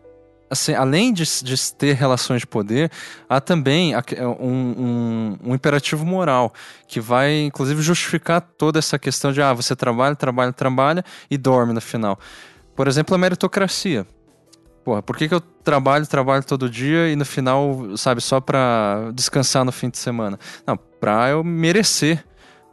assim, 0.49 0.73
além 0.73 1.11
de, 1.11 1.23
de, 1.43 1.73
ter 1.73 1.93
relações 1.93 2.41
de 2.41 2.47
poder, 2.47 2.91
há 3.27 3.41
também 3.41 3.93
um, 3.95 4.45
um, 4.47 5.37
um, 5.43 5.55
imperativo 5.55 6.05
moral 6.05 6.53
que 6.87 6.99
vai, 6.99 7.45
inclusive, 7.45 7.81
justificar 7.81 8.41
toda 8.41 8.79
essa 8.79 8.97
questão 8.97 9.31
de 9.31 9.41
ah, 9.41 9.53
você 9.53 9.75
trabalha, 9.75 10.15
trabalha, 10.15 10.53
trabalha 10.53 11.03
e 11.29 11.37
dorme 11.37 11.73
no 11.73 11.81
final. 11.81 12.19
Por 12.75 12.87
exemplo, 12.87 13.15
a 13.15 13.17
meritocracia. 13.17 14.05
Porra, 14.85 15.01
por 15.01 15.17
que, 15.17 15.27
que 15.27 15.33
eu 15.33 15.41
trabalho, 15.41 16.05
trabalho 16.05 16.43
todo 16.43 16.69
dia 16.69 17.09
e 17.09 17.15
no 17.15 17.25
final, 17.25 17.97
sabe, 17.97 18.21
só 18.21 18.39
pra 18.39 19.09
descansar 19.15 19.65
no 19.65 19.71
fim 19.71 19.89
de 19.89 19.97
semana? 19.97 20.39
Não, 20.65 20.77
pra 20.77 21.29
eu 21.29 21.43
merecer 21.43 22.23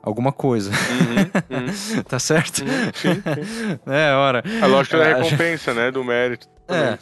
alguma 0.02 0.30
coisa. 0.30 0.70
Uhum, 0.70 1.58
uhum. 1.96 2.02
tá 2.04 2.18
certo? 2.18 2.58
Uhum, 2.58 2.68
sim, 2.92 3.14
sim. 3.14 3.80
É, 3.90 4.12
ora. 4.12 4.44
A 4.60 4.66
lógica 4.66 4.98
da 4.98 5.04
recompensa, 5.04 5.72
né? 5.72 5.90
Do 5.90 6.04
mérito. 6.04 6.46
É. 6.68 6.98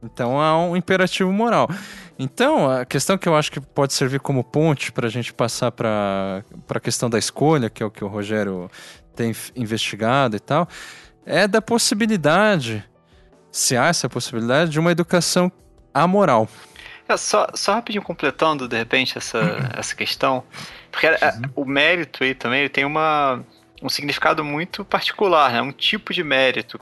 Então 0.00 0.40
há 0.40 0.56
um 0.56 0.76
imperativo 0.76 1.32
moral. 1.32 1.68
Então, 2.16 2.70
a 2.70 2.84
questão 2.84 3.18
que 3.18 3.28
eu 3.28 3.34
acho 3.34 3.50
que 3.50 3.60
pode 3.60 3.94
servir 3.94 4.20
como 4.20 4.44
ponte 4.44 4.92
para 4.92 5.08
a 5.08 5.10
gente 5.10 5.34
passar 5.34 5.72
para 5.72 6.44
a 6.70 6.80
questão 6.80 7.10
da 7.10 7.18
escolha, 7.18 7.68
que 7.68 7.82
é 7.82 7.86
o 7.86 7.90
que 7.90 8.04
o 8.04 8.06
Rogério 8.06 8.70
tem 9.16 9.34
investigado 9.56 10.36
e 10.36 10.40
tal, 10.40 10.68
é 11.24 11.48
da 11.48 11.60
possibilidade 11.60 12.84
se 13.56 13.74
há 13.74 13.86
essa 13.86 14.06
possibilidade 14.06 14.70
de 14.70 14.78
uma 14.78 14.92
educação 14.92 15.50
amoral. 15.94 16.46
É, 17.08 17.16
só, 17.16 17.46
só 17.54 17.74
rapidinho 17.74 18.02
completando, 18.02 18.68
de 18.68 18.76
repente, 18.76 19.16
essa, 19.16 19.38
uhum. 19.38 19.68
essa 19.74 19.94
questão, 19.94 20.44
porque 20.90 21.06
é, 21.06 21.16
uhum. 21.16 21.62
o 21.62 21.64
mérito 21.64 22.22
aí 22.22 22.34
também 22.34 22.68
tem 22.68 22.84
uma, 22.84 23.42
um 23.82 23.88
significado 23.88 24.44
muito 24.44 24.84
particular, 24.84 25.52
né? 25.52 25.62
um 25.62 25.72
tipo 25.72 26.12
de 26.12 26.22
mérito. 26.22 26.78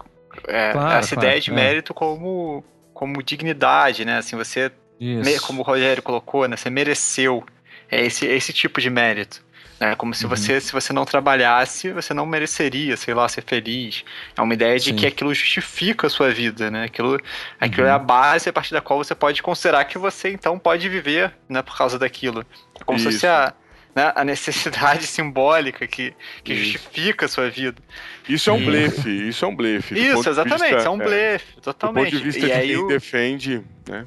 É, 0.49 0.73
claro, 0.73 0.99
essa 0.99 1.15
claro, 1.15 1.29
ideia 1.29 1.41
de 1.41 1.51
é. 1.51 1.55
mérito 1.55 1.95
como, 1.95 2.65
como 2.93 3.23
dignidade, 3.23 4.05
né? 4.05 4.19
Assim, 4.19 4.35
você, 4.35 4.73
me, 4.99 5.39
como 5.41 5.61
o 5.61 5.65
Rogério 5.65 6.03
colocou, 6.03 6.49
né? 6.49 6.57
você 6.57 6.71
mereceu 6.71 7.45
é 7.89 8.05
esse, 8.05 8.27
esse 8.27 8.53
tipo 8.53 8.81
de 8.81 8.91
mérito. 8.91 9.44
É 9.81 9.95
como 9.95 10.15
se 10.15 10.25
uhum. 10.25 10.31
você, 10.31 10.61
se 10.61 10.73
você 10.73 10.93
não 10.93 11.05
trabalhasse, 11.05 11.91
você 11.91 12.15
não 12.15 12.25
mereceria, 12.25 12.97
sei 12.97 13.13
lá, 13.13 13.29
ser 13.29 13.43
feliz. 13.43 14.05
É 14.37 14.41
uma 14.41 14.55
ideia 14.55 14.79
de 14.79 14.91
Sim. 14.91 14.97
que 14.97 15.07
aquilo 15.07 15.35
justifica 15.35 16.07
a 16.07 16.11
sua 16.11 16.31
vida, 16.31 16.71
né? 16.71 16.85
Aquilo, 16.85 17.21
aquilo 17.61 17.87
é 17.87 17.91
a 17.91 17.97
uhum. 17.97 18.05
base 18.05 18.49
a 18.49 18.53
partir 18.53 18.73
da 18.73 18.81
qual 18.81 19.03
você 19.03 19.15
pode 19.15 19.43
considerar 19.43 19.85
que 19.85 19.99
você 19.99 20.31
então 20.31 20.59
pode 20.59 20.89
viver, 20.89 21.33
né, 21.49 21.61
por 21.61 21.77
causa 21.77 21.99
daquilo. 21.99 22.47
É 22.81 22.85
como 22.85 22.99
Isso. 22.99 23.11
se 23.11 23.17
fosse 23.17 23.27
a, 23.27 23.53
né, 23.95 24.13
a 24.15 24.25
necessidade 24.25 25.07
simbólica 25.09 25.87
que, 25.87 26.15
que 26.43 26.55
justifica 26.55 27.27
a 27.27 27.29
sua 27.29 27.51
vida. 27.51 27.81
Isso 28.29 28.51
é 28.51 28.53
um 28.53 28.65
blefe, 28.65 29.29
isso 29.29 29.45
é 29.45 29.49
um 29.49 29.57
blefe. 29.57 29.95
Isso, 29.95 30.29
exatamente, 30.29 30.75
vista, 30.75 30.89
é 30.89 30.91
um 30.91 30.99
blefe, 30.99 31.55
é, 31.59 31.61
totalmente. 31.61 32.05
Do 32.05 32.11
ponto 32.11 32.19
de 32.19 32.25
vista 32.25 32.47
e 32.47 32.51
de 32.51 32.67
quem 32.67 32.77
o... 32.77 32.87
defende, 32.87 33.63
né? 33.89 34.07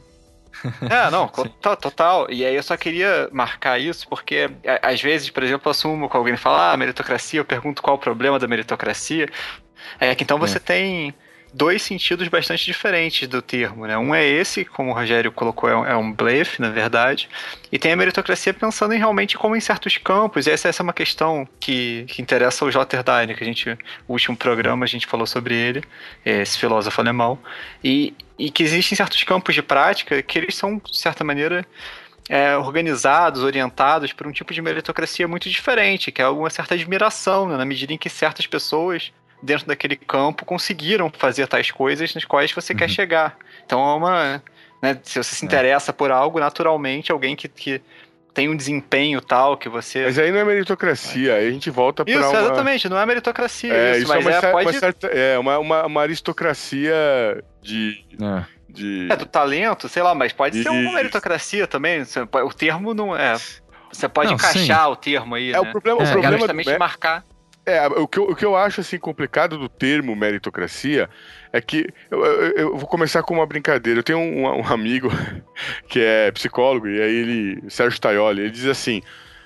É, 0.90 1.10
não, 1.12 1.28
total, 1.28 1.78
total. 1.78 2.28
E 2.30 2.46
aí 2.46 2.56
eu 2.56 2.64
só 2.64 2.76
queria 2.78 3.30
marcar 3.32 3.80
isso 3.80 4.08
porque 4.08 4.50
às 4.82 5.02
vezes, 5.02 5.30
por 5.30 5.44
exemplo, 5.44 5.68
eu 5.68 5.72
assumo 5.72 6.10
com 6.10 6.18
alguém 6.18 6.34
e 6.34 6.38
fala, 6.38 6.72
ah, 6.74 6.78
meritocracia, 6.78 7.40
eu 7.40 7.46
pergunto 7.46 7.82
qual 7.82 7.96
o 7.96 8.00
problema 8.00 8.40
da 8.40 8.48
meritocracia. 8.48 9.30
É 10.00 10.14
que 10.16 10.24
então 10.24 10.38
você 10.38 10.58
é. 10.58 10.60
tem 10.60 11.16
dois 11.54 11.82
sentidos 11.82 12.28
bastante 12.28 12.66
diferentes 12.66 13.28
do 13.28 13.42
termo, 13.42 13.86
né? 13.88 13.98
Um 13.98 14.14
é 14.14 14.26
esse, 14.26 14.66
como 14.66 14.92
o 14.92 14.94
Rogério 14.94 15.32
colocou, 15.32 15.70
é 15.70 15.98
um, 15.98 16.10
é 16.10 16.14
blefe, 16.14 16.62
na 16.62 16.70
verdade, 16.70 17.30
e 17.72 17.80
tem 17.80 17.92
a 17.92 17.96
meritocracia 17.96 18.54
pensando 18.54 18.94
em 18.94 18.98
realmente 18.98 19.38
como 19.38 19.56
em 19.56 19.60
certos 19.60 19.98
campos, 19.98 20.48
e 20.48 20.52
essa, 20.52 20.68
essa 20.68 20.82
é 20.82 20.84
uma 20.84 20.94
questão 20.94 21.48
que, 21.60 22.06
que 22.08 22.22
interessa 22.22 22.66
ao 22.66 22.70
Sloterdijk, 22.70 23.36
que 23.36 23.44
a 23.44 23.48
gente, 23.48 23.70
o 24.08 24.14
último 24.14 24.36
programa 24.36 24.86
a 24.86 24.88
gente 24.88 25.08
falou 25.08 25.26
sobre 25.26 25.56
ele, 25.56 25.84
esse 26.26 26.58
filósofo 26.58 27.00
alemão, 27.02 27.40
e, 27.84 28.14
e 28.38 28.52
que 28.52 28.64
existem 28.64 28.96
certos 28.96 29.24
campos 29.24 29.56
de 29.56 29.62
prática 29.62 30.22
que 30.22 30.38
eles 30.38 30.56
são, 30.56 30.78
de 30.78 30.98
certa 30.98 31.24
maneira, 31.24 31.66
é, 32.30 32.58
organizados, 32.58 33.42
orientados 33.42 34.12
por 34.14 34.28
um 34.28 34.32
tipo 34.32 34.54
de 34.54 34.62
meritocracia 34.62 35.28
muito 35.28 35.50
diferente, 35.50 36.12
que 36.12 36.22
é 36.22 36.28
uma 36.28 36.50
certa 36.50 36.74
admiração, 36.74 37.48
né, 37.48 37.58
na 37.58 37.66
medida 37.66 37.94
em 37.94 37.98
que 37.98 38.10
certas 38.10 38.46
pessoas 38.46 39.12
dentro 39.42 39.68
daquele 39.68 39.96
campo 39.96 40.46
conseguiram 40.46 41.12
fazer 41.16 41.48
tais 41.48 41.72
coisas 41.72 42.14
nas 42.14 42.26
quais 42.26 42.52
você 42.52 42.74
uhum. 42.74 42.80
quer 42.80 42.90
chegar. 42.90 43.38
Então 43.66 43.80
é 43.80 43.96
uma. 43.96 44.44
Né, 44.82 45.00
se 45.04 45.22
você 45.22 45.36
se 45.36 45.44
é. 45.44 45.48
interessa 45.48 45.92
é. 45.92 45.94
por 45.94 46.12
algo, 46.12 46.40
naturalmente 46.40 47.12
alguém 47.12 47.36
que, 47.36 47.48
que 47.48 47.82
tem 48.38 48.48
um 48.48 48.56
desempenho 48.56 49.20
tal 49.20 49.58
que 49.58 49.68
você. 49.68 50.06
Mas 50.06 50.20
aí 50.20 50.32
não 50.32 50.40
é 50.40 50.46
meritocracia, 50.46 51.34
aí 51.34 51.48
a 51.48 51.52
gente 51.52 51.72
volta 51.72 52.06
para. 52.06 52.14
Isso, 52.14 52.30
uma... 52.30 52.40
exatamente, 52.40 52.88
não 52.88 53.00
é 53.00 53.06
meritocracia. 53.06 53.74
É, 53.74 53.92
isso, 53.94 54.02
isso 54.02 54.08
mas 54.14 54.26
é, 54.26 54.30
uma, 54.30 54.38
é, 54.38 54.52
pode... 54.52 54.66
uma, 54.68 54.74
certa, 54.74 55.08
é 55.08 55.40
uma, 55.40 55.58
uma, 55.58 55.86
uma 55.88 56.02
aristocracia 56.02 56.94
de. 57.62 58.06
É. 58.22 58.58
De... 58.70 59.12
É, 59.12 59.16
do 59.16 59.26
talento, 59.26 59.90
sei 59.90 60.04
lá, 60.04 60.14
mas 60.14 60.34
pode 60.34 60.62
ser 60.62 60.70
uma 60.70 60.94
meritocracia 60.94 61.66
também. 61.66 62.04
O 62.46 62.54
termo 62.54 62.94
não 62.94 63.18
é. 63.18 63.36
Você 63.92 64.08
pode 64.08 64.28
não, 64.28 64.36
encaixar 64.36 64.86
sim. 64.86 64.92
o 64.92 64.96
termo 64.96 65.34
aí. 65.34 65.50
É, 65.50 65.54
né? 65.54 65.60
o 65.60 65.72
problema, 65.72 66.02
é, 66.02 66.04
o 66.04 66.12
problema 66.12 66.38
justamente 66.38 66.74
do... 66.74 66.80
marcar. 66.80 67.26
É, 67.68 67.86
o 67.86 68.08
que, 68.08 68.18
eu, 68.18 68.24
o 68.24 68.34
que 68.34 68.46
eu 68.46 68.56
acho 68.56 68.80
assim 68.80 68.98
complicado 68.98 69.58
do 69.58 69.68
termo 69.68 70.16
meritocracia 70.16 71.10
é 71.52 71.60
que 71.60 71.86
eu, 72.10 72.24
eu, 72.24 72.52
eu 72.54 72.78
vou 72.78 72.88
começar 72.88 73.22
com 73.24 73.34
uma 73.34 73.46
brincadeira. 73.46 74.00
Eu 74.00 74.04
tenho 74.04 74.20
um, 74.20 74.48
um, 74.48 74.66
amigo 74.72 75.10
que 75.90 76.00
é 76.00 76.32
psicólogo 76.32 76.88
e 76.88 77.02
aí 77.02 77.14
ele, 77.14 77.64
Sérgio 77.70 78.00
Taioli, 78.00 78.44
ele 78.44 78.52
diz 78.52 78.68
assim: 78.68 79.02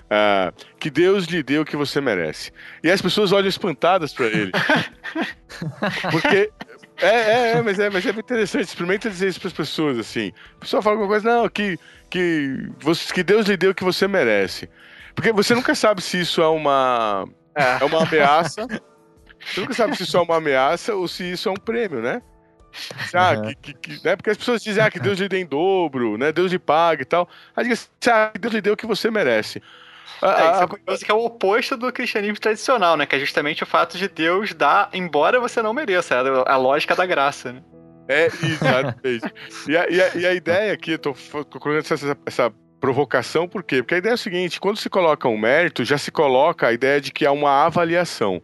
ah, 0.08 0.54
que 0.80 0.92
Deus 0.92 1.26
lhe 1.26 1.42
dê 1.42 1.58
o 1.58 1.66
que 1.66 1.76
você 1.76 2.00
merece. 2.00 2.54
E 2.84 2.92
as 2.92 3.02
pessoas 3.02 3.32
olham 3.32 3.50
espantadas 3.50 4.14
para 4.14 4.28
ele, 4.28 4.52
porque 6.12 6.52
É, 7.02 7.08
é, 7.08 7.52
é, 7.54 7.62
mas 7.64 7.80
é, 7.80 7.90
mas 7.90 8.06
é 8.06 8.12
interessante. 8.12 8.66
Experimenta 8.66 9.10
dizer 9.10 9.30
isso 9.30 9.40
para 9.40 9.48
as 9.48 9.54
pessoas, 9.54 9.98
assim. 9.98 10.32
A 10.58 10.60
pessoa 10.60 10.84
fala 10.84 10.94
alguma 10.96 11.10
coisa, 11.10 11.28
não, 11.28 11.50
que, 11.50 11.76
que, 12.08 12.70
que 13.16 13.24
Deus 13.24 13.48
lhe 13.48 13.58
deu 13.58 13.72
o 13.72 13.76
que 13.76 13.84
você 13.84 14.08
merece. 14.08 14.70
Porque 15.16 15.32
você 15.32 15.56
nunca 15.56 15.74
sabe 15.74 16.04
se 16.04 16.22
isso 16.22 16.40
é 16.40 16.48
uma, 16.48 17.28
é, 17.56 17.82
é 17.82 17.86
uma 17.86 18.04
ameaça. 18.04 18.68
Você 19.46 19.62
nunca 19.62 19.74
sabe 19.74 19.96
se 19.96 20.04
isso 20.04 20.18
é 20.18 20.22
uma 20.22 20.38
ameaça 20.38 20.94
ou 20.94 21.08
se 21.08 21.32
isso 21.32 21.50
é 21.50 21.52
um 21.52 21.56
prêmio, 21.56 22.02
né? 22.02 22.22
Ah, 23.14 23.34
uhum. 23.34 23.42
que, 23.42 23.56
que, 23.56 23.74
que, 23.74 24.06
né? 24.06 24.16
Porque 24.16 24.30
as 24.30 24.38
pessoas 24.38 24.64
dizem 24.64 24.84
ah, 24.84 24.90
que 24.90 25.00
Deus 25.00 25.20
lhe 25.20 25.28
dê 25.28 25.40
em 25.40 25.46
dobro, 25.46 26.18
né? 26.18 26.32
Deus 26.32 26.52
lhe 26.52 26.60
paga 26.60 27.02
e 27.02 27.06
tal. 27.06 27.28
Aí 27.56 27.64
diga 27.64 27.74
assim, 27.74 27.88
ah, 28.10 28.30
que 28.34 28.40
Deus 28.40 28.54
lhe 28.54 28.62
deu 28.62 28.74
o 28.74 28.78
que 28.78 28.86
você 28.86 29.12
merece. 29.12 29.62
É, 30.22 30.52
isso 30.52 30.64
é 30.64 30.68
curioso 30.68 31.06
que 31.06 31.12
é 31.12 31.14
o 31.14 31.26
oposto 31.26 31.76
do 31.76 31.92
cristianismo 31.92 32.40
tradicional, 32.40 32.96
né? 32.96 33.06
Que 33.06 33.16
é 33.16 33.20
justamente 33.20 33.64
o 33.64 33.66
fato 33.66 33.98
de 33.98 34.08
Deus 34.08 34.54
dar, 34.54 34.90
embora 34.94 35.40
você 35.40 35.62
não 35.62 35.74
mereça. 35.74 36.16
É 36.16 36.20
a 36.52 36.58
lógica 36.58 36.96
da 36.96 37.06
graça, 37.06 37.52
né? 37.52 37.64
É, 38.08 38.26
exatamente. 38.28 39.34
e, 39.68 39.78
a, 39.78 39.90
e, 39.90 40.02
a, 40.02 40.16
e 40.16 40.26
a 40.28 40.34
ideia 40.34 40.74
aqui, 40.74 40.92
eu 40.92 41.00
tô, 41.00 41.14
tô 41.14 41.60
colocando 41.60 41.80
essa, 41.80 42.18
essa 42.26 42.54
provocação, 42.82 43.48
por 43.48 43.64
quê? 43.64 43.78
Porque 43.84 43.94
a 43.94 43.98
ideia 44.00 44.14
é 44.14 44.16
a 44.16 44.18
seguinte: 44.18 44.60
quando 44.60 44.78
se 44.78 44.90
coloca 44.90 45.30
um 45.30 45.38
mérito, 45.38 45.86
já 45.86 45.98
se 45.98 46.12
coloca 46.12 46.68
a 46.68 46.74
ideia 46.74 47.00
de 47.00 47.12
que 47.12 47.26
há 47.26 47.32
uma 47.32 47.66
avaliação. 47.66 48.42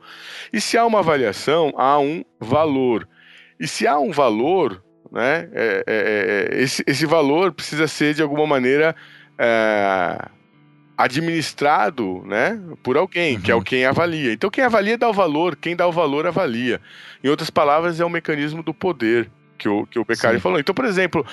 E 0.54 0.62
se 0.62 0.78
há 0.78 0.86
uma 0.86 1.00
avaliação, 1.00 1.74
há 1.76 2.00
um 2.00 2.24
valor. 2.40 3.10
E 3.60 3.68
se 3.68 3.88
há 3.88 3.98
um 3.98 4.12
valor, 4.12 4.82
né, 5.12 5.50
é, 5.52 5.84
é, 5.88 6.58
é 6.58 6.62
esse, 6.62 6.84
esse 6.86 7.06
valor 7.06 7.52
precisa 7.52 7.88
ser 7.88 8.14
de 8.14 8.22
alguma 8.22 8.46
maneira 8.46 8.96
é, 9.40 10.30
administrado 10.96 12.24
né, 12.26 12.62
por 12.84 12.96
alguém, 12.96 13.36
uhum. 13.36 13.42
que 13.42 13.52
é 13.52 13.56
o 13.56 13.58
uhum. 13.58 13.64
quem 13.64 13.86
avalia. 13.86 14.34
Então, 14.34 14.50
quem 14.52 14.64
avalia 14.64 14.98
dá 14.98 15.10
o 15.10 15.14
valor, 15.14 15.56
quem 15.56 15.76
dá 15.76 15.88
o 15.88 15.92
valor 15.92 16.28
avalia. 16.28 16.80
Em 17.24 17.30
outras 17.30 17.50
palavras, 17.50 18.00
é 18.00 18.06
o 18.06 18.10
mecanismo 18.10 18.62
do 18.62 18.74
poder 18.74 19.30
que 19.58 19.68
o, 19.68 19.86
que 19.86 20.00
o 20.00 20.06
Beccari 20.06 20.40
falou. 20.40 20.60
Então, 20.60 20.74
por 20.74 20.86
exemplo, 20.86 21.26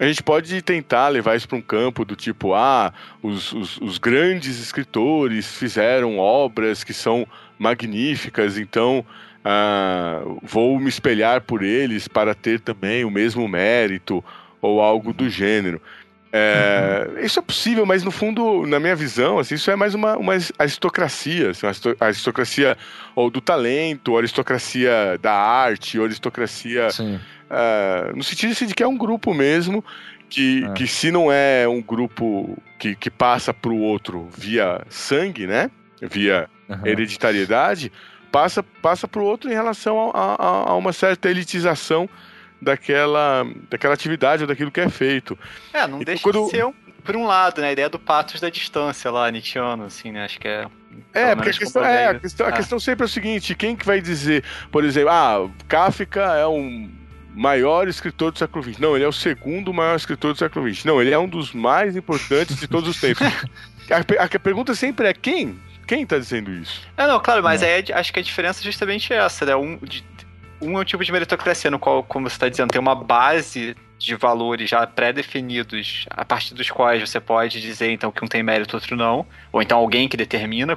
a 0.00 0.06
gente 0.06 0.22
pode 0.22 0.62
tentar 0.62 1.08
levar 1.08 1.36
isso 1.36 1.48
para 1.48 1.58
um 1.58 1.62
campo 1.62 2.04
do 2.04 2.16
tipo, 2.16 2.54
ah, 2.54 2.92
os, 3.22 3.52
os, 3.52 3.76
os, 3.78 3.98
grandes 3.98 4.58
escritores 4.58 5.46
fizeram 5.46 6.18
obras 6.18 6.82
que 6.82 6.94
são 6.94 7.26
magníficas, 7.58 8.58
então 8.58 9.04
ah, 9.44 10.22
vou 10.42 10.78
me 10.78 10.88
espelhar 10.88 11.42
por 11.42 11.62
eles 11.62 12.08
para 12.08 12.34
ter 12.34 12.60
também 12.60 13.04
o 13.04 13.10
mesmo 13.10 13.46
mérito 13.46 14.24
ou 14.60 14.80
algo 14.80 15.12
do 15.12 15.28
gênero. 15.28 15.80
É, 16.34 17.08
uhum. 17.08 17.18
Isso 17.18 17.38
é 17.38 17.42
possível, 17.42 17.84
mas 17.84 18.02
no 18.02 18.10
fundo, 18.10 18.66
na 18.66 18.80
minha 18.80 18.96
visão, 18.96 19.38
assim, 19.38 19.54
isso 19.54 19.70
é 19.70 19.76
mais 19.76 19.94
uma, 19.94 20.16
uma 20.16 20.32
aristocracia, 20.58 21.50
assim, 21.50 21.66
a 21.66 22.04
aristocracia 22.06 22.78
ou 23.14 23.28
do 23.28 23.38
talento, 23.38 24.16
aristocracia 24.16 25.18
da 25.20 25.34
arte, 25.34 25.98
ou 25.98 26.06
aristocracia 26.06 26.88
uh, 27.52 28.16
no 28.16 28.24
sentido 28.24 28.52
assim, 28.52 28.66
de 28.66 28.74
que 28.74 28.82
é 28.82 28.86
um 28.86 28.96
grupo 28.96 29.34
mesmo 29.34 29.84
que, 30.28 30.64
é. 30.64 30.72
que 30.72 30.86
se 30.86 31.10
não 31.10 31.30
é 31.30 31.68
um 31.68 31.82
grupo 31.82 32.56
que, 32.78 32.96
que 32.96 33.10
passa 33.10 33.52
para 33.52 33.70
o 33.70 33.78
outro 33.78 34.28
via 34.36 34.80
sangue, 34.88 35.46
né, 35.46 35.70
via 36.00 36.48
uhum. 36.68 36.86
hereditariedade, 36.86 37.92
passa 38.30 38.62
passa 38.62 39.06
para 39.06 39.20
o 39.20 39.24
outro 39.24 39.50
em 39.50 39.54
relação 39.54 40.10
a, 40.14 40.34
a, 40.34 40.70
a 40.70 40.74
uma 40.74 40.92
certa 40.92 41.28
elitização 41.28 42.08
daquela, 42.60 43.44
daquela 43.68 43.92
atividade 43.92 44.44
ou 44.44 44.48
daquilo 44.48 44.70
que 44.70 44.80
é 44.80 44.88
feito. 44.88 45.38
É, 45.72 45.86
não 45.86 45.98
deixa 45.98 46.22
quando... 46.22 46.46
de 46.46 46.50
ser, 46.50 46.64
um, 46.64 46.72
por 47.04 47.16
um 47.16 47.26
lado, 47.26 47.60
né, 47.60 47.68
a 47.68 47.72
ideia 47.72 47.88
do 47.90 47.98
patos 47.98 48.40
da 48.40 48.48
distância 48.48 49.10
lá, 49.10 49.30
Nietzscheano, 49.30 49.84
assim, 49.84 50.12
né, 50.12 50.24
acho 50.24 50.40
que 50.40 50.48
é... 50.48 50.66
É, 51.14 51.34
porque 51.34 51.50
a 51.50 51.54
questão, 51.54 51.84
é, 51.84 52.06
a 52.06 52.14
questão, 52.20 52.46
a 52.46 52.48
ah. 52.50 52.52
questão 52.52 52.78
sempre 52.78 53.04
é 53.04 53.06
o 53.06 53.08
seguinte, 53.08 53.54
quem 53.54 53.74
que 53.74 53.84
vai 53.84 54.00
dizer, 54.00 54.44
por 54.70 54.84
exemplo, 54.84 55.10
ah, 55.10 55.48
Kafka 55.66 56.36
é 56.36 56.46
um 56.46 57.01
maior 57.34 57.88
escritor 57.88 58.32
do 58.32 58.38
século 58.38 58.62
XX. 58.62 58.78
Não, 58.78 58.94
ele 58.94 59.04
é 59.04 59.08
o 59.08 59.12
segundo 59.12 59.72
maior 59.72 59.96
escritor 59.96 60.32
do 60.32 60.38
século 60.38 60.72
XX. 60.72 60.84
Não, 60.84 61.00
ele 61.00 61.12
é 61.12 61.18
um 61.18 61.28
dos 61.28 61.52
mais 61.52 61.96
importantes 61.96 62.56
de 62.56 62.68
todos 62.68 62.88
os 62.88 63.00
tempos. 63.00 63.26
a, 63.90 64.22
a, 64.22 64.24
a 64.24 64.38
pergunta 64.38 64.74
sempre 64.74 65.08
é 65.08 65.14
quem? 65.14 65.58
Quem 65.86 66.02
está 66.02 66.18
dizendo 66.18 66.50
isso? 66.52 66.82
É, 66.96 67.06
não, 67.06 67.20
claro, 67.20 67.42
mas 67.42 67.62
é. 67.62 67.76
aí 67.76 67.84
acho 67.92 68.12
que 68.12 68.20
a 68.20 68.22
diferença 68.22 68.60
é 68.60 68.64
justamente 68.64 69.12
essa, 69.12 69.44
né? 69.44 69.56
Um, 69.56 69.78
de, 69.78 70.04
um 70.60 70.78
é 70.78 70.80
um 70.80 70.84
tipo 70.84 71.04
de 71.04 71.10
meritocracia 71.10 71.70
no 71.70 71.78
qual, 71.78 72.02
como 72.04 72.28
você 72.28 72.36
está 72.36 72.48
dizendo, 72.48 72.70
tem 72.70 72.80
uma 72.80 72.94
base 72.94 73.76
de 73.98 74.14
valores 74.14 74.68
já 74.68 74.86
pré-definidos, 74.86 76.06
a 76.10 76.24
partir 76.24 76.54
dos 76.54 76.70
quais 76.70 77.08
você 77.08 77.20
pode 77.20 77.60
dizer 77.60 77.90
então 77.90 78.10
que 78.10 78.24
um 78.24 78.28
tem 78.28 78.42
mérito, 78.42 78.76
outro 78.76 78.96
não, 78.96 79.26
ou 79.52 79.62
então 79.62 79.78
alguém 79.78 80.08
que 80.08 80.16
determina. 80.16 80.76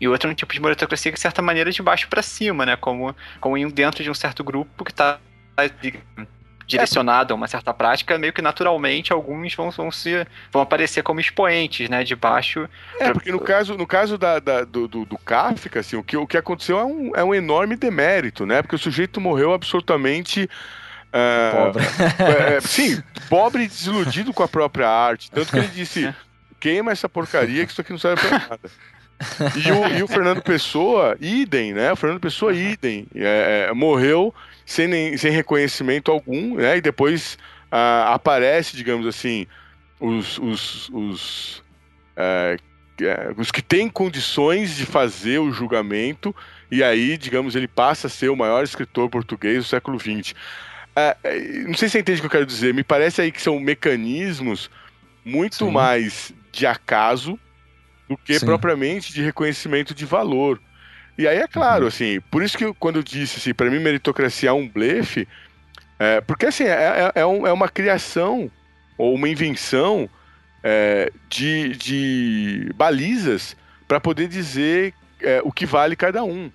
E 0.00 0.08
outro 0.08 0.28
é 0.28 0.32
um 0.32 0.34
tipo 0.34 0.52
de 0.52 0.60
meritocracia 0.60 1.12
que, 1.12 1.16
de 1.16 1.22
certa 1.22 1.40
maneira, 1.40 1.70
é 1.70 1.72
de 1.72 1.80
baixo 1.80 2.08
para 2.08 2.22
cima, 2.22 2.66
né? 2.66 2.76
Como, 2.76 3.14
como 3.40 3.70
dentro 3.70 4.02
de 4.02 4.10
um 4.10 4.14
certo 4.14 4.42
grupo 4.42 4.84
que 4.84 4.90
está 4.90 5.20
direcionado 6.66 7.32
a 7.32 7.36
uma 7.36 7.46
certa 7.46 7.74
prática, 7.74 8.18
meio 8.18 8.32
que 8.32 8.42
naturalmente 8.42 9.12
alguns 9.12 9.54
vão, 9.54 9.70
vão, 9.70 9.90
se, 9.90 10.26
vão 10.50 10.62
aparecer 10.62 11.02
como 11.02 11.20
expoentes, 11.20 11.88
né, 11.88 12.04
de 12.04 12.14
baixo. 12.14 12.68
É, 12.98 13.04
pra... 13.04 13.14
porque 13.14 13.32
no 13.32 13.40
caso, 13.40 13.76
no 13.76 13.86
caso 13.86 14.16
da, 14.16 14.38
da 14.38 14.64
do, 14.64 14.88
do, 14.88 15.04
do 15.04 15.18
Kafka, 15.18 15.80
assim, 15.80 15.96
o 15.96 16.02
que, 16.02 16.16
o 16.16 16.26
que 16.26 16.36
aconteceu 16.36 16.78
é 16.78 16.84
um, 16.84 17.12
é 17.14 17.24
um 17.24 17.34
enorme 17.34 17.76
demérito, 17.76 18.46
né, 18.46 18.62
porque 18.62 18.76
o 18.76 18.78
sujeito 18.78 19.20
morreu 19.20 19.52
absolutamente... 19.52 20.48
Uh, 21.08 21.66
pobre. 21.66 21.84
É, 22.18 22.54
é, 22.54 22.60
sim, 22.62 23.02
pobre 23.28 23.64
e 23.64 23.68
desiludido 23.68 24.32
com 24.32 24.42
a 24.42 24.48
própria 24.48 24.88
arte, 24.88 25.30
tanto 25.30 25.50
que 25.50 25.58
ele 25.58 25.66
disse, 25.68 26.14
queima 26.58 26.90
essa 26.90 27.06
porcaria 27.06 27.66
que 27.66 27.72
isso 27.72 27.82
aqui 27.82 27.90
não 27.90 27.98
serve 27.98 28.26
pra 28.26 28.38
nada. 28.38 28.70
E 29.56 29.70
o, 29.70 29.98
e 29.98 30.02
o 30.02 30.08
Fernando 30.08 30.42
Pessoa, 30.42 31.16
idem, 31.20 31.72
né? 31.72 31.92
O 31.92 31.96
Fernando 31.96 32.20
Pessoa, 32.20 32.52
idem. 32.52 33.06
É, 33.14 33.66
é, 33.68 33.72
morreu 33.72 34.34
sem, 34.66 34.88
nem, 34.88 35.16
sem 35.16 35.30
reconhecimento 35.30 36.10
algum, 36.10 36.56
né? 36.56 36.76
E 36.76 36.80
depois 36.80 37.38
ah, 37.70 38.12
aparece, 38.14 38.76
digamos 38.76 39.06
assim, 39.06 39.46
os, 40.00 40.38
os, 40.38 40.88
os, 40.90 41.62
é, 42.16 42.56
é, 43.00 43.32
os 43.36 43.50
que 43.50 43.62
têm 43.62 43.88
condições 43.88 44.76
de 44.76 44.84
fazer 44.84 45.38
o 45.38 45.52
julgamento, 45.52 46.34
e 46.70 46.82
aí, 46.82 47.16
digamos, 47.16 47.54
ele 47.54 47.68
passa 47.68 48.08
a 48.08 48.10
ser 48.10 48.28
o 48.28 48.36
maior 48.36 48.64
escritor 48.64 49.08
português 49.08 49.58
do 49.58 49.64
século 49.64 49.98
XX. 49.98 50.34
É, 50.94 51.16
não 51.66 51.74
sei 51.74 51.88
se 51.88 51.92
você 51.92 52.00
entende 52.00 52.18
o 52.18 52.22
que 52.22 52.26
eu 52.26 52.30
quero 52.30 52.46
dizer, 52.46 52.74
me 52.74 52.84
parece 52.84 53.22
aí 53.22 53.32
que 53.32 53.40
são 53.40 53.58
mecanismos 53.58 54.70
muito 55.24 55.56
Sim. 55.56 55.70
mais 55.70 56.32
de 56.50 56.66
acaso 56.66 57.38
do 58.08 58.16
que 58.16 58.38
Sim. 58.38 58.46
propriamente 58.46 59.12
de 59.12 59.22
reconhecimento 59.22 59.94
de 59.94 60.04
valor. 60.04 60.60
E 61.16 61.28
aí 61.28 61.38
é 61.38 61.46
claro, 61.46 61.82
uhum. 61.82 61.88
assim, 61.88 62.20
por 62.30 62.42
isso 62.42 62.56
que 62.56 62.72
quando 62.74 62.96
eu 62.96 63.02
disse 63.02 63.38
assim, 63.38 63.54
para 63.54 63.70
mim 63.70 63.78
meritocracia 63.78 64.50
é 64.50 64.52
um 64.52 64.68
blefe, 64.68 65.28
é, 65.98 66.20
porque 66.20 66.46
assim, 66.46 66.64
é, 66.64 67.12
é, 67.14 67.20
é, 67.20 67.26
um, 67.26 67.46
é 67.46 67.52
uma 67.52 67.68
criação 67.68 68.50
ou 68.96 69.14
uma 69.14 69.28
invenção 69.28 70.08
é, 70.62 71.12
de, 71.28 71.76
de 71.76 72.70
balizas 72.74 73.56
para 73.86 74.00
poder 74.00 74.28
dizer 74.28 74.94
é, 75.20 75.40
o 75.44 75.52
que 75.52 75.66
vale 75.66 75.94
cada 75.94 76.24
um. 76.24 76.50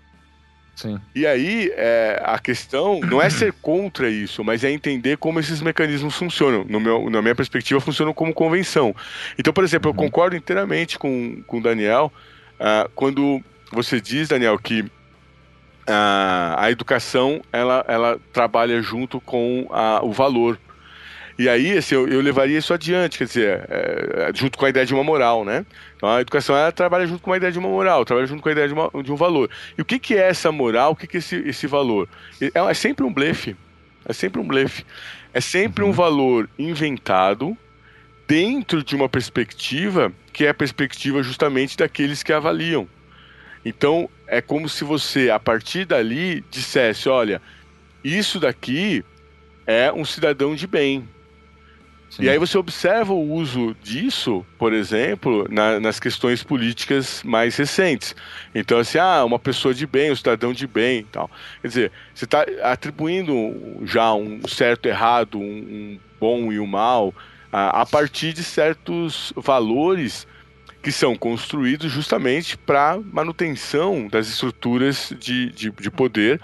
Sim. 0.77 1.01
E 1.15 1.25
aí, 1.25 1.73
é, 1.75 2.21
a 2.23 2.37
questão 2.37 2.99
não 2.99 3.19
é 3.19 3.31
ser 3.31 3.51
contra 3.51 4.07
isso, 4.11 4.43
mas 4.43 4.63
é 4.63 4.69
entender 4.69 5.17
como 5.17 5.39
esses 5.39 5.59
mecanismos 5.59 6.15
funcionam. 6.15 6.63
No 6.69 6.79
meu, 6.79 7.09
na 7.09 7.19
minha 7.19 7.33
perspectiva, 7.33 7.81
funcionam 7.81 8.13
como 8.13 8.31
convenção. 8.31 8.95
Então, 9.39 9.51
por 9.51 9.63
exemplo, 9.63 9.89
eu 9.89 9.93
uhum. 9.93 10.05
concordo 10.05 10.35
inteiramente 10.35 10.99
com, 10.99 11.41
com 11.47 11.57
o 11.57 11.61
Daniel 11.63 12.13
uh, 12.59 12.87
quando 12.93 13.41
você 13.71 13.99
diz, 13.99 14.29
Daniel, 14.29 14.59
que 14.59 14.85
a, 15.87 16.55
a 16.59 16.69
educação 16.69 17.41
ela, 17.51 17.83
ela 17.87 18.19
trabalha 18.31 18.79
junto 18.79 19.19
com 19.19 19.67
a, 19.71 20.01
o 20.03 20.11
valor. 20.11 20.59
E 21.37 21.47
aí, 21.47 21.77
assim, 21.77 21.93
eu, 21.93 22.07
eu, 22.07 22.19
levaria 22.19 22.57
isso 22.57 22.73
adiante, 22.73 23.19
quer 23.19 23.25
dizer, 23.25 23.65
é, 23.69 24.29
é, 24.29 24.31
junto 24.33 24.57
com 24.57 24.65
a 24.65 24.69
ideia 24.69 24.85
de 24.85 24.93
uma 24.93 25.03
moral, 25.03 25.45
né? 25.45 25.65
Então, 25.95 26.09
a 26.09 26.19
educação 26.19 26.55
ela 26.55 26.71
trabalha 26.71 27.05
junto 27.05 27.21
com 27.21 27.31
a 27.31 27.37
ideia 27.37 27.51
de 27.51 27.59
uma 27.59 27.69
moral, 27.69 28.03
trabalha 28.03 28.25
junto 28.25 28.41
com 28.41 28.49
a 28.49 28.51
ideia 28.51 28.67
de, 28.67 28.73
uma, 28.73 28.89
de 29.03 29.11
um 29.11 29.15
valor. 29.15 29.49
E 29.77 29.81
o 29.81 29.85
que, 29.85 29.99
que 29.99 30.15
é 30.15 30.29
essa 30.29 30.51
moral? 30.51 30.93
O 30.93 30.95
que, 30.95 31.05
que 31.05 31.17
é 31.17 31.19
esse, 31.19 31.35
esse 31.35 31.67
valor? 31.67 32.09
É, 32.41 32.51
é 32.59 32.73
sempre 32.73 33.05
um 33.05 33.13
blefe. 33.13 33.55
É 34.03 34.13
sempre 34.13 34.41
um 34.41 34.47
blefe. 34.47 34.83
É 35.31 35.39
sempre 35.39 35.83
uhum. 35.83 35.91
um 35.91 35.93
valor 35.93 36.49
inventado 36.57 37.55
dentro 38.27 38.83
de 38.83 38.95
uma 38.95 39.07
perspectiva 39.07 40.11
que 40.33 40.45
é 40.45 40.49
a 40.49 40.53
perspectiva 40.53 41.21
justamente 41.21 41.77
daqueles 41.77 42.23
que 42.23 42.33
avaliam. 42.33 42.87
Então, 43.63 44.09
é 44.25 44.41
como 44.41 44.69
se 44.69 44.83
você, 44.83 45.29
a 45.29 45.39
partir 45.39 45.85
dali, 45.85 46.43
dissesse: 46.49 47.09
olha, 47.09 47.41
isso 48.03 48.39
daqui 48.39 49.03
é 49.65 49.91
um 49.91 50.05
cidadão 50.05 50.55
de 50.55 50.65
bem. 50.65 51.07
Sim. 52.09 52.23
E 52.23 52.29
aí 52.29 52.37
você 52.37 52.57
observa 52.57 53.13
o 53.13 53.33
uso 53.33 53.75
disso, 53.83 54.45
por 54.57 54.73
exemplo, 54.73 55.45
na, 55.49 55.79
nas 55.79 55.99
questões 55.99 56.43
políticas 56.43 57.21
mais 57.23 57.55
recentes. 57.57 58.15
Então, 58.55 58.79
assim, 58.79 58.97
ah, 58.97 59.25
uma 59.25 59.37
pessoa 59.37 59.73
de 59.73 59.85
bem, 59.85 60.11
um 60.11 60.15
cidadão 60.15 60.53
de 60.53 60.65
bem 60.65 61.05
tal. 61.11 61.29
Quer 61.61 61.67
dizer, 61.67 61.91
você 62.13 62.25
está 62.25 62.45
atribuindo 62.63 63.33
já 63.83 64.13
um 64.13 64.39
certo 64.47 64.87
errado, 64.87 65.37
um, 65.37 65.41
um 65.41 65.99
bom 66.19 66.51
e 66.51 66.59
um 66.59 66.65
mal, 66.65 67.13
a, 67.51 67.81
a 67.81 67.85
partir 67.85 68.33
de 68.33 68.43
certos 68.43 69.33
valores 69.35 70.25
que 70.81 70.91
são 70.91 71.15
construídos 71.15 71.91
justamente 71.91 72.57
para 72.57 72.97
manutenção 73.11 74.07
das 74.07 74.29
estruturas 74.29 75.13
de, 75.19 75.51
de, 75.51 75.71
de, 75.71 75.91
poder 75.91 76.39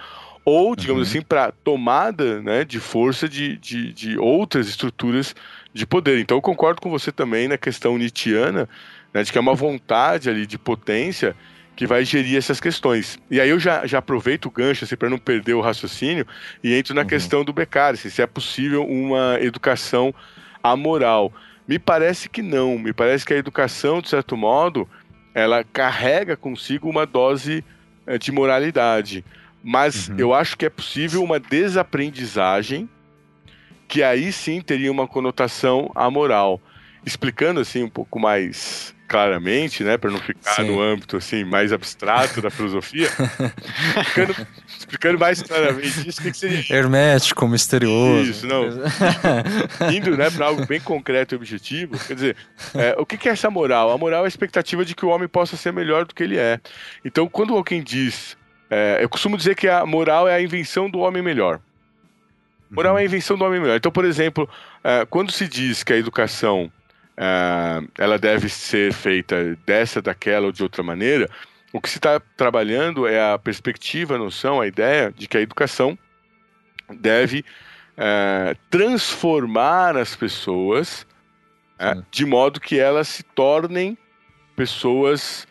ou, 0.46 0.76
digamos 0.76 1.08
uhum. 1.08 1.10
assim, 1.10 1.22
para 1.22 1.52
tomada 1.52 2.42
né, 2.42 2.66
de 2.66 2.80
força 2.80 3.30
de, 3.30 3.58
de, 3.58 3.94
de, 3.94 4.18
outras 4.18 4.68
estruturas 4.68 5.36
de 5.74 5.86
poder. 5.86 6.20
Então, 6.20 6.38
eu 6.38 6.42
concordo 6.42 6.82
com 6.82 6.90
você 6.90 7.12
também 7.12 7.48
na 7.48 7.58
questão 7.58 7.98
nietzschiana, 7.98 8.68
né, 9.14 9.24
de 9.24 9.32
que 9.32 9.38
é 9.38 9.42
uma 9.42 9.56
vontade 9.56 10.30
ali 10.30 10.46
de 10.46 10.58
potência 10.58 11.36
que 11.76 11.88
vai 11.88 12.06
gerir 12.06 12.38
essas 12.38 12.60
questões. 12.60 13.18
E 13.32 13.40
aí 13.40 13.50
eu 13.50 13.60
já, 13.60 13.86
já 13.88 13.98
aproveito 13.98 14.46
o 14.46 14.52
gancho 14.52 14.84
assim, 14.84 14.96
para 14.96 15.10
não 15.10 15.18
perder 15.18 15.54
o 15.54 15.62
raciocínio 15.62 16.26
e 16.64 16.74
entro 16.74 16.94
na 16.94 17.02
uhum. 17.02 17.08
questão 17.08 17.44
do 17.44 17.54
Beccari, 17.54 17.98
se 17.98 18.22
é 18.22 18.28
possível 18.28 18.86
uma 18.86 19.38
educação 19.40 20.14
amoral. 20.62 21.34
Me 21.68 21.80
parece 21.80 22.30
que 22.30 22.42
não. 22.42 22.78
Me 22.78 22.94
parece 22.94 23.26
que 23.26 23.34
a 23.34 23.38
educação, 23.38 24.02
de 24.02 24.10
certo 24.10 24.36
modo, 24.36 24.88
ela 25.34 25.64
carrega 25.64 26.36
consigo 26.36 26.90
uma 26.90 27.06
dose 27.06 27.64
eh, 28.06 28.18
de 28.18 28.32
moralidade. 28.32 29.24
Mas 29.64 30.10
uhum. 30.10 30.16
eu 30.18 30.34
acho 30.34 30.58
que 30.58 30.66
é 30.66 30.70
possível 30.70 31.24
uma 31.24 31.40
desaprendizagem 31.40 32.90
que 33.88 34.04
aí 34.04 34.32
sim 34.32 34.60
teria 34.60 34.92
uma 34.92 35.08
conotação 35.08 35.92
amoral. 35.96 36.60
Explicando 37.06 37.60
assim 37.60 37.84
um 37.84 37.90
pouco 37.90 38.20
mais 38.20 38.94
claramente, 39.08 39.84
né, 39.84 39.96
para 39.96 40.10
não 40.10 40.18
ficar 40.18 40.56
Sim. 40.56 40.64
no 40.64 40.82
âmbito 40.82 41.18
assim 41.18 41.44
mais 41.44 41.72
abstrato 41.72 42.42
da 42.42 42.50
filosofia, 42.50 43.08
explicando, 43.96 44.48
explicando, 44.68 45.20
mais 45.20 45.44
claramente 45.44 46.10
isso, 46.10 46.20
o 46.20 46.24
que, 46.24 46.32
que 46.32 46.38
seria? 46.38 46.76
Hermético, 46.76 47.48
misterioso. 47.48 48.32
Isso, 48.32 48.48
não. 48.48 48.64
Indo, 49.94 50.18
né, 50.18 50.32
para 50.32 50.48
algo 50.48 50.66
bem 50.66 50.80
concreto 50.80 51.36
e 51.36 51.38
objetivo, 51.38 52.00
quer 52.00 52.16
dizer, 52.16 52.38
é, 52.74 52.96
o 52.98 53.06
que, 53.06 53.16
que 53.16 53.30
é 53.30 53.34
essa 53.34 53.52
moral? 53.52 53.92
A 53.92 53.98
moral 54.00 54.24
é 54.24 54.26
a 54.26 54.28
expectativa 54.28 54.84
de 54.84 54.96
que 54.96 55.06
o 55.06 55.10
homem 55.10 55.28
possa 55.28 55.56
ser 55.56 55.72
melhor 55.72 56.06
do 56.06 56.16
que 56.16 56.24
ele 56.24 56.40
é. 56.40 56.60
Então, 57.06 57.28
quando 57.28 57.56
alguém 57.56 57.84
diz, 57.84 58.36
é, 58.70 59.00
eu 59.02 59.10
costumo 59.10 59.38
dizer 59.38 59.56
que 59.56 59.68
a 59.68 59.86
moral 59.86 60.28
é 60.28 60.36
a 60.36 60.42
invenção 60.42 60.90
do 60.90 61.00
homem 61.00 61.22
melhor. 61.22 61.60
Moral 62.70 62.98
é 62.98 63.02
a 63.02 63.06
invenção 63.06 63.38
do 63.38 63.46
homem 63.46 63.60
melhor. 63.60 63.78
Então, 63.78 63.92
por 63.92 64.06
exemplo, 64.06 64.50
é, 64.84 65.06
quando 65.06 65.32
se 65.32 65.48
diz 65.48 65.84
que 65.84 65.94
a 65.94 65.98
educação 65.98 66.72
uh, 67.14 67.88
ela 67.98 68.18
deve 68.18 68.50
ser 68.50 68.94
feita 68.94 69.58
dessa, 69.66 70.02
daquela 70.02 70.48
ou 70.48 70.52
de 70.52 70.64
outra 70.64 70.84
maneira, 70.84 71.30
o 71.72 71.82
que 71.82 71.90
se 71.90 71.98
está 71.98 72.20
trabalhando 72.38 73.08
é 73.08 73.34
a 73.34 73.38
perspectiva, 73.38 74.16
a 74.16 74.20
noção, 74.20 74.62
a 74.62 74.68
ideia 74.68 75.12
de 75.12 75.28
que 75.28 75.38
a 75.38 75.42
educação 75.42 75.98
deve 77.00 77.44
uh, 77.98 78.58
transformar 78.70 79.98
as 79.98 80.16
pessoas 80.16 81.08
uh, 81.80 82.04
de 82.12 82.26
modo 82.26 82.60
que 82.60 82.80
elas 82.80 83.08
se 83.08 83.24
tornem 83.24 83.98
pessoas 84.56 85.48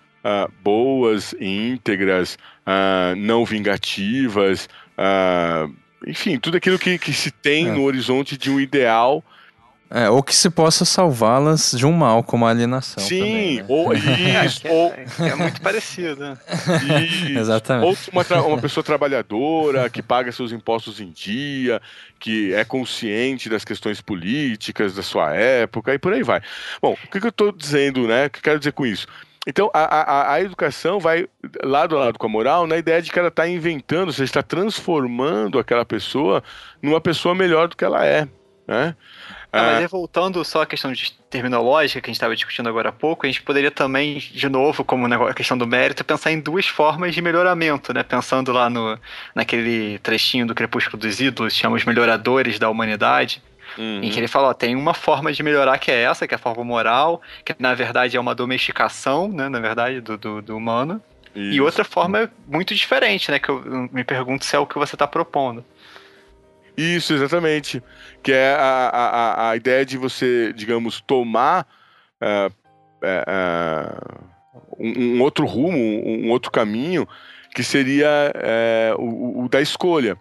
boas, 0.63 1.35
íntegras, 1.41 2.39
não 3.17 3.45
vingativas, 3.45 4.69
enfim, 6.07 6.39
tudo 6.39 6.57
aquilo 6.57 6.79
que, 6.79 6.99
que 6.99 7.13
se 7.13 7.31
tem 7.31 7.69
é. 7.69 7.73
no 7.73 7.83
horizonte 7.83 8.37
de 8.37 8.51
um 8.51 8.61
ideal 8.61 9.25
é, 9.95 10.09
ou 10.09 10.23
que 10.23 10.35
se 10.35 10.49
possa 10.49 10.87
salvá-las 10.87 11.73
de 11.77 11.85
um 11.85 11.93
mal, 11.93 12.25
como 12.25 12.47
a 12.47 12.51
alienação. 12.51 13.05
Sim, 13.05 13.19
também, 13.19 13.57
né? 13.57 13.65
ou 13.69 13.93
isso. 14.47 14.67
É, 14.67 14.71
ou... 14.71 14.89
É, 14.91 15.29
é, 15.29 15.35
muito 15.35 15.61
parecido. 15.61 16.19
Né? 16.19 16.39
Isso. 17.05 17.39
Exatamente. 17.39 17.87
Ou 17.87 17.97
uma, 18.11 18.43
uma 18.47 18.59
pessoa 18.59 18.83
trabalhadora 18.83 19.91
que 19.91 20.03
paga 20.03 20.33
seus 20.33 20.51
impostos 20.51 20.99
em 20.99 21.11
dia, 21.11 21.79
que 22.19 22.55
é 22.55 22.65
consciente 22.65 23.51
das 23.51 23.67
questões 23.67 24.01
políticas 24.01 24.95
da 24.95 25.03
sua 25.03 25.35
época 25.35 25.93
e 25.93 25.99
por 25.99 26.15
aí 26.15 26.23
vai. 26.23 26.41
Bom, 26.81 26.93
o 26.93 27.11
que, 27.11 27.21
que 27.21 27.27
eu 27.27 27.31
estou 27.31 27.53
dizendo, 27.53 28.09
né? 28.09 28.27
O 28.27 28.31
que 28.31 28.39
eu 28.39 28.43
quero 28.43 28.59
dizer 28.59 28.73
com 28.73 28.87
isso? 28.87 29.07
Então, 29.47 29.71
a, 29.75 29.81
a, 29.81 30.35
a, 30.35 30.41
educação 30.41 31.01
vai 31.01 31.27
lado 31.65 31.97
a 31.97 32.05
lado 32.05 32.19
com 32.19 32.27
a 32.27 32.31
moral 32.31 32.67
na 32.67 32.77
ideia 32.77 33.03
de 33.03 33.11
que 33.11 33.19
ela 33.19 33.29
está 33.29 33.49
inventando, 33.49 34.13
seja, 34.13 34.25
está 34.25 34.43
transformando 34.43 35.59
aquela 35.59 35.85
pessoa 35.85 36.45
numa 36.81 37.01
pessoa 37.01 37.35
melhor 37.35 37.67
do 37.67 37.77
que 37.77 37.85
ela 37.85 38.07
é. 38.07 38.29
Né? 38.69 38.95
Ah, 39.53 39.63
mas 39.63 39.79
aí, 39.81 39.87
voltando 39.87 40.43
só 40.45 40.63
à 40.63 40.67
questão 40.67 40.93
de 40.93 41.13
terminológica 41.29 42.01
que 42.01 42.07
a 42.07 42.11
gente 42.11 42.17
estava 42.17 42.35
discutindo 42.35 42.69
agora 42.69 42.89
há 42.89 42.93
pouco, 42.93 43.27
a 43.27 43.29
gente 43.29 43.43
poderia 43.43 43.71
também, 43.71 44.17
de 44.19 44.49
novo, 44.49 44.83
como 44.83 45.07
a 45.07 45.35
questão 45.35 45.59
do 45.59 45.67
mérito, 45.67 46.05
pensar 46.05 46.33
em 46.33 46.41
duas 46.41 46.67
formas 46.67 47.15
de 47.15 47.21
melhoramento, 47.21 47.93
né? 47.93 48.03
Pensando 48.03 48.51
lá 48.51 48.71
no, 48.71 48.99
naquele 49.35 49.99
trechinho 49.99 50.47
do 50.47 50.55
Crepúsculo 50.55 50.99
dos 50.99 51.21
Ídolos, 51.21 51.55
chama 51.55 51.77
os 51.77 51.85
melhoradores 51.85 52.59
da 52.59 52.71
humanidade, 52.71 53.43
uhum. 53.79 54.01
em 54.03 54.11
que 54.11 54.19
ele 54.19 54.29
fala, 54.29 54.49
ó, 54.49 54.55
tem 54.55 54.77
uma 54.77 54.95
forma 54.95 55.33
de 55.33 55.43
melhorar 55.43 55.79
que 55.79 55.91
é 55.91 56.03
essa, 56.03 56.27
que 56.27 56.35
é 56.35 56.37
a 56.37 56.39
forma 56.39 56.65
moral, 56.65 57.21
que 57.45 57.55
na 57.59 57.75
verdade 57.75 58.17
é 58.17 58.21
uma 58.21 58.35
domesticação, 58.35 59.29
né? 59.29 59.49
Na 59.49 59.61
verdade, 59.61 60.01
do, 60.01 60.17
do, 60.17 60.43
do 60.43 60.57
humano. 60.57 61.01
Isso. 61.35 61.57
E 61.57 61.61
outra 61.61 61.85
forma 61.85 62.31
muito 62.47 62.75
diferente, 62.75 63.31
né? 63.31 63.39
Que 63.39 63.49
eu 63.49 63.89
me 63.93 64.05
pergunto 64.05 64.45
se 64.45 64.55
é 64.55 64.59
o 64.59 64.67
que 64.67 64.79
você 64.79 64.95
está 64.95 65.07
propondo. 65.07 65.65
Isso, 66.77 67.13
exatamente. 67.13 67.83
Que 68.23 68.33
é 68.33 68.55
a, 68.55 68.89
a, 68.89 69.51
a 69.51 69.57
ideia 69.57 69.85
de 69.85 69.97
você, 69.97 70.53
digamos, 70.55 71.01
tomar 71.01 71.67
uh, 72.21 72.53
uh, 73.03 74.25
um, 74.79 75.17
um, 75.17 75.23
outro 75.23 75.45
rumo, 75.47 75.77
um, 75.77 76.27
um, 76.27 76.31
outro 76.31 76.51
caminho, 76.51 77.07
que 77.55 77.63
seria 77.63 78.33
uh, 78.97 79.03
o, 79.03 79.45
o, 79.45 79.49
da 79.49 79.61
escolha. 79.61 80.17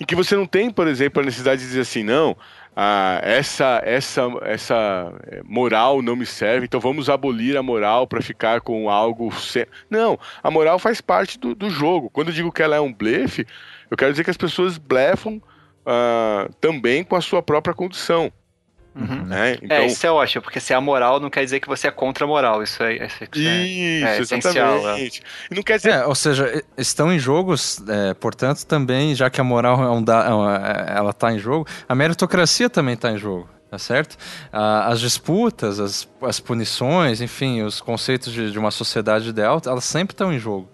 Em 0.00 0.04
que 0.04 0.14
você 0.14 0.36
não 0.36 0.46
tem, 0.46 0.70
por 0.70 0.86
exemplo, 0.86 1.22
a 1.22 1.24
necessidade 1.26 1.60
de 1.60 1.66
dizer 1.66 1.80
assim, 1.80 2.04
não, 2.04 2.36
ah, 2.80 3.18
essa, 3.24 3.82
essa, 3.84 4.22
essa 4.42 5.12
moral 5.44 6.00
não 6.00 6.14
me 6.14 6.24
serve, 6.24 6.66
então 6.66 6.78
vamos 6.78 7.10
abolir 7.10 7.56
a 7.56 7.62
moral 7.62 8.06
para 8.06 8.22
ficar 8.22 8.60
com 8.60 8.88
algo. 8.88 9.32
Sem... 9.34 9.66
Não, 9.90 10.16
a 10.40 10.48
moral 10.48 10.78
faz 10.78 11.00
parte 11.00 11.40
do, 11.40 11.56
do 11.56 11.68
jogo. 11.68 12.08
Quando 12.08 12.28
eu 12.28 12.34
digo 12.34 12.52
que 12.52 12.62
ela 12.62 12.76
é 12.76 12.80
um 12.80 12.92
blefe, 12.92 13.44
eu 13.90 13.96
quero 13.96 14.12
dizer 14.12 14.22
que 14.22 14.30
as 14.30 14.36
pessoas 14.36 14.78
blefam 14.78 15.38
uh, 15.38 16.54
também 16.60 17.02
com 17.02 17.16
a 17.16 17.20
sua 17.20 17.42
própria 17.42 17.74
condição. 17.74 18.32
Uhum. 18.98 19.26
Né? 19.26 19.52
É, 19.52 19.58
então, 19.62 19.76
é, 19.76 19.86
isso 19.86 20.04
é 20.04 20.10
ótimo, 20.10 20.42
porque 20.42 20.58
se 20.58 20.72
é 20.72 20.80
moral 20.80 21.20
não 21.20 21.30
quer 21.30 21.44
dizer 21.44 21.60
que 21.60 21.68
você 21.68 21.86
é 21.86 21.90
contra 21.90 22.24
a 22.24 22.28
moral. 22.28 22.62
Isso 22.62 22.82
é, 22.82 23.06
isso 23.06 23.24
é, 23.24 23.28
isso, 23.32 24.06
é 24.06 24.20
essencial. 24.20 24.88
É. 24.90 25.08
Não 25.50 25.62
quer 25.62 25.76
dizer... 25.76 25.90
É, 25.90 26.04
ou 26.04 26.14
seja, 26.14 26.64
estão 26.76 27.12
em 27.12 27.18
jogos, 27.18 27.80
é, 27.88 28.14
portanto, 28.14 28.64
também, 28.64 29.14
já 29.14 29.30
que 29.30 29.40
a 29.40 29.44
moral 29.44 29.82
é 29.82 29.90
um 29.90 30.02
da, 30.02 30.24
ela 30.88 31.10
está 31.10 31.32
em 31.32 31.38
jogo, 31.38 31.66
a 31.88 31.94
meritocracia 31.94 32.68
também 32.68 32.94
está 32.94 33.10
em 33.12 33.18
jogo. 33.18 33.48
Tá 33.70 33.78
certo? 33.78 34.16
as 34.50 34.98
disputas, 34.98 35.78
as, 35.78 36.08
as 36.22 36.40
punições, 36.40 37.20
enfim, 37.20 37.60
os 37.60 37.82
conceitos 37.82 38.32
de, 38.32 38.50
de 38.50 38.58
uma 38.58 38.70
sociedade 38.70 39.28
ideal, 39.28 39.60
elas 39.66 39.84
sempre 39.84 40.14
estão 40.14 40.32
em 40.32 40.38
jogo. 40.38 40.70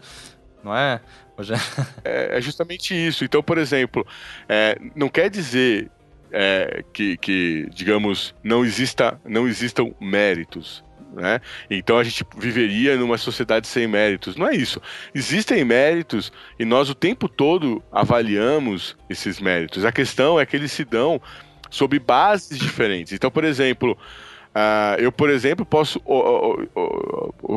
Não 0.63 0.75
é? 0.77 1.01
é, 2.05 2.39
é 2.39 2.41
justamente 2.41 2.95
isso. 2.95 3.25
Então, 3.25 3.43
por 3.43 3.59
exemplo, 3.59 4.07
é, 4.49 4.79
não 4.95 5.09
quer 5.09 5.29
dizer 5.29 5.91
é, 6.37 6.85
que, 6.93 7.17
que, 7.17 7.69
digamos, 7.73 8.35
não, 8.43 8.65
exista, 8.65 9.21
não 9.25 9.47
existam 9.47 9.93
méritos. 10.01 10.83
Né? 11.13 11.41
Então 11.71 11.97
a 11.97 12.03
gente 12.03 12.25
viveria 12.37 12.97
numa 12.97 13.17
sociedade 13.17 13.69
sem 13.69 13.87
méritos. 13.87 14.35
Não 14.35 14.49
é 14.49 14.57
isso. 14.57 14.83
Existem 15.15 15.65
méritos 15.65 16.33
e 16.59 16.65
nós 16.65 16.91
o 16.91 16.95
tempo 16.95 17.29
todo 17.29 17.81
avaliamos 17.93 18.97
esses 19.09 19.41
méritos. 19.41 19.85
A 19.85 19.93
questão 19.93 20.41
é 20.41 20.45
que 20.45 20.57
eles 20.57 20.73
se 20.73 20.85
dão 20.85 21.23
sob 21.71 21.97
bases 22.01 22.59
diferentes. 22.59 23.13
Então, 23.13 23.31
por 23.31 23.45
exemplo, 23.45 23.93
uh, 23.93 24.99
eu, 24.99 25.13
por 25.13 25.31
exemplo, 25.31 25.65
posso 25.65 26.03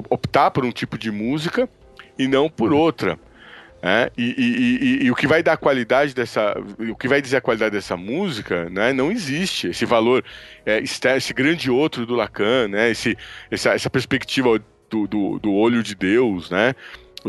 optar 0.10 0.52
por 0.52 0.64
um 0.64 0.72
tipo 0.72 0.96
de 0.96 1.10
música 1.10 1.68
e 2.18 2.28
não 2.28 2.48
por 2.48 2.72
outra. 2.72 3.18
É, 3.90 4.12
e, 4.18 4.36
e, 4.38 5.02
e, 5.04 5.06
e, 5.06 5.12
o 5.12 5.16
que 5.16 5.26
vai 5.26 5.42
dar 5.42 5.56
qualidade 5.56 6.14
dessa. 6.14 6.54
O 6.92 6.94
que 6.94 7.08
vai 7.08 7.22
dizer 7.22 7.38
a 7.38 7.42
qualidade 7.42 7.72
dessa 7.72 7.96
música, 7.96 8.70
né? 8.70 8.92
Não 8.92 9.10
existe. 9.10 9.68
Esse 9.70 9.86
valor, 9.86 10.26
é, 10.66 10.84
esse 10.84 11.34
grande 11.34 11.72
outro 11.72 12.06
do 12.06 12.14
Lacan, 12.14 12.68
né? 12.68 12.92
Esse, 12.92 13.18
essa, 13.50 13.70
essa 13.70 13.90
perspectiva 13.90 14.60
do, 14.90 15.08
do, 15.08 15.40
do, 15.40 15.54
olho 15.54 15.82
de 15.82 15.96
Deus, 15.96 16.50
né? 16.50 16.76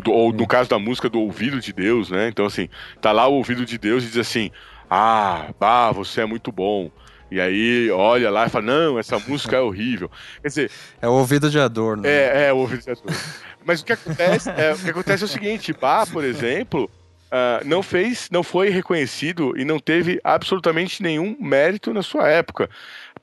Do, 0.03 0.11
ou 0.11 0.33
no 0.33 0.49
caso 0.49 0.69
da 0.69 0.81
música, 0.81 1.09
do 1.09 1.21
ouvido 1.21 1.61
de 1.61 1.73
Deus, 1.73 2.11
né? 2.11 2.27
Então, 2.27 2.45
assim, 2.45 2.69
tá 3.01 3.13
lá 3.13 3.29
o 3.29 3.35
ouvido 3.35 3.65
de 3.65 3.79
Deus 3.79 4.03
e 4.03 4.09
diz 4.09 4.17
assim: 4.17 4.51
Ah, 4.91 5.55
bah, 5.61 5.93
você 5.93 6.23
é 6.23 6.27
muito 6.27 6.51
bom. 6.51 6.91
E 7.31 7.41
aí 7.41 7.91
olha 7.91 8.31
lá 8.31 8.47
e 8.47 8.49
fala: 8.49 8.67
Não, 8.67 8.99
essa 8.99 9.19
música 9.19 9.57
é 9.57 9.61
horrível. 9.61 10.11
Quer 10.41 10.49
dizer. 10.49 10.71
É 11.01 11.09
o 11.09 11.13
ouvido 11.13 11.51
de 11.51 11.59
Adorno. 11.59 12.03
Né? 12.03 12.11
É, 12.11 12.47
é 12.49 12.53
o 12.53 12.59
ouvido 12.59 12.83
de 12.83 12.91
Adorno. 12.91 13.17
Mas 13.65 13.81
o 13.81 13.85
que 13.85 13.93
acontece 13.93 14.51
é, 14.51 14.73
o 14.73 14.79
que 14.79 14.91
acontece 14.91 15.23
é 15.23 15.27
o 15.27 15.29
seguinte: 15.29 15.73
Bach, 15.73 16.11
por 16.11 16.25
exemplo, 16.25 16.91
uh, 17.27 17.67
não 17.67 17.83
fez, 17.83 18.29
não 18.31 18.43
foi 18.43 18.71
reconhecido 18.71 19.55
e 19.57 19.65
não 19.65 19.79
teve 19.79 20.21
absolutamente 20.25 21.03
nenhum 21.03 21.37
mérito 21.39 21.93
na 21.93 22.03
sua 22.03 22.29
época. 22.29 22.71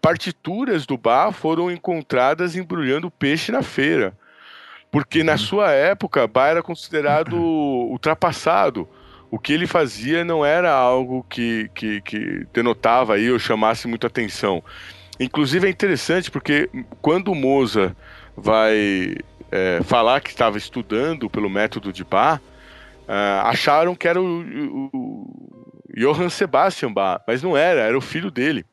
Partituras 0.01 0.85
do 0.85 0.97
Bach 0.97 1.33
foram 1.33 1.71
encontradas 1.71 2.55
embrulhando 2.55 3.09
peixe 3.09 3.51
na 3.51 3.63
feira. 3.63 4.15
Porque 4.91 5.23
na 5.23 5.33
uhum. 5.33 5.37
sua 5.37 5.71
época, 5.71 6.27
Bach 6.27 6.51
era 6.51 6.63
considerado 6.63 7.35
ultrapassado 7.35 8.87
o 9.29 9.39
que 9.39 9.53
ele 9.53 9.67
fazia 9.67 10.23
não 10.23 10.45
era 10.45 10.71
algo 10.71 11.25
que, 11.29 11.69
que, 11.73 12.01
que 12.01 12.47
denotava 12.53 13.15
aí 13.15 13.31
ou 13.31 13.39
chamasse 13.39 13.87
muita 13.87 14.07
atenção. 14.07 14.63
Inclusive 15.19 15.67
é 15.67 15.69
interessante 15.69 16.29
porque 16.29 16.69
quando 17.01 17.31
o 17.31 17.35
Moza 17.35 17.95
vai 18.35 19.15
é, 19.51 19.79
falar 19.83 20.21
que 20.21 20.29
estava 20.29 20.57
estudando 20.57 21.29
pelo 21.29 21.49
método 21.49 21.93
de 21.93 22.03
Bach, 22.03 22.41
uh, 23.07 23.45
acharam 23.45 23.95
que 23.95 24.07
era 24.07 24.21
o, 24.21 24.41
o, 24.41 24.89
o 24.93 25.93
Johann 25.95 26.29
Sebastian 26.29 26.91
Bach, 26.91 27.21
mas 27.27 27.41
não 27.41 27.55
era, 27.55 27.81
era 27.81 27.97
o 27.97 28.01
filho 28.01 28.29
dele. 28.29 28.65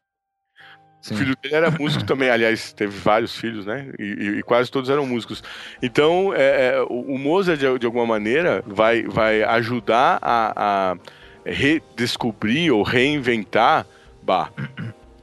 Sim. 1.02 1.14
O 1.14 1.18
filho 1.18 1.36
dele 1.42 1.54
era 1.56 1.70
músico 1.76 2.04
também, 2.04 2.30
aliás, 2.30 2.72
teve 2.72 2.96
vários 2.96 3.36
filhos, 3.36 3.66
né? 3.66 3.88
E, 3.98 4.38
e 4.38 4.42
quase 4.44 4.70
todos 4.70 4.88
eram 4.88 5.04
músicos. 5.04 5.42
Então, 5.82 6.32
é, 6.32 6.76
é, 6.76 6.86
o, 6.88 7.18
Mozart, 7.18 7.58
de, 7.58 7.78
de, 7.80 7.84
alguma 7.84 8.06
maneira, 8.06 8.62
vai, 8.64 9.02
vai 9.02 9.42
ajudar 9.42 10.20
a, 10.22 10.92
a 10.92 10.96
redescobrir 11.44 12.72
ou 12.72 12.84
reinventar 12.84 13.84
Bach. 14.22 14.52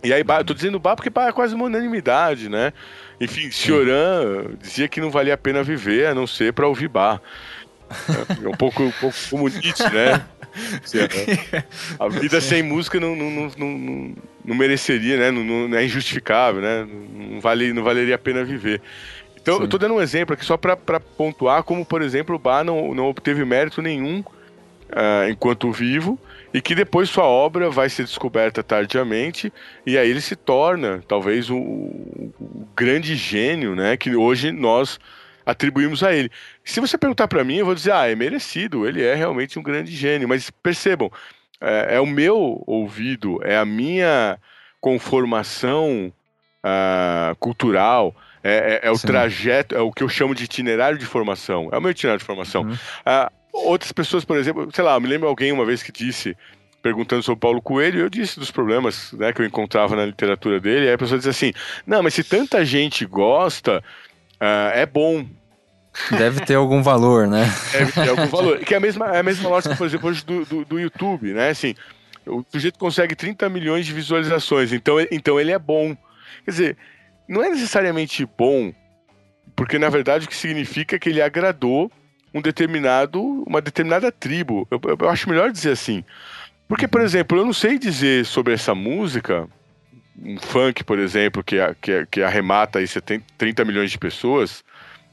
E 0.04 0.14
aí, 0.14 0.22
Bach, 0.22 0.40
eu 0.40 0.46
tô 0.46 0.54
dizendo 0.54 0.78
Bach 0.80 0.98
porque 0.98 1.10
Bach 1.10 1.30
é 1.30 1.32
quase 1.32 1.56
uma 1.56 1.66
unanimidade, 1.66 2.50
né? 2.50 2.74
Enfim, 3.22 3.50
Cioran 3.50 4.56
dizia 4.62 4.88
que 4.90 5.00
não 5.00 5.10
valia 5.10 5.34
a 5.34 5.38
pena 5.38 5.64
viver 5.64 6.08
a 6.08 6.16
não 6.16 6.28
ser 6.28 6.52
para 6.52 6.68
ouvir 6.68 6.90
Bach. 6.90 7.22
É 8.44 8.48
um 8.48 8.54
pouco, 8.54 8.84
um 8.84 8.92
pouco 8.92 9.18
como 9.30 9.48
Nietzsche, 9.48 9.90
né? 9.94 10.26
A 12.00 12.08
vida 12.08 12.42
sem 12.42 12.64
música 12.64 13.00
não, 13.00 13.16
não, 13.16 13.30
não, 13.30 13.50
não, 13.58 14.16
não 14.46 14.56
mereceria, 14.56 15.18
né? 15.18 15.32
Não, 15.32 15.44
não, 15.44 15.78
é 15.78 15.86
injustificável, 15.86 16.62
né? 16.62 16.88
Não, 17.14 17.40
vale, 17.40 17.74
não 17.74 17.84
valeria 17.84 18.16
a 18.16 18.20
pena 18.20 18.44
viver. 18.44 18.82
Então, 19.42 19.56
Sim. 19.56 19.62
eu 19.62 19.66
estou 19.66 19.80
dando 19.80 19.96
um 19.96 20.02
exemplo 20.02 20.34
aqui 20.34 20.46
só 20.46 20.58
para 20.58 21.00
pontuar 21.00 21.64
como, 21.64 21.86
por 21.86 22.02
exemplo, 22.02 22.36
o 22.36 22.40
Bach 22.40 22.66
não, 22.66 22.94
não 22.94 23.06
obteve 23.06 23.46
mérito 23.46 23.82
nenhum 23.82 24.20
uh, 24.20 25.30
enquanto 25.30 25.72
vivo 25.72 26.20
e 26.54 26.62
que 26.62 26.76
depois 26.76 27.10
sua 27.10 27.26
obra 27.26 27.70
vai 27.70 27.90
ser 27.90 28.04
descoberta 28.04 28.64
tardiamente 28.64 29.54
e 29.86 29.98
aí 29.98 30.10
ele 30.10 30.22
se 30.22 30.36
torna 30.36 31.04
talvez 31.08 31.50
o, 31.50 31.58
o 31.58 32.68
grande 32.76 33.16
gênio, 33.16 33.76
né? 33.76 33.96
Que 33.96 34.16
hoje 34.16 34.52
nós 34.52 35.00
atribuímos 35.50 36.04
a 36.04 36.14
ele. 36.14 36.32
Se 36.64 36.80
você 36.80 36.98
perguntar 36.98 37.28
para 37.28 37.44
mim, 37.44 37.58
eu 37.58 37.66
vou 37.66 37.76
dizer, 37.76 37.92
ah, 37.92 38.08
é 38.08 38.16
merecido, 38.16 38.88
ele 38.88 39.04
é 39.04 39.16
realmente 39.16 39.58
um 39.58 39.64
grande 39.64 39.92
gênio. 39.92 40.28
Mas 40.28 40.50
percebam, 40.50 41.12
é, 41.62 41.96
é 41.96 42.00
o 42.00 42.06
meu 42.06 42.64
ouvido, 42.66 43.40
é 43.44 43.58
a 43.58 43.66
minha 43.66 44.38
conformação 44.80 46.14
uh, 46.64 47.36
cultural, 47.38 48.16
é, 48.44 48.80
é, 48.84 48.88
é 48.88 48.92
o 48.92 48.98
Sim. 48.98 49.08
trajeto, 49.08 49.76
é 49.76 49.82
o 49.82 49.92
que 49.92 50.04
eu 50.04 50.10
chamo 50.10 50.34
de 50.34 50.44
itinerário 50.44 50.98
de 50.98 51.06
formação. 51.06 51.70
É 51.72 51.78
o 51.78 51.82
meu 51.82 51.92
itinerário 51.92 52.20
de 52.20 52.26
formação. 52.26 52.64
Uhum. 52.64 52.74
Uh, 52.74 53.32
outras 53.54 53.92
pessoas, 53.92 54.24
por 54.24 54.38
exemplo, 54.38 54.70
sei 54.74 54.84
lá, 54.84 54.94
eu 54.96 55.02
me 55.02 55.08
lembro 55.08 55.28
alguém 55.28 55.52
uma 55.52 55.66
vez 55.66 55.84
que 55.84 55.92
disse, 55.92 56.38
perguntando 56.82 57.24
sobre 57.24 57.42
Paulo 57.42 57.62
Coelho, 57.62 58.00
eu 58.00 58.10
disse 58.10 58.40
dos 58.40 58.52
problemas 58.52 59.12
né, 59.14 59.34
que 59.34 59.42
eu 59.42 59.46
encontrava 59.46 59.96
na 59.96 60.06
literatura 60.06 60.60
dele, 60.60 60.88
aí 60.88 60.94
a 60.94 60.98
pessoa 60.98 61.18
diz 61.18 61.28
assim, 61.28 61.54
não, 61.86 62.02
mas 62.02 62.14
se 62.14 62.24
tanta 62.24 62.64
gente 62.64 63.06
gosta, 63.06 63.84
uh, 64.36 64.72
é 64.74 64.86
bom. 64.86 65.26
Deve 66.18 66.42
ter 66.42 66.56
algum 66.56 66.82
valor, 66.82 67.28
né? 67.28 67.46
Deve 67.72 67.92
ter 67.92 68.10
algum 68.10 68.28
valor. 68.28 68.60
Que 68.60 68.74
é 68.74 68.78
a 68.78 68.80
mesma, 68.80 69.08
é 69.08 69.20
a 69.20 69.24
mesma 69.24 69.50
lógica, 69.50 69.76
por 69.76 69.86
exemplo, 69.86 70.10
hoje 70.10 70.26
do, 70.26 70.46
do, 70.46 70.66
do 70.66 70.80
YouTube, 70.80 71.34
né? 71.34 71.50
Assim, 71.50 71.76
o 72.26 72.44
sujeito 72.50 72.80
consegue 72.80 73.16
30 73.16 73.50
milhões 73.50 73.86
de 73.86 73.94
visualizações, 73.94 74.72
então, 74.72 74.96
então 75.12 75.40
ele 75.40 75.52
é 75.52 75.60
bom. 75.60 75.96
Quer 76.46 76.52
dizer, 76.52 76.78
não 77.28 77.44
é 77.44 77.50
necessariamente 77.50 78.28
bom, 78.38 78.74
porque 79.56 79.78
na 79.78 79.90
verdade 79.90 80.26
o 80.26 80.30
que 80.30 80.36
significa 80.36 80.96
é 80.96 81.00
que 81.00 81.10
ele 81.10 81.22
agradou 81.22 81.92
um 82.34 82.42
determinado, 82.42 83.22
uma 83.48 83.62
determinada 83.62 84.12
tribo. 84.12 84.68
Eu, 84.70 84.80
eu 85.00 85.10
acho 85.10 85.30
melhor 85.30 85.52
dizer 85.52 85.72
assim. 85.72 86.04
Porque, 86.68 86.88
por 86.88 87.02
exemplo, 87.02 87.38
eu 87.38 87.46
não 87.46 87.54
sei 87.54 87.80
dizer 87.80 88.26
sobre 88.26 88.54
essa 88.54 88.76
música, 88.76 89.48
um 90.22 90.38
funk, 90.38 90.84
por 90.84 91.00
exemplo, 91.00 91.44
que, 91.44 91.58
que, 91.82 92.06
que 92.06 92.22
arremata 92.22 92.80
aí 92.80 92.88
70, 92.88 93.26
30 93.38 93.66
milhões 93.66 93.90
de 93.90 93.98
pessoas, 93.98 94.64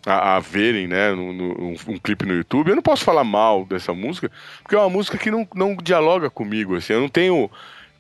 a, 0.06 0.36
a 0.36 0.40
verem, 0.40 0.86
né, 0.86 1.10
no, 1.10 1.32
no, 1.32 1.60
um, 1.60 1.74
um, 1.88 1.98
clipe 1.98 2.24
no 2.24 2.34
YouTube. 2.34 2.68
Eu 2.68 2.76
não 2.76 2.82
posso 2.82 3.04
falar 3.04 3.24
mal 3.24 3.66
dessa 3.66 3.92
música, 3.92 4.30
porque 4.62 4.76
é 4.76 4.78
uma 4.78 4.88
música 4.88 5.18
que 5.18 5.30
não, 5.30 5.46
não 5.54 5.76
dialoga 5.76 6.30
comigo, 6.30 6.76
assim, 6.76 6.92
eu 6.92 7.00
não 7.00 7.08
tenho, 7.08 7.50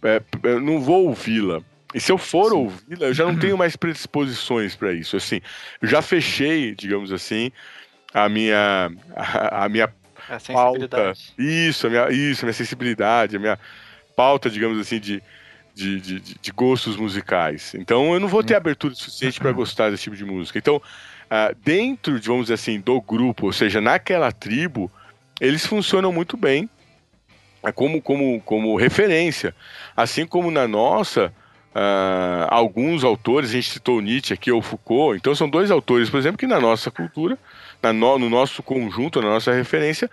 é, 0.02 0.22
eu 0.44 0.60
não 0.60 0.80
vou 0.80 1.08
ouvi-la. 1.08 1.60
E 1.92 2.00
se 2.00 2.12
eu 2.12 2.18
for 2.18 2.52
ouvi-la, 2.52 3.08
eu 3.08 3.14
já 3.14 3.24
não 3.24 3.34
tenho 3.38 3.58
mais 3.58 3.74
predisposições 3.74 4.76
para 4.76 4.92
isso, 4.92 5.16
assim. 5.16 5.40
Eu 5.82 5.88
já 5.88 6.00
fechei, 6.00 6.74
digamos 6.74 7.10
assim, 7.12 7.50
a 8.14 8.28
minha, 8.28 8.90
a, 9.16 9.64
a 9.64 9.68
minha 9.68 9.92
a 10.28 10.52
pauta. 10.52 11.12
Isso, 11.36 11.88
a 11.88 11.90
minha, 11.90 12.10
isso, 12.10 12.44
a 12.44 12.46
minha 12.46 12.54
sensibilidade, 12.54 13.36
a 13.36 13.38
minha 13.38 13.58
pauta, 14.14 14.48
digamos 14.48 14.78
assim, 14.78 15.00
de, 15.00 15.22
de, 15.74 16.00
de, 16.00 16.20
de 16.20 16.52
gostos 16.52 16.96
musicais. 16.96 17.74
Então 17.74 18.14
eu 18.14 18.20
não 18.20 18.28
vou 18.28 18.44
ter 18.44 18.54
hum. 18.54 18.58
abertura 18.58 18.94
suficiente 18.94 19.40
para 19.40 19.50
gostar 19.52 19.90
desse 19.90 20.04
tipo 20.04 20.16
de 20.16 20.24
música. 20.24 20.58
Então, 20.58 20.80
uh, 21.30 21.54
dentro, 21.64 22.18
de, 22.18 22.28
vamos 22.28 22.44
dizer 22.44 22.54
assim, 22.54 22.80
do 22.80 23.00
grupo, 23.00 23.46
ou 23.46 23.52
seja, 23.52 23.80
naquela 23.80 24.32
tribo, 24.32 24.90
eles 25.40 25.66
funcionam 25.66 26.12
muito 26.12 26.36
bem 26.36 26.68
uh, 27.62 27.72
como, 27.72 28.00
como, 28.00 28.40
como 28.42 28.76
referência. 28.76 29.54
Assim 29.96 30.26
como 30.26 30.50
na 30.50 30.66
nossa, 30.66 31.32
uh, 31.74 32.46
alguns 32.48 33.04
autores, 33.04 33.50
a 33.50 33.52
gente 33.54 33.70
citou 33.70 34.00
Nietzsche 34.00 34.32
aqui, 34.32 34.50
ou 34.50 34.62
Foucault, 34.62 35.16
então 35.16 35.34
são 35.34 35.48
dois 35.48 35.70
autores, 35.70 36.10
por 36.10 36.18
exemplo, 36.18 36.38
que 36.38 36.46
na 36.46 36.60
nossa 36.60 36.90
cultura, 36.90 37.38
na 37.82 37.92
no, 37.92 38.18
no 38.18 38.30
nosso 38.30 38.62
conjunto, 38.62 39.20
na 39.20 39.28
nossa 39.28 39.52
referência, 39.52 40.10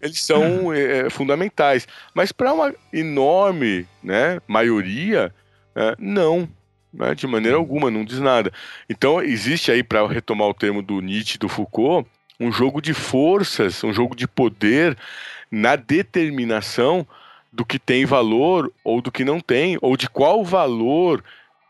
eles 0.00 0.20
são 0.20 0.72
é, 0.72 1.10
fundamentais. 1.10 1.86
Mas 2.14 2.32
para 2.32 2.52
uma 2.52 2.74
enorme 2.92 3.86
né, 4.02 4.40
maioria, 4.46 5.32
é, 5.74 5.94
não. 5.98 6.48
Né, 6.92 7.14
de 7.14 7.26
maneira 7.26 7.56
alguma, 7.56 7.90
não 7.90 8.04
diz 8.04 8.18
nada. 8.18 8.52
Então, 8.88 9.22
existe 9.22 9.70
aí, 9.70 9.82
para 9.82 10.06
retomar 10.06 10.48
o 10.48 10.54
termo 10.54 10.82
do 10.82 11.00
Nietzsche 11.00 11.36
e 11.36 11.38
do 11.38 11.48
Foucault, 11.48 12.08
um 12.38 12.50
jogo 12.50 12.80
de 12.80 12.94
forças, 12.94 13.84
um 13.84 13.92
jogo 13.92 14.16
de 14.16 14.26
poder 14.26 14.96
na 15.50 15.76
determinação 15.76 17.06
do 17.52 17.64
que 17.64 17.78
tem 17.78 18.04
valor 18.04 18.72
ou 18.82 19.02
do 19.02 19.10
que 19.12 19.24
não 19.24 19.40
tem, 19.40 19.76
ou 19.80 19.96
de 19.96 20.08
qual 20.08 20.44
valor 20.44 21.22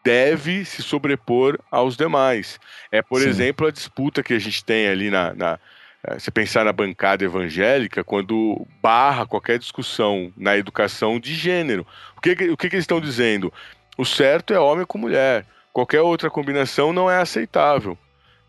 deve 0.04 0.64
se 0.64 0.82
sobrepor 0.82 1.58
aos 1.70 1.96
demais. 1.96 2.58
É, 2.90 3.02
por 3.02 3.20
Sim. 3.20 3.28
exemplo, 3.28 3.66
a 3.66 3.70
disputa 3.70 4.22
que 4.22 4.34
a 4.34 4.38
gente 4.38 4.64
tem 4.64 4.88
ali 4.88 5.10
na, 5.10 5.34
na 5.34 5.58
eh, 6.02 6.18
se 6.18 6.30
pensar 6.30 6.64
na 6.64 6.72
bancada 6.72 7.24
evangélica, 7.24 8.02
quando 8.02 8.66
barra 8.80 9.26
qualquer 9.26 9.58
discussão 9.58 10.32
na 10.36 10.56
educação 10.56 11.20
de 11.20 11.34
gênero. 11.34 11.86
O 12.16 12.20
que, 12.20 12.32
o 12.50 12.56
que, 12.56 12.68
que 12.70 12.76
eles 12.76 12.84
estão 12.84 13.00
dizendo? 13.00 13.52
O 14.00 14.04
certo 14.06 14.54
é 14.54 14.58
homem 14.58 14.86
com 14.86 14.96
mulher. 14.96 15.44
Qualquer 15.74 16.00
outra 16.00 16.30
combinação 16.30 16.90
não 16.90 17.10
é 17.10 17.20
aceitável. 17.20 17.98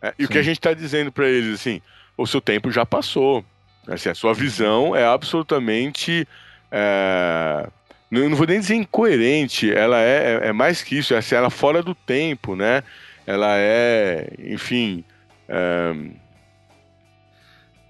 É, 0.01 0.13
e 0.17 0.21
Sim. 0.21 0.25
o 0.25 0.27
que 0.29 0.37
a 0.37 0.41
gente 0.41 0.59
está 0.59 0.73
dizendo 0.73 1.11
para 1.11 1.27
eles, 1.27 1.59
assim, 1.59 1.81
o 2.17 2.25
seu 2.25 2.39
tempo 2.39 2.71
já 2.71 2.85
passou. 2.85 3.43
Assim, 3.85 4.07
a 4.07 4.15
sua 4.15 4.33
visão 4.33 4.95
é 4.95 5.05
absolutamente. 5.05 6.25
É, 6.71 7.67
não 8.09 8.33
vou 8.33 8.47
nem 8.47 8.61
dizer 8.61 8.75
incoerente, 8.75 9.69
ela 9.69 9.99
é, 9.99 10.39
é, 10.41 10.47
é 10.47 10.53
mais 10.53 10.81
que 10.81 10.97
isso, 10.97 11.13
é, 11.13 11.17
assim, 11.17 11.35
ela 11.35 11.47
é 11.47 11.49
fora 11.49 11.83
do 11.83 11.93
tempo, 11.93 12.55
né? 12.55 12.81
Ela 13.27 13.57
é, 13.57 14.31
enfim. 14.39 15.03
É, 15.49 15.93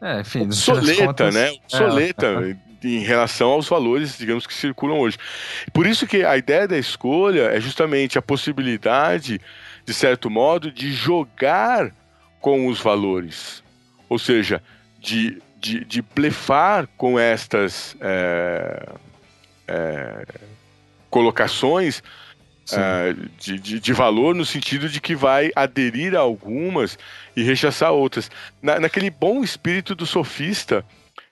é, 0.01 0.21
enfim, 0.21 0.51
soleta, 0.51 1.29
né? 1.29 1.53
Soleta 1.67 2.57
em 2.83 2.99
relação 2.99 3.51
aos 3.51 3.67
valores, 3.67 4.17
digamos, 4.17 4.47
que 4.47 4.53
circulam 4.53 4.99
hoje. 4.99 5.17
Por 5.73 5.85
isso 5.85 6.07
que 6.07 6.23
a 6.23 6.37
ideia 6.37 6.67
da 6.67 6.77
escolha 6.77 7.51
é 7.51 7.59
justamente 7.59 8.17
a 8.17 8.21
possibilidade, 8.21 9.39
de 9.85 9.93
certo 9.93 10.29
modo, 10.29 10.71
de 10.71 10.91
jogar 10.91 11.93
com 12.39 12.67
os 12.67 12.79
valores. 12.79 13.63
Ou 14.09 14.17
seja, 14.17 14.61
de, 14.99 15.41
de, 15.59 15.85
de 15.85 16.01
blefar 16.01 16.87
com 16.97 17.19
estas 17.19 17.95
é, 18.01 18.89
é, 19.67 20.25
colocações 21.09 22.03
é, 22.73 23.13
de, 23.39 23.59
de, 23.59 23.79
de, 23.79 23.93
valor 23.93 24.33
no 24.33 24.45
sentido 24.45 24.87
de 24.87 25.01
que 25.01 25.15
vai 25.15 25.51
aderir 25.55 26.15
a 26.15 26.19
algumas 26.19 26.97
e 27.35 27.43
rechaçar 27.43 27.91
outras. 27.91 28.31
Na, 28.61 28.79
naquele 28.79 29.09
bom 29.09 29.43
espírito 29.43 29.93
do 29.93 30.05
sofista 30.05 30.85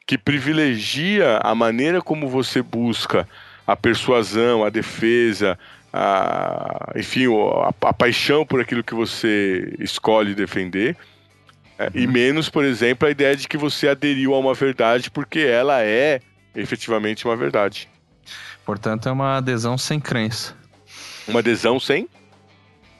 que 0.09 0.17
privilegia 0.17 1.37
a 1.43 1.53
maneira 1.53 2.01
como 2.01 2.27
você 2.27 2.63
busca 2.63 3.29
a 3.67 3.75
persuasão, 3.75 4.65
a 4.65 4.69
defesa, 4.71 5.55
a, 5.93 6.93
enfim, 6.95 7.27
a, 7.27 7.89
a 7.89 7.93
paixão 7.93 8.43
por 8.43 8.59
aquilo 8.59 8.83
que 8.83 8.95
você 8.95 9.71
escolhe 9.77 10.33
defender. 10.33 10.97
É, 11.77 11.83
uhum. 11.83 11.91
E 11.93 12.07
menos, 12.07 12.49
por 12.49 12.65
exemplo, 12.65 13.07
a 13.07 13.11
ideia 13.11 13.35
de 13.35 13.47
que 13.47 13.55
você 13.55 13.87
aderiu 13.87 14.33
a 14.33 14.39
uma 14.39 14.55
verdade 14.55 15.11
porque 15.11 15.41
ela 15.41 15.83
é 15.83 16.21
efetivamente 16.55 17.25
uma 17.25 17.35
verdade. 17.35 17.87
Portanto, 18.65 19.07
é 19.07 19.11
uma 19.11 19.37
adesão 19.37 19.77
sem 19.77 19.99
crença. 19.99 20.55
Uma 21.27 21.41
adesão 21.41 21.79
sem? 21.79 22.09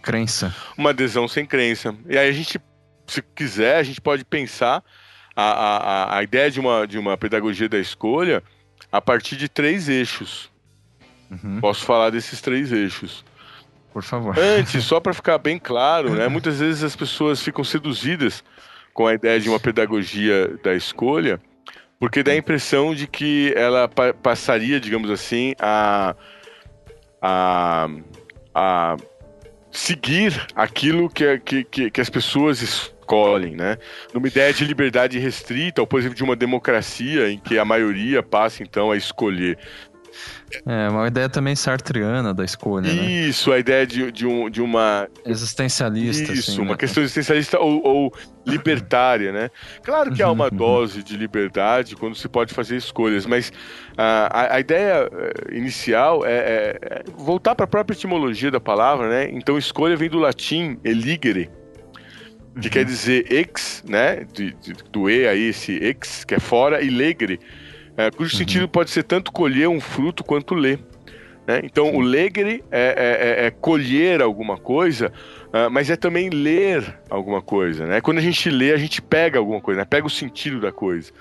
Crença. 0.03 0.55
Uma 0.77 0.91
adesão 0.91 1.27
sem 1.27 1.43
crença. 1.43 1.95
E 2.07 2.15
aí 2.15 2.29
a 2.29 2.31
gente, 2.31 2.61
se 3.07 3.23
quiser, 3.35 3.77
a 3.77 3.83
gente 3.83 3.99
pode 3.99 4.23
pensar 4.23 4.83
a, 5.41 5.77
a, 5.77 6.17
a 6.17 6.23
ideia 6.23 6.49
de 6.49 6.59
uma, 6.59 6.87
de 6.87 6.97
uma 6.97 7.17
pedagogia 7.17 7.69
da 7.69 7.79
escolha 7.79 8.43
a 8.91 9.01
partir 9.01 9.35
de 9.35 9.47
três 9.47 9.87
eixos. 9.87 10.49
Uhum. 11.29 11.59
Posso 11.59 11.85
falar 11.85 12.09
desses 12.09 12.41
três 12.41 12.71
eixos. 12.71 13.23
Por 13.93 14.03
favor. 14.03 14.37
Antes, 14.37 14.83
só 14.83 14.99
para 14.99 15.13
ficar 15.13 15.37
bem 15.37 15.59
claro, 15.59 16.15
né? 16.15 16.27
Muitas 16.29 16.59
vezes 16.59 16.83
as 16.83 16.95
pessoas 16.95 17.41
ficam 17.41 17.63
seduzidas 17.63 18.43
com 18.93 19.07
a 19.07 19.13
ideia 19.13 19.39
de 19.39 19.49
uma 19.49 19.59
pedagogia 19.59 20.57
da 20.63 20.73
escolha 20.73 21.39
porque 21.99 22.23
dá 22.23 22.31
a 22.31 22.37
impressão 22.37 22.95
de 22.95 23.05
que 23.05 23.53
ela 23.55 23.87
pa 23.89 24.13
passaria, 24.13 24.79
digamos 24.79 25.11
assim, 25.11 25.53
a, 25.59 26.15
a, 27.21 27.89
a 28.55 28.97
seguir 29.69 30.47
aquilo 30.55 31.09
que, 31.09 31.39
que, 31.65 31.91
que 31.91 32.01
as 32.01 32.09
pessoas 32.09 32.93
escolhem, 33.09 33.55
né? 33.55 33.77
Numa 34.13 34.27
ideia 34.27 34.53
de 34.53 34.63
liberdade 34.63 35.17
restrita, 35.17 35.81
ou 35.81 35.87
por 35.87 35.99
exemplo 35.99 36.15
de 36.15 36.23
uma 36.23 36.35
democracia 36.35 37.29
em 37.29 37.39
que 37.39 37.57
a 37.57 37.65
maioria 37.65 38.21
passa 38.21 38.61
então 38.61 38.91
a 38.91 38.97
escolher. 38.97 39.57
É, 40.65 40.89
uma 40.89 41.07
ideia 41.07 41.29
também 41.29 41.55
sartreana 41.55 42.33
da 42.33 42.43
escolha, 42.43 42.91
né? 42.91 43.05
Isso, 43.05 43.51
né? 43.51 43.55
a 43.55 43.59
ideia 43.59 43.85
de, 43.85 44.11
de, 44.11 44.25
um, 44.25 44.49
de 44.49 44.61
uma... 44.61 45.07
Existencialista, 45.23 46.33
Isso, 46.33 46.51
assim, 46.51 46.61
uma 46.61 46.71
né? 46.71 46.77
questão 46.77 47.03
existencialista 47.03 47.59
ou, 47.59 47.85
ou, 47.85 48.13
libertária, 48.45 49.31
né? 49.31 49.51
Claro 49.83 50.11
que 50.11 50.23
há 50.23 50.31
uma 50.31 50.45
uhum. 50.45 50.57
dose 50.57 51.03
de 51.03 51.15
liberdade 51.15 51.95
quando 51.95 52.15
se 52.15 52.27
pode 52.27 52.53
fazer 52.53 52.77
escolhas, 52.77 53.27
mas 53.27 53.53
a, 53.95 54.55
a 54.55 54.59
ideia 54.59 55.07
eh, 55.11 55.55
inicial 55.55 56.25
é, 56.25 56.31
é, 56.31 56.77
é 56.81 57.03
voltar 57.15 57.53
para 57.53 57.65
a 57.65 57.67
própria 57.67 57.95
etimologia 57.95 58.49
da 58.49 58.59
palavra, 58.59 59.07
né? 59.07 59.29
Então, 59.31 59.57
escolha 59.57 59.95
vem 59.95 60.09
do 60.09 60.17
latim 60.17 60.79
eligere, 60.83 61.51
que 62.53 62.67
uhum. 62.67 62.71
quer 62.71 62.85
dizer 62.85 63.31
ex, 63.31 63.83
né? 63.87 64.25
De, 64.33 64.53
de, 64.53 64.73
do 64.91 65.09
e 65.09 65.27
aí, 65.27 65.49
esse 65.49 65.73
ex, 65.73 66.23
que 66.23 66.35
é 66.35 66.39
fora, 66.39 66.81
e 66.81 66.89
legre, 66.89 67.39
é, 67.97 68.09
cujo 68.11 68.33
uhum. 68.33 68.39
sentido 68.39 68.67
pode 68.67 68.89
ser 68.89 69.03
tanto 69.03 69.31
colher 69.31 69.67
um 69.67 69.79
fruto 69.79 70.23
quanto 70.23 70.55
ler. 70.55 70.79
Né? 71.49 71.61
Então, 71.63 71.95
o 71.95 71.99
legre 71.99 72.63
é, 72.69 73.41
é, 73.41 73.43
é, 73.43 73.47
é 73.47 73.51
colher 73.51 74.21
alguma 74.21 74.55
coisa, 74.55 75.11
uh, 75.47 75.67
mas 75.71 75.89
é 75.89 75.95
também 75.95 76.29
ler 76.29 76.99
alguma 77.09 77.41
coisa. 77.41 77.87
Né? 77.87 78.01
Quando 78.01 78.19
a 78.19 78.21
gente 78.21 78.51
lê, 78.51 78.71
a 78.71 78.77
gente 78.77 79.01
pega 79.01 79.39
alguma 79.39 79.59
coisa, 79.59 79.79
né? 79.79 79.85
pega 79.85 80.05
o 80.05 80.11
sentido 80.11 80.59
da 80.59 80.71
coisa. 80.71 81.11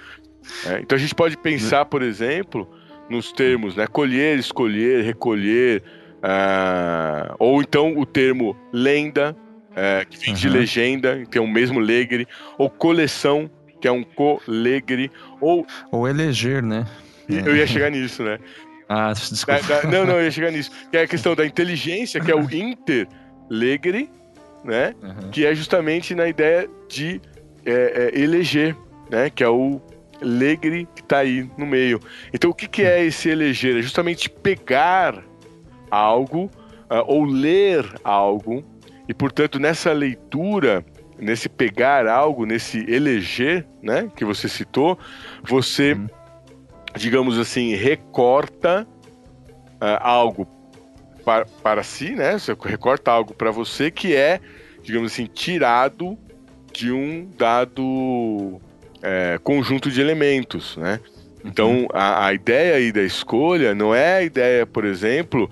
Né? 0.66 0.80
Então, 0.82 0.96
a 0.96 0.98
gente 1.00 1.14
pode 1.14 1.34
pensar, 1.38 1.86
por 1.86 2.02
exemplo, 2.02 2.68
nos 3.08 3.32
termos 3.32 3.74
né? 3.74 3.86
colher, 3.86 4.38
escolher, 4.38 5.02
recolher, 5.02 5.82
uh, 6.18 7.34
ou 7.38 7.62
então 7.62 7.96
o 7.96 8.04
termo 8.04 8.54
lenda, 8.70 9.34
uh, 9.78 10.06
que 10.08 10.18
vem 10.18 10.30
uhum. 10.30 10.34
de 10.34 10.48
legenda, 10.48 11.24
que 11.30 11.38
é 11.38 11.40
o 11.40 11.46
mesmo 11.46 11.78
legre, 11.78 12.26
ou 12.56 12.68
coleção, 12.68 13.50
que 13.80 13.86
é 13.86 13.92
um 13.92 14.02
colegre, 14.02 15.10
ou... 15.40 15.66
Ou 15.90 16.08
eleger, 16.08 16.62
né? 16.62 16.86
Eu 17.28 17.54
ia 17.54 17.66
chegar 17.66 17.90
nisso, 17.90 18.22
né? 18.22 18.38
Ah, 18.90 19.12
desculpa. 19.12 19.60
Da, 19.68 19.80
da, 19.82 19.90
não, 19.90 20.06
não, 20.06 20.14
eu 20.14 20.24
ia 20.24 20.30
chegar 20.30 20.50
nisso. 20.50 20.70
Que 20.90 20.96
é 20.96 21.02
a 21.02 21.06
questão 21.06 21.34
da 21.34 21.44
inteligência, 21.44 22.22
que 22.22 22.30
é 22.30 22.34
o 22.34 22.40
interlegre, 22.50 24.10
né? 24.64 24.94
Uhum. 25.02 25.30
Que 25.30 25.44
é 25.44 25.54
justamente 25.54 26.14
na 26.14 26.26
ideia 26.26 26.66
de 26.88 27.20
é, 27.66 28.10
é, 28.14 28.18
eleger, 28.18 28.74
né? 29.10 29.28
Que 29.28 29.44
é 29.44 29.48
o 29.48 29.78
legre 30.22 30.88
que 30.94 31.02
está 31.02 31.18
aí 31.18 31.46
no 31.58 31.66
meio. 31.66 32.00
Então, 32.32 32.48
o 32.48 32.54
que, 32.54 32.66
que 32.66 32.80
é 32.80 33.04
esse 33.04 33.28
eleger? 33.28 33.76
É 33.76 33.82
justamente 33.82 34.30
pegar 34.30 35.22
algo 35.90 36.50
uh, 36.90 37.04
ou 37.06 37.26
ler 37.26 37.84
algo 38.02 38.64
e, 39.08 39.14
portanto, 39.14 39.58
nessa 39.58 39.92
leitura 39.92 40.84
nesse 41.18 41.48
pegar 41.48 42.06
algo, 42.06 42.46
nesse 42.46 42.78
eleger, 42.88 43.66
né, 43.82 44.10
que 44.14 44.24
você 44.24 44.48
citou, 44.48 44.98
você, 45.42 45.92
uhum. 45.92 46.06
digamos 46.96 47.38
assim, 47.38 47.74
recorta 47.74 48.86
uh, 49.74 49.98
algo 50.00 50.46
para, 51.24 51.44
para 51.62 51.82
si, 51.82 52.14
né? 52.14 52.38
Você 52.38 52.56
recorta 52.64 53.10
algo 53.10 53.34
para 53.34 53.50
você 53.50 53.90
que 53.90 54.14
é, 54.14 54.40
digamos 54.82 55.12
assim, 55.12 55.26
tirado 55.26 56.16
de 56.72 56.92
um 56.92 57.28
dado 57.36 58.60
é, 59.02 59.38
conjunto 59.42 59.90
de 59.90 60.00
elementos, 60.00 60.76
né? 60.76 61.00
Então, 61.44 61.80
uhum. 61.80 61.88
a, 61.92 62.26
a 62.26 62.32
ideia 62.32 62.76
aí 62.76 62.92
da 62.92 63.02
escolha 63.02 63.74
não 63.74 63.94
é 63.94 64.16
a 64.16 64.22
ideia, 64.22 64.66
por 64.66 64.84
exemplo, 64.84 65.50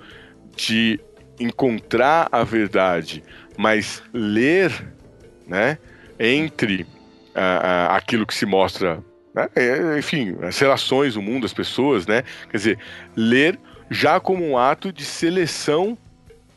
de 0.56 0.98
encontrar 1.38 2.28
a 2.32 2.42
verdade, 2.42 3.22
mas 3.56 4.02
ler 4.12 4.72
né? 5.46 5.78
Entre 6.18 6.82
uh, 6.82 6.86
uh, 7.36 7.92
aquilo 7.92 8.26
que 8.26 8.34
se 8.34 8.44
mostra, 8.44 9.02
né? 9.34 9.48
É, 9.54 9.98
enfim, 9.98 10.36
as 10.42 10.58
relações, 10.58 11.16
o 11.16 11.22
mundo, 11.22 11.46
as 11.46 11.52
pessoas, 11.52 12.06
né? 12.06 12.24
Quer 12.50 12.56
dizer, 12.56 12.78
ler 13.14 13.58
já 13.90 14.18
como 14.18 14.44
um 14.44 14.58
ato 14.58 14.92
de 14.92 15.04
seleção 15.04 15.96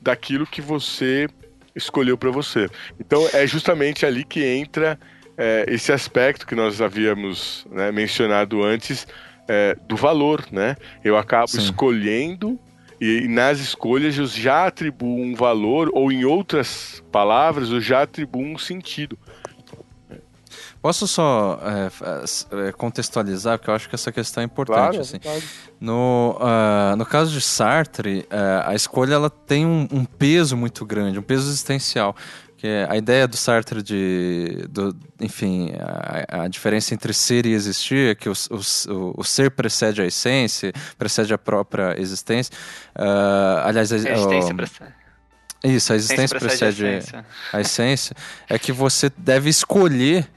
daquilo 0.02 0.48
que 0.48 0.62
você 0.62 1.28
escolheu 1.76 2.18
para 2.18 2.32
você. 2.32 2.68
Então 3.00 3.28
é 3.34 3.46
justamente 3.46 4.06
ali 4.06 4.24
que 4.24 4.44
entra 4.44 5.00
é, 5.38 5.66
esse 5.68 5.92
aspecto 5.92 6.48
que 6.48 6.56
nós 6.56 6.82
havíamos 6.82 7.68
né, 7.70 7.92
mencionado 7.92 8.64
antes 8.64 9.08
é, 9.48 9.76
do 9.88 9.96
valor, 9.96 10.46
né? 10.52 10.76
Eu 11.04 11.18
acabo 11.18 11.48
Sim. 11.48 11.60
escolhendo 11.60 12.60
e, 13.00 13.28
nas 13.28 13.60
escolhas 13.60 14.18
eu 14.18 14.26
já 14.26 14.68
atribuo 14.68 15.22
um 15.22 15.36
valor, 15.36 15.90
ou 15.94 16.12
em 16.12 16.26
outras 16.26 17.04
palavras, 17.12 17.70
eu 17.70 17.80
já 17.80 18.04
atribuo 18.04 18.44
um 18.44 18.58
sentido. 18.58 19.18
Posso 20.82 21.06
só 21.08 21.60
é, 21.62 22.68
é, 22.68 22.72
contextualizar, 22.72 23.58
porque 23.58 23.70
eu 23.70 23.76
acho 23.76 23.90
que 23.90 23.96
essa 23.96 24.14
questão 24.14 24.42
é 24.42 24.46
importante. 24.46 24.78
Claro, 24.78 25.00
assim. 25.00 25.20
Claro. 25.20 25.44
No, 25.80 26.38
uh, 26.40 26.96
no 26.96 27.06
caso 27.06 27.32
de 27.32 27.42
Sartre, 27.42 28.20
uh, 28.32 28.66
a 28.66 28.76
escolha 28.76 29.14
ela 29.14 29.30
tem 29.30 29.66
um, 29.66 29.88
um, 29.92 30.06
peso 30.06 30.56
muito 30.56 30.86
grande, 30.86 31.20
um 31.20 31.24
peso 31.24 31.50
existencial. 31.50 32.16
Que 32.60 32.86
a 32.90 32.98
ideia 32.98 33.26
do 33.26 33.38
Sartre 33.38 33.82
de, 33.82 34.66
do, 34.70 34.94
enfim, 35.22 35.72
a, 35.80 36.44
a, 36.44 36.48
diferença 36.50 36.94
entre 36.94 37.14
ser 37.14 37.46
e 37.46 37.54
existir 37.54 38.12
é 38.12 38.16
que 38.16 38.28
o, 38.28 38.34
o, 38.34 39.22
o, 39.22 39.24
ser 39.24 39.50
precede 39.52 40.02
a 40.02 40.06
essência, 40.06 40.74
precede 40.98 41.34
a 41.34 41.38
própria 41.38 41.96
existência. 41.98 42.54
Uh, 42.94 43.64
aliás, 43.64 43.94
a, 43.94 43.96
existência 43.96 44.54
precede. 44.54 44.94
Isso, 45.64 45.94
a 45.94 45.96
existência, 45.96 46.38
precede, 46.38 46.84
precede 46.84 46.86
a, 46.86 46.98
essência. 46.98 47.26
a 47.54 47.62
essência. 47.62 48.16
É 48.50 48.60
que 48.60 48.74
você 48.74 49.10
deve 49.18 49.50
escolher 49.50 50.28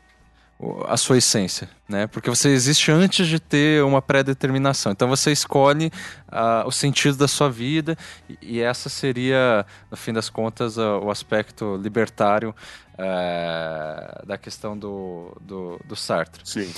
a 0.86 0.96
sua 0.96 1.18
essência, 1.18 1.68
né? 1.88 2.06
Porque 2.06 2.30
você 2.30 2.50
existe 2.50 2.90
antes 2.90 3.26
de 3.26 3.40
ter 3.40 3.82
uma 3.82 4.00
pré-determinação. 4.00 4.92
Então 4.92 5.08
você 5.08 5.32
escolhe 5.32 5.86
uh, 6.28 6.66
o 6.66 6.70
sentido 6.70 7.16
da 7.16 7.26
sua 7.26 7.50
vida 7.50 7.96
e, 8.28 8.38
e, 8.42 8.60
essa 8.60 8.88
seria, 8.88 9.66
no 9.90 9.96
fim 9.96 10.12
das 10.12 10.30
contas, 10.30 10.76
uh, 10.76 11.00
o 11.02 11.10
aspecto 11.10 11.76
libertário 11.76 12.54
uh, 12.94 14.26
da 14.26 14.38
questão 14.38 14.78
do, 14.78 15.36
do, 15.40 15.80
do, 15.84 15.96
Sartre. 15.96 16.42
Sim. 16.44 16.72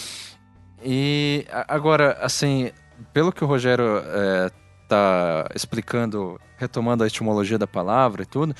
E 0.83 1.47
agora, 1.69 2.19
assim, 2.21 2.71
pelo 3.13 3.33
que 3.33 3.45
o 3.45 3.47
Rogério 3.47 4.03
está 4.95 5.51
explicando, 5.55 6.41
retomando 6.57 7.05
a 7.05 7.07
etimologia 7.07 7.59
da 7.59 7.67
palavra 7.67 8.23
e 8.23 8.27
tudo, 8.27 8.55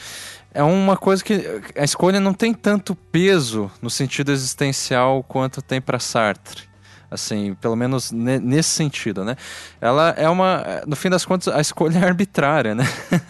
é 0.53 0.63
uma 0.63 0.97
coisa 0.97 1.23
que 1.23 1.63
a 1.77 1.85
escolha 1.85 2.21
não 2.21 2.35
tem 2.35 2.53
tanto 2.53 2.95
peso 2.95 3.71
no 3.81 3.89
sentido 3.89 4.33
existencial 4.33 5.23
quanto 5.23 5.63
tem 5.63 5.81
para 5.81 5.99
Sartre. 5.99 6.75
Assim, 7.11 7.55
pelo 7.61 7.77
menos 7.77 8.11
nesse 8.11 8.71
sentido, 8.71 9.25
né? 9.25 9.37
Ela 9.81 10.11
é 10.17 10.29
uma, 10.29 10.83
no 10.85 10.97
fim 10.97 11.09
das 11.09 11.25
contas, 11.25 11.47
a 11.47 11.61
escolha 11.61 11.99
é 11.99 12.05
arbitrária, 12.05 12.75
né? 12.75 12.85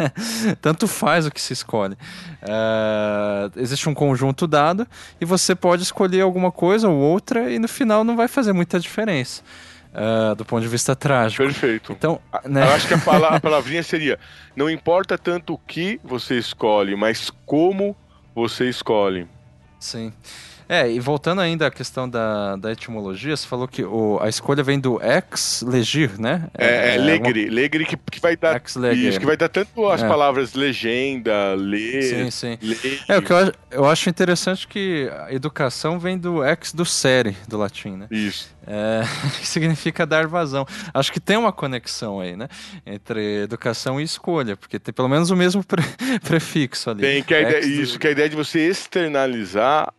Tanto 0.63 0.89
faz 0.89 1.27
o 1.27 1.31
que 1.31 1.41
se 1.41 1.53
escolhe. 1.53 1.95
Uh, 2.43 3.53
existe 3.61 3.87
um 3.87 3.93
conjunto 3.93 4.47
dado 4.47 4.87
e 5.21 5.27
você 5.27 5.55
pode 5.55 5.83
escolher 5.83 6.23
alguma 6.23 6.51
coisa 6.51 6.89
ou 6.89 6.97
outra 6.97 7.51
e 7.51 7.59
no 7.59 7.69
final 7.69 8.05
não 8.05 8.17
vai 8.17 8.27
fazer 8.27 8.55
muita 8.55 8.81
diferença. 8.81 9.43
Uh, 9.95 10.35
do 10.35 10.45
ponto 10.45 10.61
de 10.61 10.69
vista 10.69 10.97
trágico. 10.97 11.45
Perfeito. 11.45 11.93
Então, 11.93 12.21
né? 12.45 12.63
Eu 12.67 12.73
acho 12.73 12.89
que 12.89 12.95
a, 12.95 12.99
palavra, 12.99 13.37
a 13.37 13.41
palavrinha 13.41 13.83
seria: 13.83 14.19
não 14.57 14.69
importa 14.69 15.17
tanto 15.17 15.55
o 15.55 15.59
que 15.59 16.01
você 16.03 16.37
escolhe, 16.37 16.97
mas 16.97 17.31
como 17.47 17.97
você 18.35 18.69
escolhe. 18.69 19.29
Sim. 19.79 20.13
É, 20.69 20.91
e 20.91 20.99
voltando 20.99 21.41
ainda 21.41 21.67
à 21.67 21.71
questão 21.71 22.09
da, 22.09 22.57
da 22.57 22.73
etimologia, 22.73 23.37
você 23.37 23.47
falou 23.47 23.69
que 23.69 23.85
o, 23.85 24.19
a 24.21 24.29
escolha 24.29 24.63
vem 24.63 24.81
do 24.81 25.01
ex 25.03 25.63
legir, 25.67 26.19
né? 26.19 26.49
É, 26.57 26.67
é, 26.67 26.95
é 26.95 26.99
legre, 26.99 27.45
uma... 27.45 27.55
legre 27.55 27.85
que, 27.85 27.97
que 27.97 28.21
vai 28.21 28.37
dar 28.37 28.61
isso, 28.95 29.21
que 29.21 29.27
vai 29.27 29.37
dar 29.37 29.49
tanto 29.49 29.89
as 29.89 30.03
é. 30.03 30.09
palavras 30.09 30.55
legenda, 30.55 31.55
ler, 31.55 32.03
sim, 32.03 32.31
sim. 32.31 32.59
É, 33.09 33.19
o 33.19 33.23
que 33.23 33.33
eu, 33.33 33.53
eu 33.71 33.85
acho 33.85 34.09
interessante 34.09 34.67
que 34.67 35.11
a 35.27 35.33
educação 35.33 35.99
vem 35.99 36.17
do 36.17 36.45
ex 36.45 36.73
do 36.73 36.85
sere, 36.85 37.37
do 37.47 37.59
latim, 37.59 37.97
né? 37.97 38.07
Isso. 38.11 38.55
É, 38.67 39.03
que 39.39 39.47
significa 39.47 40.07
dar 40.07 40.27
vazão. 40.27 40.67
Acho 40.93 41.13
que 41.13 41.21
tem 41.21 41.37
uma 41.37 41.53
conexão 41.53 42.21
aí, 42.21 42.37
né? 42.37 42.49
Entre 42.87 43.43
educação 43.43 44.01
e 44.01 44.05
escolha, 44.05 44.57
porque 44.57 44.79
tem 44.79 44.95
pelo 44.95 45.09
menos 45.09 45.31
o 45.31 45.37
mesmo 45.37 45.63
pre 45.65 45.83
prefixo 46.23 46.91
ali. 46.91 47.03
Tem 47.03 47.23
que 47.23 47.35
a 47.35 47.41
ideia, 47.41 47.65
isso, 47.65 47.99
que 47.99 48.07
a 48.07 48.11
ideia 48.11 48.29
de 48.29 48.37
você 48.37 48.67
externalizar 48.69 49.93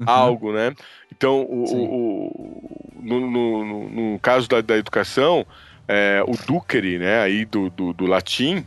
uhum. 0.00 0.08
algo, 0.08 0.52
né? 0.52 0.74
Então, 1.16 1.42
o, 1.42 1.64
o, 1.74 2.92
no, 3.00 3.30
no, 3.30 3.90
no, 3.90 4.18
caso 4.18 4.48
da, 4.48 4.60
da 4.60 4.76
educação, 4.76 5.46
é, 5.86 6.22
o 6.26 6.32
ducere, 6.36 6.98
né, 6.98 7.20
aí 7.20 7.44
do, 7.44 7.70
do, 7.70 7.92
do 7.92 8.06
latim, 8.06 8.64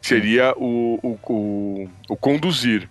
seria 0.00 0.54
o, 0.56 0.98
o, 1.02 1.18
o, 1.28 1.90
o 2.08 2.16
conduzir. 2.16 2.88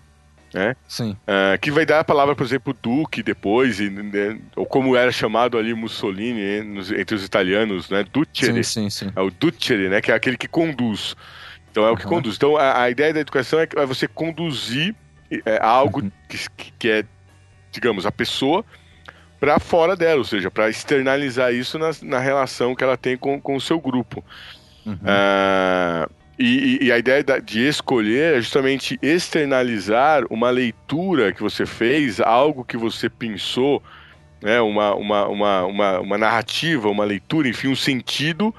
né? 0.54 0.76
Sim. 0.86 1.16
Uh, 1.26 1.58
que 1.60 1.70
vai 1.70 1.84
dar 1.84 2.00
a 2.00 2.04
palavra, 2.04 2.36
por 2.36 2.44
exemplo, 2.44 2.76
Duque 2.80 3.22
depois, 3.22 3.80
e, 3.80 3.90
né, 3.90 4.38
ou 4.54 4.64
como 4.64 4.96
era 4.96 5.10
chamado 5.10 5.58
ali 5.58 5.74
Mussolini 5.74 6.62
nos, 6.62 6.92
entre 6.92 7.16
os 7.16 7.24
italianos, 7.24 7.90
né? 7.90 8.04
Ducere. 8.10 8.62
Sim, 8.62 8.88
sim, 8.88 8.90
sim. 8.90 9.12
É 9.16 9.20
o 9.20 9.30
Ducere, 9.30 9.88
né? 9.88 10.00
Que 10.00 10.12
é 10.12 10.14
aquele 10.14 10.36
que 10.36 10.48
conduz. 10.48 11.16
Então 11.70 11.86
é 11.86 11.90
o 11.90 11.96
que 11.96 12.04
uhum. 12.04 12.10
conduz. 12.10 12.36
Então 12.36 12.56
a, 12.56 12.82
a, 12.82 12.90
ideia 12.90 13.12
da 13.12 13.20
educação 13.20 13.60
é, 13.60 13.68
é 13.76 13.86
você 13.86 14.08
conduzir 14.08 14.94
é, 15.44 15.58
algo 15.60 16.00
uhum. 16.00 16.10
que, 16.28 16.72
que 16.78 16.90
é, 16.90 17.04
digamos, 17.70 18.06
a 18.06 18.12
pessoa 18.12 18.64
para 19.40 19.58
fora 19.58 19.94
dela, 19.94 20.18
ou 20.18 20.24
seja, 20.24 20.50
para 20.50 20.68
externalizar 20.68 21.52
isso 21.52 21.78
na, 21.78 21.90
na, 22.02 22.18
relação 22.18 22.74
que 22.74 22.82
ela 22.82 22.96
tem 22.96 23.16
com, 23.16 23.40
com 23.40 23.54
o 23.54 23.60
seu 23.60 23.80
grupo. 23.80 24.24
Uhum. 24.84 24.94
Uh, 24.94 26.10
e, 26.38 26.86
e, 26.86 26.92
a 26.92 26.98
ideia 26.98 27.24
de 27.42 27.66
escolher 27.66 28.36
é 28.36 28.40
justamente 28.40 28.98
externalizar 29.02 30.24
uma 30.30 30.50
leitura 30.50 31.32
que 31.32 31.42
você 31.42 31.66
fez, 31.66 32.20
algo 32.20 32.64
que 32.64 32.76
você 32.76 33.08
pensou, 33.08 33.82
né, 34.40 34.60
uma, 34.60 34.94
uma, 34.94 35.26
uma, 35.26 35.64
uma, 35.64 36.00
uma 36.00 36.18
narrativa, 36.18 36.88
uma 36.88 37.04
leitura, 37.04 37.48
enfim, 37.48 37.68
um 37.68 37.76
sentido 37.76 38.54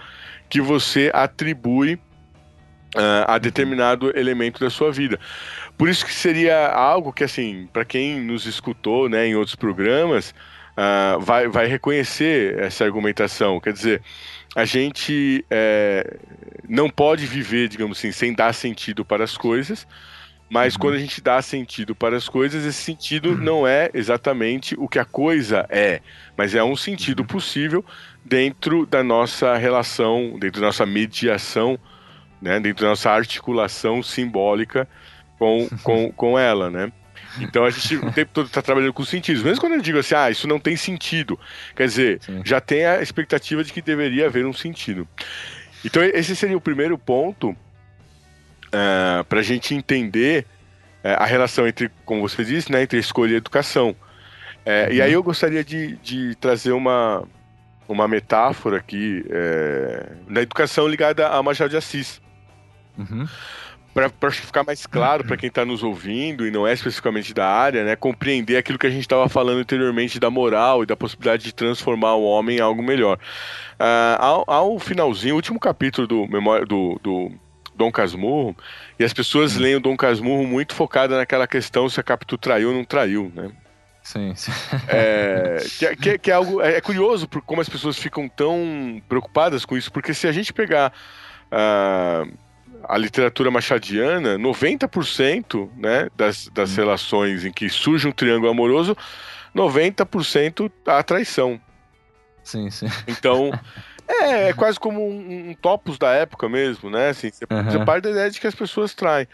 que 0.50 0.60
você 0.60 1.10
atribui 1.14 1.94
uh, 1.94 3.26
a 3.28 3.38
determinado 3.38 4.18
elemento 4.18 4.60
da 4.60 4.70
sua 4.70 4.92
vida. 4.92 5.20
Por 5.80 5.88
isso 5.88 6.06
que 6.06 6.14
seria 6.14 6.68
algo 6.68 7.14
que, 7.14 7.24
assim, 7.24 7.70
para 7.72 7.86
quem 7.86 8.20
nos 8.20 8.46
escutou 8.46 9.08
né, 9.08 9.26
em 9.26 9.36
outros 9.36 9.56
programas, 9.56 10.36
uh, 10.76 11.18
vai, 11.22 11.48
vai 11.48 11.68
reconhecer 11.68 12.60
essa 12.60 12.84
argumentação. 12.84 13.62
Quer 13.62 13.72
dizer, 13.72 14.02
a 14.58 14.66
gente 14.66 15.46
é, 15.50 16.18
não 16.68 16.90
pode 16.90 17.26
viver, 17.26 17.70
digamos 17.70 17.98
assim, 17.98 18.12
sem 18.12 18.34
dar 18.34 18.54
sentido 18.54 19.06
para 19.06 19.24
as 19.24 19.38
coisas, 19.38 19.88
mas 20.50 20.74
uhum. 20.74 20.82
quando 20.82 20.96
a 20.96 21.00
gente 21.00 21.22
dá 21.22 21.42
sentido 21.42 21.96
para 21.96 22.18
as 22.18 22.28
coisas, 22.28 22.66
esse 22.66 22.82
sentido 22.82 23.30
uhum. 23.30 23.38
não 23.38 23.66
é 23.66 23.90
exatamente 23.94 24.76
o 24.78 24.86
que 24.86 25.00
a 25.00 25.06
coisa 25.06 25.66
é, 25.70 26.02
mas 26.36 26.56
é 26.56 26.62
um 26.62 26.76
sentido 26.76 27.22
uhum. 27.22 27.28
possível 27.28 27.86
dentro 28.26 28.86
da 28.86 29.02
nossa 29.02 29.56
relação, 29.56 30.38
dentro 30.38 30.60
da 30.60 30.68
nossa 30.68 30.86
mediação, 30.86 31.80
né, 32.42 32.60
dentro 32.60 32.84
da 32.84 32.90
nossa 32.90 33.12
articulação 33.12 34.04
simbólica 34.04 34.86
com, 35.40 35.68
com, 35.82 36.12
com 36.12 36.38
ela, 36.38 36.70
né? 36.70 36.92
Então 37.40 37.64
a 37.64 37.70
gente 37.70 37.96
o 37.96 38.12
tempo 38.12 38.32
todo 38.34 38.48
está 38.48 38.62
trabalhando 38.62 38.94
com 38.94 39.06
sentidos. 39.06 39.42
Mesmo 39.42 39.62
quando 39.62 39.74
eu 39.74 39.82
digo 39.82 39.98
assim, 39.98 40.16
ah, 40.16 40.30
isso 40.30 40.48
não 40.48 40.60
tem 40.60 40.76
sentido. 40.76 41.40
Quer 41.76 41.88
dizer, 41.88 42.22
Sim. 42.22 42.42
já 42.44 42.60
tem 42.60 42.86
a 42.86 43.02
expectativa 43.02 43.64
de 43.64 43.72
que 43.72 43.82
deveria 43.82 44.26
haver 44.26 44.46
um 44.46 44.54
sentido. 44.54 45.08
Então 45.86 46.04
esse 46.04 46.36
seria 46.36 46.58
o 46.58 46.62
primeiro 46.62 46.98
ponto 46.98 47.52
uh, 47.52 47.56
é, 48.74 49.24
para 49.24 49.40
a 49.40 49.44
gente 49.44 49.74
entender 49.74 50.46
uh, 51.04 51.16
a 51.20 51.26
relação 51.26 51.66
entre, 51.66 51.90
como 52.04 52.28
você 52.28 52.44
disse, 52.44 52.72
né, 52.72 52.84
entre 52.84 53.00
escolha 53.00 53.34
e 53.34 53.36
educação. 53.36 53.92
Uh, 53.92 54.90
uhum. 54.90 54.94
E 54.94 55.02
aí 55.02 55.14
eu 55.14 55.24
gostaria 55.24 55.64
de, 55.64 55.96
de 55.98 56.36
trazer 56.36 56.74
uma, 56.74 57.24
uma 57.88 58.08
metáfora 58.08 58.78
aqui 58.78 59.24
na 60.28 60.42
educação 60.42 60.88
ligada 60.88 61.30
a 61.30 61.42
Machado 61.42 61.70
de 61.70 61.78
Assis. 61.78 62.22
Uhum 62.98 63.26
para 64.08 64.32
ficar 64.32 64.64
mais 64.64 64.86
claro 64.86 65.26
para 65.26 65.36
quem 65.36 65.48
está 65.48 65.66
nos 65.66 65.84
ouvindo 65.84 66.46
e 66.48 66.52
não 66.52 66.68
é 66.68 66.74
especificamente 66.74 67.34
da 67.34 67.48
área, 67.48 67.84
né, 67.84 67.96
compreender 67.96 68.58
aquilo 68.58 68.78
que 68.78 68.88
a 68.88 68.90
gente 68.90 69.02
estava 69.02 69.28
falando 69.28 69.60
anteriormente 69.60 70.20
da 70.20 70.30
moral 70.30 70.84
e 70.84 70.86
da 70.86 70.96
possibilidade 70.96 71.44
de 71.44 71.54
transformar 71.54 72.14
o 72.16 72.24
homem 72.24 72.58
em 72.58 72.62
algo 72.62 72.82
melhor. 72.82 73.18
Uh, 73.80 74.16
ao, 74.20 74.44
ao, 74.48 74.80
finalzinho, 74.80 75.36
último 75.36 75.60
capítulo 75.60 76.08
do, 76.08 76.28
memória, 76.28 76.66
do, 76.66 77.00
do 77.04 77.32
Dom 77.76 77.92
Casmurro, 77.92 78.56
e 79.00 79.04
as 79.04 79.12
pessoas 79.12 79.58
hum. 79.58 79.62
leem 79.62 79.76
o 79.76 79.80
Dom 79.80 79.98
Casmurro 79.98 80.46
muito 80.46 80.76
focada 80.76 81.18
naquela 81.18 81.48
questão 81.48 81.90
se 81.90 82.00
a 82.00 82.04
Capitu 82.04 82.38
traiu 82.38 82.70
ou 82.70 82.76
não 82.76 82.86
traiu, 82.86 83.32
né? 83.36 83.52
Sim, 84.04 84.34
sim. 84.36 84.52
É, 84.88 85.58
que, 85.78 85.96
que, 85.96 86.18
que, 86.18 86.32
é 86.32 86.34
algo. 86.34 86.62
É, 86.62 86.78
é 86.78 86.82
curioso 86.82 87.28
por 87.28 87.42
como 87.42 87.62
as 87.62 87.70
pessoas 87.70 87.98
ficam 87.98 88.28
tão 88.28 89.02
preocupadas 89.08 89.66
com 89.66 89.78
isso, 89.78 89.92
porque 89.92 90.14
se 90.14 90.28
a 90.28 90.32
gente 90.32 90.54
pegar. 90.54 90.94
Uh, 91.52 92.49
a 92.84 92.98
literatura 92.98 93.52
machadiana, 93.52 94.38
90% 94.38 95.70
né, 95.78 96.08
das, 96.16 96.48
das 96.50 96.72
hum. 96.72 96.76
relações 96.76 97.46
em 97.46 97.52
que 97.52 97.70
surge 97.70 98.08
um 98.08 98.12
triângulo 98.12 98.52
amoroso, 98.52 98.96
90% 99.56 100.72
a 100.86 101.04
traição. 101.04 101.60
Sim, 102.44 102.70
sim. 102.70 102.88
Então, 103.08 103.52
é, 104.08 104.50
é 104.50 104.54
quase 104.54 104.80
como 104.80 105.08
um, 105.08 105.50
um, 105.50 105.54
topos 105.54 105.98
da 105.98 106.12
época 106.12 106.48
mesmo, 106.50 106.90
né? 106.90 107.10
Assim, 107.10 107.30
você, 107.30 107.46
uhum. 107.50 107.64
você 107.64 107.86
parte 107.86 108.04
da 108.04 108.12
ideia 108.12 108.32
de 108.32 108.40
que 108.40 108.48
as 108.48 108.56
pessoas 108.56 108.94
traem. 108.94 109.28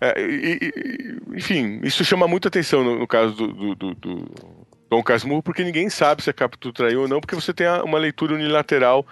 É, 0.00 0.20
e, 0.20 0.58
e, 0.62 1.36
enfim, 1.36 1.80
isso 1.82 2.04
chama 2.04 2.28
muita 2.28 2.48
atenção 2.48 2.84
no, 2.84 2.98
no 2.98 3.06
caso 3.06 3.32
do, 3.34 3.52
do, 3.52 3.74
do, 3.74 3.94
do 3.94 4.56
Dom 4.90 5.02
Casmurro, 5.02 5.42
porque 5.42 5.64
ninguém 5.64 5.90
sabe 5.90 6.22
se 6.22 6.30
a 6.30 6.32
Capitu 6.32 6.72
traiu 6.72 7.02
ou 7.02 7.08
não, 7.08 7.20
porque 7.20 7.34
você 7.34 7.52
tem 7.52 7.66
uma 7.82 7.98
leitura 7.98 8.34
unilateral 8.34 9.06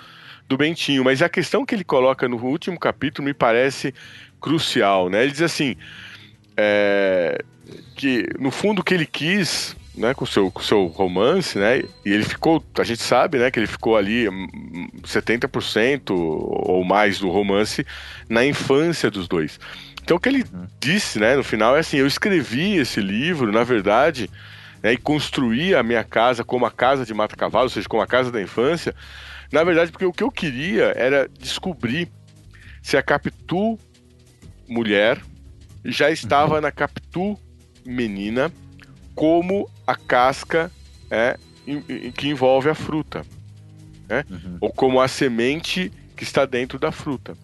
do 0.48 0.56
Bentinho. 0.56 1.04
Mas 1.04 1.22
a 1.22 1.28
questão 1.28 1.64
que 1.64 1.74
ele 1.74 1.84
coloca 1.84 2.28
no 2.28 2.36
último 2.36 2.78
capítulo 2.78 3.26
me 3.26 3.34
parece 3.34 3.94
crucial, 4.40 5.08
né? 5.08 5.22
Ele 5.22 5.32
diz 5.32 5.42
assim, 5.42 5.76
é, 6.56 7.42
que 7.96 8.26
no 8.38 8.50
fundo 8.50 8.80
o 8.80 8.84
que 8.84 8.94
ele 8.94 9.06
quis, 9.06 9.76
né, 9.96 10.14
com 10.14 10.24
o 10.24 10.26
seu, 10.26 10.50
com 10.50 10.62
seu 10.62 10.86
romance, 10.86 11.58
né, 11.58 11.82
e 12.04 12.12
ele 12.12 12.24
ficou, 12.24 12.62
a 12.78 12.84
gente 12.84 13.02
sabe, 13.02 13.38
né, 13.38 13.50
que 13.50 13.58
ele 13.58 13.66
ficou 13.66 13.96
ali 13.96 14.26
70% 15.02 16.10
ou 16.10 16.84
mais 16.84 17.18
do 17.18 17.30
romance 17.30 17.84
na 18.28 18.44
infância 18.44 19.10
dos 19.10 19.26
dois. 19.26 19.58
Então 20.02 20.18
o 20.18 20.20
que 20.20 20.28
ele 20.28 20.44
disse, 20.78 21.18
né, 21.18 21.34
no 21.34 21.42
final 21.42 21.76
é 21.76 21.80
assim, 21.80 21.96
eu 21.96 22.06
escrevi 22.06 22.76
esse 22.76 23.00
livro, 23.00 23.50
na 23.50 23.64
verdade, 23.64 24.30
né, 24.82 24.92
e 24.92 24.96
construí 24.96 25.74
a 25.74 25.82
minha 25.82 26.04
casa 26.04 26.44
como 26.44 26.66
a 26.66 26.70
casa 26.70 27.04
de 27.04 27.14
Mata 27.14 27.34
Cavalo, 27.34 27.64
ou 27.64 27.70
seja, 27.70 27.88
como 27.88 28.02
a 28.02 28.06
casa 28.06 28.30
da 28.30 28.40
infância, 28.40 28.94
na 29.52 29.64
verdade, 29.64 29.90
porque 29.92 30.04
o 30.04 30.12
que 30.12 30.22
eu 30.22 30.30
queria 30.30 30.92
era 30.96 31.28
descobrir 31.28 32.08
se 32.82 32.96
a 32.96 33.02
Capitu 33.02 33.78
mulher 34.68 35.20
já 35.84 36.10
estava 36.10 36.60
na 36.60 36.72
Capitu 36.72 37.38
menina 37.84 38.52
como 39.14 39.70
a 39.86 39.94
casca 39.94 40.70
é, 41.10 41.38
que 42.16 42.28
envolve 42.28 42.68
a 42.68 42.74
fruta. 42.74 43.24
Né? 44.08 44.24
Uhum. 44.30 44.58
Ou 44.60 44.72
como 44.72 45.00
a 45.00 45.08
semente 45.08 45.92
que 46.16 46.24
está 46.24 46.44
dentro 46.44 46.78
da 46.78 46.92
fruta. 46.92 47.36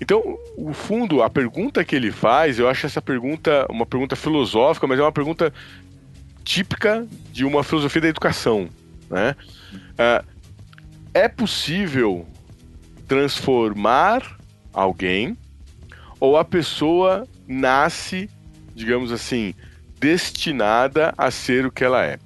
Então, 0.00 0.38
o 0.56 0.72
fundo, 0.72 1.22
a 1.22 1.30
pergunta 1.30 1.84
que 1.84 1.96
ele 1.96 2.12
faz, 2.12 2.58
eu 2.58 2.68
acho 2.68 2.86
essa 2.86 3.02
pergunta 3.02 3.66
uma 3.70 3.86
pergunta 3.86 4.14
filosófica, 4.14 4.86
mas 4.86 4.98
é 4.98 5.02
uma 5.02 5.12
pergunta 5.12 5.52
típica 6.44 7.06
de 7.32 7.44
uma 7.44 7.64
filosofia 7.64 8.02
da 8.02 8.08
educação. 8.08 8.68
Né? 9.10 9.34
Uh, 9.72 10.35
é 11.16 11.28
possível 11.28 12.26
transformar 13.08 14.36
alguém 14.70 15.34
ou 16.20 16.36
a 16.36 16.44
pessoa 16.44 17.26
nasce, 17.48 18.28
digamos 18.74 19.10
assim, 19.10 19.54
destinada 19.98 21.14
a 21.16 21.30
ser 21.30 21.64
o 21.64 21.72
que 21.72 21.82
ela 21.82 22.04
é. 22.04 22.18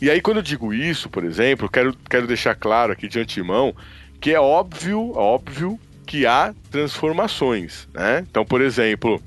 E 0.00 0.10
aí, 0.10 0.22
quando 0.22 0.38
eu 0.38 0.42
digo 0.42 0.72
isso, 0.72 1.10
por 1.10 1.24
exemplo, 1.24 1.68
quero, 1.68 1.94
quero 2.08 2.26
deixar 2.26 2.54
claro 2.54 2.92
aqui 2.92 3.06
de 3.06 3.20
antemão 3.20 3.74
que 4.18 4.32
é 4.32 4.40
óbvio, 4.40 5.12
óbvio 5.14 5.78
que 6.06 6.24
há 6.24 6.54
transformações, 6.70 7.86
né? 7.92 8.24
Então, 8.30 8.46
por 8.46 8.62
exemplo, 8.62 9.22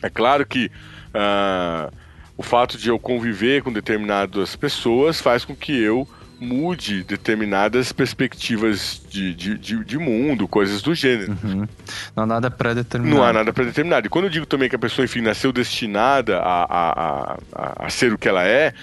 é 0.00 0.08
claro 0.08 0.46
que 0.46 0.70
uh, 1.08 1.92
o 2.36 2.42
fato 2.44 2.78
de 2.78 2.88
eu 2.88 3.00
conviver 3.00 3.64
com 3.64 3.72
determinadas 3.72 4.54
pessoas 4.54 5.20
faz 5.20 5.44
com 5.44 5.56
que 5.56 5.76
eu 5.76 6.06
mude 6.42 7.04
determinadas 7.04 7.92
perspectivas 7.92 9.00
de, 9.08 9.32
de, 9.34 9.56
de, 9.56 9.84
de 9.84 9.98
mundo, 9.98 10.48
coisas 10.48 10.82
do 10.82 10.94
gênero. 10.94 11.36
Uhum. 11.42 11.68
Não 12.16 12.24
há 12.24 12.26
nada 12.26 12.50
pré-determinado. 12.50 13.16
Não 13.16 13.24
há 13.24 13.32
nada 13.32 13.52
pré-determinado. 13.52 14.06
E 14.06 14.10
quando 14.10 14.24
eu 14.24 14.30
digo 14.30 14.44
também 14.44 14.68
que 14.68 14.76
a 14.76 14.78
pessoa, 14.78 15.04
enfim, 15.04 15.20
nasceu 15.20 15.52
destinada 15.52 16.38
a, 16.38 16.64
a, 16.64 17.36
a, 17.54 17.86
a 17.86 17.90
ser 17.90 18.12
o 18.12 18.18
que 18.18 18.28
ela 18.28 18.44
é, 18.44 18.74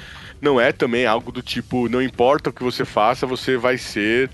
não 0.41 0.59
é 0.59 0.71
também 0.71 1.05
algo 1.05 1.31
do 1.31 1.41
tipo, 1.41 1.89
não 1.89 2.01
importa 2.01 2.49
o 2.49 2.53
que 2.53 2.63
você 2.63 2.85
faça, 2.85 3.27
você 3.27 3.57
vai 3.57 3.77
ser 3.77 4.29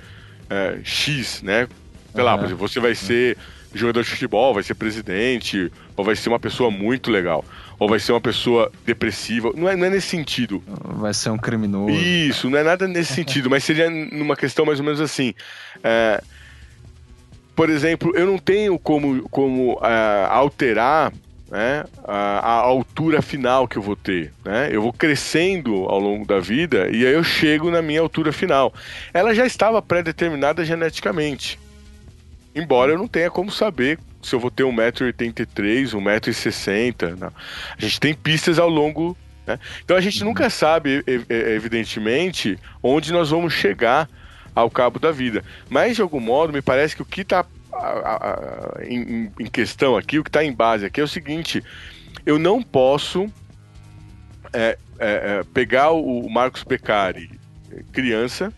é, 0.49 0.79
X, 0.83 1.41
né? 1.41 1.67
Sei 2.13 2.23
lá, 2.23 2.37
por 2.37 2.45
exemplo, 2.45 2.67
você 2.67 2.79
vai 2.79 2.95
ser 2.95 3.37
jogador 3.73 4.03
de 4.03 4.09
futebol, 4.09 4.53
vai 4.53 4.63
ser 4.63 4.75
presidente, 4.75 5.69
ou 5.97 6.05
vai 6.05 6.15
ser 6.15 6.29
uma 6.29 6.39
pessoa 6.39 6.71
muito 6.71 7.11
legal 7.11 7.43
ou 7.77 7.89
vai 7.89 7.99
ser 7.99 8.11
uma 8.11 8.21
pessoa 8.21 8.71
depressiva. 8.85 9.51
Não 9.55 9.67
é, 9.69 9.75
não 9.75 9.85
é 9.85 9.89
nesse 9.89 10.07
sentido. 10.07 10.63
Vai 10.67 11.13
ser 11.13 11.29
um 11.29 11.37
criminoso. 11.37 11.91
Isso, 11.91 12.49
não 12.49 12.57
é 12.57 12.63
nada 12.63 12.87
nesse 12.87 13.13
sentido, 13.15 13.49
mas 13.49 13.63
seria 13.63 13.89
numa 13.89 14.35
questão 14.35 14.65
mais 14.65 14.79
ou 14.79 14.85
menos 14.85 15.01
assim. 15.01 15.33
É, 15.83 16.21
por 17.55 17.69
exemplo, 17.69 18.11
eu 18.15 18.25
não 18.25 18.37
tenho 18.37 18.77
como, 18.77 19.27
como 19.29 19.79
é, 19.81 20.27
alterar 20.29 21.13
né, 21.49 21.85
a, 22.03 22.39
a, 22.39 22.51
altura 22.51 23.21
final 23.21 23.67
que 23.67 23.77
eu 23.77 23.81
vou 23.81 23.95
ter. 23.95 24.33
Né? 24.43 24.69
Eu 24.71 24.81
vou 24.81 24.91
crescendo 24.91 25.85
ao 25.85 25.99
longo 25.99 26.25
da 26.25 26.39
vida 26.39 26.89
e 26.89 27.05
aí 27.05 27.13
eu 27.13 27.23
chego 27.23 27.71
na 27.71 27.81
minha 27.81 28.01
altura 28.01 28.31
final. 28.31 28.73
Ela 29.13 29.33
já 29.33 29.45
estava 29.45 29.81
pré-determinada 29.81 30.65
geneticamente. 30.65 31.59
Embora 32.55 32.93
eu 32.93 32.97
não 32.97 33.07
tenha 33.07 33.29
como 33.29 33.51
saber 33.51 33.99
se 34.21 34.33
eu 34.33 34.39
vou 34.39 34.49
ter 34.49 34.63
1,83m, 34.63 35.91
1,60m. 35.91 37.31
A 37.77 37.81
gente 37.81 37.99
tem 37.99 38.13
pistas 38.13 38.57
ao 38.57 38.69
longo. 38.69 39.15
Né? 39.45 39.59
Então 39.83 39.95
a 39.95 40.01
gente 40.01 40.21
uhum. 40.21 40.29
nunca 40.29 40.49
sabe, 40.49 41.03
evidentemente, 41.29 42.57
onde 42.81 43.11
nós 43.11 43.29
vamos 43.29 43.53
chegar 43.53 44.09
ao 44.55 44.71
cabo 44.71 44.99
da 44.99 45.11
vida. 45.11 45.43
Mas, 45.69 45.97
de 45.97 46.01
algum 46.01 46.19
modo, 46.19 46.53
me 46.53 46.61
parece 46.61 46.95
que 46.95 47.01
o 47.01 47.05
que 47.05 47.21
está 47.21 47.45
em, 48.81 49.29
em, 49.37 49.45
questão 49.47 49.97
aqui, 49.97 50.17
o 50.17 50.23
que 50.23 50.29
está 50.29 50.43
em 50.43 50.53
base 50.53 50.85
aqui 50.85 51.01
é 51.01 51.03
o 51.03 51.07
seguinte: 51.07 51.61
eu 52.25 52.39
não 52.39 52.63
posso 52.63 53.29
é, 54.53 54.77
é, 54.97 55.07
é, 55.39 55.43
pegar 55.53 55.91
o 55.91 56.29
Marcos 56.29 56.63
Peccari, 56.63 57.29
criança, 57.91 58.53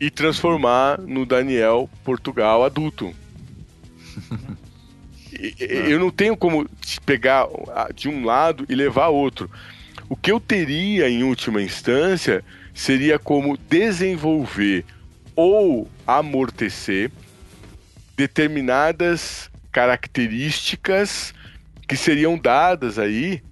e 0.00 0.10
transformar 0.10 1.00
no 1.00 1.26
Daniel 1.26 1.88
Portugal 2.02 2.64
adulto. 2.64 3.14
eu 5.58 5.98
não 5.98 6.10
tenho 6.10 6.36
como 6.36 6.68
pegar 7.04 7.46
de 7.94 8.08
um 8.08 8.24
lado 8.24 8.64
e 8.68 8.74
levar 8.74 9.08
outro. 9.08 9.50
O 10.08 10.16
que 10.16 10.30
eu 10.30 10.38
teria 10.38 11.08
em 11.08 11.22
última 11.22 11.62
instância 11.62 12.44
seria 12.72 13.18
como 13.18 13.56
desenvolver 13.56 14.84
ou 15.34 15.88
amortecer 16.06 17.10
determinadas 18.16 19.50
características 19.72 21.34
que 21.86 21.96
seriam 21.96 22.38
dadas 22.38 22.98
aí 22.98 23.42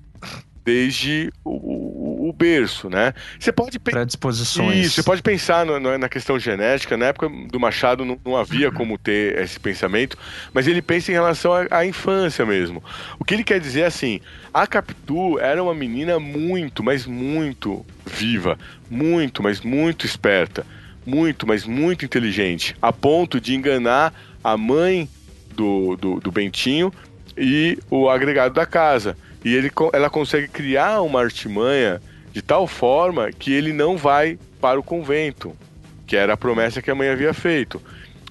desde 0.65 1.31
o, 1.45 2.04
o, 2.29 2.33
berço, 2.33 2.89
né? 2.89 3.15
Você 3.39 3.53
pode 3.53 3.79
predisposições. 3.79 4.87
Isso, 4.87 4.95
você 4.97 5.03
pode 5.03 5.23
pensar 5.23 5.65
no, 5.65 5.79
no, 5.79 5.99
na 5.99 6.09
questão 6.09 6.39
genética. 6.39 6.97
Na 6.97 7.07
época 7.07 7.29
do 7.51 7.59
Machado 7.59 8.05
não, 8.05 8.19
não, 8.25 8.37
havia 8.37 8.71
como 8.71 8.99
ter 8.99 9.39
esse 9.41 9.59
pensamento, 9.59 10.17
mas 10.53 10.67
ele 10.67 10.83
pensa 10.83 11.11
em 11.11 11.15
relação 11.15 11.53
à, 11.53 11.67
à 11.71 11.87
infância 11.87 12.45
mesmo. 12.45 12.83
O 13.19 13.25
que 13.25 13.35
ele 13.35 13.45
quer 13.45 13.61
dizer 13.61 13.83
é 13.83 13.87
assim: 13.87 14.21
a 14.53 14.67
Capitu 14.67 15.39
era 15.39 15.63
uma 15.63 15.75
menina 15.75 16.19
muito, 16.19 16.83
mas 16.83 17.07
muito 17.07 17.85
viva, 18.07 18.59
muito, 18.91 19.43
mas 19.43 19.61
muito 19.61 20.07
esperta 20.07 20.67
muito, 21.07 21.47
mas 21.47 21.67
muito 21.67 22.05
inteligente, 22.05 22.75
a 22.81 22.93
ponto 22.93 23.41
de 23.41 23.55
enganar 23.55 24.13
a 24.43 24.57
mãe 24.57 25.09
do, 25.55 25.97
do, 25.97 26.21
do 26.21 26.33
Bentinho 26.33 26.93
e 27.37 27.79
o 27.91 28.09
agregado 28.09 28.55
da 28.55 28.67
casa. 28.67 29.17
E 29.45 29.55
ele, 29.55 29.71
ela 29.93 30.09
consegue 30.09 30.49
criar 30.49 31.03
uma 31.03 31.21
artimanha 31.21 32.01
de 32.35 32.43
tal 32.43 32.67
forma 32.67 33.31
que 33.31 33.53
ele 33.53 33.73
não 33.73 33.97
vai 33.97 34.37
para 34.61 34.79
o 34.79 34.83
convento, 34.83 35.57
que 36.05 36.17
era 36.17 36.35
a 36.35 36.37
promessa 36.37 36.83
que 36.83 36.91
a 36.91 36.95
mãe 36.95 37.09
havia 37.09 37.33
feito. 37.33 37.81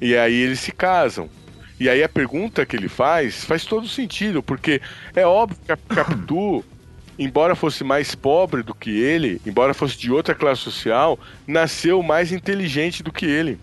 E 0.02 0.16
aí 0.16 0.34
eles 0.34 0.60
se 0.60 0.74
casam. 0.74 1.30
E 1.80 1.90
aí 1.90 2.04
a 2.04 2.10
pergunta 2.10 2.66
que 2.66 2.76
ele 2.76 2.90
faz 2.90 3.46
faz 3.46 3.64
todo 3.64 3.88
sentido, 3.88 4.44
porque 4.44 4.82
é 5.16 5.26
óbvio 5.26 5.58
que 5.66 5.72
a 5.72 5.78
Capitu 5.78 6.64
embora 7.18 7.56
fosse 7.56 7.84
mais 7.84 8.16
pobre 8.16 8.64
do 8.64 8.74
que 8.74 8.90
ele, 8.90 9.40
embora 9.46 9.74
fosse 9.74 9.98
de 9.98 10.12
outra 10.12 10.34
classe 10.34 10.62
social, 10.62 11.18
nasceu 11.48 12.02
mais 12.02 12.32
inteligente 12.32 13.04
do 13.04 13.12
que 13.12 13.26
ele. 13.26 13.60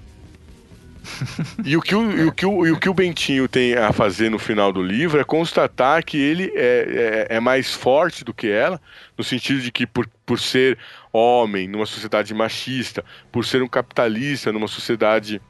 e, 1.64 1.76
o 1.76 1.80
que 1.80 1.94
o, 1.94 2.10
e, 2.10 2.24
o 2.24 2.32
que 2.32 2.46
o, 2.46 2.66
e 2.66 2.72
o 2.72 2.78
que 2.78 2.88
o 2.88 2.94
Bentinho 2.94 3.48
tem 3.48 3.74
a 3.74 3.92
fazer 3.92 4.30
no 4.30 4.38
final 4.38 4.72
do 4.72 4.82
livro 4.82 5.20
é 5.20 5.24
constatar 5.24 6.04
que 6.04 6.18
ele 6.18 6.52
é, 6.54 7.26
é, 7.30 7.36
é 7.36 7.40
mais 7.40 7.74
forte 7.74 8.24
do 8.24 8.34
que 8.34 8.50
ela, 8.50 8.80
no 9.16 9.24
sentido 9.24 9.60
de 9.60 9.70
que, 9.70 9.86
por, 9.86 10.08
por 10.24 10.38
ser 10.38 10.78
homem 11.12 11.68
numa 11.68 11.86
sociedade 11.86 12.32
machista, 12.34 13.04
por 13.32 13.44
ser 13.44 13.62
um 13.62 13.68
capitalista 13.68 14.52
numa 14.52 14.68
sociedade 14.68 15.40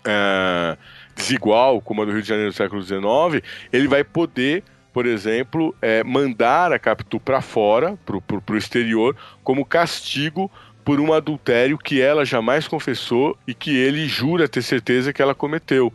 uh, 0.00 0.76
desigual, 1.14 1.80
como 1.80 2.02
a 2.02 2.04
do 2.04 2.12
Rio 2.12 2.22
de 2.22 2.28
Janeiro 2.28 2.50
do 2.50 2.56
século 2.56 2.82
XIX, 2.82 3.44
ele 3.72 3.88
vai 3.88 4.04
poder 4.04 4.62
por 4.96 5.04
exemplo, 5.04 5.76
é, 5.82 6.02
mandar 6.02 6.72
a 6.72 6.78
Capitu 6.78 7.20
para 7.20 7.42
fora, 7.42 7.98
para 8.06 8.54
o 8.54 8.56
exterior, 8.56 9.14
como 9.44 9.62
castigo 9.62 10.50
por 10.86 11.00
um 11.00 11.12
adultério 11.12 11.76
que 11.76 12.00
ela 12.00 12.24
jamais 12.24 12.68
confessou 12.68 13.36
e 13.44 13.52
que 13.52 13.76
ele 13.76 14.06
jura 14.06 14.48
ter 14.48 14.62
certeza 14.62 15.12
que 15.12 15.20
ela 15.20 15.34
cometeu. 15.34 15.92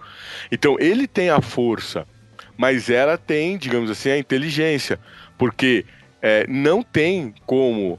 Então, 0.52 0.76
ele 0.82 1.08
tem 1.08 1.30
a 1.30 1.40
força, 1.40 2.06
mas 2.58 2.90
ela 2.90 3.18
tem, 3.18 3.58
digamos 3.58 3.90
assim, 3.90 4.10
a 4.10 4.18
inteligência, 4.18 5.00
porque 5.38 5.86
é, 6.22 6.46
não 6.46 6.84
tem 6.84 7.34
como 7.46 7.98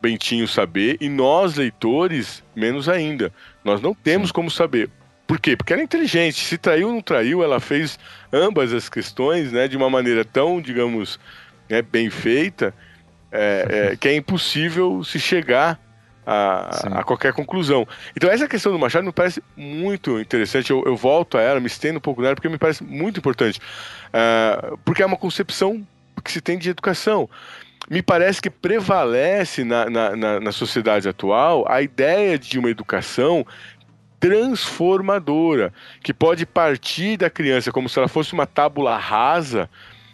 Bentinho 0.00 0.46
saber 0.46 0.96
e 1.00 1.08
nós, 1.08 1.56
leitores, 1.56 2.44
menos 2.54 2.88
ainda. 2.88 3.32
Nós 3.64 3.80
não 3.80 3.92
temos 3.92 4.30
como 4.30 4.48
saber. 4.48 4.88
Por 5.26 5.40
quê? 5.40 5.56
Porque 5.56 5.72
ela 5.72 5.82
é 5.82 5.84
inteligente. 5.84 6.44
Se 6.44 6.56
traiu 6.56 6.86
ou 6.86 6.94
não 6.94 7.02
traiu, 7.02 7.42
ela 7.42 7.58
fez 7.58 7.98
ambas 8.32 8.72
as 8.72 8.88
questões 8.88 9.50
né, 9.50 9.66
de 9.66 9.76
uma 9.76 9.90
maneira 9.90 10.24
tão, 10.24 10.60
digamos, 10.60 11.18
né, 11.68 11.82
bem 11.82 12.10
feita, 12.10 12.72
é, 13.32 13.90
é, 13.90 13.96
que 13.96 14.06
é 14.06 14.14
impossível 14.14 15.02
se 15.02 15.18
chegar 15.18 15.87
a, 16.30 17.00
a, 17.00 17.04
qualquer 17.04 17.32
conclusão. 17.32 17.88
Então, 18.14 18.28
essa 18.28 18.46
questão 18.46 18.70
do 18.70 18.78
Machado 18.78 19.06
me 19.06 19.12
parece 19.12 19.42
muito 19.56 20.20
interessante. 20.20 20.70
Eu, 20.70 20.84
eu, 20.84 20.94
volto 20.94 21.38
a 21.38 21.40
ela, 21.40 21.58
me 21.58 21.66
estendo 21.66 21.96
um 21.96 22.02
pouco 22.02 22.20
nela, 22.20 22.34
porque 22.34 22.50
me 22.50 22.58
parece 22.58 22.84
muito 22.84 23.18
importante. 23.18 23.58
Uh, 24.08 24.76
porque 24.84 25.02
é 25.02 25.06
uma 25.06 25.16
concepção 25.16 25.86
que 26.22 26.30
se 26.30 26.42
tem 26.42 26.58
de 26.58 26.68
educação. 26.68 27.30
Me 27.88 28.02
parece 28.02 28.42
que 28.42 28.50
prevalece 28.50 29.64
na, 29.64 29.88
na, 29.88 30.14
na, 30.14 30.40
na 30.40 30.52
sociedade 30.52 31.08
atual 31.08 31.64
a 31.66 31.80
ideia 31.80 32.38
de 32.38 32.58
uma 32.58 32.68
educação 32.68 33.46
transformadora, 34.20 35.72
que 36.02 36.12
pode 36.12 36.44
partir 36.44 37.16
da 37.16 37.30
criança 37.30 37.72
como 37.72 37.88
se 37.88 37.98
ela 37.98 38.08
fosse 38.08 38.34
uma 38.34 38.46
tábula 38.46 38.98
rasa 38.98 39.70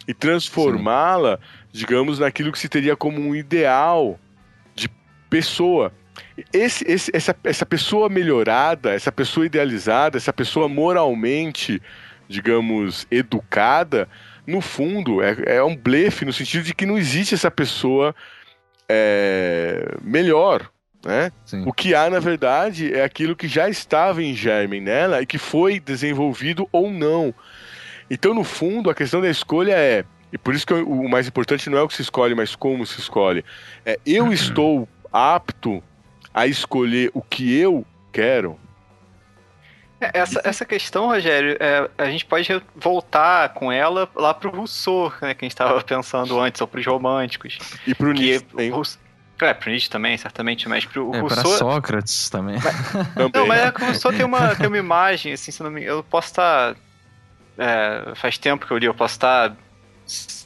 e 0.07 0.13
transformá-la, 0.13 1.39
digamos, 1.73 2.19
naquilo 2.19 2.53
que 2.53 2.59
se 2.59 2.69
teria 2.69 2.95
como 2.95 3.19
um 3.19 3.35
ideal 3.35 4.17
de 4.73 4.89
pessoa. 5.29 5.91
Esse, 6.51 6.85
esse, 6.89 7.11
essa, 7.13 7.35
essa 7.43 7.65
pessoa 7.65 8.09
melhorada, 8.09 8.93
essa 8.93 9.11
pessoa 9.11 9.45
idealizada, 9.45 10.17
essa 10.17 10.33
pessoa 10.33 10.67
moralmente, 10.67 11.81
digamos, 12.27 13.07
educada, 13.09 14.07
no 14.45 14.61
fundo, 14.61 15.21
é, 15.21 15.35
é 15.57 15.63
um 15.63 15.75
blefe 15.75 16.25
no 16.25 16.33
sentido 16.33 16.63
de 16.63 16.73
que 16.73 16.85
não 16.85 16.97
existe 16.97 17.33
essa 17.33 17.49
pessoa 17.49 18.15
é, 18.87 19.95
melhor, 20.01 20.69
né? 21.03 21.31
O 21.65 21.73
que 21.73 21.93
há, 21.93 22.09
na 22.09 22.19
verdade, 22.19 22.93
é 22.93 23.03
aquilo 23.03 23.35
que 23.35 23.47
já 23.47 23.69
estava 23.69 24.21
em 24.23 24.33
germe 24.33 24.79
nela 24.79 25.21
e 25.21 25.25
que 25.25 25.37
foi 25.37 25.79
desenvolvido 25.79 26.67
ou 26.71 26.91
não. 26.91 27.33
Então, 28.09 28.33
no 28.33 28.43
fundo, 28.43 28.89
a 28.89 28.95
questão 28.95 29.21
da 29.21 29.29
escolha 29.29 29.73
é. 29.73 30.03
E 30.31 30.37
por 30.37 30.53
isso 30.53 30.65
que 30.65 30.73
o 30.73 31.07
mais 31.07 31.27
importante 31.27 31.69
não 31.69 31.77
é 31.77 31.81
o 31.81 31.87
que 31.87 31.95
se 31.95 32.01
escolhe, 32.01 32.35
mas 32.35 32.55
como 32.55 32.85
se 32.85 32.99
escolhe. 32.99 33.43
É 33.85 33.99
eu 34.05 34.33
estou 34.33 34.87
apto 35.11 35.81
a 36.35 36.45
escolher 36.45 37.09
o 37.13 37.21
que 37.21 37.57
eu 37.57 37.85
quero. 38.11 38.59
É, 40.01 40.11
essa, 40.19 40.41
essa 40.43 40.65
questão, 40.65 41.07
Rogério, 41.07 41.55
é, 41.57 41.89
a 41.97 42.05
gente 42.07 42.25
pode 42.25 42.61
voltar 42.75 43.53
com 43.53 43.71
ela 43.71 44.09
lá 44.13 44.33
para 44.33 44.49
o 44.49 44.51
Rousseau, 44.51 45.13
né, 45.21 45.33
que 45.33 45.45
a 45.45 45.47
gente 45.47 45.53
estava 45.53 45.81
pensando 45.81 46.37
antes, 46.37 46.59
ou 46.59 46.67
para 46.67 46.81
os 46.81 46.85
românticos. 46.85 47.57
E 47.87 47.95
para 47.95 48.09
o 48.09 48.11
Nietzsche. 48.11 48.45
É, 49.41 49.53
pro 49.53 49.69
Nietzsche 49.69 49.89
também, 49.89 50.17
certamente, 50.17 50.67
mas 50.67 50.83
pro 50.83 51.15
é, 51.15 51.19
Rousseau... 51.21 51.43
Para 51.43 51.57
Sócrates 51.57 52.29
também. 52.29 52.59
Mas, 52.61 53.15
não, 53.33 53.47
mas 53.47 53.61
é 53.61 53.71
que 53.71 53.81
o 53.81 53.85
Rousseau 53.85 54.11
tem 54.11 54.25
uma, 54.25 54.55
tem 54.55 54.67
uma 54.67 54.77
imagem, 54.77 55.31
assim, 55.31 55.51
se 55.51 55.63
não 55.63 55.71
me 55.71 55.83
Eu 55.85 56.03
posso 56.03 56.27
estar... 56.27 56.73
Tá, 56.73 56.79
é, 57.57 58.13
faz 58.15 58.37
tempo 58.37 58.67
que 58.67 58.73
eu 58.73 58.77
li, 58.77 58.85
eu 58.85 58.93
posso 58.93 59.13
estar 59.13 59.51
tá 59.51 59.55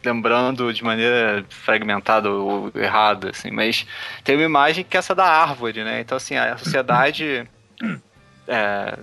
lembrando 0.03 0.73
de 0.73 0.83
maneira 0.83 1.45
fragmentada 1.49 2.29
ou 2.29 2.71
errada, 2.75 3.31
assim, 3.31 3.51
mas 3.51 3.85
tem 4.23 4.35
uma 4.35 4.45
imagem 4.45 4.83
que 4.83 4.95
é 4.95 4.99
essa 4.99 5.13
da 5.13 5.25
árvore, 5.25 5.83
né? 5.83 5.99
Então, 5.99 6.15
assim, 6.15 6.35
a 6.35 6.55
sociedade 6.57 7.47
é, 8.47 8.97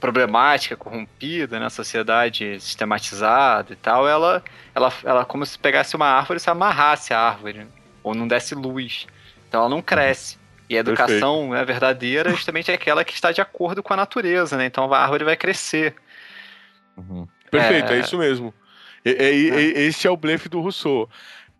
problemática, 0.00 0.76
corrompida, 0.76 1.60
né? 1.60 1.66
A 1.66 1.70
sociedade 1.70 2.58
sistematizada 2.60 3.72
e 3.72 3.76
tal, 3.76 4.08
ela, 4.08 4.42
ela, 4.74 4.92
ela 5.04 5.24
como 5.24 5.44
se 5.44 5.58
pegasse 5.58 5.94
uma 5.94 6.06
árvore 6.06 6.38
e 6.38 6.40
se 6.40 6.50
amarrasse 6.50 7.12
a 7.12 7.20
árvore, 7.20 7.66
ou 8.02 8.14
não 8.14 8.26
desce 8.26 8.54
luz. 8.54 9.06
Então 9.48 9.60
ela 9.60 9.70
não 9.70 9.82
cresce. 9.82 10.40
E 10.68 10.76
a 10.76 10.80
educação 10.80 11.50
né, 11.50 11.62
verdadeira 11.64 12.30
é 12.30 12.32
justamente 12.32 12.70
é 12.70 12.74
aquela 12.74 13.04
que 13.04 13.12
está 13.12 13.30
de 13.30 13.42
acordo 13.42 13.82
com 13.82 13.92
a 13.92 13.96
natureza, 13.96 14.56
né? 14.56 14.64
Então 14.64 14.92
a 14.92 14.98
árvore 14.98 15.24
vai 15.24 15.36
crescer. 15.36 15.94
Uhum. 16.96 17.28
Perfeito, 17.50 17.92
é... 17.92 17.96
é... 17.96 18.00
isso 18.00 18.16
mesmo. 18.16 18.54
É. 19.04 19.34
esse 19.34 20.06
é 20.06 20.10
o 20.10 20.16
blefe 20.16 20.48
do 20.48 20.60
Rousseau. 20.60 21.08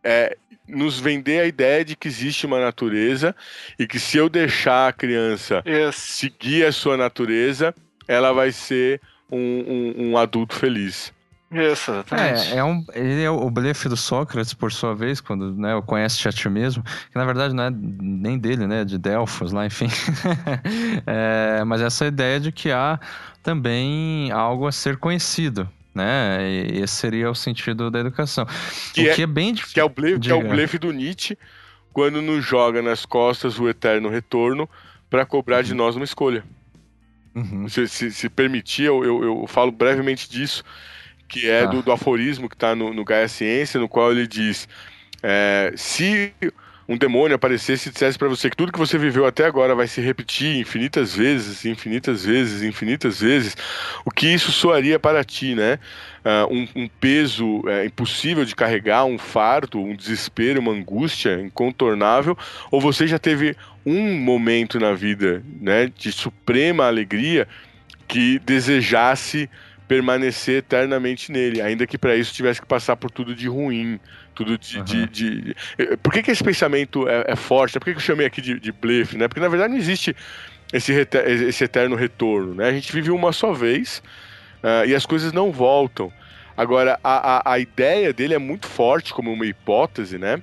É, 0.05 0.37
nos 0.67 0.99
vender 0.99 1.41
a 1.41 1.47
ideia 1.47 1.85
de 1.85 1.95
que 1.95 2.09
existe 2.09 2.47
uma 2.47 2.61
natureza 2.61 3.35
e 3.79 3.87
que 3.87 3.99
se 3.99 4.17
eu 4.17 4.29
deixar 4.29 4.89
a 4.89 4.93
criança 4.93 5.63
yes. 5.67 5.97
seguir 5.97 6.65
a 6.65 6.73
sua 6.73 6.97
natureza, 6.97 7.75
ela 8.09 8.33
vai 8.33 8.53
ser 8.53 9.01
um, 9.31 9.39
um, 9.39 10.11
um 10.11 10.17
adulto 10.17 10.55
feliz. 10.55 11.13
Isso, 11.53 11.91
exatamente. 11.91 12.55
É, 12.55 12.57
é 12.57 12.65
um, 12.65 12.85
ele 12.95 13.23
é 13.23 13.31
o 13.31 13.51
blefe 13.51 13.87
do 13.89 13.97
Sócrates, 13.97 14.55
por 14.55 14.73
sua 14.73 14.95
vez, 14.95 15.21
quando 15.21 15.55
né, 15.55 15.81
conhece 15.85 16.27
a 16.27 16.33
ti 16.33 16.49
mesmo, 16.49 16.83
que 16.83 17.17
na 17.17 17.27
verdade 17.27 17.55
não 17.55 17.65
é 17.65 17.71
nem 17.71 18.39
dele, 18.39 18.67
né, 18.67 18.85
de 18.85 18.97
Delfos 18.97 19.53
lá, 19.53 19.67
enfim. 19.67 19.89
é, 21.07 21.63
mas 21.65 21.83
essa 21.83 22.07
ideia 22.07 22.41
de 22.41 22.51
que 22.51 22.71
há 22.71 22.99
também 23.43 24.33
algo 24.33 24.67
a 24.67 24.73
ser 24.73 24.97
conhecido, 24.97 25.69
né? 25.95 26.39
E 26.49 26.81
esse 26.81 26.95
seria 26.95 27.31
o 27.31 27.35
sentido 27.35 27.91
da 27.91 28.01
educação. 28.01 28.47
Que, 28.95 29.03
o 29.03 29.11
é, 29.11 29.15
que 29.15 29.23
é, 29.23 29.27
bem 29.27 29.53
difícil. 29.53 29.75
Que 29.75 29.81
é 29.81 29.85
o 29.85 29.89
blefe, 29.89 30.21
que 30.21 30.31
é 30.31 30.35
o 30.35 30.49
blefe 30.49 30.79
do 30.79 30.93
Nietzsche, 30.93 31.39
quando 31.93 32.23
nos 32.23 32.45
joga 32.45 32.81
nas 32.81 33.05
costas 33.05 33.59
o 33.59 33.69
eterno 33.69 34.09
retorno 34.09 34.69
para 35.11 35.27
cobrar 35.27 35.59
uhum. 35.59 35.63
de 35.63 35.75
nós 35.75 35.97
uma 35.97 36.05
escolha. 36.05 36.45
Uhum. 37.35 37.69
Se, 37.69 37.89
se, 37.89 38.11
se, 38.11 38.29
permitir, 38.29 38.85
eu, 38.85 39.05
eu, 39.05 39.25
eu, 39.25 39.47
falo 39.47 39.73
brevemente 39.73 40.29
disso, 40.31 40.63
que 41.29 41.49
é 41.49 41.67
do, 41.67 41.83
do, 41.83 41.93
aforismo 41.93 42.49
que 42.49 42.55
está 42.55 42.75
no, 42.75 42.93
no 42.93 43.05
Gaia 43.05 43.29
Ciência, 43.29 43.81
no 43.81 43.89
qual 43.89 44.13
ele 44.13 44.27
diz: 44.27 44.69
é, 45.23 45.73
se 45.77 46.35
um 46.89 46.97
demônio 46.97 47.35
aparecesse 47.35 47.89
e 47.89 47.93
dissesse 47.93 48.19
para 48.19 48.29
você 48.29 48.51
que 48.51 48.57
tudo 48.57 48.73
que 48.73 48.79
você 48.79 48.99
viveu 48.99 49.27
até 49.27 49.47
agora 49.47 49.75
vai 49.75 49.87
se 49.87 50.01
repetir 50.01 50.59
infinitas 50.59 51.15
vezes, 51.15 51.65
infinitas 51.65 52.25
vezes, 52.25 52.63
infinitas 52.63 53.21
vezes, 53.21 53.57
o 54.05 54.11
que 54.11 54.27
isso 54.27 54.51
soaria 54.51 54.99
para 54.99 55.23
ti, 55.25 55.55
né? 55.55 55.79
Uh, 56.25 56.55
um, 56.55 56.83
um, 56.85 56.89
peso 56.89 57.63
é, 57.69 57.85
impossível 57.87 58.45
de 58.45 58.55
carregar, 58.55 59.05
um 59.05 59.19
fardo, 59.19 59.81
um 59.81 59.97
desespero, 59.97 60.61
uma 60.61 60.73
angústia 60.73 61.41
incontornável, 61.41 62.39
ou 62.71 62.81
você 62.81 63.07
já 63.09 63.19
teve 63.19 63.57
um 63.85 64.15
momento 64.15 64.79
na 64.79 64.93
vida, 64.95 65.43
né, 65.61 65.91
de 65.97 66.13
suprema 66.13 66.87
alegria 66.87 67.49
que 68.07 68.39
desejasse 68.41 69.51
permanecer 69.89 70.59
eternamente 70.59 71.31
nele, 71.31 71.61
ainda 71.61 71.87
que 71.87 71.99
para 71.99 72.17
isso 72.17 72.33
tivesse 72.33 72.61
que 72.61 72.67
passar 72.67 72.97
por 72.97 73.11
tudo 73.11 73.35
de 73.35 73.49
ruim, 73.49 74.01
tudo 74.35 74.59
de. 74.59 74.79
Uhum. 74.79 74.85
de, 74.85 75.07
de... 75.07 75.57
Eh, 75.79 75.97
por 75.97 76.13
que, 76.13 76.23
que 76.23 76.31
esse 76.31 76.43
pensamento 76.43 77.09
é, 77.09 77.25
é 77.29 77.37
forte? 77.37 77.79
Por 77.79 77.85
que, 77.87 77.93
que 77.93 77.99
eu 77.99 78.03
chamei 78.03 78.27
aqui 78.27 78.41
de, 78.41 78.59
de 78.59 78.73
blefe? 78.73 79.17
Né? 79.17 79.29
Porque 79.29 79.41
na 79.41 79.49
verdade 79.49 79.73
não 79.73 79.79
existe 79.79 80.15
esse, 80.73 80.93
esse 81.27 81.65
eterno 81.65 81.95
retorno. 81.95 82.55
Né? 82.55 82.69
A 82.69 82.73
gente 82.73 82.93
vive 82.93 83.11
uma 83.11 83.33
só 83.33 83.53
vez 83.53 84.03
uh, 84.63 84.87
e 84.87 84.95
as 84.95 85.05
coisas 85.05 85.33
não 85.33 85.53
voltam. 85.53 86.13
Agora, 86.57 86.99
a, 87.03 87.51
a, 87.51 87.53
a 87.55 87.59
ideia 87.59 88.13
dele 88.13 88.35
é 88.35 88.39
muito 88.39 88.67
forte 88.67 89.13
como 89.13 89.33
uma 89.33 89.47
hipótese, 89.47 90.19
né? 90.19 90.41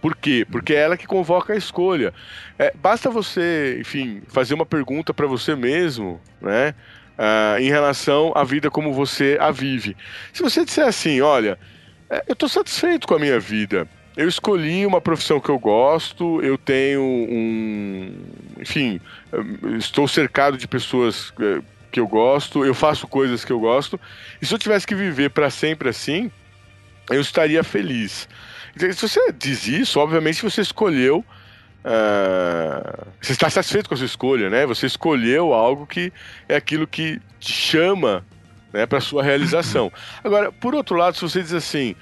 Por 0.00 0.14
quê? 0.16 0.46
Porque 0.50 0.74
é 0.74 0.80
ela 0.80 0.96
que 0.96 1.06
convoca 1.06 1.54
a 1.54 1.56
escolha. 1.56 2.12
É, 2.58 2.72
basta 2.74 3.08
você, 3.08 3.78
enfim, 3.80 4.20
fazer 4.28 4.52
uma 4.52 4.66
pergunta 4.66 5.14
para 5.14 5.26
você 5.26 5.54
mesmo, 5.54 6.20
né? 6.42 6.74
Uh, 7.16 7.58
em 7.60 7.68
relação 7.68 8.32
à 8.34 8.42
vida 8.42 8.70
como 8.70 8.92
você 8.92 9.38
a 9.40 9.50
vive. 9.50 9.96
Se 10.32 10.42
você 10.42 10.64
disser 10.64 10.86
assim, 10.86 11.20
olha, 11.20 11.58
eu 12.26 12.32
estou 12.34 12.48
satisfeito 12.48 13.06
com 13.06 13.14
a 13.14 13.18
minha 13.18 13.40
vida. 13.40 13.88
Eu 14.16 14.28
escolhi 14.28 14.86
uma 14.86 15.00
profissão 15.00 15.40
que 15.40 15.48
eu 15.48 15.58
gosto, 15.58 16.40
eu 16.40 16.56
tenho 16.56 17.02
um. 17.02 18.14
Enfim, 18.60 19.00
estou 19.76 20.06
cercado 20.06 20.56
de 20.56 20.68
pessoas 20.68 21.32
é, 21.40 21.60
que 21.90 21.98
eu 21.98 22.06
gosto, 22.06 22.64
eu 22.64 22.74
faço 22.74 23.08
coisas 23.08 23.44
que 23.44 23.52
eu 23.52 23.58
gosto. 23.58 23.98
E 24.40 24.46
se 24.46 24.54
eu 24.54 24.58
tivesse 24.58 24.86
que 24.86 24.94
viver 24.94 25.30
para 25.30 25.50
sempre 25.50 25.88
assim, 25.88 26.30
eu 27.10 27.20
estaria 27.20 27.64
feliz. 27.64 28.28
Se 28.76 28.92
você 28.94 29.32
diz 29.32 29.66
isso, 29.66 29.98
obviamente 29.98 30.42
você 30.42 30.60
escolheu. 30.60 31.24
Uh, 31.84 33.06
você 33.20 33.32
está 33.32 33.50
satisfeito 33.50 33.88
com 33.88 33.94
a 33.94 33.98
sua 33.98 34.06
escolha, 34.06 34.48
né? 34.48 34.64
Você 34.64 34.86
escolheu 34.86 35.52
algo 35.52 35.86
que 35.86 36.10
é 36.48 36.56
aquilo 36.56 36.86
que 36.86 37.20
te 37.38 37.52
chama 37.52 38.24
né, 38.74 38.86
para 38.86 39.00
sua 39.00 39.22
realização. 39.22 39.90
Agora, 40.22 40.50
por 40.50 40.74
outro 40.74 40.96
lado, 40.96 41.14
se 41.14 41.22
você 41.22 41.40
diz 41.40 41.54
assim, 41.54 41.94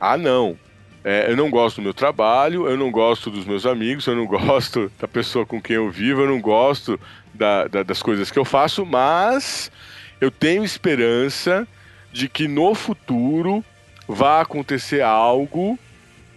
ah, 0.00 0.16
não, 0.16 0.58
é, 1.04 1.30
eu 1.30 1.36
não 1.36 1.50
gosto 1.50 1.76
do 1.76 1.82
meu 1.82 1.92
trabalho, 1.92 2.66
eu 2.66 2.78
não 2.78 2.90
gosto 2.90 3.30
dos 3.30 3.44
meus 3.44 3.66
amigos, 3.66 4.06
eu 4.06 4.16
não 4.16 4.26
gosto 4.26 4.90
da 4.98 5.06
pessoa 5.06 5.44
com 5.44 5.60
quem 5.60 5.76
eu 5.76 5.90
vivo, 5.90 6.22
eu 6.22 6.26
não 6.26 6.40
gosto 6.40 6.98
da, 7.34 7.68
da, 7.68 7.82
das 7.82 8.02
coisas 8.02 8.30
que 8.30 8.38
eu 8.38 8.44
faço, 8.44 8.86
mas 8.86 9.70
eu 10.18 10.30
tenho 10.30 10.64
esperança 10.64 11.68
de 12.10 12.26
que 12.26 12.48
no 12.48 12.74
futuro 12.74 13.62
vá 14.08 14.40
acontecer 14.40 15.02
algo 15.02 15.78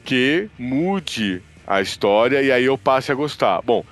que 0.04 0.50
mude 0.60 1.42
a 1.66 1.82
história 1.82 2.42
e 2.42 2.52
aí 2.52 2.66
eu 2.66 2.78
passe 2.78 3.10
a 3.10 3.16
gostar. 3.16 3.62
Bom, 3.62 3.86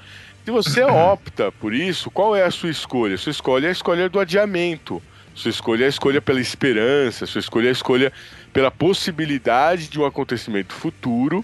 se 0.44 0.52
você 0.52 0.84
opta 0.84 1.54
por 1.54 1.74
isso, 1.74 2.12
qual 2.12 2.36
é 2.36 2.44
a 2.44 2.52
sua 2.52 2.70
escolha? 2.70 3.18
Sua 3.18 3.32
escolha 3.32 3.68
é 3.68 3.70
a 3.70 3.72
escolha 3.72 4.10
do 4.10 4.20
adiamento. 4.20 5.02
Sua 5.36 5.52
escolha 5.52 5.84
é 5.84 5.88
a 5.88 5.90
escolha 5.90 6.22
pela 6.22 6.40
esperança, 6.40 7.26
sua 7.26 7.40
escolha 7.40 7.68
é 7.68 7.70
a 7.70 7.74
escolha 7.74 8.14
pela 8.54 8.72
possibilidade 8.72 9.90
de 9.90 10.00
um 10.00 10.06
acontecimento 10.06 10.74
futuro, 10.74 11.44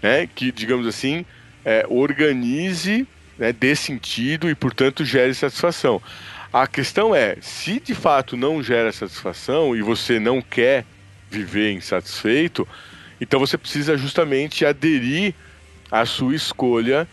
né, 0.00 0.28
que, 0.32 0.52
digamos 0.52 0.86
assim, 0.86 1.26
é, 1.64 1.84
organize, 1.88 3.06
né, 3.36 3.52
dê 3.52 3.74
sentido 3.74 4.48
e, 4.48 4.54
portanto, 4.54 5.04
gere 5.04 5.34
satisfação. 5.34 6.00
A 6.52 6.68
questão 6.68 7.12
é, 7.12 7.36
se 7.40 7.80
de 7.80 7.92
fato 7.92 8.36
não 8.36 8.62
gera 8.62 8.92
satisfação 8.92 9.74
e 9.74 9.82
você 9.82 10.20
não 10.20 10.40
quer 10.40 10.84
viver 11.28 11.72
insatisfeito, 11.72 12.66
então 13.20 13.40
você 13.40 13.58
precisa 13.58 13.98
justamente 13.98 14.64
aderir 14.64 15.34
à 15.90 16.06
sua 16.06 16.36
escolha 16.36 17.06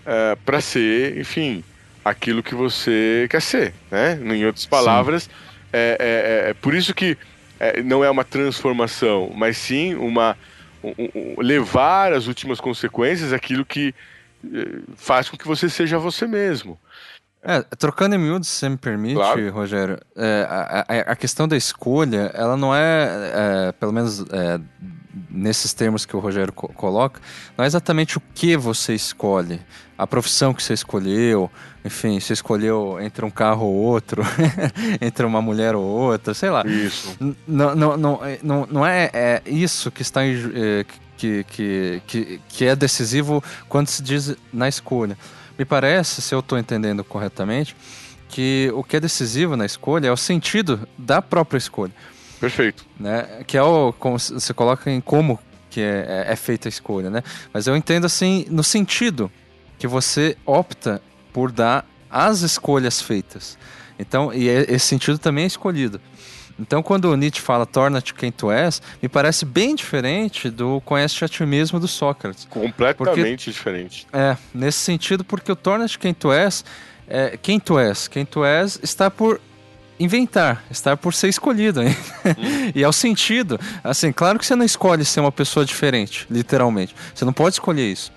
uh, 0.00 0.36
para 0.38 0.60
ser, 0.62 1.18
enfim, 1.18 1.62
aquilo 2.02 2.42
que 2.42 2.54
você 2.54 3.28
quer 3.30 3.42
ser, 3.42 3.74
né? 3.90 4.18
Em 4.24 4.46
outras 4.46 4.64
palavras, 4.64 5.24
Sim 5.24 5.49
é, 5.72 5.96
é, 5.98 6.46
é, 6.48 6.50
é 6.50 6.54
por 6.54 6.74
isso 6.74 6.94
que 6.94 7.16
é, 7.58 7.82
não 7.82 8.02
é 8.02 8.10
uma 8.10 8.24
transformação, 8.24 9.32
mas 9.34 9.56
sim 9.56 9.94
uma 9.94 10.36
um, 10.82 10.94
um, 11.14 11.34
levar 11.40 12.12
as 12.12 12.26
últimas 12.26 12.60
consequências 12.60 13.32
aquilo 13.32 13.66
que 13.66 13.94
eh, 14.44 14.80
faz 14.96 15.28
com 15.28 15.36
que 15.36 15.46
você 15.46 15.68
seja 15.68 15.98
você 15.98 16.26
mesmo. 16.26 16.78
É, 17.42 17.62
trocando 17.78 18.14
em 18.14 18.18
miúdos, 18.18 18.48
se 18.48 18.68
me 18.68 18.76
permite, 18.76 19.14
claro. 19.14 19.50
Rogério, 19.50 19.98
é, 20.14 20.46
a, 20.48 20.84
a, 20.88 21.00
a, 21.12 21.16
questão 21.16 21.48
da 21.48 21.56
escolha, 21.56 22.30
ela 22.34 22.54
não 22.54 22.74
é, 22.74 23.68
é 23.68 23.72
pelo 23.72 23.92
menos 23.92 24.20
é, 24.30 24.60
nesses 25.30 25.72
termos 25.72 26.06
que 26.06 26.16
o 26.16 26.20
Rogério 26.20 26.52
co 26.52 26.68
coloca, 26.68 27.20
não 27.56 27.64
é 27.64 27.66
exatamente 27.66 28.16
o 28.18 28.22
que 28.34 28.56
você 28.56 28.94
escolhe, 28.94 29.60
a 29.98 30.06
profissão 30.06 30.54
que 30.54 30.62
você 30.62 30.72
escolheu, 30.72 31.50
enfim, 31.84 32.18
você 32.18 32.32
escolheu 32.32 32.98
entre 33.00 33.24
um 33.24 33.30
carro 33.30 33.66
ou 33.66 33.74
outro, 33.74 34.22
entre 35.00 35.26
uma 35.26 35.42
mulher 35.42 35.74
ou 35.74 35.84
outra, 35.84 36.32
sei 36.32 36.50
lá. 36.50 36.64
Isso. 36.66 37.16
Não, 37.46 37.74
não, 37.74 37.96
não, 37.96 38.20
não, 38.42 38.66
não 38.70 38.86
é, 38.86 39.10
é 39.12 39.42
isso 39.46 39.90
que 39.90 40.02
está 40.02 40.24
em, 40.24 40.34
é, 40.54 40.86
que, 41.16 41.44
que, 41.44 42.02
que, 42.06 42.40
que 42.48 42.64
é 42.64 42.74
decisivo 42.74 43.44
quando 43.68 43.88
se 43.88 44.02
diz 44.02 44.34
na 44.52 44.68
escolha. 44.68 45.18
Me 45.58 45.64
parece, 45.64 46.22
se 46.22 46.34
eu 46.34 46.40
estou 46.40 46.58
entendendo 46.58 47.04
corretamente, 47.04 47.76
que 48.30 48.70
o 48.74 48.82
que 48.82 48.96
é 48.96 49.00
decisivo 49.00 49.56
na 49.56 49.66
escolha 49.66 50.08
é 50.08 50.12
o 50.12 50.16
sentido 50.16 50.88
da 50.96 51.20
própria 51.20 51.58
escolha. 51.58 51.92
Perfeito. 52.40 52.84
Né? 52.98 53.44
Que 53.46 53.56
é 53.56 53.62
o. 53.62 53.92
Como 53.92 54.18
você 54.18 54.54
coloca 54.54 54.90
em 54.90 55.00
como 55.00 55.38
que 55.68 55.80
é, 55.80 56.24
é, 56.28 56.32
é 56.32 56.36
feita 56.36 56.66
a 56.66 56.70
escolha, 56.70 57.10
né? 57.10 57.22
Mas 57.52 57.66
eu 57.66 57.76
entendo 57.76 58.04
assim, 58.04 58.44
no 58.50 58.64
sentido 58.64 59.30
que 59.78 59.86
você 59.86 60.36
opta 60.44 61.00
por 61.32 61.52
dar 61.52 61.86
as 62.10 62.40
escolhas 62.40 63.00
feitas. 63.00 63.56
Então, 63.98 64.32
e 64.32 64.48
é, 64.48 64.66
esse 64.68 64.86
sentido 64.86 65.18
também 65.18 65.44
é 65.44 65.46
escolhido. 65.46 66.00
Então, 66.58 66.82
quando 66.82 67.06
o 67.06 67.16
Nietzsche 67.16 67.40
fala 67.40 67.64
torna-te 67.64 68.12
quem 68.12 68.30
tu 68.30 68.50
és, 68.50 68.82
me 69.00 69.08
parece 69.08 69.46
bem 69.46 69.74
diferente 69.74 70.50
do 70.50 70.80
conhece-te 70.82 71.24
a 71.24 71.28
ti 71.28 71.46
mesmo 71.46 71.80
do 71.80 71.88
Sócrates. 71.88 72.46
Completamente 72.50 73.46
porque, 73.46 73.50
diferente. 73.50 74.06
É, 74.12 74.36
nesse 74.52 74.78
sentido, 74.78 75.24
porque 75.24 75.50
o 75.50 75.56
torna-te 75.56 75.98
quem 75.98 76.12
tu 76.12 76.30
és, 76.30 76.62
é, 77.08 77.38
quem 77.40 77.58
tu 77.58 77.78
és, 77.78 78.08
quem 78.08 78.26
tu 78.26 78.44
és 78.44 78.78
está 78.82 79.10
por 79.10 79.40
inventar, 80.00 80.64
está 80.70 80.96
por 80.96 81.12
ser 81.12 81.28
escolhido. 81.28 81.82
Hein? 81.82 81.94
Hum. 82.24 82.72
e 82.74 82.82
é 82.82 82.88
o 82.88 82.92
sentido. 82.92 83.60
Assim, 83.84 84.10
claro 84.10 84.38
que 84.38 84.46
você 84.46 84.56
não 84.56 84.64
escolhe 84.64 85.04
ser 85.04 85.20
uma 85.20 85.30
pessoa 85.30 85.64
diferente, 85.64 86.26
literalmente. 86.30 86.96
Você 87.14 87.24
não 87.24 87.32
pode 87.32 87.56
escolher 87.56 87.92
isso. 87.92 88.10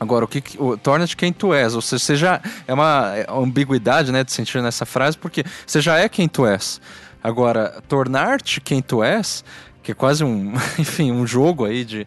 Agora, 0.00 0.24
o 0.24 0.28
que, 0.28 0.42
torna-te 0.82 1.16
quem 1.16 1.32
tu 1.32 1.54
és? 1.54 1.76
Ou 1.76 1.80
seja, 1.80 2.04
você 2.04 2.16
já 2.16 2.40
é 2.66 2.74
uma 2.74 3.14
ambiguidade, 3.30 4.10
né, 4.10 4.24
de 4.24 4.32
sentir 4.32 4.60
nessa 4.60 4.84
frase, 4.84 5.16
porque 5.16 5.44
você 5.64 5.80
já 5.80 5.96
é 5.96 6.08
quem 6.08 6.28
tu 6.28 6.44
és. 6.44 6.80
Agora, 7.22 7.80
tornar-te 7.86 8.60
quem 8.60 8.82
tu 8.82 9.04
és, 9.04 9.44
que 9.80 9.92
é 9.92 9.94
quase 9.94 10.24
um, 10.24 10.54
enfim, 10.76 11.12
um 11.12 11.24
jogo 11.24 11.64
aí 11.64 11.84
de, 11.84 12.04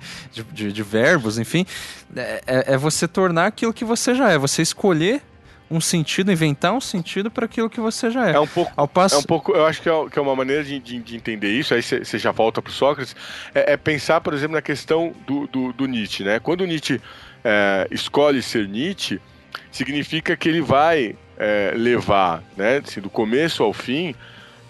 de, 0.52 0.74
de 0.74 0.84
verbos, 0.84 1.40
enfim, 1.40 1.66
é, 2.14 2.42
é, 2.46 2.74
é 2.74 2.78
você 2.78 3.08
tornar 3.08 3.46
aquilo 3.48 3.74
que 3.74 3.86
você 3.86 4.14
já 4.14 4.30
é, 4.30 4.38
você 4.38 4.62
escolher 4.62 5.22
um 5.70 5.82
sentido, 5.82 6.32
inventar 6.32 6.74
um 6.74 6.82
sentido 6.82 7.32
para 7.32 7.46
aquilo 7.46 7.70
que 7.70 7.80
você 7.80 8.12
já 8.12 8.30
é. 8.30 8.34
É 8.34 8.40
um 8.40 8.48
pouco, 8.48 8.72
Ao 8.76 8.88
passo... 8.88 9.16
é 9.16 9.18
um 9.18 9.24
pouco 9.24 9.52
eu 9.54 9.66
acho 9.66 9.82
que 9.82 9.90
é, 9.90 10.10
que 10.10 10.20
é 10.20 10.22
uma 10.22 10.36
maneira 10.36 10.64
de, 10.64 10.80
de, 10.80 11.00
de 11.00 11.16
entender 11.16 11.52
isso, 11.52 11.74
aí 11.74 11.82
você 11.82 12.18
já 12.18 12.32
volta 12.32 12.62
para 12.62 12.70
o 12.70 12.74
Sócrates, 12.74 13.16
é, 13.54 13.74
é, 13.74 13.78
pensar, 13.78 14.22
por 14.22 14.34
exemplo, 14.34 14.56
na 14.56 14.62
questão 14.62 15.14
do, 15.26 15.48
do, 15.48 15.74
do 15.74 15.86
Nietzsche. 15.86 16.24
Né? 16.24 16.40
Quando 16.40 16.62
o 16.62 16.66
Nietzsche 16.66 17.02
é, 17.44 17.88
escolhe 17.92 18.42
ser 18.42 18.68
Nietzsche, 18.68 19.20
significa 19.72 20.38
que 20.38 20.48
ele 20.48 20.62
vai 20.62 21.16
é, 21.38 21.74
levar, 21.76 22.44
né, 22.56 22.82
assim, 22.86 23.02
do 23.02 23.10
começo 23.10 23.64
ao 23.64 23.74
fim, 23.74 24.16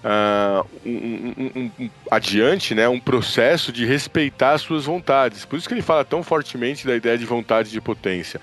uh, 0.06 0.66
um, 0.86 1.34
um, 1.38 1.72
um, 1.80 1.90
adiante 2.12 2.76
né, 2.76 2.88
um 2.88 3.00
processo 3.00 3.72
de 3.72 3.86
respeitar 3.86 4.54
as 4.54 4.62
suas 4.62 4.86
vontades. 4.86 5.46
Por 5.46 5.58
isso 5.58 5.68
que 5.68 5.74
ele 5.74 5.82
fala 5.82 6.06
tão 6.06 6.22
fortemente 6.22 6.86
da 6.86 6.96
ideia 6.96 7.18
de 7.18 7.26
vontade 7.26 7.72
de 7.72 7.82
potência. 7.82 8.40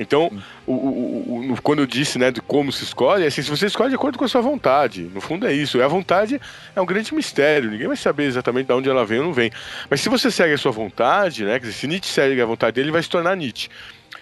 Então, 0.00 0.32
o, 0.66 0.72
o, 0.72 1.52
o, 1.52 1.62
quando 1.62 1.80
eu 1.80 1.86
disse 1.86 2.18
né, 2.18 2.30
de 2.30 2.40
como 2.40 2.72
se 2.72 2.82
escolhe, 2.82 3.22
é 3.22 3.26
assim, 3.26 3.42
se 3.42 3.50
você 3.50 3.66
escolhe 3.66 3.90
de 3.90 3.96
acordo 3.96 4.18
com 4.18 4.24
a 4.24 4.28
sua 4.28 4.40
vontade. 4.40 5.02
No 5.02 5.20
fundo 5.20 5.46
é 5.46 5.52
isso. 5.52 5.76
E 5.76 5.82
a 5.82 5.88
vontade 5.88 6.40
é 6.74 6.80
um 6.80 6.86
grande 6.86 7.14
mistério. 7.14 7.70
Ninguém 7.70 7.86
vai 7.86 7.98
saber 7.98 8.24
exatamente 8.24 8.66
de 8.68 8.72
onde 8.72 8.88
ela 8.88 9.04
vem 9.04 9.18
ou 9.18 9.26
não 9.26 9.32
vem. 9.34 9.52
Mas 9.90 10.00
se 10.00 10.08
você 10.08 10.30
segue 10.30 10.54
a 10.54 10.58
sua 10.58 10.72
vontade, 10.72 11.44
né, 11.44 11.60
se 11.60 11.86
Nietzsche 11.86 12.10
segue 12.10 12.40
a 12.40 12.46
vontade 12.46 12.76
dele, 12.76 12.86
ele 12.86 12.92
vai 12.92 13.02
se 13.02 13.10
tornar 13.10 13.36
Nietzsche. 13.36 13.68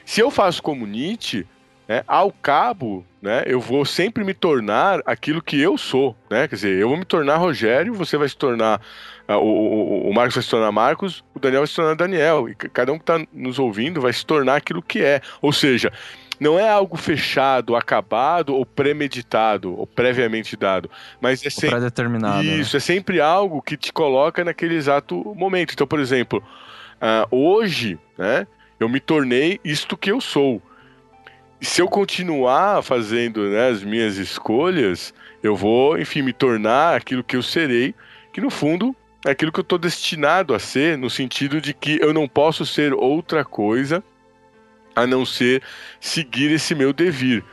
Se 0.04 0.20
eu 0.20 0.32
faço 0.32 0.60
como 0.60 0.84
Nietzsche, 0.84 1.46
né, 1.86 2.02
ao 2.08 2.32
cabo, 2.32 3.06
né, 3.22 3.44
eu 3.46 3.60
vou 3.60 3.84
sempre 3.84 4.24
me 4.24 4.34
tornar 4.34 5.00
aquilo 5.06 5.40
que 5.40 5.60
eu 5.60 5.78
sou, 5.78 6.16
né? 6.28 6.48
Quer 6.48 6.56
dizer, 6.56 6.76
eu 6.76 6.88
vou 6.88 6.98
me 6.98 7.04
tornar 7.04 7.36
Rogério, 7.36 7.94
você 7.94 8.16
vai 8.16 8.28
se 8.28 8.36
tornar 8.36 8.80
o, 9.36 9.40
o, 9.40 10.10
o, 10.10 10.14
Marcos 10.14 10.34
vai 10.34 10.42
se 10.42 10.50
tornar 10.50 10.72
Marcos, 10.72 11.24
o 11.34 11.38
Daniel 11.38 11.60
vai 11.60 11.66
se 11.66 11.74
tornar 11.74 11.94
Daniel 11.94 12.48
e 12.48 12.54
cada 12.54 12.92
um 12.92 12.96
que 12.96 13.02
está 13.02 13.20
nos 13.32 13.58
ouvindo 13.58 14.00
vai 14.00 14.12
se 14.12 14.24
tornar 14.24 14.56
aquilo 14.56 14.82
que 14.82 15.02
é. 15.02 15.20
Ou 15.42 15.52
seja, 15.52 15.92
não 16.40 16.58
é 16.58 16.68
algo 16.68 16.96
fechado, 16.96 17.76
acabado 17.76 18.54
ou 18.54 18.64
premeditado 18.64 19.78
ou 19.78 19.86
previamente 19.86 20.56
dado, 20.56 20.90
mas 21.20 21.44
é 21.44 21.50
sempre 21.50 21.80
determinado 21.80 22.42
né? 22.42 22.56
Isso 22.56 22.74
né? 22.74 22.78
é 22.78 22.80
sempre 22.80 23.20
algo 23.20 23.60
que 23.60 23.76
te 23.76 23.92
coloca 23.92 24.44
naquele 24.44 24.74
exato 24.74 25.34
momento. 25.36 25.72
Então, 25.74 25.86
por 25.86 26.00
exemplo, 26.00 26.42
uh, 26.96 27.36
hoje, 27.36 27.98
né? 28.16 28.46
Eu 28.80 28.88
me 28.88 29.00
tornei 29.00 29.58
isto 29.64 29.96
que 29.96 30.10
eu 30.10 30.20
sou 30.20 30.62
se 31.60 31.82
eu 31.82 31.88
continuar 31.88 32.82
fazendo 32.82 33.42
né, 33.48 33.68
as 33.68 33.82
minhas 33.82 34.16
escolhas, 34.16 35.12
eu 35.42 35.56
vou, 35.56 35.98
enfim, 35.98 36.22
me 36.22 36.32
tornar 36.32 36.96
aquilo 36.96 37.24
que 37.24 37.36
eu 37.36 37.42
serei, 37.42 37.94
que 38.32 38.40
no 38.40 38.50
fundo 38.50 38.94
é 39.24 39.30
aquilo 39.30 39.50
que 39.50 39.60
eu 39.60 39.62
estou 39.62 39.78
destinado 39.78 40.54
a 40.54 40.58
ser, 40.58 40.96
no 40.96 41.10
sentido 41.10 41.60
de 41.60 41.74
que 41.74 41.98
eu 42.00 42.14
não 42.14 42.28
posso 42.28 42.64
ser 42.64 42.92
outra 42.94 43.44
coisa 43.44 44.02
a 44.94 45.06
não 45.06 45.24
ser 45.24 45.62
seguir 46.00 46.50
esse 46.50 46.74
meu 46.74 46.92
devir. 46.92 47.44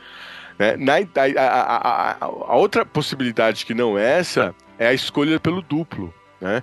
Né? 0.58 0.76
Na, 0.76 0.94
a, 0.94 1.42
a, 1.42 2.24
a, 2.24 2.56
outra 2.56 2.84
possibilidade 2.84 3.64
que 3.66 3.74
não 3.74 3.98
é 3.98 4.18
essa 4.18 4.54
é 4.78 4.88
a 4.88 4.94
escolha 4.94 5.38
pelo 5.38 5.62
duplo. 5.62 6.12
Né? 6.40 6.62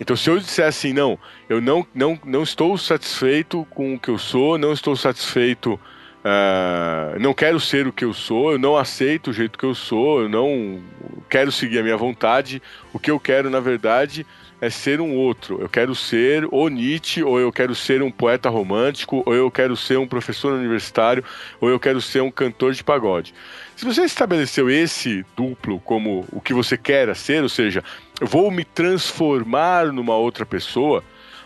Então, 0.00 0.16
se 0.16 0.30
eu 0.30 0.38
disser 0.38 0.66
assim, 0.66 0.92
não, 0.92 1.18
eu 1.48 1.60
não, 1.60 1.86
não, 1.94 2.18
não 2.24 2.42
estou 2.42 2.76
satisfeito 2.78 3.66
com 3.70 3.94
o 3.94 4.00
que 4.00 4.08
eu 4.08 4.18
sou, 4.18 4.58
não 4.58 4.72
estou 4.72 4.96
satisfeito 4.96 5.78
Uh, 6.20 7.18
não 7.18 7.32
quero 7.32 7.58
ser 7.58 7.86
o 7.86 7.92
que 7.92 8.04
eu 8.04 8.12
sou, 8.12 8.52
eu 8.52 8.58
não 8.58 8.76
aceito 8.76 9.30
o 9.30 9.32
jeito 9.32 9.58
que 9.58 9.64
eu 9.64 9.74
sou, 9.74 10.22
eu 10.22 10.28
não 10.28 10.82
quero 11.30 11.50
seguir 11.50 11.78
a 11.78 11.82
minha 11.82 11.96
vontade. 11.96 12.62
O 12.92 12.98
que 12.98 13.10
eu 13.10 13.18
quero, 13.18 13.48
na 13.48 13.58
verdade, 13.58 14.26
é 14.60 14.68
ser 14.68 15.00
um 15.00 15.14
outro. 15.14 15.60
Eu 15.60 15.68
quero 15.68 15.94
ser 15.94 16.46
o 16.50 16.68
Nietzsche, 16.68 17.22
ou 17.22 17.40
eu 17.40 17.50
quero 17.50 17.74
ser 17.74 18.02
um 18.02 18.10
poeta 18.10 18.48
romântico, 18.48 19.22
ou 19.24 19.34
eu 19.34 19.50
quero 19.50 19.76
ser 19.76 19.98
um 19.98 20.06
professor 20.06 20.52
universitário, 20.52 21.24
ou 21.60 21.70
eu 21.70 21.80
quero 21.80 22.00
ser 22.00 22.20
um 22.20 22.30
cantor 22.30 22.72
de 22.72 22.84
pagode. 22.84 23.34
Se 23.74 23.84
você 23.84 24.02
estabeleceu 24.02 24.68
esse 24.68 25.24
duplo 25.34 25.80
como 25.80 26.26
o 26.30 26.40
que 26.40 26.52
você 26.52 26.76
quer 26.76 27.14
ser, 27.16 27.42
ou 27.42 27.48
seja, 27.48 27.82
eu 28.20 28.26
vou 28.26 28.50
me 28.50 28.64
transformar 28.64 29.86
numa 29.86 30.14
outra 30.14 30.44
pessoa, 30.44 31.02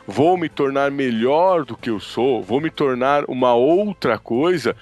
vou 0.07 0.36
me 0.36 0.49
tornar 0.49 0.91
melhor 0.91 1.65
do 1.65 1.77
que 1.77 1.91
eu 1.91 2.01
sou, 2.01 2.43
vou 2.43 2.61
me 2.61 2.70
tornar 2.70 3.24
uma 3.28 3.55
outra 3.55 4.19
coisa, 4.19 4.77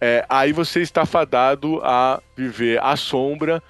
é, 0.00 0.26
aí 0.28 0.52
você 0.52 0.80
está 0.80 1.06
fadado 1.06 1.80
a 1.82 2.20
viver 2.36 2.78
à 2.82 2.96
sombra 2.96 3.62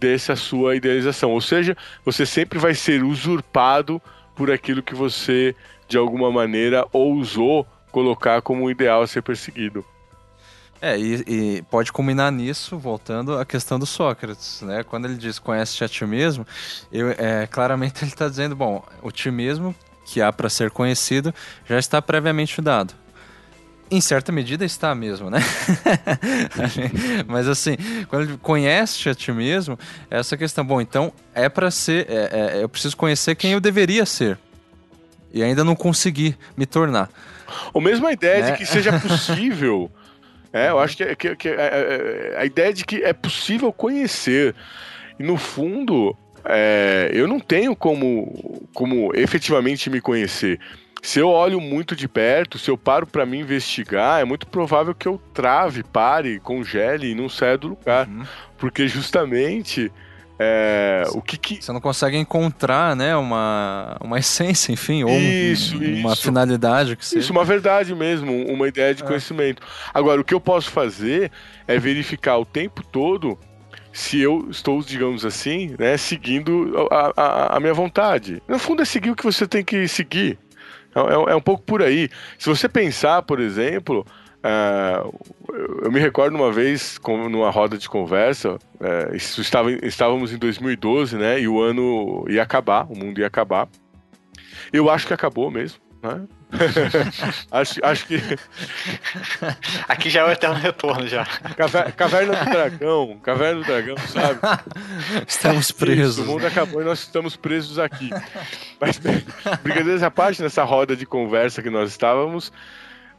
dessa 0.00 0.34
sua 0.34 0.74
idealização. 0.74 1.30
Ou 1.30 1.40
seja, 1.40 1.76
você 2.04 2.24
sempre 2.24 2.58
vai 2.58 2.74
ser 2.74 3.04
usurpado 3.04 4.00
por 4.34 4.50
aquilo 4.50 4.82
que 4.82 4.94
você, 4.94 5.54
de 5.86 5.98
alguma 5.98 6.32
maneira, 6.32 6.86
ousou 6.92 7.66
colocar 7.92 8.40
como 8.40 8.70
ideal 8.70 9.02
a 9.02 9.06
ser 9.06 9.22
perseguido. 9.22 9.84
É, 10.82 10.98
e, 10.98 11.24
e, 11.26 11.62
pode 11.70 11.92
combinar 11.92 12.32
nisso, 12.32 12.78
voltando 12.78 13.36
à 13.36 13.44
questão 13.44 13.78
do 13.78 13.84
Sócrates, 13.84 14.62
né? 14.62 14.82
Quando 14.82 15.04
ele 15.04 15.16
diz 15.16 15.38
conhece 15.38 15.84
a 15.84 15.88
ti 15.88 16.06
mesmo, 16.06 16.46
eu, 16.90 17.10
é, 17.10 17.46
claramente 17.46 18.02
ele 18.02 18.10
está 18.10 18.26
dizendo, 18.26 18.56
bom, 18.56 18.82
o 19.02 19.10
ti 19.10 19.30
mesmo 19.30 19.74
que 20.06 20.22
há 20.22 20.32
para 20.32 20.48
ser 20.48 20.70
conhecido 20.70 21.34
já 21.68 21.78
está 21.78 22.00
previamente 22.00 22.62
dado. 22.62 22.94
Em 23.90 24.00
certa 24.00 24.30
medida 24.30 24.64
está 24.64 24.94
mesmo, 24.94 25.28
né? 25.28 25.40
Mas 27.26 27.48
assim, 27.48 27.76
quando 28.08 28.28
ele 28.28 28.38
conhece 28.38 29.08
a 29.08 29.14
ti 29.14 29.32
mesmo, 29.32 29.76
essa 30.08 30.36
questão, 30.36 30.64
bom, 30.64 30.80
então 30.80 31.12
é 31.34 31.48
para 31.48 31.70
ser, 31.70 32.06
é, 32.08 32.58
é, 32.58 32.62
eu 32.62 32.68
preciso 32.68 32.96
conhecer 32.96 33.34
quem 33.34 33.52
eu 33.52 33.60
deveria 33.60 34.06
ser. 34.06 34.38
E 35.32 35.42
ainda 35.42 35.64
não 35.64 35.74
consegui 35.74 36.36
me 36.56 36.66
tornar. 36.66 37.08
Ou 37.72 37.80
mesmo 37.80 38.06
a 38.06 38.12
ideia 38.12 38.44
né? 38.44 38.50
de 38.52 38.58
que 38.58 38.66
seja 38.66 38.98
possível. 39.00 39.90
é, 40.52 40.70
eu 40.70 40.78
acho 40.78 40.96
que, 40.96 41.16
que, 41.16 41.36
que 41.36 41.48
a, 41.48 41.52
é, 41.52 42.32
é, 42.34 42.34
a 42.38 42.44
ideia 42.44 42.72
de 42.72 42.84
que 42.84 43.02
é 43.02 43.12
possível 43.12 43.72
conhecer. 43.72 44.54
E 45.18 45.22
no 45.22 45.36
fundo, 45.36 46.16
é, 46.44 47.10
eu 47.12 47.28
não 47.28 47.38
tenho 47.38 47.74
como, 47.76 48.68
como 48.74 49.14
efetivamente 49.14 49.90
me 49.90 50.00
conhecer. 50.00 50.58
Se 51.02 51.18
eu 51.18 51.28
olho 51.28 51.60
muito 51.60 51.96
de 51.96 52.06
perto, 52.06 52.58
se 52.58 52.70
eu 52.70 52.76
paro 52.76 53.06
para 53.06 53.24
me 53.24 53.38
investigar, 53.38 54.20
é 54.20 54.24
muito 54.24 54.46
provável 54.46 54.94
que 54.94 55.08
eu 55.08 55.20
trave, 55.32 55.82
pare, 55.82 56.38
congele 56.40 57.10
e 57.10 57.14
não 57.14 57.28
saia 57.28 57.56
do 57.56 57.68
lugar. 57.68 58.06
Uhum. 58.06 58.24
Porque 58.58 58.86
justamente 58.86 59.90
é, 60.42 61.04
o 61.12 61.20
que, 61.20 61.36
que, 61.36 61.62
Você 61.62 61.70
não 61.70 61.82
consegue 61.82 62.16
encontrar, 62.16 62.96
né, 62.96 63.14
uma, 63.14 63.98
uma 64.00 64.16
essência, 64.20 64.72
enfim, 64.72 65.04
ou 65.04 65.10
isso, 65.10 65.76
um, 65.76 66.00
uma 66.00 66.16
finalidade 66.16 66.96
que 66.96 67.04
seja. 67.04 67.20
Isso, 67.20 67.30
uma 67.30 67.44
verdade 67.44 67.94
mesmo, 67.94 68.46
uma 68.46 68.66
ideia 68.66 68.94
de 68.94 69.02
é. 69.02 69.06
conhecimento. 69.06 69.60
Agora, 69.92 70.18
o 70.18 70.24
que 70.24 70.32
eu 70.32 70.40
posso 70.40 70.70
fazer 70.70 71.30
é 71.68 71.78
verificar 71.78 72.38
o 72.38 72.46
tempo 72.46 72.82
todo 72.82 73.38
se 73.92 74.18
eu 74.18 74.48
estou, 74.50 74.82
digamos 74.82 75.26
assim, 75.26 75.74
né, 75.78 75.98
seguindo 75.98 76.88
a, 76.90 77.12
a, 77.14 77.56
a, 77.56 77.60
minha 77.60 77.74
vontade. 77.74 78.42
No 78.48 78.58
fundo, 78.58 78.80
é 78.80 78.86
seguir 78.86 79.10
o 79.10 79.16
que 79.16 79.24
você 79.24 79.46
tem 79.46 79.62
que 79.62 79.86
seguir. 79.88 80.38
É, 80.94 81.00
é, 81.00 81.32
é 81.32 81.36
um 81.36 81.40
pouco 81.40 81.62
por 81.62 81.82
aí. 81.82 82.08
Se 82.38 82.48
você 82.48 82.68
pensar, 82.68 83.22
por 83.22 83.40
exemplo, 83.40 84.06
uh, 84.38 85.20
eu 85.82 85.92
me 85.92 86.00
recordo 86.00 86.34
uma 86.36 86.52
vez, 86.52 86.98
numa 87.06 87.50
roda 87.50 87.76
de 87.76 87.88
conversa, 87.88 88.58
isso 89.12 89.40
estava, 89.40 89.70
estávamos 89.72 90.32
em 90.32 90.38
2012, 90.38 91.16
né, 91.16 91.40
e 91.40 91.48
o 91.48 91.60
ano 91.60 92.24
ia 92.28 92.42
acabar, 92.42 92.86
o 92.90 92.96
mundo 92.96 93.20
ia 93.20 93.26
acabar. 93.26 93.68
Eu 94.72 94.90
acho 94.90 95.06
que 95.06 95.14
acabou 95.14 95.50
mesmo. 95.50 95.80
Né? 96.02 96.26
acho, 97.50 97.80
acho 97.82 98.06
que. 98.06 98.16
Aqui 99.88 100.10
já 100.10 100.20
é 100.20 100.24
o 100.24 100.30
eterno 100.30 100.56
retorno 100.56 101.06
já. 101.06 101.24
Caver, 101.56 101.92
caverna 101.92 102.36
do 102.36 102.50
Dragão, 102.50 103.18
Caverna 103.22 103.60
do 103.60 103.66
Dragão, 103.66 103.96
sabe? 103.98 104.40
Estamos 105.26 105.70
presos. 105.70 106.18
Isso, 106.18 106.22
o 106.22 106.26
mundo 106.26 106.46
acabou 106.46 106.82
e 106.82 106.84
nós 106.84 107.00
estamos 107.00 107.36
presos 107.36 107.78
aqui. 107.78 108.10
Mas, 108.80 109.00
brincadeiras 109.62 110.02
à 110.02 110.10
parte, 110.10 110.42
nessa 110.42 110.64
roda 110.64 110.96
de 110.96 111.06
conversa 111.06 111.62
que 111.62 111.70
nós 111.70 111.90
estávamos, 111.90 112.48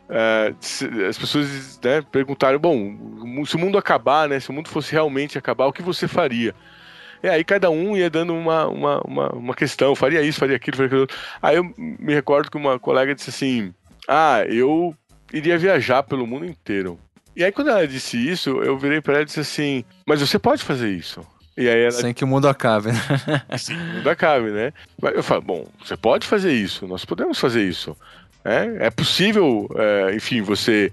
uh, 0.09 0.55
as 1.07 1.17
pessoas 1.17 1.79
né, 1.83 2.01
perguntaram: 2.11 2.59
bom, 2.59 3.45
se 3.45 3.55
o 3.55 3.59
mundo 3.59 3.77
acabar, 3.77 4.27
né? 4.27 4.39
Se 4.39 4.49
o 4.49 4.53
mundo 4.53 4.69
fosse 4.69 4.91
realmente 4.91 5.37
acabar, 5.37 5.65
o 5.67 5.73
que 5.73 5.81
você 5.81 6.07
faria? 6.07 6.53
E 7.23 7.27
aí 7.27 7.43
cada 7.43 7.69
um 7.69 7.95
ia 7.95 8.09
dando 8.09 8.33
uma, 8.33 8.67
uma, 8.67 9.01
uma, 9.01 9.29
uma 9.29 9.55
questão, 9.55 9.95
faria 9.95 10.21
isso, 10.21 10.39
faria 10.39 10.55
aquilo, 10.55 10.77
faria 10.77 10.87
aquilo. 10.87 11.19
Aí 11.41 11.55
eu 11.55 11.63
me 11.77 12.13
recordo 12.13 12.49
que 12.49 12.57
uma 12.57 12.79
colega 12.79 13.13
disse 13.13 13.29
assim: 13.29 13.73
Ah, 14.07 14.43
eu 14.47 14.95
iria 15.31 15.57
viajar 15.57 16.03
pelo 16.03 16.25
mundo 16.25 16.45
inteiro. 16.45 16.99
E 17.35 17.43
aí 17.43 17.51
quando 17.51 17.69
ela 17.69 17.87
disse 17.87 18.17
isso, 18.17 18.49
eu 18.61 18.77
virei 18.77 19.01
para 19.01 19.13
ela 19.13 19.23
e 19.23 19.25
disse 19.25 19.39
assim: 19.39 19.85
Mas 20.05 20.19
você 20.19 20.39
pode 20.39 20.63
fazer 20.63 20.89
isso? 20.89 21.21
E 21.57 21.67
aí 21.69 21.81
ela... 21.81 21.91
Sem 21.91 22.13
que 22.13 22.23
o 22.23 22.27
mundo 22.27 22.47
acabe, 22.47 22.91
né? 22.91 22.99
Sem 23.57 23.75
que 23.75 23.83
o 23.83 23.85
mundo 23.85 24.09
acabe, 24.09 24.51
né? 24.51 24.73
Eu 25.01 25.21
falo, 25.21 25.41
bom, 25.41 25.67
você 25.83 25.97
pode 25.97 26.25
fazer 26.25 26.53
isso, 26.53 26.87
nós 26.87 27.03
podemos 27.03 27.37
fazer 27.37 27.63
isso. 27.63 27.95
É, 28.43 28.87
é 28.87 28.89
possível, 28.89 29.69
é, 29.75 30.15
enfim, 30.15 30.41
você 30.41 30.91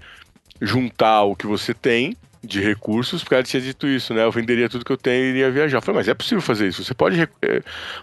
juntar 0.61 1.23
o 1.23 1.35
que 1.35 1.47
você 1.47 1.73
tem 1.73 2.15
de 2.43 2.61
recursos, 2.61 3.21
porque 3.21 3.35
ela 3.35 3.43
tinha 3.43 3.61
dito 3.61 3.87
isso, 3.87 4.13
né? 4.13 4.23
Eu 4.23 4.31
venderia 4.31 4.69
tudo 4.69 4.85
que 4.85 4.91
eu 4.91 4.97
tenho 4.97 5.25
e 5.25 5.29
iria 5.29 5.51
viajar. 5.51 5.77
Eu 5.77 5.81
falei, 5.81 5.99
mas 5.99 6.07
é 6.07 6.13
possível 6.13 6.41
fazer 6.41 6.67
isso. 6.67 6.83
Você 6.83 6.93
pode 6.93 7.21
é, 7.21 7.27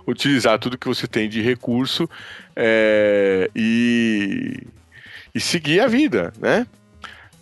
utilizar 0.06 0.58
tudo 0.58 0.76
que 0.76 0.86
você 0.86 1.06
tem 1.06 1.28
de 1.28 1.40
recurso 1.40 2.08
é, 2.54 3.50
e, 3.56 4.62
e 5.34 5.40
seguir 5.40 5.80
a 5.80 5.86
vida, 5.86 6.32
né? 6.38 6.66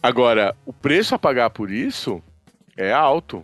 Agora, 0.02 0.54
o 0.64 0.72
preço 0.72 1.14
a 1.14 1.18
pagar 1.18 1.50
por 1.50 1.70
isso 1.70 2.22
é 2.76 2.92
alto, 2.92 3.42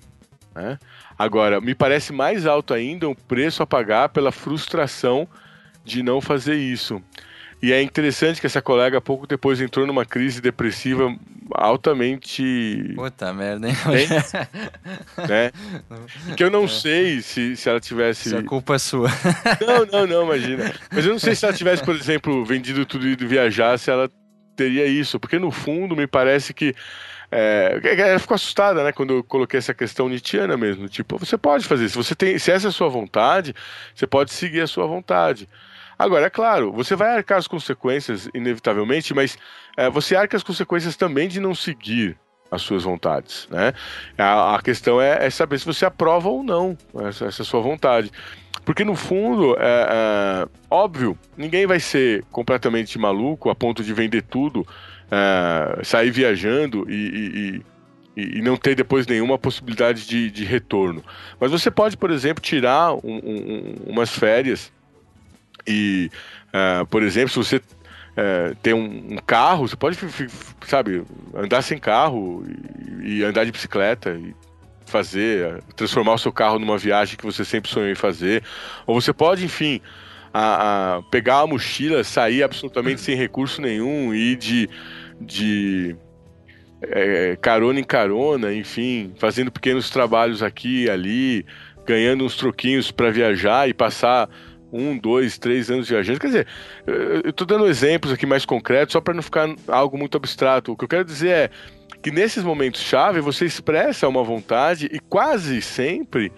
né? 0.54 0.78
Agora, 1.18 1.60
me 1.60 1.74
parece 1.74 2.12
mais 2.12 2.46
alto 2.46 2.72
ainda 2.72 3.08
o 3.08 3.14
preço 3.14 3.62
a 3.62 3.66
pagar 3.66 4.08
pela 4.08 4.32
frustração 4.32 5.28
de 5.84 6.02
não 6.02 6.20
fazer 6.20 6.54
isso. 6.54 7.02
E 7.62 7.72
é 7.72 7.82
interessante 7.82 8.40
que 8.40 8.46
essa 8.46 8.62
colega 8.62 9.00
pouco 9.00 9.26
depois 9.26 9.60
entrou 9.60 9.86
numa 9.86 10.04
crise 10.06 10.40
depressiva 10.40 11.14
altamente. 11.52 12.92
Puta 12.94 13.32
merda, 13.34 13.68
hein? 13.68 13.74
né? 15.28 15.50
Que 16.36 16.44
eu 16.44 16.50
não 16.50 16.64
é. 16.64 16.68
sei 16.68 17.20
se, 17.20 17.56
se 17.56 17.68
ela 17.68 17.80
tivesse. 17.80 18.30
Se 18.30 18.36
a 18.36 18.42
culpa 18.42 18.76
é 18.76 18.78
sua. 18.78 19.08
Não, 19.60 19.84
não, 19.84 20.06
não, 20.06 20.24
imagina. 20.24 20.72
Mas 20.90 21.04
eu 21.04 21.12
não 21.12 21.18
sei 21.18 21.34
se 21.34 21.44
ela 21.44 21.54
tivesse, 21.54 21.82
por 21.82 21.94
exemplo, 21.94 22.44
vendido 22.44 22.86
tudo 22.86 23.06
e 23.06 23.12
ido 23.12 23.26
viajar, 23.26 23.78
se 23.78 23.90
ela 23.90 24.10
teria 24.56 24.86
isso. 24.86 25.18
Porque 25.18 25.38
no 25.38 25.50
fundo 25.50 25.96
me 25.96 26.06
parece 26.06 26.54
que. 26.54 26.74
É, 27.30 27.78
ela 27.82 28.18
ficou 28.18 28.34
assustada, 28.34 28.82
né, 28.82 28.90
quando 28.90 29.14
eu 29.14 29.24
coloquei 29.24 29.58
essa 29.58 29.72
questão 29.72 30.08
nitiana 30.08 30.56
mesmo. 30.56 30.88
Tipo, 30.88 31.18
você 31.18 31.36
pode 31.36 31.66
fazer. 31.66 31.88
Se 31.88 31.96
você 31.96 32.14
tem, 32.14 32.38
se 32.38 32.50
essa 32.50 32.68
é 32.68 32.70
a 32.70 32.72
sua 32.72 32.88
vontade, 32.88 33.54
você 33.94 34.06
pode 34.06 34.32
seguir 34.32 34.60
a 34.60 34.66
sua 34.66 34.86
vontade. 34.86 35.48
Agora, 36.00 36.24
é 36.24 36.30
claro, 36.30 36.72
você 36.72 36.96
vai 36.96 37.14
arcar 37.14 37.36
as 37.36 37.46
consequências, 37.46 38.26
inevitavelmente, 38.32 39.12
mas 39.12 39.36
é, 39.76 39.90
você 39.90 40.16
arca 40.16 40.34
as 40.34 40.42
consequências 40.42 40.96
também 40.96 41.28
de 41.28 41.38
não 41.38 41.54
seguir 41.54 42.16
as 42.50 42.62
suas 42.62 42.84
vontades, 42.84 43.46
né? 43.50 43.74
A, 44.16 44.56
a 44.56 44.62
questão 44.62 44.98
é, 44.98 45.26
é, 45.26 45.28
saber 45.28 45.58
se 45.58 45.66
você 45.66 45.84
aprova 45.84 46.30
ou 46.30 46.42
não 46.42 46.74
essa, 47.06 47.26
essa 47.26 47.44
sua 47.44 47.60
vontade. 47.60 48.10
Porque 48.64 48.82
no 48.82 48.94
fundo, 48.94 49.54
é, 49.58 49.60
é, 49.60 50.48
óbvio, 50.70 51.18
ninguém 51.36 51.66
vai 51.66 51.78
ser 51.78 52.24
completamente 52.32 52.98
maluco 52.98 53.50
a 53.50 53.54
ponto 53.54 53.84
de 53.84 53.92
vender 53.92 54.22
tudo, 54.22 54.66
é, 55.10 55.84
sair 55.84 56.10
viajando 56.10 56.86
e, 56.88 56.94
e, 56.94 57.62
e, 58.22 58.38
e, 58.38 58.42
não 58.42 58.56
ter 58.56 58.74
depois 58.74 59.06
nenhuma 59.06 59.36
possibilidade 59.36 60.06
de, 60.06 60.30
de, 60.30 60.46
retorno. 60.46 61.04
Mas 61.38 61.50
você 61.50 61.70
pode, 61.70 61.94
por 61.94 62.10
exemplo, 62.10 62.42
tirar 62.42 62.94
um, 62.94 63.20
um, 63.22 63.74
umas 63.86 64.08
férias 64.08 64.72
e, 65.66 66.10
uh, 66.48 66.86
por 66.86 67.02
exemplo, 67.02 67.30
se 67.30 67.36
você 67.36 67.56
uh, 67.56 68.54
tem 68.62 68.74
um, 68.74 69.14
um, 69.14 69.16
carro, 69.26 69.66
você 69.66 69.76
pode, 69.76 69.98
sabe, 70.66 71.02
andar 71.34 71.62
sem 71.62 71.78
carro 71.78 72.44
e, 73.02 73.18
e 73.18 73.24
andar 73.24 73.44
de 73.44 73.52
bicicleta 73.52 74.10
e 74.12 74.34
fazer, 74.86 75.62
transformar 75.76 76.14
o 76.14 76.18
seu 76.18 76.32
carro 76.32 76.58
numa 76.58 76.76
viagem 76.76 77.16
que 77.16 77.24
você 77.24 77.44
sempre 77.44 77.70
sonhou 77.70 77.90
em 77.90 77.94
fazer. 77.94 78.42
Ou 78.86 79.00
você 79.00 79.12
pode, 79.12 79.44
enfim, 79.44 79.80
a, 80.34 80.96
a 80.96 81.02
pegar 81.02 81.40
a 81.40 81.46
mochila, 81.46 82.04
sair 82.04 82.42
absolutamente 82.42 83.00
sem 83.00 83.16
recurso 83.16 83.62
nenhum 83.62 84.12
e 84.12 84.32
ir 84.32 84.36
de, 84.36 84.70
de 85.20 85.96
é, 86.82 87.36
carona 87.40 87.80
em 87.80 87.84
carona, 87.84 88.52
enfim, 88.52 89.12
fazendo 89.16 89.50
pequenos 89.50 89.90
trabalhos 89.90 90.42
aqui 90.42 90.84
e 90.84 90.90
ali, 90.90 91.46
ganhando 91.86 92.24
uns 92.24 92.36
troquinhos 92.36 92.90
para 92.90 93.10
viajar 93.10 93.68
e 93.68 93.74
passar 93.74 94.28
um, 94.72 94.96
dois, 94.96 95.38
três 95.38 95.70
anos 95.70 95.88
viajando. 95.88 96.20
Quer 96.20 96.26
dizer, 96.26 96.46
eu 96.86 97.30
estou 97.30 97.46
dando 97.46 97.66
exemplos 97.66 98.12
aqui 98.12 98.26
mais 98.26 98.44
concretos 98.44 98.92
só 98.92 99.00
para 99.00 99.14
não 99.14 99.22
ficar 99.22 99.48
algo 99.68 99.98
muito 99.98 100.16
abstrato. 100.16 100.72
O 100.72 100.76
que 100.76 100.84
eu 100.84 100.88
quero 100.88 101.04
dizer 101.04 101.28
é 101.28 101.50
que 102.02 102.10
nesses 102.10 102.42
momentos-chave 102.42 103.20
você 103.20 103.44
expressa 103.44 104.08
uma 104.08 104.22
vontade 104.22 104.88
e 104.92 104.98
quase 104.98 105.60
sempre 105.60 106.32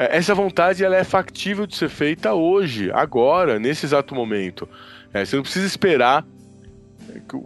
é, 0.00 0.16
essa 0.16 0.34
vontade 0.34 0.82
ela 0.82 0.96
é 0.96 1.04
factível 1.04 1.66
de 1.66 1.76
ser 1.76 1.90
feita 1.90 2.32
hoje, 2.32 2.90
agora, 2.90 3.58
nesse 3.58 3.84
exato 3.84 4.14
momento. 4.14 4.66
É, 5.12 5.26
você 5.26 5.36
não 5.36 5.42
precisa 5.42 5.66
esperar 5.66 6.24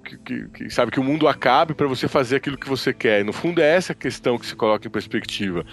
que, 0.05 0.19
que, 0.19 0.49
que, 0.49 0.71
sabe 0.71 0.91
que 0.91 1.01
o 1.01 1.05
mundo 1.05 1.29
acabe 1.29 1.75
para 1.75 1.87
você 1.87 2.09
fazer 2.09 2.37
aquilo 2.37 2.59
que 2.59 2.69
você 2.69 2.93
quer. 2.93 3.25
No 3.25 3.33
fundo 3.33 3.61
é 3.61 3.75
essa 3.75 3.95
questão 3.95 4.39
que 4.39 4.47
se 4.47 4.55
coloca 4.55 4.87
em 4.87 4.91
perspectiva. 4.91 5.65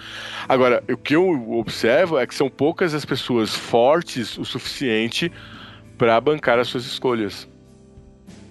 Agora, 0.48 0.82
o 0.90 0.96
que 0.96 1.14
eu 1.14 1.52
observo 1.52 2.18
é 2.18 2.26
que 2.26 2.34
são 2.34 2.48
poucas 2.48 2.94
as 2.94 3.04
pessoas 3.04 3.54
fortes 3.54 4.38
o 4.38 4.44
suficiente 4.44 5.32
para 5.98 6.20
bancar 6.20 6.58
as 6.58 6.68
suas 6.68 6.84
escolhas. 6.84 7.48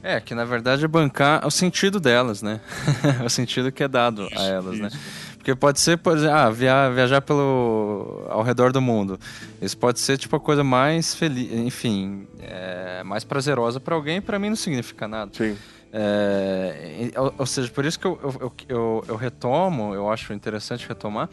É, 0.03 0.19
que 0.19 0.33
na 0.33 0.45
verdade 0.45 0.83
é 0.83 0.87
bancar 0.87 1.45
o 1.45 1.51
sentido 1.51 1.99
delas, 1.99 2.41
né? 2.41 2.59
o 3.23 3.29
sentido 3.29 3.71
que 3.71 3.83
é 3.83 3.87
dado 3.87 4.27
isso, 4.31 4.39
a 4.39 4.45
elas, 4.45 4.79
né? 4.79 4.87
isso. 4.87 4.97
né? 4.97 5.03
Porque 5.41 5.55
pode 5.55 5.79
ser, 5.79 5.97
por 5.97 6.15
exemplo, 6.15 6.35
ah, 6.35 6.51
via, 6.51 6.91
viajar 6.91 7.19
pelo 7.19 8.27
ao 8.29 8.43
redor 8.43 8.71
do 8.71 8.79
mundo. 8.79 9.19
Isso 9.59 9.75
pode 9.75 9.99
ser 9.99 10.15
tipo 10.15 10.35
a 10.35 10.39
coisa 10.39 10.63
mais 10.63 11.15
feliz, 11.15 11.51
enfim, 11.51 12.27
é, 12.39 13.01
mais 13.03 13.23
prazerosa 13.23 13.79
para 13.79 13.95
alguém, 13.95 14.21
para 14.21 14.37
mim 14.37 14.49
não 14.49 14.55
significa 14.55 15.07
nada. 15.07 15.31
Sim. 15.33 15.57
É, 15.91 17.11
ou, 17.17 17.33
ou, 17.39 17.45
seja, 17.47 17.71
por 17.71 17.83
isso 17.85 17.99
que 17.99 18.05
eu, 18.05 18.19
eu, 18.21 18.53
eu, 18.69 19.05
eu, 19.07 19.15
retomo, 19.15 19.95
eu 19.95 20.11
acho 20.11 20.31
interessante 20.31 20.87
retomar, 20.87 21.27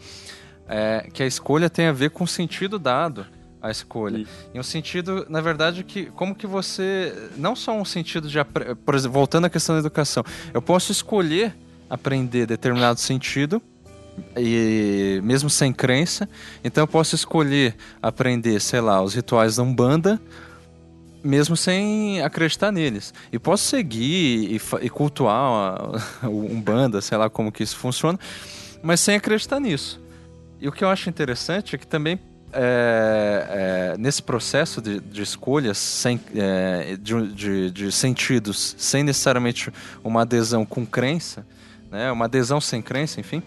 é, 0.67 1.07
que 1.13 1.21
a 1.21 1.27
escolha 1.27 1.69
tem 1.69 1.85
a 1.85 1.91
ver 1.91 2.09
com 2.09 2.23
o 2.23 2.27
sentido 2.27 2.79
dado 2.79 3.27
à 3.61 3.69
escolha. 3.69 4.17
Isso. 4.17 4.49
Em 4.55 4.59
um 4.59 4.63
sentido, 4.63 5.27
na 5.29 5.39
verdade, 5.39 5.83
que 5.83 6.07
como 6.07 6.33
que 6.33 6.47
você. 6.47 7.29
Não 7.37 7.55
só 7.55 7.77
um 7.79 7.85
sentido 7.85 8.27
de. 8.27 8.43
Por 8.83 8.95
exemplo, 8.95 9.13
voltando 9.13 9.45
à 9.45 9.49
questão 9.51 9.75
da 9.75 9.81
educação, 9.81 10.23
eu 10.51 10.63
posso 10.63 10.91
escolher 10.91 11.55
aprender 11.87 12.47
determinado 12.47 12.99
sentido 12.99 13.61
e 14.37 15.19
mesmo 15.23 15.49
sem 15.49 15.71
crença. 15.73 16.27
Então 16.63 16.83
eu 16.83 16.87
posso 16.87 17.15
escolher 17.15 17.75
aprender, 18.01 18.59
sei 18.59 18.81
lá, 18.81 19.01
os 19.01 19.13
rituais 19.13 19.55
da 19.57 19.63
Umbanda, 19.63 20.19
mesmo 21.23 21.55
sem 21.57 22.21
acreditar 22.21 22.71
neles. 22.71 23.13
E 23.31 23.39
posso 23.39 23.63
seguir 23.65 24.55
e, 24.55 24.61
e 24.81 24.89
cultuar 24.89 25.79
o 26.23 26.45
Umbanda, 26.45 27.01
sei 27.01 27.17
lá 27.17 27.29
como 27.29 27.51
que 27.51 27.63
isso 27.63 27.77
funciona, 27.77 28.19
mas 28.81 28.99
sem 28.99 29.15
acreditar 29.15 29.59
nisso. 29.59 30.01
E 30.61 30.67
o 30.67 30.71
que 30.71 30.83
eu 30.83 30.89
acho 30.89 31.09
interessante 31.09 31.75
é 31.75 31.77
que 31.77 31.87
também 31.87 32.19
é, 32.51 33.93
é, 33.93 33.97
nesse 33.97 34.23
processo 34.23 34.81
de, 34.81 34.99
de 34.99 35.21
escolhas 35.21 35.77
sem, 35.77 36.19
é, 36.35 36.97
de, 36.99 37.27
de, 37.33 37.71
de, 37.71 37.91
sentidos, 37.91 38.75
sem 38.77 39.03
necessariamente 39.03 39.71
uma 40.03 40.21
adesão 40.23 40.65
com 40.65 40.85
crença, 40.85 41.45
né, 41.91 42.11
uma 42.11 42.25
adesão 42.25 42.59
sem 42.59 42.81
crença, 42.81 43.19
enfim, 43.19 43.41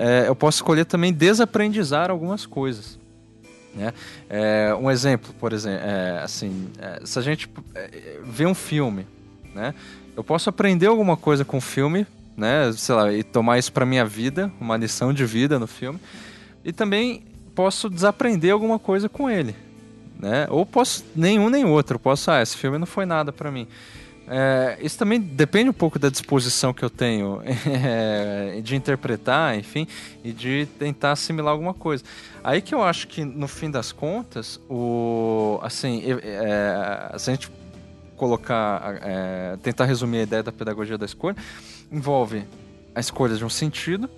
é, 0.00 0.26
eu 0.26 0.34
posso 0.34 0.56
escolher 0.56 0.86
também 0.86 1.12
desaprendizar 1.12 2.10
algumas 2.10 2.46
coisas. 2.46 2.98
Né? 3.74 3.92
É, 4.30 4.74
um 4.74 4.90
exemplo, 4.90 5.34
por 5.38 5.52
exemplo, 5.52 5.86
é, 5.86 6.22
assim, 6.22 6.70
é, 6.78 7.02
se 7.04 7.18
a 7.18 7.22
gente 7.22 7.50
é, 7.74 8.18
vê 8.24 8.46
um 8.46 8.54
filme, 8.54 9.06
né? 9.54 9.74
eu 10.16 10.24
posso 10.24 10.48
aprender 10.48 10.86
alguma 10.86 11.18
coisa 11.18 11.44
com 11.44 11.58
o 11.58 11.60
filme, 11.60 12.06
né? 12.34 12.72
sei 12.72 12.94
lá, 12.94 13.12
e 13.12 13.22
tomar 13.22 13.58
isso 13.58 13.70
para 13.74 13.84
minha 13.84 14.06
vida, 14.06 14.50
uma 14.58 14.74
lição 14.74 15.12
de 15.12 15.26
vida 15.26 15.58
no 15.58 15.66
filme, 15.66 16.00
e 16.64 16.72
também 16.72 17.22
posso 17.54 17.90
desaprender 17.90 18.52
alguma 18.54 18.78
coisa 18.78 19.06
com 19.06 19.28
ele. 19.28 19.54
Né? 20.18 20.46
Ou 20.48 20.64
posso 20.64 21.04
nenhum 21.14 21.50
nem 21.50 21.66
outro, 21.66 21.98
posso, 21.98 22.30
ah, 22.30 22.40
esse 22.40 22.56
filme 22.56 22.78
não 22.78 22.86
foi 22.86 23.04
nada 23.04 23.32
para 23.32 23.50
mim. 23.50 23.68
É, 24.32 24.78
isso 24.80 24.96
também 24.96 25.20
depende 25.20 25.68
um 25.68 25.72
pouco 25.72 25.98
da 25.98 26.08
disposição 26.08 26.72
que 26.72 26.84
eu 26.84 26.88
tenho 26.88 27.42
é, 27.66 28.60
de 28.62 28.76
interpretar, 28.76 29.58
enfim, 29.58 29.88
e 30.22 30.32
de 30.32 30.68
tentar 30.78 31.10
assimilar 31.12 31.50
alguma 31.50 31.74
coisa. 31.74 32.04
Aí 32.44 32.62
que 32.62 32.72
eu 32.72 32.80
acho 32.80 33.08
que, 33.08 33.24
no 33.24 33.48
fim 33.48 33.68
das 33.68 33.90
contas, 33.90 34.60
o, 34.70 35.58
assim, 35.62 36.04
é, 36.22 37.12
se 37.18 37.28
a 37.28 37.32
gente 37.34 37.50
colocar, 38.16 39.00
é, 39.02 39.58
tentar 39.64 39.86
resumir 39.86 40.20
a 40.20 40.22
ideia 40.22 40.42
da 40.44 40.52
pedagogia 40.52 40.96
da 40.96 41.06
escolha, 41.06 41.36
envolve 41.90 42.44
a 42.94 43.00
escolha 43.00 43.34
de 43.34 43.44
um 43.44 43.50
sentido. 43.50 44.08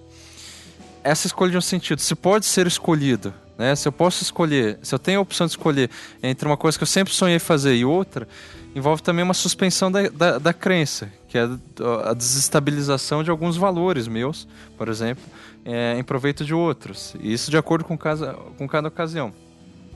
Essa 1.02 1.26
escolha 1.26 1.52
de 1.52 1.56
um 1.56 1.62
sentido, 1.62 2.02
se 2.02 2.14
pode 2.14 2.44
ser 2.44 2.66
escolhido, 2.66 3.32
né? 3.56 3.74
Se 3.74 3.88
eu 3.88 3.92
posso 3.92 4.22
escolher, 4.22 4.78
se 4.82 4.94
eu 4.94 4.98
tenho 4.98 5.20
a 5.20 5.22
opção 5.22 5.46
de 5.46 5.52
escolher 5.52 5.88
entre 6.22 6.46
uma 6.46 6.56
coisa 6.56 6.76
que 6.76 6.82
eu 6.82 6.86
sempre 6.86 7.14
sonhei 7.14 7.38
fazer 7.38 7.74
e 7.74 7.84
outra, 7.84 8.28
envolve 8.74 9.02
também 9.02 9.22
uma 9.24 9.34
suspensão 9.34 9.90
da, 9.90 10.08
da, 10.08 10.38
da 10.38 10.52
crença, 10.52 11.12
que 11.28 11.36
é 11.36 11.48
a 12.04 12.14
desestabilização 12.14 13.22
de 13.22 13.30
alguns 13.30 13.56
valores 13.56 14.08
meus, 14.08 14.48
por 14.76 14.88
exemplo, 14.88 15.24
é, 15.64 15.98
em 15.98 16.02
proveito 16.02 16.44
de 16.44 16.54
outros. 16.54 17.14
E 17.20 17.32
isso 17.32 17.50
de 17.50 17.56
acordo 17.56 17.84
com, 17.84 17.96
casa, 17.96 18.34
com 18.56 18.66
cada 18.68 18.88
ocasião. 18.88 19.32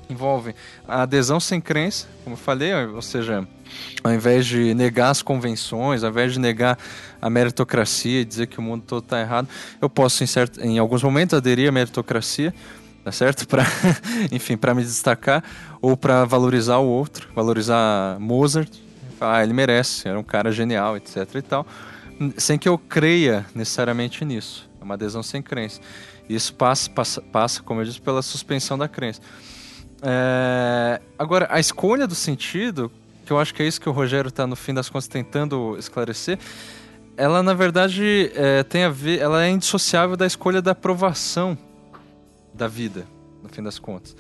Envolve 0.09 0.55
a 0.87 1.03
adesão 1.03 1.41
sem 1.41 1.61
crença, 1.61 2.07
como 2.23 2.35
eu 2.35 2.39
falei, 2.39 2.73
ou 2.73 3.03
seja, 3.03 3.47
ao 4.05 4.15
invés 4.15 4.47
de 4.47 4.73
negar 4.73 5.11
as 5.11 5.21
convenções, 5.21 6.05
ao 6.05 6.11
invés 6.11 6.35
de 6.35 6.39
negar 6.39 6.79
a 7.21 7.29
meritocracia 7.29 8.21
e 8.21 8.25
dizer 8.25 8.47
que 8.47 8.59
o 8.59 8.63
mundo 8.63 8.85
todo 8.87 9.03
está 9.03 9.21
errado, 9.21 9.49
eu 9.83 9.91
posso, 9.91 10.23
em, 10.23 10.27
certo, 10.27 10.61
em 10.61 10.79
alguns 10.79 11.03
momentos, 11.03 11.37
aderir 11.37 11.69
à 11.69 11.73
meritocracia, 11.73 12.55
tá 13.07 13.13
certo? 13.13 13.47
Para, 13.47 13.63
enfim, 14.33 14.57
para 14.57 14.75
me 14.75 14.83
destacar 14.83 15.45
ou 15.81 15.97
para 15.97 16.25
valorizar 16.25 16.79
o 16.79 16.89
outro, 16.89 17.29
valorizar 17.37 18.19
Mozart, 18.19 18.69
ah, 19.21 19.41
ele 19.45 19.53
merece, 19.53 20.09
era 20.09 20.19
um 20.19 20.25
cara 20.25 20.51
genial, 20.51 20.97
etc 20.97 21.33
e 21.37 21.43
tal, 21.43 21.65
sem 22.37 22.59
que 22.59 22.69
eu 22.69 22.77
creia 22.77 23.47
necessariamente 23.55 24.25
nisso. 24.25 24.69
É 24.81 24.85
uma 24.85 24.95
adesão 24.95 25.23
sem 25.23 25.41
crença. 25.41 25.81
Isso 26.29 26.53
passa, 26.53 26.91
passa, 26.91 27.23
passa 27.23 27.63
como 27.63 27.81
eu 27.81 27.85
disse, 27.85 28.01
pela 28.01 28.21
suspensão 28.23 28.77
da 28.77 28.89
crença. 28.89 29.21
É... 30.03 31.01
Agora, 31.17 31.47
a 31.49 31.61
escolha 31.61 32.09
do 32.09 32.15
sentido, 32.17 32.91
que 33.25 33.33
eu 33.33 33.39
acho 33.39 33.55
que 33.55 33.63
é 33.63 33.69
isso 33.69 33.81
que 33.81 33.89
o 33.89 33.93
Rogério 33.93 34.31
está, 34.31 34.49
no 34.49 34.57
fim 34.57 34.75
das 34.75 34.89
contas, 34.89 35.07
tentando 35.07 35.77
esclarecer, 35.79 36.41
ela, 37.17 37.41
na 37.41 37.55
verdade, 37.55 38.33
é, 38.35 38.65
tem 38.65 38.83
a 38.83 38.91
ver, 38.91 39.21
ela 39.21 39.45
é 39.45 39.49
indissociável 39.49 40.17
da 40.17 40.27
escolha 40.27 40.61
da 40.61 40.73
aprovação 40.73 41.57
da 42.57 42.67
vida, 42.67 43.07
no 43.43 43.49
fim 43.49 43.63
das 43.63 43.79
contas. 43.79 44.17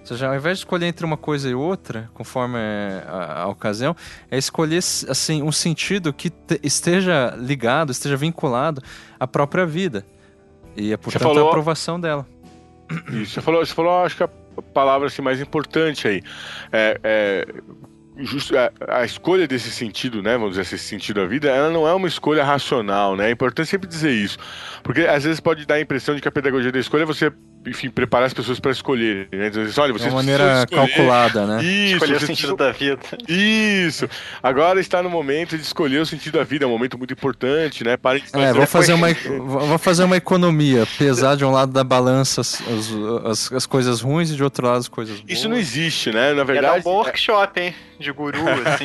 Ou 0.00 0.06
seja, 0.06 0.28
ao 0.28 0.34
invés 0.34 0.58
de 0.58 0.64
escolher 0.64 0.86
entre 0.86 1.04
uma 1.04 1.16
coisa 1.16 1.48
e 1.48 1.54
outra, 1.54 2.10
conforme 2.14 2.58
a, 3.06 3.42
a 3.42 3.48
ocasião, 3.48 3.94
é 4.30 4.38
escolher 4.38 4.78
assim 4.78 5.42
um 5.42 5.52
sentido 5.52 6.12
que 6.12 6.30
te, 6.30 6.58
esteja 6.62 7.34
ligado, 7.36 7.92
esteja 7.92 8.16
vinculado 8.16 8.82
à 9.18 9.26
própria 9.26 9.66
vida. 9.66 10.06
E 10.76 10.92
é, 10.92 10.96
portanto, 10.96 11.22
falou... 11.22 11.46
a 11.46 11.48
aprovação 11.48 12.00
dela. 12.00 12.26
Isso, 13.12 13.34
você 13.34 13.40
falou, 13.40 13.64
você 13.64 13.74
falou, 13.74 14.04
acho 14.04 14.16
que 14.16 14.22
a 14.22 14.28
palavra 14.74 15.06
assim, 15.06 15.22
mais 15.22 15.40
importante 15.40 16.08
aí. 16.08 16.22
É, 16.72 16.98
é, 17.04 17.46
just, 18.18 18.52
a, 18.52 18.72
a, 18.88 19.04
escolha 19.04 19.46
desse 19.46 19.70
sentido, 19.70 20.22
né, 20.22 20.32
vamos 20.32 20.56
dizer 20.56 20.62
esse 20.62 20.78
sentido 20.78 21.20
da 21.20 21.26
vida, 21.26 21.48
ela 21.48 21.70
não 21.70 21.86
é 21.86 21.94
uma 21.94 22.08
escolha 22.08 22.42
racional, 22.42 23.16
né? 23.16 23.28
É 23.28 23.30
importante 23.30 23.68
sempre 23.68 23.88
dizer 23.88 24.12
isso, 24.12 24.38
porque 24.82 25.02
às 25.02 25.24
vezes 25.24 25.40
pode 25.40 25.66
dar 25.66 25.74
a 25.74 25.80
impressão 25.80 26.14
de 26.14 26.20
que 26.20 26.28
a 26.28 26.32
pedagogia 26.32 26.72
da 26.72 26.78
escolha 26.78 27.02
é 27.02 27.06
você 27.06 27.30
enfim, 27.66 27.90
preparar 27.90 28.26
as 28.26 28.34
pessoas 28.34 28.58
para 28.58 28.70
escolherem, 28.70 29.26
né? 29.32 29.50
Dizer 29.50 29.62
assim, 29.62 29.80
olha, 29.80 29.92
vocês 29.92 30.08
de 30.08 30.14
uma 30.14 30.22
maneira 30.22 30.66
calculada, 30.70 31.46
né? 31.46 31.62
Isso, 31.62 31.94
escolher 31.94 32.16
o 32.16 32.20
sentido 32.20 32.56
da 32.56 32.72
vida. 32.72 33.00
Isso. 33.28 34.08
Agora 34.42 34.80
está 34.80 35.02
no 35.02 35.10
momento 35.10 35.56
de 35.56 35.62
escolher 35.62 35.98
o 35.98 36.06
sentido 36.06 36.38
da 36.38 36.44
vida, 36.44 36.64
é 36.64 36.68
um 36.68 36.70
momento 36.70 36.96
muito 36.96 37.12
importante, 37.12 37.84
né? 37.84 37.96
Para 37.96 38.18
é, 38.18 38.52
vou 38.52 38.66
fazer 38.66 38.94
uma 38.94 39.12
vou 39.12 39.78
fazer 39.78 40.04
uma 40.04 40.16
economia, 40.16 40.86
pesar 40.98 41.36
de 41.36 41.44
um 41.44 41.50
lado 41.50 41.72
da 41.72 41.84
balança 41.84 42.40
as, 42.40 42.62
as, 43.24 43.52
as 43.52 43.66
coisas 43.66 44.00
ruins 44.00 44.30
e 44.30 44.36
de 44.36 44.42
outro 44.42 44.66
lado 44.66 44.78
as 44.78 44.88
coisas 44.88 45.20
boas. 45.20 45.30
Isso 45.30 45.48
não 45.48 45.56
existe, 45.56 46.10
né? 46.10 46.32
Na 46.32 46.44
verdade, 46.44 46.78
é 46.78 46.80
um 46.80 46.82
bom 46.82 46.96
workshop, 46.96 47.60
hein? 47.60 47.74
De 47.98 48.10
guru, 48.12 48.38
assim. 48.64 48.84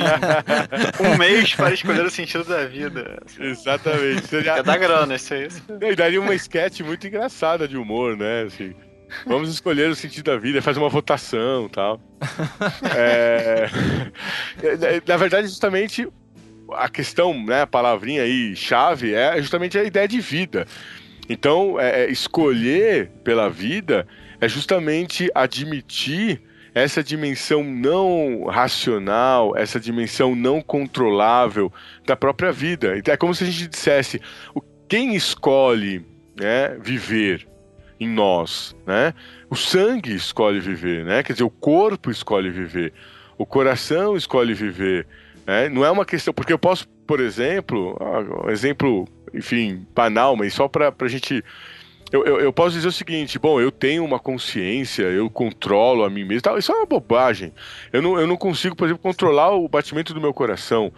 um 0.99 1.17
mês 1.17 1.53
para 1.53 1.73
escolher 1.73 2.03
o 2.03 2.11
sentido 2.11 2.43
da 2.43 2.65
vida. 2.65 3.21
Exatamente. 3.39 4.27
Seria... 4.27 4.57
É 4.57 4.63
da 4.63 4.75
grana, 4.75 5.15
isso 5.15 5.33
aí. 5.33 5.47
E 5.81 5.95
daria 5.95 6.19
uma 6.19 6.35
sketch 6.35 6.81
muito 6.81 7.07
engraçada 7.07 7.65
de 7.67 7.77
humor, 7.77 8.17
né? 8.17 8.43
Assim, 8.43 8.64
Vamos 9.25 9.49
escolher 9.49 9.89
o 9.89 9.95
sentido 9.95 10.25
da 10.25 10.37
vida, 10.37 10.61
fazer 10.61 10.79
uma 10.79 10.89
votação 10.89 11.69
tal. 11.69 11.99
é... 12.95 13.67
Na 15.07 15.17
verdade, 15.17 15.47
justamente 15.47 16.07
a 16.73 16.89
questão, 16.89 17.33
né, 17.45 17.61
a 17.61 17.67
palavrinha 17.67 18.23
aí 18.23 18.55
chave 18.55 19.13
é 19.13 19.39
justamente 19.41 19.77
a 19.77 19.83
ideia 19.83 20.07
de 20.07 20.19
vida. 20.19 20.65
Então, 21.29 21.79
é, 21.79 22.03
é, 22.03 22.11
escolher 22.11 23.09
pela 23.23 23.49
vida 23.49 24.07
é 24.39 24.47
justamente 24.47 25.29
admitir 25.33 26.41
essa 26.73 27.01
dimensão 27.01 27.63
não 27.63 28.45
racional, 28.45 29.55
essa 29.55 29.79
dimensão 29.79 30.35
não 30.35 30.61
controlável 30.61 31.71
da 32.05 32.15
própria 32.15 32.51
vida. 32.51 32.97
Então, 32.97 33.13
é 33.13 33.17
como 33.17 33.33
se 33.33 33.43
a 33.43 33.47
gente 33.47 33.67
dissesse: 33.67 34.21
quem 34.87 35.15
escolhe 35.15 36.05
né, 36.37 36.77
viver 36.81 37.47
em 37.99 38.07
nós, 38.07 38.75
né? 38.85 39.13
O 39.49 39.55
sangue 39.55 40.13
escolhe 40.13 40.59
viver, 40.59 41.05
né? 41.05 41.23
Quer 41.23 41.33
dizer, 41.33 41.43
o 41.43 41.49
corpo 41.49 42.11
escolhe 42.11 42.49
viver, 42.49 42.93
o 43.37 43.45
coração 43.45 44.15
escolhe 44.15 44.53
viver, 44.53 45.07
né? 45.45 45.69
Não 45.69 45.85
é 45.85 45.91
uma 45.91 46.05
questão 46.05 46.33
porque 46.33 46.53
eu 46.53 46.59
posso, 46.59 46.87
por 47.07 47.19
exemplo, 47.19 47.97
um 48.45 48.49
exemplo, 48.49 49.07
enfim, 49.33 49.85
banal, 49.95 50.35
mas 50.35 50.53
só 50.53 50.67
para 50.67 50.93
a 50.97 51.07
gente 51.07 51.43
eu, 52.11 52.23
eu, 52.23 52.39
eu, 52.39 52.53
posso 52.53 52.75
dizer 52.75 52.87
o 52.87 52.91
seguinte: 52.91 53.39
bom, 53.39 53.59
eu 53.59 53.71
tenho 53.71 54.05
uma 54.05 54.19
consciência, 54.19 55.03
eu 55.03 55.29
controlo 55.29 56.03
a 56.03 56.09
mim 56.09 56.23
mesmo. 56.23 56.41
Tal. 56.43 56.57
Isso 56.57 56.71
é 56.71 56.75
uma 56.75 56.85
bobagem. 56.85 57.51
Eu 57.91 58.01
não, 58.01 58.19
eu 58.19 58.27
não 58.27 58.37
consigo, 58.37 58.75
por 58.75 58.85
exemplo, 58.85 59.01
controlar 59.01 59.51
o 59.51 59.67
batimento 59.67 60.13
do 60.13 60.21
meu 60.21 60.33
coração 60.33 60.93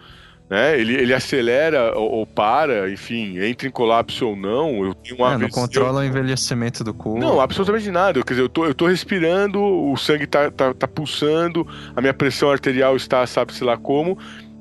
né? 0.48 0.80
Ele, 0.80 0.94
ele 0.94 1.12
acelera 1.12 1.96
ou, 1.96 2.10
ou, 2.10 2.26
para, 2.26 2.90
enfim, 2.90 3.38
entra 3.38 3.68
em 3.68 3.70
colapso 3.70 4.28
ou 4.28 4.36
não. 4.36 4.84
Eu 4.84 4.94
tenho 4.94 5.16
uma 5.16 5.34
é, 5.34 5.38
não 5.38 5.48
controla 5.48 6.00
o 6.00 6.04
envelhecimento 6.04 6.82
do 6.82 6.94
corpo. 6.94 7.18
Não, 7.18 7.40
absolutamente 7.40 7.90
nada. 7.90 8.22
Quer 8.22 8.32
dizer, 8.34 8.42
eu 8.42 8.48
tô, 8.48 8.64
eu 8.64 8.74
tô 8.74 8.86
respirando, 8.86 9.62
o 9.62 9.96
sangue 9.96 10.26
tá, 10.26 10.50
tá, 10.50 10.72
tá 10.72 10.88
pulsando, 10.88 11.66
a 11.94 12.00
minha 12.00 12.14
pressão 12.14 12.50
arterial 12.50 12.96
está, 12.96 13.26
sabe-se 13.26 13.62
lá 13.62 13.76
como. 13.76 14.18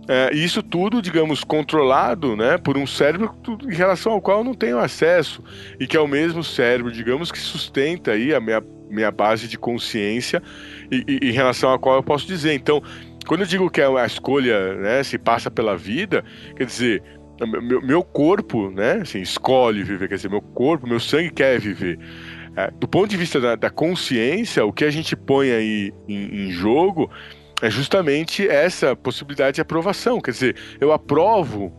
É, 0.10 0.34
isso 0.34 0.64
tudo, 0.64 1.02
digamos, 1.02 1.44
controlado 1.44 2.36
né, 2.36 2.58
por 2.58 2.78
um 2.78 2.88
cérebro 2.88 3.36
em 3.70 3.76
relação 3.76 4.14
ao 4.14 4.22
qual 4.22 4.40
eu 4.40 4.44
não 4.44 4.54
tenho 4.54 4.80
acesso. 4.80 5.44
E 5.80 5.86
que 5.86 5.98
é 5.98 6.00
o 6.00 6.08
mesmo 6.08 6.44
cérebro, 6.44 6.92
digamos, 6.92 7.30
que 7.30 7.40
sustenta 7.40 8.12
aí 8.12 8.34
a 8.34 8.40
minha, 8.40 8.64
minha 8.90 9.12
base 9.12 9.50
de 9.50 9.58
consciência 9.58 10.42
e, 10.90 11.04
e, 11.22 11.30
em 11.30 11.32
relação 11.34 11.70
ao 11.70 11.80
qual 11.80 11.98
eu 11.98 12.04
posso 12.04 12.26
dizer. 12.26 12.54
Então, 12.54 12.82
quando 13.28 13.42
eu 13.42 13.48
digo 13.48 13.70
que 13.70 13.82
é 13.82 13.86
a 13.86 14.06
escolha 14.06 14.76
né, 14.76 15.04
se 15.04 15.18
passa 15.18 15.52
pela 15.52 15.76
vida, 15.76 16.24
quer 16.56 16.66
dizer, 16.66 17.04
meu, 17.62 17.82
meu 17.82 18.04
corpo 18.04 18.72
né, 18.72 19.00
assim, 19.02 19.20
escolhe 19.22 19.84
viver, 19.84 20.08
quer 20.08 20.16
dizer, 20.16 20.30
meu 20.30 20.42
corpo, 20.42 20.88
meu 20.88 21.00
sangue 21.00 21.30
quer 21.30 21.60
viver. 21.60 22.00
É, 22.56 22.72
do 22.72 22.88
ponto 22.88 23.08
de 23.08 23.18
vista 23.18 23.40
da, 23.40 23.56
da, 23.56 23.70
consciência, 23.70 24.66
o 24.66 24.74
que 24.74 24.84
a 24.84 24.90
gente 24.90 25.16
põe 25.16 25.52
aí 25.52 25.94
em, 26.08 26.48
em 26.48 26.52
jogo 26.52 27.12
é 27.62 27.70
justamente 27.70 28.48
essa 28.48 28.96
possibilidade 28.96 29.56
de 29.56 29.62
aprovação. 29.62 30.20
Quer 30.20 30.32
dizer, 30.32 30.56
eu 30.80 30.92
aprovo 30.92 31.72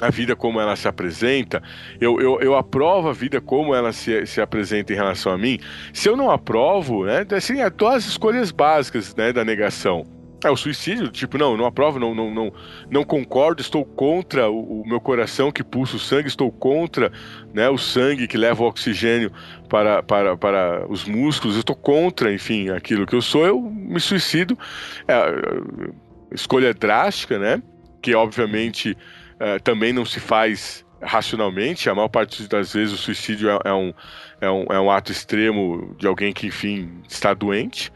a 0.00 0.10
vida 0.10 0.36
como 0.36 0.60
ela 0.60 0.76
se 0.76 0.86
apresenta, 0.86 1.62
eu, 2.00 2.20
eu, 2.20 2.40
eu 2.40 2.56
aprovo 2.56 3.08
a 3.08 3.12
vida 3.12 3.40
como 3.40 3.74
ela 3.74 3.92
se, 3.92 4.26
se 4.26 4.40
apresenta 4.40 4.92
em 4.92 4.96
relação 4.96 5.32
a 5.32 5.38
mim. 5.38 5.58
Se 5.92 6.08
eu 6.08 6.16
não 6.16 6.30
aprovo, 6.30 7.04
né, 7.04 7.26
assim, 7.30 7.60
é 7.60 7.70
todas 7.70 8.04
as 8.04 8.06
escolhas 8.06 8.50
básicas 8.50 9.14
né, 9.14 9.32
da 9.32 9.44
negação. 9.44 10.13
É 10.44 10.50
o 10.50 10.56
suicídio, 10.56 11.08
tipo, 11.08 11.38
não, 11.38 11.56
não 11.56 11.64
aprovo, 11.64 11.98
não, 11.98 12.14
não, 12.14 12.30
não, 12.30 12.52
não 12.90 13.02
concordo, 13.02 13.62
estou 13.62 13.84
contra 13.84 14.50
o, 14.50 14.82
o, 14.82 14.86
meu 14.86 15.00
coração 15.00 15.50
que 15.50 15.64
pulsa 15.64 15.96
o 15.96 15.98
sangue, 15.98 16.28
estou 16.28 16.52
contra 16.52 17.10
né, 17.54 17.68
o 17.70 17.78
sangue 17.78 18.28
que 18.28 18.36
leva 18.36 18.62
o 18.62 18.66
oxigênio 18.66 19.32
para, 19.70 20.02
para, 20.02 20.36
para 20.36 20.86
os 20.88 21.04
músculos, 21.06 21.56
estou 21.56 21.74
contra, 21.74 22.32
enfim, 22.32 22.68
aquilo 22.68 23.06
que 23.06 23.14
eu 23.14 23.22
sou, 23.22 23.46
eu 23.46 23.58
me 23.60 23.98
suicido. 23.98 24.58
É, 25.08 25.24
escolha 26.30 26.74
drástica, 26.74 27.38
né? 27.38 27.62
Que 28.02 28.14
obviamente 28.14 28.96
é, 29.40 29.58
também 29.58 29.92
não 29.92 30.04
se 30.04 30.20
faz 30.20 30.84
racionalmente, 31.00 31.88
a 31.88 31.94
maior 31.94 32.08
parte 32.08 32.46
das 32.48 32.72
vezes 32.72 32.94
o 32.94 32.96
suicídio 32.96 33.50
é, 33.50 33.58
é 33.64 33.72
um, 33.72 33.92
é, 34.40 34.50
um, 34.50 34.64
é 34.70 34.80
um 34.80 34.90
ato 34.90 35.12
extremo 35.12 35.94
de 35.98 36.06
alguém 36.06 36.32
que, 36.32 36.46
enfim, 36.46 37.02
está 37.08 37.34
doente. 37.34 37.92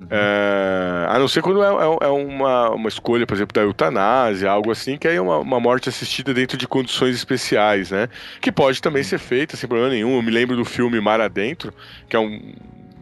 Uhum. 0.00 0.06
É, 0.10 1.06
a 1.08 1.18
não 1.18 1.26
ser 1.26 1.42
quando 1.42 1.62
é, 1.62 1.66
é, 1.66 2.06
é, 2.06 2.08
uma, 2.08 2.70
uma 2.70 2.88
escolha, 2.88 3.26
por 3.26 3.34
exemplo, 3.34 3.52
da 3.52 3.62
eutanásia, 3.62 4.48
algo 4.48 4.70
assim, 4.70 4.96
que 4.96 5.08
aí 5.08 5.16
é 5.16 5.20
uma, 5.20 5.38
uma 5.38 5.58
morte 5.58 5.88
assistida 5.88 6.32
dentro 6.32 6.56
de 6.56 6.68
condições 6.68 7.16
especiais, 7.16 7.90
né? 7.90 8.08
Que 8.40 8.52
pode 8.52 8.80
também 8.80 9.02
ser 9.02 9.18
feita 9.18 9.56
sem 9.56 9.68
problema 9.68 9.92
nenhum. 9.92 10.16
Eu 10.16 10.22
me 10.22 10.30
lembro 10.30 10.56
do 10.56 10.64
filme 10.64 11.00
Mar 11.00 11.20
Adentro, 11.20 11.72
que 12.08 12.14
é 12.14 12.18
um, 12.18 12.54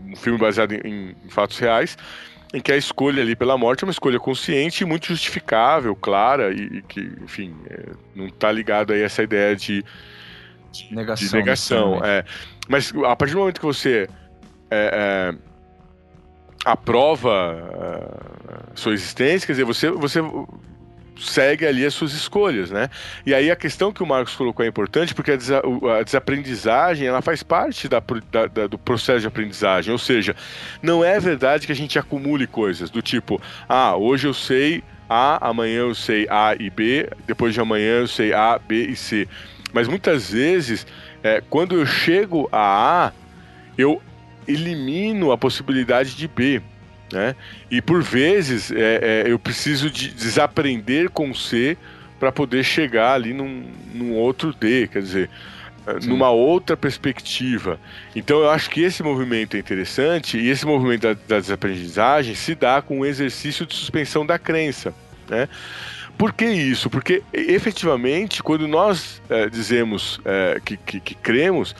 um 0.06 0.16
filme 0.16 0.38
baseado 0.38 0.72
em, 0.72 1.14
em 1.24 1.28
fatos 1.28 1.58
reais, 1.58 1.98
em 2.54 2.60
que 2.60 2.72
a 2.72 2.76
escolha 2.76 3.22
ali 3.22 3.36
pela 3.36 3.58
morte 3.58 3.84
é 3.84 3.86
uma 3.86 3.92
escolha 3.92 4.18
consciente 4.18 4.82
e 4.82 4.86
muito 4.86 5.08
justificável, 5.08 5.94
clara, 5.94 6.50
e, 6.50 6.78
e 6.78 6.82
que, 6.82 7.00
enfim, 7.22 7.54
é, 7.68 7.90
não 8.14 8.26
está 8.26 8.50
ligado 8.50 8.94
aí 8.94 9.02
a 9.02 9.04
essa 9.04 9.22
ideia 9.22 9.54
de, 9.54 9.84
de 10.72 10.94
negação. 10.94 11.28
De 11.28 11.36
negação 11.36 12.00
é. 12.02 12.24
Mas 12.68 12.92
a 13.04 13.14
partir 13.14 13.34
do 13.34 13.40
momento 13.40 13.60
que 13.60 13.66
você 13.66 14.08
é, 14.70 15.32
é 15.32 15.55
aprova 16.66 18.10
a 18.74 18.76
sua 18.76 18.92
existência, 18.92 19.46
quer 19.46 19.52
dizer, 19.52 19.64
você, 19.64 19.88
você 19.88 20.20
segue 21.16 21.64
ali 21.64 21.86
as 21.86 21.94
suas 21.94 22.12
escolhas, 22.12 22.72
né? 22.72 22.90
E 23.24 23.32
aí 23.32 23.52
a 23.52 23.56
questão 23.56 23.92
que 23.92 24.02
o 24.02 24.06
Marcos 24.06 24.34
colocou 24.34 24.64
é 24.64 24.68
importante 24.68 25.14
porque 25.14 25.30
a, 25.30 25.36
desa 25.36 25.62
a 25.98 26.02
desaprendizagem 26.02 27.06
ela 27.06 27.22
faz 27.22 27.44
parte 27.44 27.88
da, 27.88 28.02
da, 28.32 28.46
da, 28.48 28.66
do 28.66 28.76
processo 28.76 29.20
de 29.20 29.28
aprendizagem, 29.28 29.92
ou 29.92 29.98
seja, 29.98 30.34
não 30.82 31.04
é 31.04 31.20
verdade 31.20 31.66
que 31.66 31.72
a 31.72 31.76
gente 31.76 32.00
acumule 32.00 32.48
coisas 32.48 32.90
do 32.90 33.00
tipo, 33.00 33.40
ah, 33.68 33.96
hoje 33.96 34.26
eu 34.26 34.34
sei 34.34 34.82
A, 35.08 35.48
amanhã 35.48 35.82
eu 35.82 35.94
sei 35.94 36.26
A 36.28 36.56
e 36.58 36.68
B, 36.68 37.08
depois 37.28 37.54
de 37.54 37.60
amanhã 37.60 38.00
eu 38.00 38.08
sei 38.08 38.32
A, 38.32 38.58
B 38.58 38.88
e 38.88 38.96
C. 38.96 39.28
Mas 39.72 39.86
muitas 39.86 40.32
vezes, 40.32 40.84
é, 41.22 41.40
quando 41.48 41.76
eu 41.76 41.86
chego 41.86 42.48
a 42.50 43.06
A, 43.06 43.12
eu 43.78 44.02
elimino 44.46 45.32
a 45.32 45.38
possibilidade 45.38 46.14
de 46.14 46.28
B. 46.28 46.62
Né? 47.12 47.36
E 47.70 47.80
por 47.80 48.02
vezes 48.02 48.70
é, 48.72 49.24
é, 49.26 49.30
eu 49.30 49.38
preciso 49.38 49.90
de 49.90 50.08
desaprender 50.10 51.10
com 51.10 51.32
C 51.32 51.76
para 52.18 52.32
poder 52.32 52.64
chegar 52.64 53.14
ali 53.14 53.32
num, 53.32 53.64
num, 53.94 54.12
outro 54.14 54.52
D, 54.52 54.88
quer 54.88 55.02
dizer, 55.02 55.30
Sim. 56.00 56.08
numa 56.08 56.30
outra 56.30 56.76
perspectiva. 56.76 57.78
Então 58.14 58.40
eu 58.40 58.50
acho 58.50 58.68
que 58.70 58.82
esse 58.82 59.02
movimento 59.02 59.56
é 59.56 59.60
interessante 59.60 60.38
e 60.38 60.48
esse 60.48 60.66
movimento 60.66 61.02
da, 61.02 61.12
da 61.12 61.40
desaprendizagem 61.40 62.34
se 62.34 62.54
dá 62.54 62.82
com 62.82 63.00
o 63.00 63.06
exercício 63.06 63.64
de 63.64 63.74
suspensão 63.74 64.26
da 64.26 64.38
crença. 64.38 64.92
Né? 65.28 65.48
Por 66.18 66.32
que 66.32 66.46
isso? 66.46 66.88
Porque 66.88 67.22
efetivamente, 67.32 68.42
quando 68.42 68.66
nós 68.66 69.20
é, 69.28 69.48
dizemos 69.48 70.18
é, 70.24 70.60
que, 70.64 70.76
que, 70.76 70.98
que 70.98 71.14
cremos, 71.14 71.76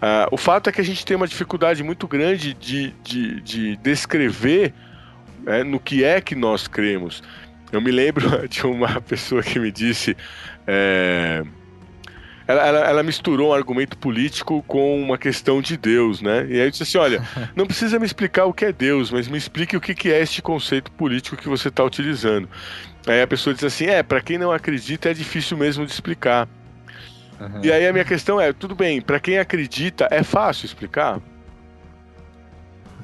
Uh, 0.00 0.32
o 0.32 0.36
fato 0.38 0.70
é 0.70 0.72
que 0.72 0.80
a 0.80 0.84
gente 0.84 1.04
tem 1.04 1.14
uma 1.14 1.28
dificuldade 1.28 1.82
muito 1.82 2.08
grande 2.08 2.54
de, 2.54 2.90
de, 3.04 3.40
de 3.42 3.76
descrever 3.76 4.72
né, 5.42 5.62
no 5.62 5.78
que 5.78 6.02
é 6.02 6.20
que 6.20 6.34
nós 6.34 6.66
cremos. 6.66 7.22
Eu 7.70 7.80
me 7.80 7.90
lembro 7.90 8.24
de 8.48 8.66
uma 8.66 9.00
pessoa 9.00 9.42
que 9.42 9.58
me 9.58 9.70
disse. 9.70 10.16
É, 10.66 11.42
ela, 12.46 12.66
ela, 12.66 12.78
ela, 12.80 13.02
misturou 13.02 13.50
um 13.50 13.54
argumento 13.54 13.96
político 13.96 14.64
com 14.66 15.00
uma 15.00 15.16
questão 15.16 15.62
de 15.62 15.76
Deus, 15.76 16.20
né? 16.20 16.46
E 16.48 16.54
aí 16.54 16.66
eu 16.66 16.70
disse 16.70 16.82
assim: 16.82 16.98
olha, 16.98 17.22
não 17.54 17.66
precisa 17.66 17.98
me 17.98 18.06
explicar 18.06 18.46
o 18.46 18.52
que 18.52 18.64
é 18.64 18.72
Deus, 18.72 19.10
mas 19.10 19.28
me 19.28 19.38
explique 19.38 19.76
o 19.76 19.80
que, 19.80 19.94
que 19.94 20.10
é 20.10 20.20
este 20.20 20.42
conceito 20.42 20.90
político 20.92 21.36
que 21.36 21.48
você 21.48 21.68
está 21.68 21.84
utilizando. 21.84 22.48
Aí 23.06 23.22
a 23.22 23.26
pessoa 23.26 23.54
diz 23.54 23.64
assim: 23.64 23.86
é, 23.86 24.02
para 24.02 24.20
quem 24.20 24.38
não 24.38 24.50
acredita 24.50 25.10
é 25.10 25.14
difícil 25.14 25.56
mesmo 25.56 25.86
de 25.86 25.92
explicar. 25.92 26.48
Uhum. 27.40 27.60
E 27.62 27.72
aí 27.72 27.86
a 27.86 27.92
minha 27.92 28.04
questão 28.04 28.40
é: 28.40 28.52
tudo 28.52 28.74
bem, 28.74 29.00
para 29.00 29.18
quem 29.18 29.38
acredita 29.38 30.06
é 30.10 30.22
fácil 30.22 30.66
explicar? 30.66 31.20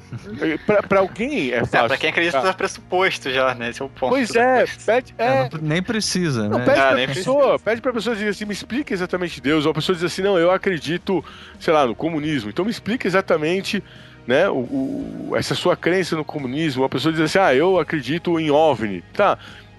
pra, 0.87 0.99
alguém 0.99 1.51
é 1.51 1.59
fácil. 1.59 1.85
É, 1.85 1.87
pra 1.87 1.97
quem 1.97 2.09
acredita 2.09 2.41
tá 2.41 2.53
pressuposto 2.53 3.29
já, 3.29 3.53
né? 3.53 3.69
Esse 3.69 3.81
é 3.81 3.85
o 3.85 3.89
ponto. 3.89 4.11
Pois 4.11 4.33
é, 4.35 4.65
pede, 4.85 5.13
é, 5.17 5.25
é 5.25 5.49
não, 5.51 5.59
nem 5.61 5.81
precisa, 5.81 6.47
não, 6.47 6.59
né? 6.59 6.65
Pede, 6.65 6.79
ah, 6.79 6.93
pra 6.93 7.07
pessoa, 7.07 7.43
precisa. 7.43 7.59
pede 7.59 7.81
pra 7.81 7.93
pessoa 7.93 8.15
dizer 8.15 8.29
assim, 8.29 8.45
me 8.45 8.53
explique 8.53 8.93
exatamente 8.93 9.41
Deus. 9.41 9.65
Ou 9.65 9.71
a 9.71 9.73
pessoa 9.73 9.95
diz 9.95 10.03
assim, 10.03 10.21
não, 10.21 10.37
eu 10.37 10.51
acredito, 10.51 11.23
sei 11.59 11.73
lá, 11.73 11.85
no 11.85 11.95
comunismo. 11.95 12.49
Então 12.49 12.63
me 12.63 12.71
explique 12.71 13.05
exatamente 13.05 13.83
né, 14.25 14.47
o, 14.49 14.55
o, 14.55 15.31
essa 15.35 15.55
sua 15.55 15.75
crença 15.75 16.15
no 16.15 16.23
comunismo. 16.23 16.83
A 16.83 16.89
pessoa 16.89 17.11
diz 17.11 17.21
assim, 17.21 17.39
ah, 17.39 17.53
eu 17.53 17.79
acredito 17.79 18.39
em 18.39 18.49
OVNI. 18.49 19.03
Tá, 19.13 19.37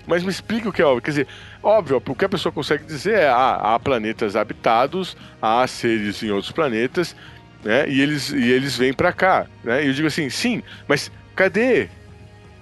mas 0.09 0.25
me 0.25 0.31
explique 0.31 0.67
o 0.67 0.73
que 0.73 0.81
é 0.81 0.87
OVNI. 0.87 1.03
Quer 1.03 1.11
dizer, 1.11 1.29
óbvio, 1.63 2.03
o 2.05 2.15
que 2.15 2.25
a 2.25 2.29
pessoa 2.29 2.51
consegue 2.51 2.85
dizer 2.85 3.19
é, 3.19 3.29
ah, 3.29 3.75
há 3.75 3.79
planetas 3.79 4.35
habitados, 4.35 5.17
há 5.41 5.67
seres 5.67 6.23
em 6.23 6.31
outros 6.31 6.51
planetas, 6.51 7.15
né? 7.63 7.89
E 7.89 8.01
eles, 8.01 8.31
e 8.31 8.51
eles 8.51 8.77
vêm 8.77 8.93
para 8.93 9.13
cá, 9.13 9.47
né? 9.63 9.85
E 9.85 9.89
eu 9.89 9.93
digo 9.93 10.09
assim, 10.09 10.31
sim, 10.31 10.63
mas 10.89 11.13
cadê? 11.37 11.89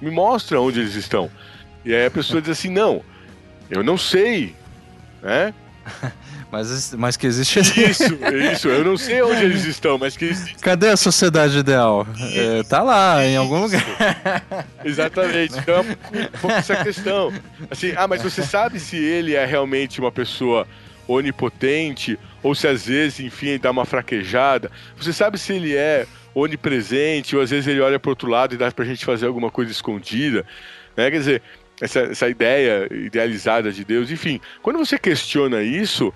Me 0.01 0.10
mostra 0.10 0.60
onde 0.60 0.81
eles 0.81 0.97
estão. 0.97 1.31
E 1.85 1.94
aí 1.94 2.06
a 2.06 2.10
pessoa 2.10 2.43
diz 2.43 2.51
assim, 2.51 2.68
não, 2.68 3.02
eu 3.70 3.82
não 3.82 3.97
sei, 3.97 4.55
né? 5.23 5.55
Mas, 6.51 6.94
mas 6.94 7.16
que 7.16 7.27
existe 7.27 7.59
isso, 7.60 8.05
isso. 8.52 8.68
Eu 8.68 8.85
não 8.85 8.97
sei 8.97 9.20
onde 9.20 9.44
eles 9.44 9.64
estão, 9.64 9.98
mas 9.98 10.16
que 10.16 10.27
existe. 10.27 10.56
Cadê 10.56 10.89
a 10.89 10.97
sociedade 10.97 11.59
ideal? 11.59 12.06
É, 12.35 12.62
tá 12.62 12.82
lá, 12.82 13.24
em 13.24 13.36
algum 13.36 13.62
lugar. 13.62 13.85
Exatamente. 14.85 15.59
Então, 15.59 15.81
um 15.82 16.39
pouco 16.40 16.56
essa 16.56 16.77
questão. 16.85 17.32
Assim, 17.70 17.93
ah, 17.97 18.06
mas 18.06 18.23
você 18.23 18.43
sabe 18.43 18.78
se 18.78 18.97
ele 18.97 19.35
é 19.35 19.44
realmente 19.44 20.01
uma 20.01 20.12
pessoa 20.12 20.66
onipotente 21.09 22.18
ou 22.43 22.55
se 22.55 22.66
às 22.68 22.86
vezes, 22.86 23.20
enfim, 23.20 23.48
ele 23.48 23.59
dá 23.59 23.70
uma 23.70 23.85
fraquejada. 23.85 24.70
Você 24.97 25.12
sabe 25.12 25.39
se 25.39 25.52
ele 25.52 25.74
é 25.74 26.06
onipresente 26.35 27.35
ou 27.35 27.43
às 27.43 27.51
vezes 27.51 27.66
ele 27.66 27.81
olha 27.81 27.98
para 27.98 28.10
outro 28.10 28.28
lado 28.28 28.55
e 28.55 28.59
dá 28.59 28.70
para 28.70 28.85
a 28.85 28.89
gente 28.89 29.05
fazer 29.05 29.27
alguma 29.27 29.51
coisa 29.51 29.73
escondida. 29.73 30.44
Né? 30.97 31.10
Quer 31.10 31.18
dizer, 31.18 31.43
essa, 31.81 32.01
essa 32.01 32.28
ideia 32.28 32.89
idealizada 32.90 33.73
de 33.73 33.85
Deus. 33.85 34.10
Enfim, 34.10 34.40
quando 34.62 34.78
você 34.78 34.98
questiona 34.98 35.62
isso, 35.62 36.12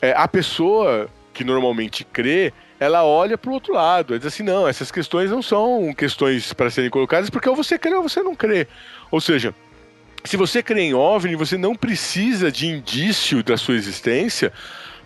é, 0.00 0.12
a 0.16 0.26
pessoa 0.26 1.08
que 1.32 1.44
normalmente 1.44 2.04
crê, 2.04 2.52
ela 2.78 3.04
olha 3.04 3.36
para 3.36 3.50
o 3.50 3.54
outro 3.54 3.74
lado. 3.74 4.12
Ela 4.12 4.18
diz 4.18 4.26
assim: 4.26 4.42
não, 4.42 4.66
essas 4.66 4.90
questões 4.90 5.30
não 5.30 5.42
são 5.42 5.92
questões 5.96 6.52
para 6.52 6.70
serem 6.70 6.90
colocadas 6.90 7.30
porque 7.30 7.48
ou 7.48 7.56
você 7.56 7.78
crê 7.78 7.94
ou 7.94 8.02
você 8.02 8.22
não 8.22 8.34
crê. 8.34 8.66
Ou 9.10 9.20
seja, 9.20 9.54
se 10.24 10.36
você 10.36 10.62
crê 10.62 10.82
em 10.82 10.94
OVNI, 10.94 11.34
você 11.34 11.56
não 11.56 11.74
precisa 11.74 12.50
de 12.50 12.66
indício 12.66 13.42
da 13.42 13.56
sua 13.56 13.74
existência 13.74 14.52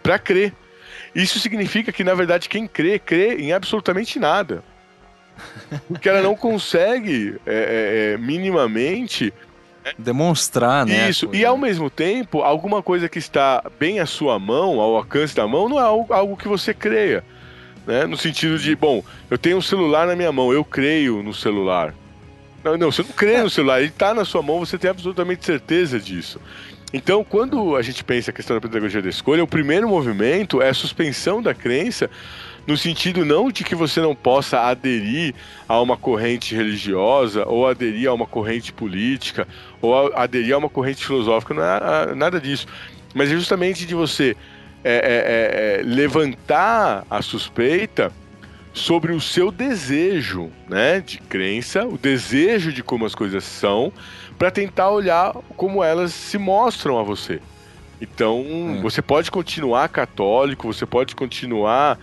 para 0.02 0.18
crer. 0.18 0.52
Isso 1.14 1.38
significa 1.38 1.92
que, 1.92 2.02
na 2.02 2.14
verdade, 2.14 2.48
quem 2.48 2.66
crê, 2.66 2.98
crê 2.98 3.36
em 3.36 3.52
absolutamente 3.52 4.18
nada. 4.18 4.64
Porque 5.88 6.08
ela 6.08 6.22
não 6.22 6.34
consegue 6.34 7.36
é, 7.46 7.54
é, 7.54 8.12
é 8.14 8.16
minimamente 8.18 9.32
demonstrar, 9.98 10.86
né? 10.86 11.10
Isso, 11.10 11.28
e 11.32 11.44
ao 11.44 11.56
mesmo 11.58 11.90
tempo, 11.90 12.40
alguma 12.40 12.82
coisa 12.82 13.08
que 13.08 13.18
está 13.18 13.62
bem 13.78 14.00
à 14.00 14.06
sua 14.06 14.38
mão, 14.38 14.80
ao 14.80 14.96
alcance 14.96 15.34
da 15.34 15.46
mão, 15.46 15.68
não 15.68 15.78
é 15.78 15.82
algo, 15.82 16.12
algo 16.12 16.36
que 16.36 16.48
você 16.48 16.72
creia. 16.72 17.24
Né? 17.86 18.06
No 18.06 18.16
sentido 18.16 18.58
de, 18.58 18.74
bom, 18.74 19.04
eu 19.30 19.36
tenho 19.36 19.58
um 19.58 19.62
celular 19.62 20.06
na 20.06 20.16
minha 20.16 20.32
mão, 20.32 20.52
eu 20.52 20.64
creio 20.64 21.22
no 21.22 21.34
celular. 21.34 21.94
Não, 22.62 22.78
não, 22.78 22.90
você 22.90 23.02
não 23.02 23.10
crê 23.10 23.42
no 23.42 23.50
celular, 23.50 23.80
ele 23.80 23.88
está 23.88 24.14
na 24.14 24.24
sua 24.24 24.42
mão, 24.42 24.58
você 24.58 24.78
tem 24.78 24.90
absolutamente 24.90 25.44
certeza 25.44 26.00
disso. 26.00 26.40
Então, 26.92 27.24
quando 27.24 27.76
a 27.76 27.82
gente 27.82 28.02
pensa 28.04 28.30
a 28.30 28.34
questão 28.34 28.56
da 28.56 28.60
pedagogia 28.60 29.02
da 29.02 29.08
escolha, 29.08 29.42
o 29.42 29.48
primeiro 29.48 29.88
movimento 29.88 30.62
é 30.62 30.68
a 30.68 30.74
suspensão 30.74 31.42
da 31.42 31.52
crença, 31.52 32.08
no 32.66 32.76
sentido 32.76 33.24
não 33.24 33.50
de 33.50 33.62
que 33.62 33.74
você 33.74 34.00
não 34.00 34.14
possa 34.14 34.60
aderir 34.60 35.34
a 35.68 35.80
uma 35.80 35.96
corrente 35.96 36.54
religiosa, 36.54 37.46
ou 37.46 37.68
aderir 37.68 38.08
a 38.08 38.14
uma 38.14 38.26
corrente 38.26 38.72
política, 38.72 39.46
ou 39.80 40.14
aderir 40.14 40.54
a 40.54 40.58
uma 40.58 40.70
corrente 40.70 41.04
filosófica, 41.04 41.54
não 41.54 41.62
é 41.62 42.14
nada 42.14 42.40
disso. 42.40 42.66
Mas 43.14 43.30
é 43.30 43.34
justamente 43.34 43.86
de 43.86 43.94
você 43.94 44.36
é, 44.82 44.94
é, 44.94 44.96
é, 44.96 45.80
é 45.80 45.82
levantar 45.82 47.06
a 47.10 47.22
suspeita 47.22 48.12
sobre 48.72 49.12
o 49.12 49.20
seu 49.20 49.52
desejo, 49.52 50.50
né, 50.68 51.00
de 51.00 51.18
crença, 51.18 51.86
o 51.86 51.96
desejo 51.96 52.72
de 52.72 52.82
como 52.82 53.06
as 53.06 53.14
coisas 53.14 53.44
são, 53.44 53.92
para 54.36 54.50
tentar 54.50 54.90
olhar 54.90 55.32
como 55.56 55.82
elas 55.82 56.12
se 56.12 56.36
mostram 56.38 56.98
a 56.98 57.02
você. 57.02 57.40
Então, 58.00 58.40
hum. 58.40 58.80
você 58.82 59.00
pode 59.00 59.30
continuar 59.30 59.88
católico, 59.88 60.72
você 60.72 60.84
pode 60.84 61.14
continuar 61.14 61.98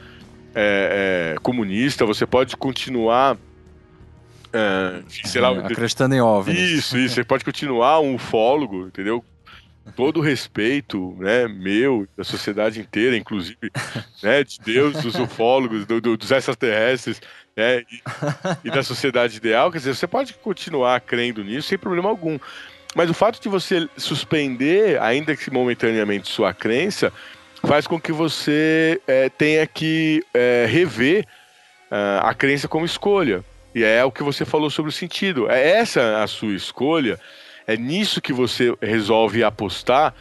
é, 0.56 1.34
é, 1.36 1.40
comunista, 1.42 2.06
você 2.06 2.26
pode 2.26 2.56
continuar 2.58 3.38
é, 4.54 5.02
sei 5.26 5.40
lá, 5.40 5.52
acreditando 5.52 6.14
em 6.14 6.22
OVNIs. 6.22 6.60
Isso, 6.60 6.98
isso. 6.98 7.16
Você 7.16 7.24
pode 7.24 7.46
continuar 7.46 8.02
um 8.02 8.16
ufólogo, 8.16 8.88
entendeu? 8.88 9.24
todo 9.96 10.18
o 10.18 10.22
respeito, 10.22 11.16
né, 11.20 11.48
meu, 11.48 12.08
da 12.16 12.24
sociedade 12.24 12.80
inteira, 12.80 13.18
inclusive, 13.18 13.72
né, 14.22 14.44
de 14.44 14.60
Deus, 14.60 15.02
dos 15.02 15.16
ufólogos, 15.16 15.86
do, 15.86 16.00
do, 16.00 16.16
dos 16.16 16.32
extraterrestres, 16.32 17.22
né, 17.56 17.80
e, 17.92 18.02
e, 18.64 18.72
da 18.72 18.84
sociedade 18.84 19.38
ideal, 19.38 19.72
quer 19.72 19.80
dizer, 19.80 19.96
você 19.96 20.08
pode 20.08 20.34
continuar 20.36 21.02
crendo 21.02 21.44
nisso 21.44 21.70
sem 21.70 21.78
problema 21.78 22.10
algum. 22.10 22.38
Mas 22.96 23.10
o 23.10 23.14
fato 23.14 23.42
de 23.42 23.50
você 23.50 23.90
suspender, 23.98 25.02
ainda 25.02 25.36
que 25.36 25.50
momentaneamente, 25.50 26.30
sua 26.30 26.54
crença, 26.54 27.12
faz 27.64 27.88
com 27.88 28.00
que 28.00 28.12
você 28.12 29.00
é, 29.08 29.30
tenha 29.30 29.66
que 29.68 30.24
é, 30.34 30.66
rever 30.68 31.26
uh, 31.92 32.26
a 32.26 32.34
crença 32.34 32.68
como 32.68 32.86
escolha. 32.86 33.44
E 33.74 33.84
é 33.84 34.04
o 34.04 34.12
que 34.12 34.24
você 34.24 34.44
falou 34.44 34.70
sobre 34.70 34.90
o 34.90 34.94
sentido. 34.94 35.50
É 35.50 35.72
essa 35.72 36.22
a 36.22 36.28
sua 36.28 36.54
escolha 36.54 37.20
é 37.66 37.78
nisso 37.78 38.22
que 38.22 38.34
você 38.34 38.76
resolve 38.82 39.44
apostar. 39.44 40.14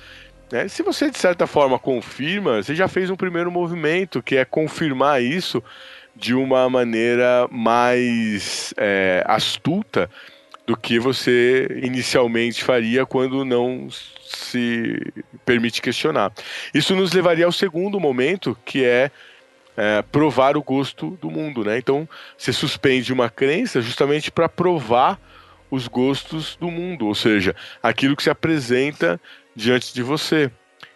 Né? 0.52 0.68
Se 0.68 0.82
você, 0.82 1.10
de 1.10 1.18
certa 1.18 1.46
forma, 1.46 1.78
confirma, 1.78 2.62
você 2.62 2.74
já 2.74 2.86
fez 2.86 3.10
um 3.10 3.16
primeiro 3.16 3.50
movimento, 3.50 4.22
que 4.22 4.36
é 4.36 4.44
confirmar 4.44 5.22
isso 5.22 5.62
de 6.14 6.34
uma 6.34 6.68
maneira 6.68 7.48
mais 7.50 8.74
é, 8.76 9.24
astuta 9.26 10.10
do 10.70 10.76
que 10.76 11.00
você 11.00 11.66
inicialmente 11.82 12.62
faria 12.62 13.04
quando 13.04 13.44
não 13.44 13.88
se 13.90 15.12
permite 15.44 15.82
questionar. 15.82 16.32
Isso 16.72 16.94
nos 16.94 17.12
levaria 17.12 17.44
ao 17.44 17.50
segundo 17.50 17.98
momento, 17.98 18.56
que 18.64 18.84
é, 18.84 19.10
é 19.76 20.00
provar 20.12 20.56
o 20.56 20.62
gosto 20.62 21.18
do 21.20 21.28
mundo. 21.28 21.64
Né? 21.64 21.76
Então, 21.76 22.08
você 22.38 22.52
suspende 22.52 23.12
uma 23.12 23.28
crença 23.28 23.80
justamente 23.80 24.30
para 24.30 24.48
provar 24.48 25.18
os 25.72 25.88
gostos 25.88 26.54
do 26.54 26.70
mundo, 26.70 27.08
ou 27.08 27.16
seja, 27.16 27.52
aquilo 27.82 28.14
que 28.14 28.22
se 28.22 28.30
apresenta 28.30 29.20
diante 29.56 29.92
de 29.92 30.04
você. 30.04 30.52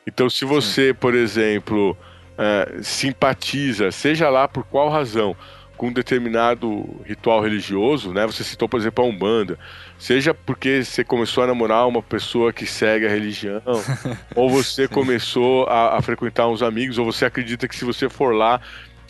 Então, 0.06 0.30
se 0.30 0.44
você, 0.44 0.94
por 0.94 1.16
exemplo, 1.16 1.96
uh, 2.38 2.80
simpatiza, 2.80 3.90
seja 3.90 4.28
lá 4.28 4.46
por 4.46 4.62
qual 4.62 4.88
razão, 4.88 5.36
com 5.84 5.88
um 5.88 5.92
determinado 5.92 6.98
ritual 7.04 7.42
religioso, 7.42 8.10
né? 8.14 8.24
Você 8.24 8.42
citou, 8.42 8.66
por 8.66 8.80
exemplo, 8.80 9.04
a 9.04 9.06
Umbanda. 9.06 9.58
Seja 9.98 10.32
porque 10.32 10.82
você 10.82 11.04
começou 11.04 11.44
a 11.44 11.46
namorar 11.46 11.86
uma 11.86 12.02
pessoa 12.02 12.54
que 12.54 12.64
segue 12.64 13.06
a 13.06 13.10
religião, 13.10 13.60
ou 14.34 14.48
você 14.48 14.88
começou 14.88 15.66
a, 15.66 15.98
a, 15.98 16.02
frequentar 16.02 16.48
uns 16.48 16.62
amigos, 16.62 16.96
ou 16.96 17.04
você 17.04 17.26
acredita 17.26 17.68
que 17.68 17.76
se 17.76 17.84
você 17.84 18.08
for 18.08 18.34
lá, 18.34 18.62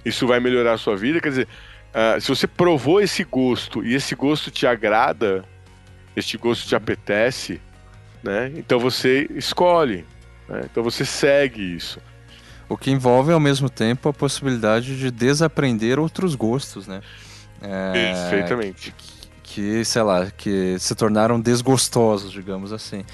isso 0.04 0.26
vai 0.26 0.40
melhorar 0.40 0.72
a 0.72 0.78
sua 0.78 0.96
vida. 0.96 1.20
Quer 1.20 1.28
dizer, 1.28 1.48
uh, 1.94 2.20
se 2.20 2.28
você 2.28 2.48
provou 2.48 3.00
esse 3.00 3.22
gosto 3.22 3.84
e 3.84 3.94
esse 3.94 4.16
gosto 4.16 4.50
te 4.50 4.66
agrada, 4.66 5.44
este 6.16 6.36
gosto 6.36 6.66
te 6.66 6.74
apetece, 6.74 7.60
né? 8.20 8.50
Então 8.56 8.80
você 8.80 9.28
escolhe, 9.36 10.04
né? 10.48 10.62
então 10.64 10.82
você 10.82 11.04
segue 11.04 11.76
isso. 11.76 12.00
O 12.68 12.76
que 12.76 12.90
envolve 12.90 13.32
ao 13.32 13.40
mesmo 13.40 13.68
tempo 13.68 14.08
a 14.08 14.12
possibilidade 14.12 14.98
de 14.98 15.10
desaprender 15.10 15.98
outros 15.98 16.34
gostos, 16.34 16.86
né? 16.86 17.00
É, 17.60 17.92
Perfeitamente. 18.12 18.94
Que, 18.96 19.14
que, 19.42 19.84
sei 19.84 20.02
lá, 20.02 20.30
que 20.30 20.76
se 20.78 20.94
tornaram 20.94 21.40
desgostosos, 21.40 22.32
digamos 22.32 22.72
assim. 22.72 23.04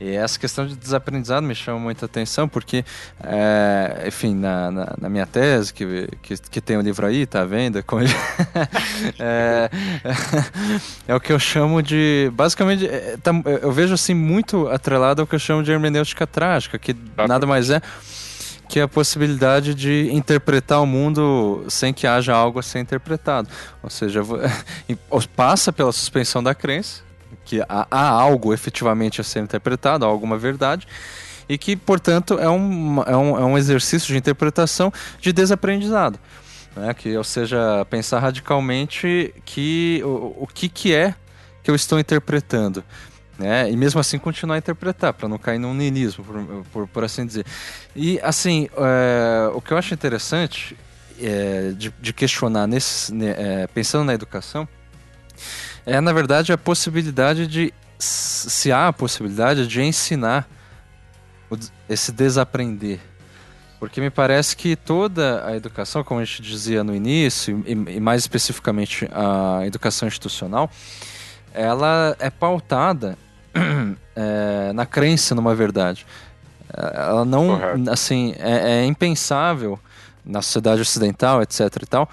E 0.00 0.14
essa 0.14 0.38
questão 0.38 0.64
de 0.64 0.76
desaprendizado 0.76 1.44
me 1.44 1.56
chama 1.56 1.80
muita 1.80 2.06
atenção, 2.06 2.48
porque, 2.48 2.84
é, 3.20 4.04
enfim, 4.06 4.32
na, 4.32 4.70
na, 4.70 4.94
na, 5.00 5.08
minha 5.08 5.26
tese, 5.26 5.74
que, 5.74 6.08
que, 6.22 6.36
que, 6.36 6.60
tem 6.60 6.76
o 6.76 6.80
um 6.80 6.82
livro 6.82 7.04
aí, 7.04 7.26
tá 7.26 7.44
vendo? 7.44 7.78
é, 9.18 9.70
é, 11.08 11.14
o 11.14 11.18
que 11.18 11.32
eu 11.32 11.38
chamo 11.38 11.82
de. 11.82 12.30
Basicamente, 12.32 12.86
é, 12.86 13.16
tá, 13.20 13.32
eu 13.60 13.72
vejo 13.72 13.92
assim 13.92 14.14
muito 14.14 14.68
atrelado 14.68 15.20
ao 15.20 15.26
que 15.26 15.34
eu 15.34 15.38
chamo 15.38 15.64
de 15.64 15.72
hermenêutica 15.72 16.28
trágica, 16.28 16.78
que 16.78 16.94
nada 17.16 17.44
mais 17.44 17.68
é 17.68 17.82
que 18.68 18.78
é 18.78 18.82
a 18.82 18.88
possibilidade 18.88 19.74
de 19.74 20.10
interpretar 20.12 20.82
o 20.82 20.86
mundo 20.86 21.64
sem 21.68 21.92
que 21.92 22.06
haja 22.06 22.34
algo 22.34 22.58
a 22.58 22.62
ser 22.62 22.80
interpretado. 22.80 23.48
Ou 23.82 23.88
seja, 23.88 24.20
passa 25.34 25.72
pela 25.72 25.90
suspensão 25.90 26.42
da 26.42 26.54
crença, 26.54 27.02
que 27.44 27.62
há, 27.66 27.86
algo 27.90 28.52
efetivamente 28.52 29.20
a 29.20 29.24
ser 29.24 29.40
interpretado, 29.40 30.04
há 30.04 30.08
alguma 30.08 30.36
verdade, 30.36 30.86
e 31.48 31.56
que, 31.56 31.74
portanto, 31.74 32.38
é 32.38 32.48
um, 32.48 33.02
é 33.06 33.16
um, 33.16 33.38
é 33.38 33.44
um 33.44 33.56
exercício 33.56 34.12
de 34.12 34.18
interpretação 34.18 34.92
de 35.18 35.32
desaprendizado. 35.32 36.18
Né? 36.76 36.92
Que, 36.92 37.16
ou 37.16 37.24
seja, 37.24 37.86
pensar 37.88 38.18
radicalmente 38.18 39.34
que 39.46 40.02
o, 40.04 40.44
o 40.44 40.46
que, 40.46 40.68
que 40.68 40.94
é 40.94 41.14
que 41.62 41.70
eu 41.70 41.74
estou 41.74 41.98
interpretando. 41.98 42.84
Né? 43.38 43.70
E 43.70 43.76
mesmo 43.76 44.00
assim 44.00 44.18
continuar 44.18 44.56
a 44.56 44.58
interpretar, 44.58 45.12
para 45.12 45.28
não 45.28 45.38
cair 45.38 45.58
num 45.58 45.72
niilismo, 45.72 46.24
por, 46.24 46.64
por, 46.72 46.88
por, 46.88 47.04
assim 47.04 47.24
dizer. 47.24 47.46
E, 47.94 48.18
assim, 48.20 48.68
é, 48.76 49.50
o 49.54 49.60
que 49.60 49.72
eu 49.72 49.78
acho 49.78 49.94
interessante 49.94 50.76
é, 51.22 51.70
de, 51.70 51.94
de, 52.00 52.12
questionar, 52.12 52.66
nesse, 52.66 53.12
é, 53.24 53.68
pensando 53.68 54.04
na 54.04 54.14
educação, 54.14 54.68
é, 55.86 56.00
na 56.00 56.12
verdade, 56.12 56.52
a 56.52 56.58
possibilidade 56.58 57.46
de, 57.46 57.72
se 57.96 58.72
há 58.72 58.88
a 58.88 58.92
possibilidade 58.92 59.68
de 59.68 59.82
ensinar 59.82 60.48
esse 61.88 62.10
desaprender. 62.10 62.98
Porque 63.78 64.00
me 64.00 64.10
parece 64.10 64.56
que 64.56 64.74
toda 64.74 65.46
a 65.46 65.56
educação, 65.56 66.02
como 66.02 66.18
a 66.18 66.24
gente 66.24 66.42
dizia 66.42 66.82
no 66.82 66.92
início, 66.92 67.62
e, 67.64 67.70
e 67.70 68.00
mais 68.00 68.22
especificamente 68.22 69.08
a 69.12 69.64
educação 69.64 70.08
institucional, 70.08 70.68
ela 71.54 72.16
é 72.18 72.28
pautada 72.28 73.16
é, 74.16 74.72
na 74.72 74.86
crença 74.86 75.34
numa 75.34 75.54
verdade. 75.54 76.06
Ela 76.72 77.24
não, 77.24 77.58
Correto. 77.58 77.90
assim, 77.90 78.34
é, 78.38 78.80
é, 78.80 78.84
impensável 78.84 79.78
na 80.24 80.42
sociedade 80.42 80.82
ocidental, 80.82 81.42
etc 81.42 81.60
e 81.82 81.86
tal, 81.86 82.10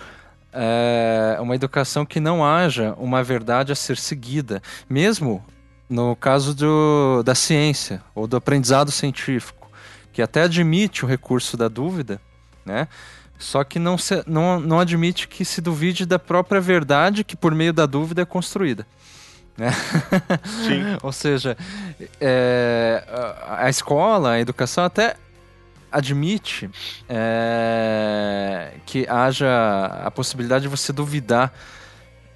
é 0.54 1.38
uma 1.42 1.54
educação 1.54 2.06
que 2.06 2.20
não 2.22 2.46
haja 2.46 2.94
uma 2.98 3.22
verdade 3.22 3.74
a 3.74 3.76
ser 3.76 3.98
seguida, 3.98 4.62
mesmo 4.90 5.44
no 5.90 6.16
caso 6.16 6.56
do, 6.56 7.22
da 7.24 7.36
ciência 7.36 8.02
ou 8.16 8.26
do 8.26 8.38
aprendizado 8.38 8.90
científico, 8.92 9.70
que 10.14 10.22
até 10.22 10.44
admite 10.44 11.04
o 11.04 11.08
recurso 11.08 11.58
da 11.58 11.68
dúvida, 11.68 12.22
né? 12.66 12.88
Só 13.38 13.66
que 13.66 13.78
não, 13.78 13.98
se, 13.98 14.24
não, 14.26 14.62
não 14.62 14.80
admite 14.80 15.28
que 15.28 15.44
se 15.44 15.60
duvide 15.60 16.06
da 16.06 16.18
própria 16.18 16.62
verdade 16.62 17.24
que 17.24 17.36
por 17.36 17.54
meio 17.54 17.74
da 17.74 17.86
dúvida 17.86 18.22
é 18.22 18.26
construída. 18.26 18.88
Né? 19.58 19.72
Ou 21.02 21.12
seja, 21.12 21.58
é, 22.20 23.04
a 23.48 23.70
escola, 23.70 24.32
a 24.32 24.40
educação 24.40 24.84
até 24.84 25.16
admite 25.92 26.70
é, 27.08 28.74
que 28.86 29.08
haja 29.08 30.02
a 30.04 30.12
possibilidade 30.12 30.64
de 30.64 30.68
você 30.68 30.92
duvidar 30.92 31.54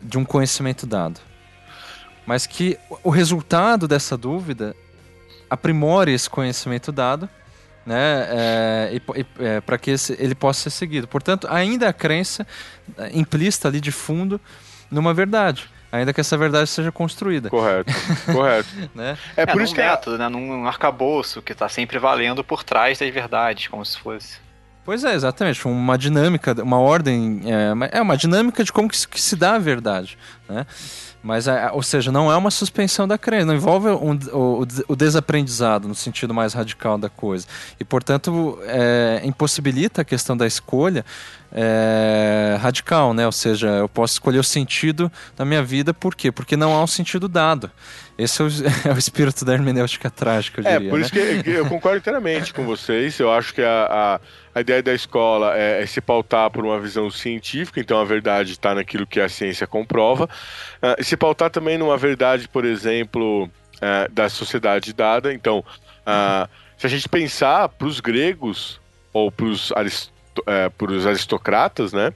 de 0.01 0.17
um 0.17 0.23
conhecimento 0.23 0.87
dado 0.87 1.19
mas 2.29 2.45
que 2.45 2.77
o 3.03 3.09
resultado 3.09 3.87
dessa 3.87 4.15
dúvida 4.15 4.75
aprimore 5.49 6.13
esse 6.13 6.29
conhecimento 6.29 6.91
dado, 6.91 7.27
né, 7.83 8.27
é, 8.29 8.89
e, 8.93 9.19
e, 9.19 9.25
é, 9.39 9.61
para 9.61 9.79
que 9.79 9.89
esse, 9.89 10.15
ele 10.19 10.35
possa 10.35 10.69
ser 10.69 10.69
seguido. 10.69 11.07
Portanto, 11.07 11.47
ainda 11.49 11.89
a 11.89 11.93
crença 11.93 12.45
implícita 13.11 13.67
ali 13.67 13.81
de 13.81 13.91
fundo 13.91 14.39
numa 14.91 15.11
verdade. 15.11 15.67
Ainda 15.91 16.13
que 16.13 16.21
essa 16.21 16.37
verdade 16.37 16.69
seja 16.69 16.91
construída. 16.91 17.49
Correto, 17.49 17.91
correto. 18.31 18.69
né? 18.93 19.17
É, 19.35 19.41
é 19.41 19.45
por 19.45 19.61
isso 19.61 19.73
que 19.73 19.81
é 19.81 19.89
método, 19.89 20.17
né? 20.17 20.29
num 20.29 20.67
arcabouço 20.67 21.41
que 21.41 21.51
está 21.51 21.67
sempre 21.67 21.97
valendo 21.97 22.43
por 22.43 22.63
trás 22.63 22.99
das 22.99 23.09
verdades, 23.09 23.67
como 23.67 23.83
se 23.83 23.97
fosse. 23.97 24.37
Pois 24.85 25.03
é, 25.03 25.13
exatamente. 25.13 25.67
Uma 25.67 25.97
dinâmica, 25.97 26.55
uma 26.63 26.79
ordem. 26.79 27.41
É, 27.91 27.97
é 27.97 28.01
uma 28.01 28.17
dinâmica 28.17 28.63
de 28.63 28.71
como 28.71 28.89
que 28.89 28.97
se, 28.97 29.07
que 29.07 29.21
se 29.21 29.35
dá 29.35 29.55
a 29.55 29.59
verdade. 29.59 30.17
Né? 30.47 30.65
Mas, 31.21 31.47
é, 31.47 31.69
ou 31.71 31.83
seja, 31.83 32.11
não 32.11 32.31
é 32.31 32.37
uma 32.37 32.49
suspensão 32.49 33.07
da 33.07 33.17
crença, 33.17 33.45
não 33.45 33.53
envolve 33.53 33.89
um, 33.89 34.17
o, 34.31 34.65
o, 34.87 34.95
desaprendizado 34.95 35.87
no 35.87 35.93
sentido 35.93 36.33
mais 36.33 36.53
radical 36.53 36.97
da 36.97 37.09
coisa. 37.09 37.45
E, 37.79 37.83
portanto, 37.83 38.57
é, 38.63 39.21
impossibilita 39.23 40.01
a 40.01 40.05
questão 40.05 40.35
da 40.35 40.47
escolha 40.47 41.05
é, 41.51 42.57
radical, 42.59 43.13
né? 43.13 43.25
Ou 43.25 43.31
seja, 43.31 43.67
eu 43.67 43.89
posso 43.89 44.13
escolher 44.13 44.39
o 44.39 44.43
sentido 44.43 45.11
da 45.35 45.45
minha 45.45 45.63
vida, 45.63 45.93
por 45.93 46.15
quê? 46.15 46.31
Porque 46.31 46.55
não 46.55 46.73
há 46.73 46.83
um 46.83 46.87
sentido 46.87 47.27
dado. 47.27 47.71
Esse 48.17 48.41
é 48.41 48.45
o, 48.45 48.47
é 48.89 48.93
o 48.93 48.97
espírito 48.97 49.45
da 49.45 49.53
hermenêutica 49.53 50.09
trágica, 50.09 50.61
eu 50.61 50.67
é, 50.67 50.73
diria. 50.73 50.87
É, 50.87 50.89
por 50.89 50.99
né? 50.99 51.05
isso 51.05 51.43
que 51.43 51.49
eu 51.49 51.65
concordo 51.65 51.97
inteiramente 51.97 52.53
com 52.53 52.65
vocês. 52.65 53.19
Eu 53.19 53.31
acho 53.31 53.53
que 53.53 53.61
a, 53.61 53.87
a 53.89 54.19
a 54.53 54.61
ideia 54.61 54.83
da 54.83 54.93
escola 54.93 55.57
é, 55.57 55.81
é, 55.81 55.85
se 55.85 56.01
pautar 56.01 56.49
por 56.49 56.65
uma 56.65 56.79
visão 56.79 57.09
científica, 57.09 57.79
então 57.79 57.99
a 57.99 58.03
verdade 58.03 58.51
está 58.51 58.75
naquilo 58.75 59.07
que 59.07 59.19
a 59.19 59.29
ciência 59.29 59.65
comprova. 59.67 60.25
Uh, 60.81 61.03
se 61.03 61.15
pautar 61.15 61.49
também 61.49 61.77
numa 61.77 61.97
verdade, 61.97 62.47
por 62.47 62.65
exemplo, 62.65 63.45
uh, 63.45 64.11
da 64.11 64.27
sociedade 64.27 64.91
dada. 64.91 65.33
Então, 65.33 65.59
uh, 65.59 66.49
se 66.77 66.85
a 66.85 66.89
gente 66.89 67.07
pensar 67.07 67.69
para 67.69 67.87
os 67.87 67.99
gregos 67.99 68.81
ou 69.13 69.31
para 69.31 69.45
os 69.45 69.71
arist 70.45 71.05
uh, 71.05 71.07
aristocratas, 71.07 71.93
né? 71.93 72.13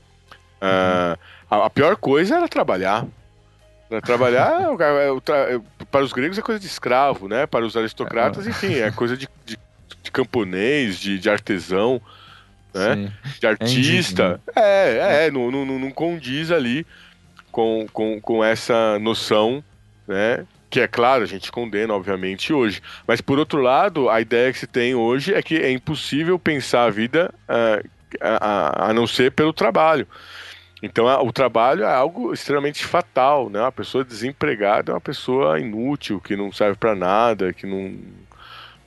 A, 0.62 1.18
a, 1.50 1.70
pior 1.70 1.96
coisa 1.96 2.36
era 2.36 2.48
trabalhar. 2.48 3.06
Trabalhar 4.06 4.62
para 5.92 6.04
os 6.04 6.14
gregos 6.14 6.38
é 6.38 6.42
coisa 6.42 6.60
de 6.60 6.66
escravo, 6.66 7.28
né? 7.28 7.46
Para 7.46 7.66
os 7.66 7.78
aristocratas, 7.78 8.48
enfim, 8.48 8.76
é 8.76 8.90
coisa 8.92 9.16
de, 9.16 9.28
de, 9.46 9.58
de 10.02 10.12
camponês, 10.12 10.98
de, 10.98 11.20
de 11.20 11.30
artesão 11.30 12.02
né? 12.74 13.12
De 13.40 13.48
artista. 13.48 14.42
É, 14.56 14.62
é, 14.62 15.28
é 15.28 15.32
não, 15.32 15.52
não, 15.52 15.66
não 15.66 15.92
condiz 15.92 16.52
ali 16.52 16.86
com, 17.52 17.86
com, 17.94 18.20
com 18.20 18.44
essa 18.44 18.98
noção, 19.00 19.64
né? 20.08 20.46
Que 20.70 20.80
é 20.80 20.88
claro, 20.88 21.24
a 21.24 21.28
gente 21.28 21.52
condena, 21.52 21.94
obviamente, 21.94 22.52
hoje. 22.52 22.82
Mas, 23.06 23.22
por 23.22 23.38
outro 23.38 23.62
lado, 23.62 24.10
a 24.10 24.20
ideia 24.20 24.52
que 24.52 24.58
se 24.58 24.66
tem 24.66 24.96
hoje 24.96 25.34
é 25.34 25.42
que 25.42 25.56
é 25.58 25.72
impossível 25.72 26.40
pensar 26.40 26.86
a 26.86 26.90
vida 26.90 27.32
uh, 27.48 27.88
a, 28.22 28.90
a, 28.90 28.94
não 28.94 29.08
ser 29.08 29.32
pelo 29.32 29.54
trabalho. 29.54 30.08
Então, 30.82 31.08
a, 31.08 31.22
o 31.22 31.32
trabalho 31.32 31.84
é 31.84 31.94
algo 31.94 32.34
extremamente 32.34 32.86
fatal, 32.86 33.50
né? 33.50 33.62
Uma 33.62 33.72
pessoa 33.72 34.04
desempregada 34.04 34.92
é 34.92 34.96
uma 34.96 35.02
pessoa 35.02 35.60
inútil, 35.60 36.20
que 36.20 36.36
não 36.36 36.52
serve 36.52 36.78
para 36.78 36.96
nada, 36.96 37.54
que 37.54 37.66
não... 37.66 37.98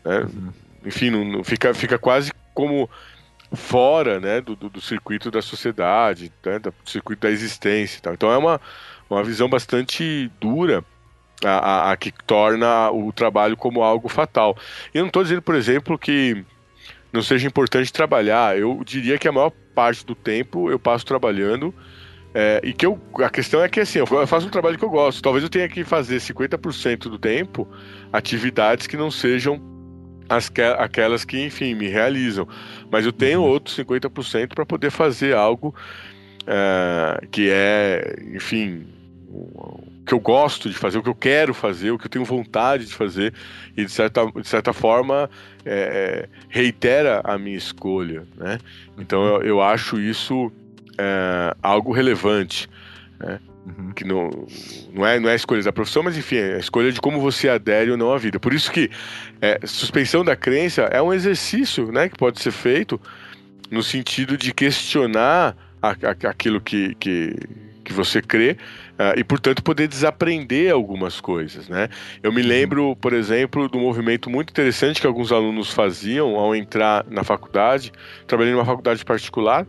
Né? 0.05 0.21
Uhum. 0.21 0.53
Enfim, 0.85 1.11
não, 1.11 1.25
não, 1.25 1.45
fica, 1.45 1.75
fica 1.75 1.99
quase 1.99 2.31
como 2.55 2.89
fora 3.53 4.21
né, 4.21 4.41
do, 4.41 4.57
do, 4.57 4.69
do 4.69 4.81
circuito 4.81 5.31
da 5.31 5.41
sociedade, 5.41 6.33
né, 6.45 6.59
do 6.59 6.73
circuito 6.85 7.23
da 7.23 7.31
existência. 7.31 8.01
Tal. 8.01 8.15
Então 8.15 8.31
é 8.31 8.37
uma, 8.37 8.61
uma 9.09 9.23
visão 9.25 9.49
bastante 9.49 10.31
dura 10.41 10.85
a, 11.45 11.51
a, 11.51 11.93
a 11.93 11.97
que 11.97 12.13
torna 12.13 12.91
o 12.91 13.13
trabalho 13.13 13.57
como 13.57 13.83
algo 13.83 14.09
fatal. 14.09 14.57
E 14.95 14.99
eu 14.99 15.03
não 15.03 15.09
estou 15.09 15.23
dizendo, 15.23 15.43
por 15.43 15.55
exemplo, 15.55 15.99
que 15.99 16.45
não 17.13 17.23
seja 17.23 17.47
importante 17.47 17.93
trabalhar. 17.93 18.59
Eu 18.59 18.83
diria 18.85 19.19
que 19.19 19.29
a 19.29 19.33
maior 19.33 19.51
parte 19.75 20.05
do 20.05 20.15
tempo 20.15 20.71
eu 20.71 20.79
passo 20.79 21.05
trabalhando. 21.05 21.75
É, 22.35 22.61
e 22.63 22.73
que 22.73 22.85
eu, 22.85 23.01
a 23.25 23.31
questão 23.31 23.63
é 23.63 23.69
que 23.69 23.81
assim, 23.81 23.99
eu 23.99 24.27
faço 24.27 24.47
um 24.47 24.51
trabalho 24.51 24.77
que 24.79 24.85
eu 24.85 24.91
gosto. 24.91 25.23
Talvez 25.23 25.43
eu 25.43 25.49
tenha 25.49 25.69
que 25.69 25.85
fazer 25.85 26.19
50% 26.19 27.09
do 27.09 27.19
tempo 27.19 27.67
atividades 28.13 28.87
que 28.87 28.97
não 28.97 29.11
sejam 29.11 29.61
as 30.29 30.49
que, 30.49 30.61
aquelas 30.61 31.25
que, 31.25 31.43
enfim, 31.43 31.75
me 31.75 31.89
realizam. 31.89 32.47
Mas 32.91 33.07
eu 33.07 33.13
tenho 33.13 33.43
outros 33.43 33.77
50% 33.79 34.55
para 34.55 34.67
poder 34.67 34.91
fazer 34.91 35.35
algo 35.35 35.75
uh, 36.43 37.27
que 37.29 37.49
é, 37.51 38.17
enfim, 38.35 38.87
que 40.07 40.15
eu 40.15 40.21
gosto 40.21 40.71
de 40.71 40.77
fazer, 40.77 40.99
o 40.99 41.03
que 41.03 41.09
eu 41.09 41.15
quero 41.15 41.53
fazer, 41.53 41.91
o 41.91 41.99
que 41.99 42.07
eu 42.07 42.11
tenho 42.11 42.25
vontade 42.25 42.87
de 42.87 42.95
fazer, 42.95 43.35
e 43.77 43.85
de 43.85 43.91
certa, 43.91 44.25
de 44.25 44.47
certa 44.47 44.73
forma 44.73 45.29
é, 45.65 46.29
reitera 46.49 47.21
a 47.25 47.37
minha 47.37 47.57
escolha. 47.57 48.25
Né? 48.37 48.59
Então 48.97 49.25
eu, 49.25 49.43
eu 49.43 49.61
acho 49.61 49.99
isso 49.99 50.53
é, 50.97 51.55
algo 51.61 51.93
relevante. 51.93 52.71
Né? 53.19 53.41
Uhum. 53.67 53.91
Que 53.91 54.05
não, 54.05 54.31
não, 54.95 55.05
é, 55.05 55.19
não 55.19 55.29
é 55.29 55.33
a 55.33 55.37
escolha 55.37 55.61
da 55.61 55.73
profissão, 55.73 56.05
mas 56.05 56.17
enfim, 56.17 56.37
é 56.37 56.55
a 56.55 56.59
escolha 56.59 56.93
de 56.93 57.01
como 57.01 57.21
você 57.21 57.49
adere 57.49 57.91
ou 57.91 57.97
não 57.97 58.13
à 58.13 58.19
vida. 58.19 58.39
Por 58.39 58.55
isso 58.55 58.71
que 58.71 58.89
é, 59.41 59.59
suspensão 59.67 60.25
da 60.25 60.37
crença 60.37 60.83
é 60.83 61.03
um 61.03 61.13
exercício 61.13 61.91
né, 61.91 62.09
que 62.09 62.17
pode 62.17 62.41
ser 62.41 62.53
feito 62.53 63.01
no 63.69 63.83
sentido 63.83 64.37
de 64.37 64.55
questionar 64.55 65.57
a, 65.83 65.91
a, 65.91 66.31
aquilo 66.31 66.61
que, 66.61 66.95
que, 66.95 67.35
que 67.85 67.93
você 67.93 68.23
crê 68.23 68.57
e, 69.17 69.25
portanto, 69.25 69.63
poder 69.63 69.89
desaprender 69.89 70.73
algumas 70.73 71.21
coisas. 71.21 71.69
Né? 71.69 71.89
Eu 72.23 72.33
me 72.33 72.43
uhum. 72.43 72.49
lembro, 72.49 72.97
por 72.97 73.13
exemplo, 73.13 73.69
do 73.69 73.79
movimento 73.79 74.31
muito 74.31 74.51
interessante 74.51 75.01
que 75.01 75.07
alguns 75.07 75.33
alunos 75.33 75.73
faziam 75.73 76.37
ao 76.37 76.55
entrar 76.55 77.05
na 77.09 77.23
faculdade. 77.23 77.93
Trabalhei 78.27 78.53
numa 78.53 78.65
faculdade 78.65 79.05
particular 79.05 79.67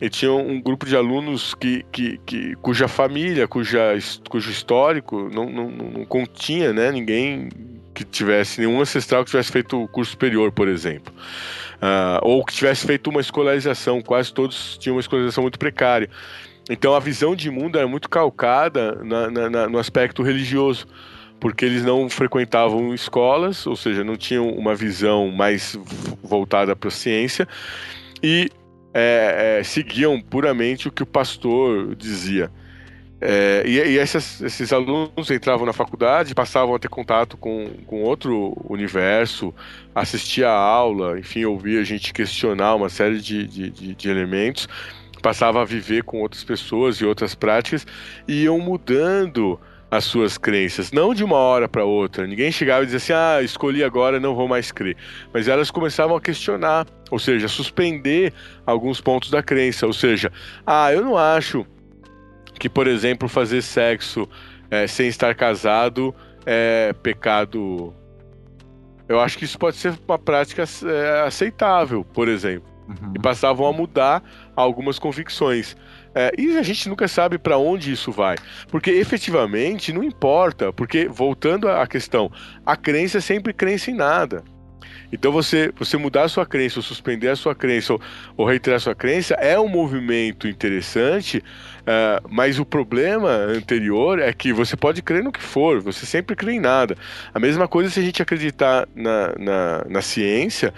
e 0.00 0.08
tinha 0.08 0.32
um 0.32 0.60
grupo 0.60 0.86
de 0.86 0.96
alunos 0.96 1.54
que, 1.54 1.84
que, 1.92 2.18
que, 2.24 2.54
cuja 2.56 2.88
família, 2.88 3.46
cuja, 3.46 3.96
cujo 4.28 4.50
histórico 4.50 5.28
não, 5.32 5.50
não, 5.50 5.70
não 5.70 6.04
continha 6.04 6.72
né, 6.72 6.90
ninguém 6.90 7.48
que 7.92 8.04
tivesse, 8.04 8.60
nenhum 8.60 8.80
ancestral 8.80 9.24
que 9.24 9.30
tivesse 9.30 9.52
feito 9.52 9.86
curso 9.88 10.12
superior, 10.12 10.52
por 10.52 10.68
exemplo. 10.68 11.12
uh, 11.80 12.20
ou 12.22 12.44
que 12.44 12.54
tivesse 12.54 12.86
feito 12.86 13.10
uma 13.10 13.20
escolarização, 13.20 14.00
quase 14.00 14.32
todos 14.32 14.78
tinham 14.78 14.96
uma 14.96 15.00
escolarização 15.00 15.42
muito 15.42 15.58
precária. 15.58 16.08
Então 16.68 16.94
a 16.94 17.00
visão 17.00 17.34
de 17.34 17.50
mundo 17.50 17.78
era 17.78 17.86
muito 17.88 18.08
calcada 18.08 18.96
na, 19.02 19.30
na, 19.30 19.50
na, 19.50 19.68
no 19.68 19.78
aspecto 19.78 20.22
religioso, 20.22 20.86
porque 21.40 21.64
eles 21.64 21.84
não 21.84 22.08
frequentavam 22.08 22.94
escolas, 22.94 23.66
ou 23.66 23.74
seja, 23.74 24.04
não 24.04 24.16
tinham 24.16 24.48
uma 24.50 24.74
visão 24.74 25.30
mais 25.30 25.76
voltada 26.22 26.76
para 26.76 26.88
a 26.88 26.92
ciência, 26.92 27.48
e 28.22 28.50
é, 28.92 29.58
é, 29.60 29.62
seguiam 29.62 30.20
puramente 30.20 30.88
o 30.88 30.92
que 30.92 31.02
o 31.02 31.06
pastor 31.06 31.94
dizia. 31.96 32.50
É, 33.22 33.62
e, 33.66 33.76
e 33.76 33.98
esses, 33.98 34.40
esses, 34.40 34.72
alunos 34.72 35.30
entravam 35.30 35.66
na 35.66 35.74
faculdade, 35.74 36.34
passavam 36.34 36.74
a 36.74 36.78
ter 36.78 36.88
contato 36.88 37.36
com, 37.36 37.68
com 37.86 38.02
outro 38.02 38.56
universo, 38.64 39.54
assistia 39.94 40.48
a 40.48 40.56
aula, 40.56 41.18
enfim, 41.18 41.44
ouvia 41.44 41.80
a 41.80 41.84
gente 41.84 42.14
questionar 42.14 42.74
uma 42.74 42.88
série 42.88 43.20
de, 43.20 43.46
de, 43.46 43.70
de, 43.70 43.94
de 43.94 44.08
elementos, 44.08 44.66
passava 45.20 45.62
a 45.62 45.64
viver 45.64 46.02
com 46.02 46.20
outras 46.20 46.44
pessoas 46.44 46.96
e 46.96 47.04
outras 47.04 47.34
práticas, 47.34 47.86
e 48.26 48.44
iam 48.44 48.58
mudando 48.58 49.58
as 49.90 50.04
suas 50.04 50.38
crenças, 50.38 50.92
não 50.92 51.12
de 51.12 51.24
uma 51.24 51.36
hora 51.36 51.68
para 51.68 51.84
outra. 51.84 52.26
Ninguém 52.26 52.52
chegava 52.52 52.82
e 52.82 52.86
dizia 52.86 52.98
assim: 52.98 53.12
"Ah, 53.12 53.42
escolhi 53.42 53.82
agora, 53.82 54.20
não 54.20 54.34
vou 54.34 54.46
mais 54.46 54.70
crer". 54.70 54.96
Mas 55.32 55.48
elas 55.48 55.70
começavam 55.70 56.16
a 56.16 56.20
questionar, 56.20 56.86
ou 57.10 57.18
seja, 57.18 57.48
suspender 57.48 58.32
alguns 58.64 59.00
pontos 59.00 59.30
da 59.30 59.42
crença, 59.42 59.86
ou 59.86 59.92
seja, 59.92 60.30
ah, 60.64 60.92
eu 60.92 61.04
não 61.04 61.16
acho 61.16 61.66
que, 62.58 62.68
por 62.68 62.86
exemplo, 62.86 63.28
fazer 63.28 63.62
sexo 63.62 64.28
é, 64.70 64.86
sem 64.86 65.08
estar 65.08 65.34
casado 65.34 66.14
é 66.46 66.92
pecado. 67.02 67.92
Eu 69.08 69.18
acho 69.20 69.36
que 69.36 69.44
isso 69.44 69.58
pode 69.58 69.76
ser 69.76 69.98
uma 70.06 70.18
prática 70.18 70.62
é, 70.62 71.26
aceitável, 71.26 72.04
por 72.04 72.28
exemplo. 72.28 72.69
Uhum. 72.90 73.12
E 73.14 73.18
passavam 73.18 73.66
a 73.66 73.72
mudar 73.72 74.22
algumas 74.56 74.98
convicções. 74.98 75.76
É, 76.14 76.32
e 76.36 76.58
a 76.58 76.62
gente 76.62 76.88
nunca 76.88 77.06
sabe 77.06 77.38
para 77.38 77.56
onde 77.56 77.92
isso 77.92 78.10
vai. 78.10 78.36
Porque 78.68 78.90
efetivamente 78.90 79.92
não 79.92 80.02
importa. 80.02 80.72
Porque, 80.72 81.06
voltando 81.06 81.68
à 81.68 81.86
questão, 81.86 82.30
a 82.66 82.76
crença 82.76 83.18
é 83.18 83.20
sempre 83.20 83.52
crença 83.52 83.90
em 83.90 83.94
nada. 83.94 84.42
Então 85.12 85.32
você, 85.32 85.72
você 85.76 85.96
mudar 85.96 86.24
a 86.24 86.28
sua 86.28 86.46
crença, 86.46 86.78
ou 86.78 86.82
suspender 86.82 87.28
a 87.28 87.36
sua 87.36 87.54
crença, 87.54 87.94
ou, 87.94 88.00
ou 88.36 88.46
reiterar 88.46 88.76
a 88.76 88.80
sua 88.80 88.94
crença, 88.94 89.34
é 89.34 89.58
um 89.58 89.68
movimento 89.68 90.46
interessante, 90.46 91.38
uh, 91.38 92.28
mas 92.28 92.58
o 92.58 92.64
problema 92.64 93.28
anterior 93.28 94.20
é 94.20 94.32
que 94.32 94.52
você 94.52 94.76
pode 94.76 95.02
crer 95.02 95.22
no 95.22 95.32
que 95.32 95.42
for, 95.42 95.80
você 95.80 96.06
sempre 96.06 96.36
crê 96.36 96.52
em 96.52 96.60
nada. 96.60 96.96
A 97.34 97.40
mesma 97.40 97.66
coisa 97.66 97.90
se 97.90 97.98
a 97.98 98.02
gente 98.02 98.22
acreditar 98.22 98.88
na, 98.94 99.34
na, 99.38 99.84
na 99.88 100.02
ciência 100.02 100.72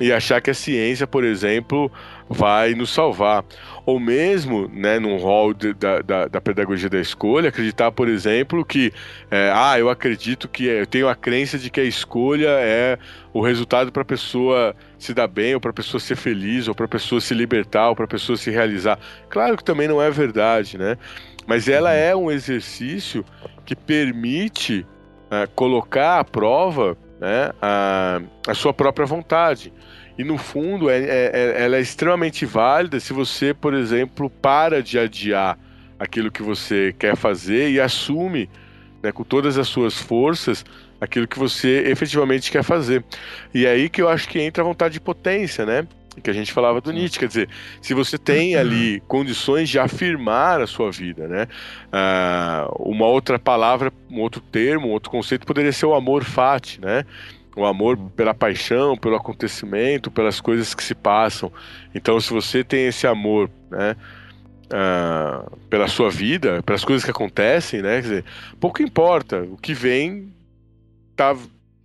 e 0.00 0.12
achar 0.12 0.40
que 0.40 0.50
a 0.50 0.54
ciência, 0.54 1.06
por 1.06 1.24
exemplo, 1.24 1.90
vai 2.28 2.74
nos 2.74 2.90
salvar. 2.90 3.44
Ou 3.84 3.98
mesmo, 3.98 4.68
né, 4.68 4.98
num 4.98 5.16
rol 5.16 5.54
da, 5.54 6.02
da, 6.02 6.28
da, 6.28 6.40
pedagogia 6.40 6.90
da 6.90 7.00
escolha, 7.00 7.48
acreditar, 7.48 7.90
por 7.92 8.08
exemplo, 8.08 8.64
que, 8.64 8.92
é, 9.30 9.50
ah, 9.54 9.78
eu 9.78 9.88
acredito 9.88 10.48
que, 10.48 10.66
eu 10.66 10.86
tenho 10.86 11.08
a 11.08 11.14
crença 11.14 11.58
de 11.58 11.70
que 11.70 11.80
a 11.80 11.84
escolha 11.84 12.48
é 12.48 12.98
o 13.32 13.40
resultado 13.40 13.90
para 13.90 14.02
a 14.02 14.04
pessoa 14.04 14.74
se 14.98 15.14
dar 15.14 15.28
bem, 15.28 15.54
ou 15.54 15.60
para 15.60 15.70
a 15.70 15.74
pessoa 15.74 16.00
ser 16.00 16.16
feliz, 16.16 16.68
ou 16.68 16.74
para 16.74 16.86
a 16.86 16.88
pessoa 16.88 17.20
se 17.20 17.32
libertar, 17.32 17.88
ou 17.88 17.96
para 17.96 18.04
a 18.04 18.08
pessoa 18.08 18.36
se 18.36 18.50
realizar. 18.50 18.98
Claro 19.30 19.56
que 19.56 19.64
também 19.64 19.88
não 19.88 20.02
é 20.02 20.10
verdade, 20.10 20.76
né? 20.76 20.98
Mas 21.46 21.68
ela 21.68 21.92
é 21.92 22.14
um 22.14 22.30
exercício 22.30 23.24
que 23.64 23.76
permite 23.76 24.84
uh, 25.30 25.48
colocar 25.54 26.18
à 26.18 26.24
prova 26.24 26.98
né, 27.20 27.50
a, 27.60 28.20
a 28.46 28.54
sua 28.54 28.72
própria 28.72 29.06
vontade. 29.06 29.72
E 30.18 30.24
no 30.24 30.38
fundo, 30.38 30.88
é, 30.88 30.98
é, 30.98 31.30
é, 31.32 31.64
ela 31.64 31.76
é 31.76 31.80
extremamente 31.80 32.46
válida 32.46 32.98
se 32.98 33.12
você, 33.12 33.52
por 33.52 33.74
exemplo, 33.74 34.30
para 34.30 34.82
de 34.82 34.98
adiar 34.98 35.58
aquilo 35.98 36.30
que 36.30 36.42
você 36.42 36.94
quer 36.98 37.16
fazer 37.16 37.70
e 37.70 37.80
assume 37.80 38.48
né, 39.02 39.12
com 39.12 39.24
todas 39.24 39.58
as 39.58 39.68
suas 39.68 39.98
forças 39.98 40.64
aquilo 41.00 41.28
que 41.28 41.38
você 41.38 41.84
efetivamente 41.86 42.50
quer 42.50 42.62
fazer. 42.62 43.04
E 43.52 43.66
é 43.66 43.70
aí 43.70 43.88
que 43.88 44.00
eu 44.00 44.08
acho 44.08 44.28
que 44.28 44.40
entra 44.40 44.62
a 44.62 44.66
vontade 44.66 44.94
de 44.94 45.00
potência, 45.00 45.66
né? 45.66 45.86
Que 46.22 46.30
a 46.30 46.32
gente 46.32 46.52
falava 46.52 46.80
do 46.80 46.92
Nietzsche, 46.92 47.18
quer 47.18 47.28
dizer, 47.28 47.48
se 47.80 47.94
você 47.94 48.16
tem 48.18 48.54
uhum. 48.54 48.60
ali 48.62 49.00
condições 49.06 49.68
de 49.68 49.78
afirmar 49.78 50.60
a 50.60 50.66
sua 50.66 50.90
vida, 50.90 51.28
né? 51.28 51.46
Uh, 51.86 52.90
uma 52.90 53.06
outra 53.06 53.38
palavra, 53.38 53.92
um 54.10 54.20
outro 54.20 54.40
termo, 54.40 54.88
um 54.88 54.92
outro 54.92 55.10
conceito 55.10 55.46
poderia 55.46 55.72
ser 55.72 55.86
o 55.86 55.94
amor 55.94 56.24
fati, 56.24 56.80
né? 56.80 57.04
o 57.56 57.64
amor 57.64 57.96
pela 58.14 58.34
paixão, 58.34 58.96
pelo 58.98 59.16
acontecimento, 59.16 60.10
pelas 60.10 60.42
coisas 60.42 60.74
que 60.74 60.84
se 60.84 60.94
passam. 60.94 61.50
Então, 61.94 62.20
se 62.20 62.30
você 62.30 62.62
tem 62.62 62.86
esse 62.86 63.06
amor, 63.06 63.50
né, 63.70 63.96
uh, 64.66 65.56
pela 65.70 65.88
sua 65.88 66.10
vida, 66.10 66.62
pelas 66.62 66.84
coisas 66.84 67.02
que 67.02 67.10
acontecem, 67.10 67.80
né, 67.80 67.96
quer 67.96 68.02
dizer, 68.02 68.24
pouco 68.60 68.82
importa, 68.82 69.42
o 69.42 69.56
que 69.56 69.72
vem 69.72 70.34
tá 71.16 71.34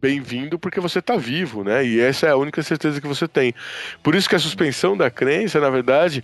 bem-vindo 0.01 0.57
porque 0.57 0.79
você 0.79 0.99
está 0.99 1.15
vivo, 1.15 1.63
né? 1.63 1.85
E 1.85 1.99
essa 1.99 2.27
é 2.27 2.31
a 2.31 2.35
única 2.35 2.63
certeza 2.63 2.99
que 2.99 3.07
você 3.07 3.27
tem. 3.27 3.53
Por 4.01 4.15
isso 4.15 4.27
que 4.27 4.35
a 4.35 4.39
suspensão 4.39 4.97
da 4.97 5.11
crença, 5.11 5.59
na 5.59 5.69
verdade, 5.69 6.23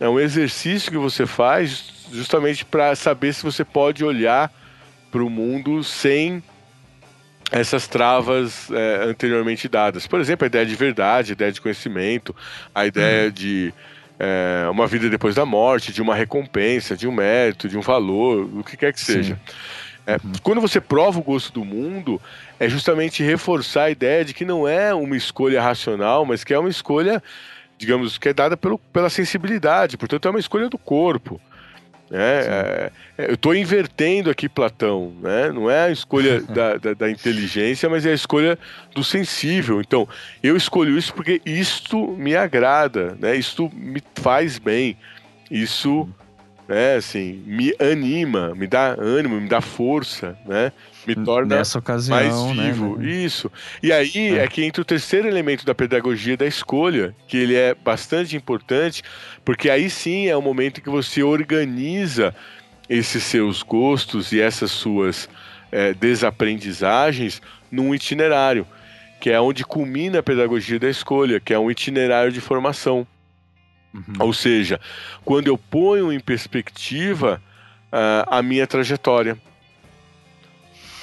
é 0.00 0.08
um 0.08 0.20
exercício 0.20 0.92
que 0.92 0.98
você 0.98 1.26
faz 1.26 1.92
justamente 2.12 2.64
para 2.64 2.94
saber 2.94 3.32
se 3.32 3.42
você 3.42 3.64
pode 3.64 4.04
olhar 4.04 4.52
para 5.10 5.22
o 5.22 5.30
mundo 5.30 5.82
sem 5.82 6.42
essas 7.50 7.86
travas 7.86 8.70
é, 8.70 9.04
anteriormente 9.04 9.68
dadas. 9.68 10.06
Por 10.06 10.20
exemplo, 10.20 10.44
a 10.44 10.48
ideia 10.48 10.66
de 10.66 10.74
verdade, 10.74 11.32
a 11.32 11.34
ideia 11.34 11.52
de 11.52 11.60
conhecimento, 11.60 12.34
a 12.74 12.86
ideia 12.86 13.26
uhum. 13.26 13.32
de 13.32 13.72
é, 14.18 14.66
uma 14.70 14.86
vida 14.86 15.08
depois 15.08 15.34
da 15.34 15.46
morte, 15.46 15.92
de 15.92 16.02
uma 16.02 16.14
recompensa, 16.14 16.96
de 16.96 17.06
um 17.06 17.12
mérito, 17.12 17.68
de 17.68 17.78
um 17.78 17.80
valor, 17.80 18.48
o 18.58 18.64
que 18.64 18.76
quer 18.76 18.92
que 18.92 19.00
seja. 19.00 19.38
É. 20.06 20.18
Quando 20.42 20.60
você 20.60 20.80
prova 20.80 21.18
o 21.18 21.22
gosto 21.22 21.52
do 21.52 21.64
mundo, 21.64 22.20
é 22.60 22.68
justamente 22.68 23.22
reforçar 23.22 23.84
a 23.84 23.90
ideia 23.90 24.24
de 24.24 24.34
que 24.34 24.44
não 24.44 24.68
é 24.68 24.92
uma 24.94 25.16
escolha 25.16 25.62
racional, 25.62 26.26
mas 26.26 26.44
que 26.44 26.52
é 26.52 26.58
uma 26.58 26.68
escolha, 26.68 27.22
digamos, 27.78 28.18
que 28.18 28.28
é 28.28 28.34
dada 28.34 28.56
pelo, 28.56 28.78
pela 28.78 29.08
sensibilidade, 29.08 29.96
portanto, 29.96 30.28
é 30.28 30.30
uma 30.30 30.40
escolha 30.40 30.68
do 30.68 30.76
corpo. 30.76 31.40
Né? 32.10 32.20
É, 32.20 32.92
é, 33.16 33.30
eu 33.30 33.34
estou 33.34 33.54
invertendo 33.54 34.28
aqui 34.28 34.46
Platão, 34.46 35.14
né? 35.22 35.50
não 35.50 35.70
é 35.70 35.86
a 35.86 35.90
escolha 35.90 36.42
da, 36.52 36.76
da, 36.76 36.92
da, 36.92 37.10
inteligência, 37.10 37.88
mas 37.88 38.04
é 38.04 38.10
a 38.10 38.14
escolha 38.14 38.58
do 38.94 39.02
sensível. 39.02 39.80
Então, 39.80 40.06
eu 40.42 40.54
escolho 40.54 40.98
isso 40.98 41.14
porque 41.14 41.40
isto 41.46 42.08
me 42.12 42.36
agrada, 42.36 43.16
né? 43.18 43.34
isto 43.34 43.70
me 43.74 44.02
faz 44.16 44.58
bem, 44.58 44.98
isso 45.50 46.06
né, 46.68 46.96
assim, 46.96 47.42
me 47.46 47.74
anima, 47.78 48.54
me 48.54 48.66
dá 48.66 48.96
ânimo, 48.98 49.40
me 49.40 49.48
dá 49.48 49.60
força, 49.60 50.36
né? 50.46 50.72
me 51.06 51.14
torna 51.14 51.60
ocasião, 51.78 52.16
mais 52.16 52.56
né, 52.56 52.64
vivo. 52.64 52.98
Né? 52.98 53.10
Isso. 53.10 53.50
E 53.82 53.92
aí 53.92 54.36
é. 54.36 54.44
é. 54.44 54.48
que 54.48 54.64
entra 54.64 54.82
o 54.82 54.84
terceiro 54.84 55.28
elemento 55.28 55.64
da 55.64 55.74
pedagogia 55.74 56.36
da 56.36 56.46
escolha, 56.46 57.14
que 57.28 57.36
ele 57.36 57.54
é 57.54 57.74
bastante 57.74 58.36
importante, 58.36 59.02
porque 59.44 59.70
aí 59.70 59.88
sim 59.90 60.26
é 60.26 60.36
o 60.36 60.42
momento 60.42 60.80
que 60.80 60.90
você 60.90 61.22
organiza 61.22 62.34
esses 62.88 63.22
seus 63.22 63.62
gostos 63.62 64.32
e 64.32 64.40
essas 64.40 64.70
suas 64.70 65.28
é, 65.70 65.94
desaprendizagens 65.94 67.40
num 67.70 67.94
itinerário, 67.94 68.66
que 69.20 69.30
é 69.30 69.40
onde 69.40 69.64
culmina 69.64 70.18
a 70.18 70.22
pedagogia 70.22 70.78
da 70.78 70.88
escolha, 70.88 71.40
que 71.40 71.52
é 71.52 71.58
um 71.58 71.70
itinerário 71.70 72.32
de 72.32 72.40
formação. 72.40 73.06
Uhum. 73.94 74.02
Ou 74.18 74.32
seja, 74.32 74.80
quando 75.24 75.46
eu 75.46 75.56
ponho 75.56 76.12
em 76.12 76.18
perspectiva 76.18 77.40
uh, 77.92 78.26
a 78.26 78.42
minha 78.42 78.66
trajetória. 78.66 79.38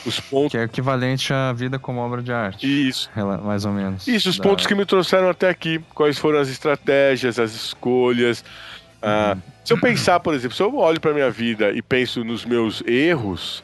Os 0.06 0.20
pontos... 0.20 0.52
Que 0.52 0.58
é 0.58 0.64
equivalente 0.64 1.32
à 1.32 1.54
vida 1.54 1.80
como 1.80 2.00
obra 2.00 2.22
de 2.22 2.34
arte. 2.34 2.66
Isso. 2.68 3.10
Mais 3.44 3.66
ou 3.66 3.72
menos. 3.72 4.08
Isso, 4.08 4.30
os 4.30 4.38
da... 4.38 4.44
pontos 4.44 4.66
que 4.66 4.76
me 4.76 4.86
trouxeram 4.86 5.30
até 5.30 5.48
aqui. 5.48 5.80
Quais 5.94 6.18
foram 6.18 6.40
as 6.40 6.50
estratégias, 6.50 7.40
as 7.40 7.54
escolhas. 7.54 8.44
Ah, 9.02 9.34
uhum. 9.36 9.42
se 9.64 9.74
eu 9.74 9.80
pensar, 9.80 10.20
por 10.20 10.34
exemplo, 10.34 10.58
se 10.58 10.62
eu 10.62 10.76
olho 10.76 11.00
para 11.00 11.14
minha 11.14 11.32
vida 11.32 11.72
e 11.72 11.82
penso 11.82 12.24
nos 12.24 12.46
meus 12.46 12.84
erros, 12.86 13.64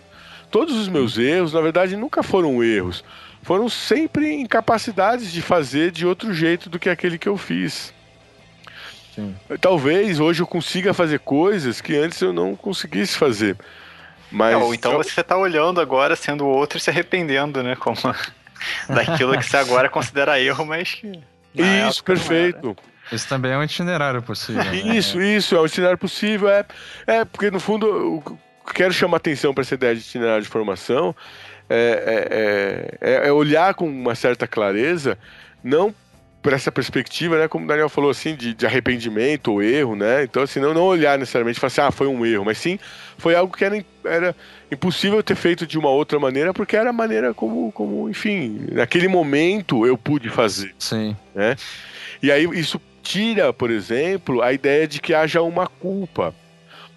todos 0.50 0.76
os 0.76 0.88
meus 0.88 1.18
erros, 1.18 1.54
na 1.54 1.62
verdade, 1.62 1.96
nunca 1.96 2.24
foram 2.24 2.64
erros. 2.64 3.04
Foram 3.42 3.68
sempre 3.70 4.34
incapacidades 4.34 5.32
de 5.32 5.42
fazer 5.42 5.92
de 5.92 6.06
outro 6.06 6.34
jeito 6.34 6.70
do 6.70 6.80
que 6.80 6.90
aquele 6.90 7.18
que 7.18 7.30
eu 7.30 7.38
fiz. 7.38 7.94
Sim. 9.18 9.36
Talvez 9.60 10.20
hoje 10.20 10.44
eu 10.44 10.48
consiga 10.48 10.94
fazer 10.94 11.20
coisas 11.20 11.82
que 11.82 11.98
antes 11.98 12.22
eu 12.22 12.32
não 12.32 12.56
conseguisse 12.56 13.18
fazer. 13.18 13.58
Mas 14.32 14.54
é, 14.54 14.58
ou 14.58 14.76
então 14.76 14.92
eu... 14.92 14.98
você 15.00 15.22
está 15.22 15.36
olhando 15.36 15.82
agora 15.82 16.16
sendo 16.16 16.46
outro 16.46 16.78
e 16.78 16.82
se 16.82 16.92
arrependendo, 16.92 17.64
né? 17.64 17.76
Como 17.76 17.98
daquilo 18.88 19.36
que 19.36 19.44
você 19.44 19.58
agora 19.58 19.90
considera 19.90 20.40
erro, 20.40 20.64
mas 20.68 20.94
que. 20.94 21.20
Isso, 21.56 22.04
perfeito. 22.04 22.78
Isso 23.12 23.28
também 23.28 23.54
é 23.54 23.58
um 23.58 23.64
itinerário 23.64 24.22
possível. 24.22 24.64
Né? 24.64 24.76
Isso, 24.76 25.20
isso, 25.20 25.56
é 25.56 25.62
um 25.62 25.66
itinerário 25.66 25.98
possível. 25.98 26.48
É, 26.48 26.64
é 27.08 27.26
porque 27.26 27.50
no 27.50 27.60
fundo 27.60 27.88
eu 27.88 28.40
quero 28.72 28.94
chamar 28.94 29.18
atenção 29.18 29.52
para 29.52 29.64
essa 29.64 29.74
ideia 29.74 29.96
de 29.96 30.02
itinerário 30.02 30.44
de 30.44 30.50
formação. 30.50 31.16
É, 31.68 32.98
é, 33.02 33.24
é, 33.24 33.28
é, 33.28 33.32
olhar 33.32 33.74
com 33.74 33.88
uma 33.88 34.14
certa 34.14 34.48
clareza, 34.48 35.18
não 35.64 35.94
por 36.48 36.54
essa 36.54 36.72
perspectiva, 36.72 37.38
né, 37.38 37.50
como 37.50 37.66
o 37.66 37.68
Daniel 37.68 37.90
falou 37.90 38.10
assim, 38.10 38.34
de, 38.34 38.54
de 38.54 38.66
arrependimento 38.66 39.52
ou 39.52 39.62
erro, 39.62 39.98
né? 39.98 40.24
Então, 40.24 40.42
assim, 40.42 40.62
não, 40.62 40.74
não 40.74 40.84
olhar 40.84 41.20
necessariamente 41.20 41.58
e 41.58 41.60
falar 41.60 41.68
assim, 41.68 41.82
ah, 41.82 41.92
foi 41.92 42.08
um 42.08 42.26
erro, 42.26 42.46
mas 42.46 42.58
sim 42.58 42.80
foi 43.18 43.36
algo 43.36 43.54
que 43.54 43.66
era, 43.66 43.86
era 44.06 44.34
impossível 44.72 45.22
ter 45.22 45.36
feito 45.36 45.68
de 45.68 45.78
uma 45.78 45.90
outra 45.90 46.18
maneira, 46.18 46.54
porque 46.54 46.78
era 46.78 46.92
a 46.92 46.94
maneira 46.94 47.34
como, 47.34 47.70
como, 47.74 48.08
enfim, 48.08 48.66
naquele 48.72 49.10
momento 49.10 49.86
eu 49.86 49.98
pude 49.98 50.30
fazer. 50.30 50.74
Sim. 50.80 51.18
Né? 51.36 51.58
E 52.24 52.32
aí 52.32 52.46
isso 52.58 52.80
tira, 53.04 53.52
por 53.52 53.70
exemplo, 53.70 54.42
a 54.42 54.54
ideia 54.54 54.88
de 54.88 55.02
que 55.02 55.14
haja 55.14 55.42
uma 55.42 55.68
culpa 55.68 56.34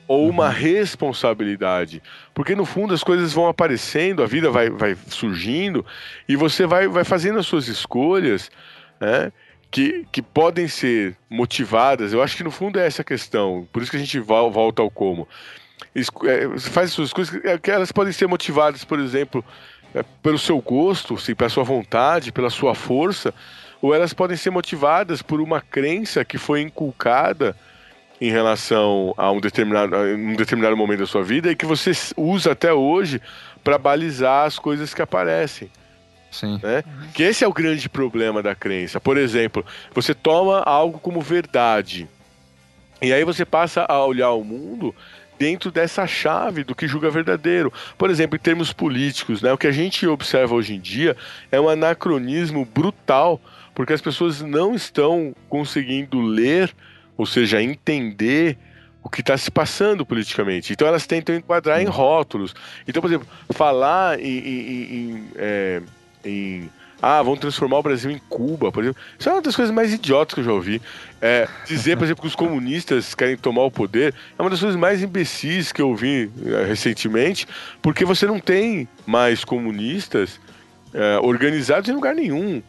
ou 0.07 0.29
uma 0.29 0.47
uhum. 0.47 0.53
responsabilidade. 0.53 2.01
Porque 2.33 2.55
no 2.55 2.65
fundo 2.65 2.95
as 2.95 3.03
coisas 3.03 3.33
vão 3.33 3.49
aparecendo, 3.49 4.23
a 4.23 4.27
vida 4.27 4.49
vai, 4.49 4.71
vai 4.71 4.97
surgindo 5.09 5.85
e 6.29 6.37
você 6.37 6.67
vai, 6.67 6.87
vai 6.87 7.03
fazendo 7.03 7.41
as 7.41 7.47
suas 7.47 7.67
escolhas 7.67 8.49
né, 9.01 9.33
que, 9.71 10.07
que 10.13 10.21
podem 10.21 10.69
ser 10.69 11.17
motivadas. 11.29 12.13
Eu 12.13 12.23
acho 12.23 12.37
que 12.37 12.45
no 12.45 12.51
fundo 12.51 12.79
é 12.79 12.87
essa 12.87 13.03
questão, 13.03 13.67
por 13.73 13.83
isso 13.83 13.91
que 13.91 13.97
a 13.97 14.01
gente 14.01 14.19
volta 14.19 14.83
ao 14.83 14.91
como. 14.91 15.27
É, 15.95 16.59
faz 16.59 16.89
as 16.89 16.93
suas 16.93 17.13
coisas 17.13 17.41
que 17.63 17.71
elas 17.71 17.91
podem 17.91 18.13
ser 18.13 18.27
motivadas, 18.27 18.85
por 18.85 19.01
exemplo, 19.01 19.45
é, 19.95 20.05
pelo 20.23 20.39
seu 20.39 20.61
gosto, 20.61 21.17
sim, 21.19 21.35
pela 21.35 21.49
sua 21.49 21.65
vontade, 21.65 22.31
pela 22.31 22.51
sua 22.51 22.75
força, 22.75 23.35
ou 23.81 23.95
elas 23.95 24.13
podem 24.13 24.37
ser 24.37 24.51
motivadas 24.51 25.23
por 25.23 25.41
uma 25.41 25.61
crença 25.61 26.25
que 26.25 26.37
foi 26.37 26.61
inculcada 26.61 27.57
em 28.21 28.31
relação 28.31 29.15
a 29.17 29.33
um 29.33 29.41
determinado, 29.41 29.97
a 29.97 30.01
um 30.01 30.37
determinado 30.37 30.77
momento 30.77 31.01
da 31.01 31.07
sua 31.07 31.23
vida 31.23 31.51
e 31.51 31.57
que 31.57 31.65
você 31.65 31.93
usa 32.17 32.53
até 32.53 32.73
hoje 32.73 33.21
para 33.65 33.79
balizar 33.79 34.47
as 34.47 34.59
coisas 34.59 34.93
que 34.93 35.01
aparecem. 35.01 35.71
Sim. 36.31 36.61
Né? 36.62 36.85
Que 37.12 37.24
esse 37.24 37.44
é 37.44 37.48
o 37.48 37.52
grande 37.52 37.89
problema 37.89 38.43
da 38.43 38.55
crença. 38.55 39.01
Por 39.01 39.16
exemplo, 39.16 39.65
você 39.93 40.15
toma 40.15 40.61
algo 40.61 40.98
como 40.98 41.20
verdade. 41.20 42.09
E 43.02 43.12
aí 43.12 43.24
você 43.24 43.44
passa 43.44 43.85
a 43.89 44.05
olhar 44.05 44.31
o 44.31 44.44
mundo 44.44 44.94
dentro 45.39 45.70
dessa 45.70 46.07
chave 46.07 46.62
do 46.62 46.74
que 46.74 46.86
julga 46.86 47.09
verdadeiro. 47.09 47.73
Por 47.97 48.11
exemplo, 48.11 48.36
em 48.36 48.39
termos 48.39 48.74
políticos, 48.74 49.40
né, 49.40 49.51
o 49.51 49.57
que 49.57 49.66
a 49.66 49.73
gente 49.73 50.07
observa 50.07 50.55
hoje 50.55 50.74
em 50.74 50.81
dia 50.81 51.16
é 51.51 51.59
um 51.59 51.66
anacronismo 51.66 52.66
brutal, 52.66 53.40
porque 53.74 53.94
as 53.94 54.02
pessoas 54.02 54.43
não 54.43 54.74
estão 54.74 55.35
conseguindo 55.48 56.20
ler, 56.20 56.70
ou 57.16 57.24
seja, 57.24 57.62
entender 57.62 58.59
o 59.02 59.09
que 59.09 59.23
está 59.23 59.35
se 59.39 59.51
passando 59.51 60.05
politicamente. 60.05 60.74
Então 60.74 60.86
elas 60.86 61.07
tentam 61.07 61.35
enquadrar 61.35 61.81
em 61.81 61.86
rótulos. 61.86 62.55
Então, 62.86 63.01
por 63.01 63.09
exemplo, 63.09 63.27
falar 63.51 64.20
em, 64.20 64.39
em, 64.39 64.82
em, 64.94 65.28
é, 65.36 65.81
em 66.25 66.71
ah, 67.03 67.23
vão 67.23 67.35
transformar 67.35 67.79
o 67.79 67.83
Brasil 67.83 68.11
em 68.11 68.21
Cuba, 68.29 68.71
por 68.71 68.83
exemplo. 68.83 69.01
Isso 69.19 69.29
é 69.29 69.33
uma 69.33 69.41
das 69.41 69.57
coisas 69.57 69.75
mais 69.75 69.93
idiotas 69.93 70.35
que 70.35 70.41
eu 70.41 70.45
já 70.45 70.53
ouvi. 70.53 70.83
É, 71.21 71.49
dizer, 71.67 71.97
por 71.97 72.05
exemplo, 72.05 72.21
que 72.21 72.29
os 72.29 72.35
comunistas 72.35 73.15
querem 73.15 73.37
tomar 73.37 73.63
o 73.63 73.71
poder 73.71 74.15
é 74.39 74.43
uma 74.43 74.51
das 74.51 74.61
coisas 74.61 74.79
mais 74.79 75.03
imbecis 75.03 75.73
que 75.73 75.81
eu 75.81 75.89
ouvi 75.89 76.31
é, 76.45 76.65
recentemente, 76.67 77.49
porque 77.81 78.05
você 78.05 78.27
não 78.27 78.39
tem 78.39 78.87
mais 79.07 79.45
comunistas 79.45 80.39
é, 80.93 81.19
organizados 81.21 81.89
em 81.89 81.93
lugar 81.93 82.15
nenhum. 82.15 82.63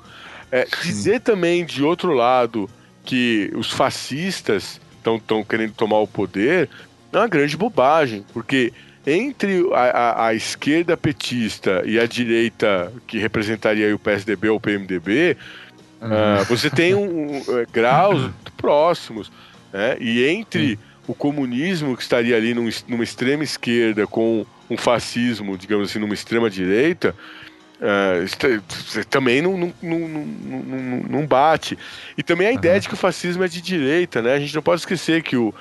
É, 0.50 0.66
dizer 0.82 1.20
também, 1.20 1.66
de 1.66 1.84
outro 1.84 2.14
lado, 2.14 2.70
que 3.04 3.52
os 3.56 3.72
fascistas 3.72 4.80
estão 4.98 5.44
querendo 5.44 5.74
tomar 5.74 6.00
o 6.00 6.08
poder 6.08 6.70
é 7.12 7.18
uma 7.18 7.28
grande 7.28 7.58
bobagem, 7.58 8.24
porque 8.32 8.72
entre 9.06 9.68
a, 9.74 9.80
a, 9.80 10.28
a, 10.28 10.34
esquerda 10.34 10.96
petista 10.96 11.82
e 11.86 12.00
a 12.00 12.06
direita 12.06 12.92
que 13.08 13.18
representaria 13.18 13.96
o 13.96 14.00
PSDB 14.00 14.50
ou 14.50 14.58
o 14.58 14.60
PMDB, 14.60 15.36
uh, 16.02 16.46
você 16.46 16.70
tem 16.70 16.94
um, 16.94 17.38
um, 17.38 17.60
é, 17.60 17.66
graus 17.72 18.30
próximos. 18.56 19.32
Né? 19.74 19.98
E 20.00 20.24
entre 20.26 20.78
o 21.08 21.16
comunismo, 21.16 21.96
que 21.98 22.04
estaria 22.04 22.36
ali 22.36 22.54
num, 22.54 22.70
numa 22.88 23.04
extrema 23.04 23.44
esquerda, 23.44 24.06
com 24.06 24.46
um 24.70 24.78
fascismo, 24.78 25.58
digamos 25.58 25.90
assim, 25.90 26.00
numa 26.00 26.14
extrema 26.14 26.50
direita, 26.50 27.16
uh, 27.82 29.04
também 29.10 29.42
não, 29.42 29.58
não, 29.58 29.74
não, 29.82 30.00
não, 30.08 31.04
não 31.10 31.26
bate. 31.26 31.76
E 32.16 32.22
também 32.22 32.48
a 32.48 32.52
ideia 32.52 32.80
de 32.80 32.88
que 32.88 32.94
o 32.94 32.98
fascismo 32.98 33.44
é 33.44 33.48
de 33.48 33.62
direita, 33.62 34.22
né? 34.22 34.34
A 34.36 34.40
gente 34.40 34.54
não 34.54 34.62
pode 34.62 34.82
esquecer 34.82 35.24
que 35.24 35.36
o, 35.36 35.54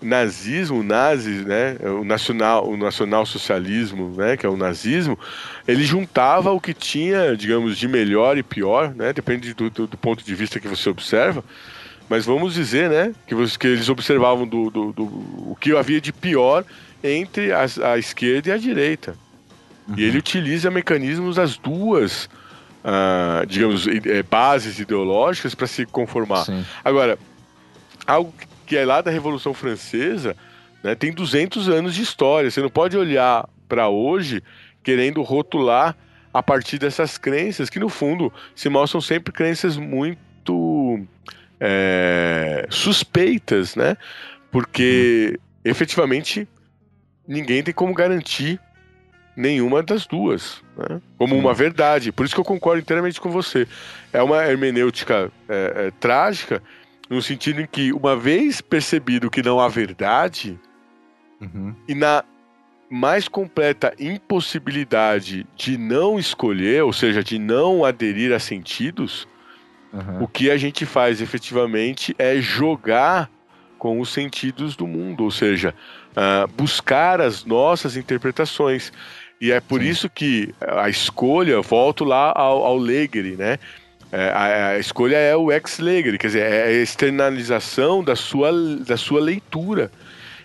nazismo, 0.00 0.80
o 0.80 0.82
nazi, 0.82 1.44
né, 1.44 1.76
o 1.82 2.04
nacional, 2.04 2.68
o 2.68 2.76
nacional 2.76 3.26
socialismo, 3.26 4.14
né, 4.16 4.36
que 4.36 4.46
é 4.46 4.48
o 4.48 4.56
nazismo, 4.56 5.18
ele 5.66 5.84
juntava 5.84 6.52
o 6.52 6.60
que 6.60 6.72
tinha, 6.72 7.36
digamos, 7.36 7.76
de 7.76 7.88
melhor 7.88 8.38
e 8.38 8.42
pior, 8.42 8.94
né, 8.94 9.12
depende 9.12 9.52
do, 9.54 9.68
do, 9.68 9.86
do 9.86 9.96
ponto 9.96 10.24
de 10.24 10.34
vista 10.34 10.60
que 10.60 10.68
você 10.68 10.88
observa, 10.88 11.44
mas 12.08 12.24
vamos 12.24 12.54
dizer, 12.54 12.88
né, 12.88 13.12
que, 13.26 13.34
você, 13.34 13.58
que 13.58 13.66
eles 13.66 13.88
observavam 13.88 14.46
do, 14.46 14.70
do, 14.70 14.92
do, 14.92 15.04
o 15.04 15.56
que 15.60 15.76
havia 15.76 16.00
de 16.00 16.12
pior 16.12 16.64
entre 17.02 17.52
a, 17.52 17.66
a 17.84 17.98
esquerda 17.98 18.50
e 18.50 18.52
a 18.52 18.56
direita. 18.56 19.14
Uhum. 19.88 19.94
E 19.96 20.04
ele 20.04 20.18
utiliza 20.18 20.70
mecanismos 20.70 21.36
das 21.36 21.56
duas, 21.56 22.28
uh, 22.84 23.44
digamos, 23.46 23.86
é, 23.86 24.22
bases 24.22 24.78
ideológicas 24.78 25.54
para 25.54 25.66
se 25.66 25.84
conformar. 25.86 26.44
Sim. 26.44 26.64
Agora, 26.84 27.18
algo 28.06 28.32
que 28.32 28.46
é 28.76 28.84
lá 28.84 29.00
da 29.00 29.10
Revolução 29.10 29.54
Francesa, 29.54 30.36
né, 30.82 30.94
tem 30.94 31.12
200 31.12 31.68
anos 31.68 31.94
de 31.94 32.02
história. 32.02 32.50
Você 32.50 32.60
não 32.60 32.70
pode 32.70 32.96
olhar 32.96 33.48
para 33.68 33.88
hoje 33.88 34.42
querendo 34.82 35.22
rotular 35.22 35.96
a 36.32 36.42
partir 36.42 36.78
dessas 36.78 37.18
crenças, 37.18 37.68
que 37.68 37.78
no 37.78 37.88
fundo 37.88 38.32
se 38.54 38.68
mostram 38.68 39.00
sempre 39.00 39.32
crenças 39.32 39.76
muito 39.76 41.04
é, 41.60 42.66
suspeitas, 42.70 43.74
né? 43.74 43.96
Porque 44.50 45.38
efetivamente 45.64 46.48
ninguém 47.26 47.62
tem 47.62 47.74
como 47.74 47.92
garantir 47.92 48.60
nenhuma 49.36 49.82
das 49.82 50.06
duas, 50.06 50.62
né? 50.76 51.00
como 51.16 51.36
uma 51.36 51.54
verdade. 51.54 52.10
Por 52.10 52.26
isso 52.26 52.34
que 52.34 52.40
eu 52.40 52.44
concordo 52.44 52.80
inteiramente 52.80 53.20
com 53.20 53.30
você. 53.30 53.68
É 54.12 54.20
uma 54.20 54.44
hermenêutica 54.44 55.30
é, 55.48 55.86
é, 55.86 55.90
trágica 56.00 56.60
no 57.08 57.22
sentido 57.22 57.60
em 57.60 57.66
que, 57.66 57.92
uma 57.92 58.16
vez 58.16 58.60
percebido 58.60 59.30
que 59.30 59.42
não 59.42 59.60
há 59.60 59.68
verdade, 59.68 60.58
uhum. 61.40 61.74
e 61.86 61.94
na 61.94 62.24
mais 62.90 63.28
completa 63.28 63.92
impossibilidade 63.98 65.46
de 65.54 65.76
não 65.76 66.18
escolher, 66.18 66.82
ou 66.84 66.92
seja, 66.92 67.22
de 67.22 67.38
não 67.38 67.84
aderir 67.84 68.32
a 68.32 68.38
sentidos, 68.38 69.28
uhum. 69.92 70.22
o 70.22 70.28
que 70.28 70.50
a 70.50 70.56
gente 70.56 70.86
faz 70.86 71.20
efetivamente 71.20 72.14
é 72.18 72.40
jogar 72.40 73.30
com 73.78 74.00
os 74.00 74.08
sentidos 74.08 74.74
do 74.74 74.86
mundo, 74.86 75.22
ou 75.24 75.30
seja, 75.30 75.74
uh, 76.12 76.48
buscar 76.56 77.20
as 77.20 77.44
nossas 77.44 77.96
interpretações. 77.96 78.92
E 79.40 79.52
é 79.52 79.60
por 79.60 79.80
Sim. 79.80 79.88
isso 79.88 80.10
que 80.10 80.52
a 80.60 80.88
escolha, 80.88 81.60
volto 81.60 82.04
lá 82.04 82.32
ao, 82.34 82.64
ao 82.64 82.76
Legere, 82.76 83.36
né? 83.36 83.58
É, 84.10 84.30
a, 84.30 84.68
a, 84.68 84.78
escolha 84.78 85.16
é 85.16 85.36
o 85.36 85.52
ex 85.52 85.78
legere, 85.78 86.16
quer 86.16 86.28
dizer, 86.28 86.42
é 86.42 86.64
a 86.64 86.72
externalização 86.72 88.02
da 88.02 88.16
sua, 88.16 88.50
da 88.86 88.96
sua 88.96 89.20
leitura. 89.20 89.90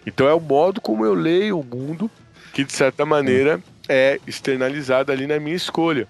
Então 0.06 0.28
é 0.28 0.34
o 0.34 0.40
modo 0.40 0.82
como 0.82 1.06
eu 1.06 1.14
leio 1.14 1.60
o 1.60 1.64
mundo 1.64 2.12
que, 2.54 2.64
de 2.64 2.74
certa 2.74 3.06
maneira, 3.06 3.62
é 3.88 4.20
externalizado 4.28 5.12
ali 5.12 5.26
na 5.26 5.40
minha 5.40 5.56
escolha. 5.56 6.08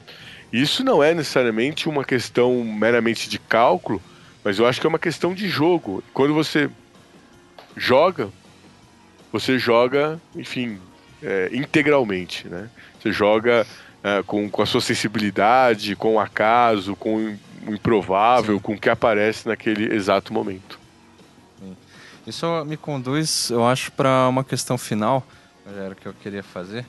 Isso 0.52 0.84
não 0.84 1.04
é 1.04 1.14
necessariamente 1.14 1.88
uma 1.88 2.04
questão 2.04 2.64
meramente 2.64 3.30
de 3.30 3.40
cálculo, 3.40 4.02
mas 4.44 4.60
eu 4.60 4.68
acho 4.68 4.80
que 4.80 4.86
é 4.86 4.90
uma 4.90 5.00
questão 5.00 5.34
de 5.34 5.48
jogo. 5.48 6.04
Quando 6.14 6.34
você 6.34 6.70
joga, 7.76 8.30
você 9.32 9.58
joga, 9.58 10.20
enfim, 10.36 10.80
é, 11.22 11.50
integralmente, 11.54 12.48
né? 12.48 12.70
Você 13.00 13.12
joga 13.12 13.66
é, 14.04 14.22
com, 14.24 14.50
com 14.50 14.62
a 14.62 14.66
sua 14.66 14.82
sensibilidade, 14.82 15.96
com 15.96 16.16
o 16.16 16.20
acaso, 16.20 16.96
com 16.96 17.38
o 17.66 17.74
improvável, 17.74 18.56
Sim. 18.58 18.62
com 18.62 18.74
o 18.74 18.80
que 18.80 18.90
aparece 18.90 19.48
naquele 19.48 19.96
exato 19.96 20.34
momento. 20.34 20.84
Isso 22.26 22.46
me 22.66 22.78
conduz, 22.78 23.50
eu 23.50 23.66
acho, 23.68 23.92
para 23.92 24.30
uma 24.30 24.44
questão 24.44 24.78
final, 24.78 25.26
era 25.66 25.94
que 25.94 26.06
eu 26.06 26.14
queria 26.14 26.42
fazer, 26.42 26.86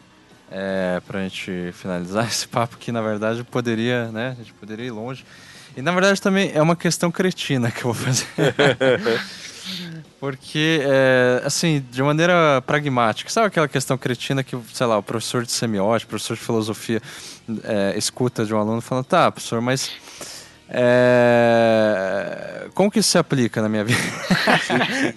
é, 0.50 1.00
para 1.04 1.20
a 1.20 1.22
gente 1.22 1.72
finalizar 1.72 2.26
esse 2.28 2.46
papo, 2.46 2.76
que 2.76 2.92
na 2.92 3.02
verdade 3.02 3.42
poderia, 3.42 4.12
né, 4.12 4.30
a 4.30 4.34
gente 4.34 4.52
poderia 4.52 4.86
ir 4.86 4.90
longe. 4.90 5.24
E 5.76 5.82
na 5.82 5.90
verdade 5.90 6.22
também 6.22 6.52
é 6.54 6.62
uma 6.62 6.76
questão 6.76 7.10
cretina 7.10 7.70
que 7.70 7.84
eu 7.84 7.92
vou 7.92 7.94
fazer. 7.94 8.26
Porque, 10.24 10.80
é, 10.82 11.42
assim, 11.44 11.84
de 11.90 12.02
maneira 12.02 12.62
pragmática, 12.66 13.28
sabe 13.28 13.48
aquela 13.48 13.68
questão 13.68 13.98
cretina 13.98 14.42
que, 14.42 14.56
sei 14.72 14.86
lá, 14.86 14.96
o 14.96 15.02
professor 15.02 15.44
de 15.44 15.52
semiótica, 15.52 16.09
professor 16.09 16.34
de 16.34 16.42
filosofia 16.42 17.02
é, 17.62 17.92
escuta 17.94 18.42
de 18.46 18.55
um 18.55 18.59
aluno 18.59 18.80
falando, 18.80 19.05
tá, 19.05 19.30
professor, 19.30 19.60
mas 19.60 19.92
é... 20.66 21.51
Como 22.72 22.90
que 22.90 23.01
isso 23.01 23.10
se 23.10 23.18
aplica 23.18 23.60
na 23.60 23.68
minha 23.68 23.84
vida? 23.84 24.01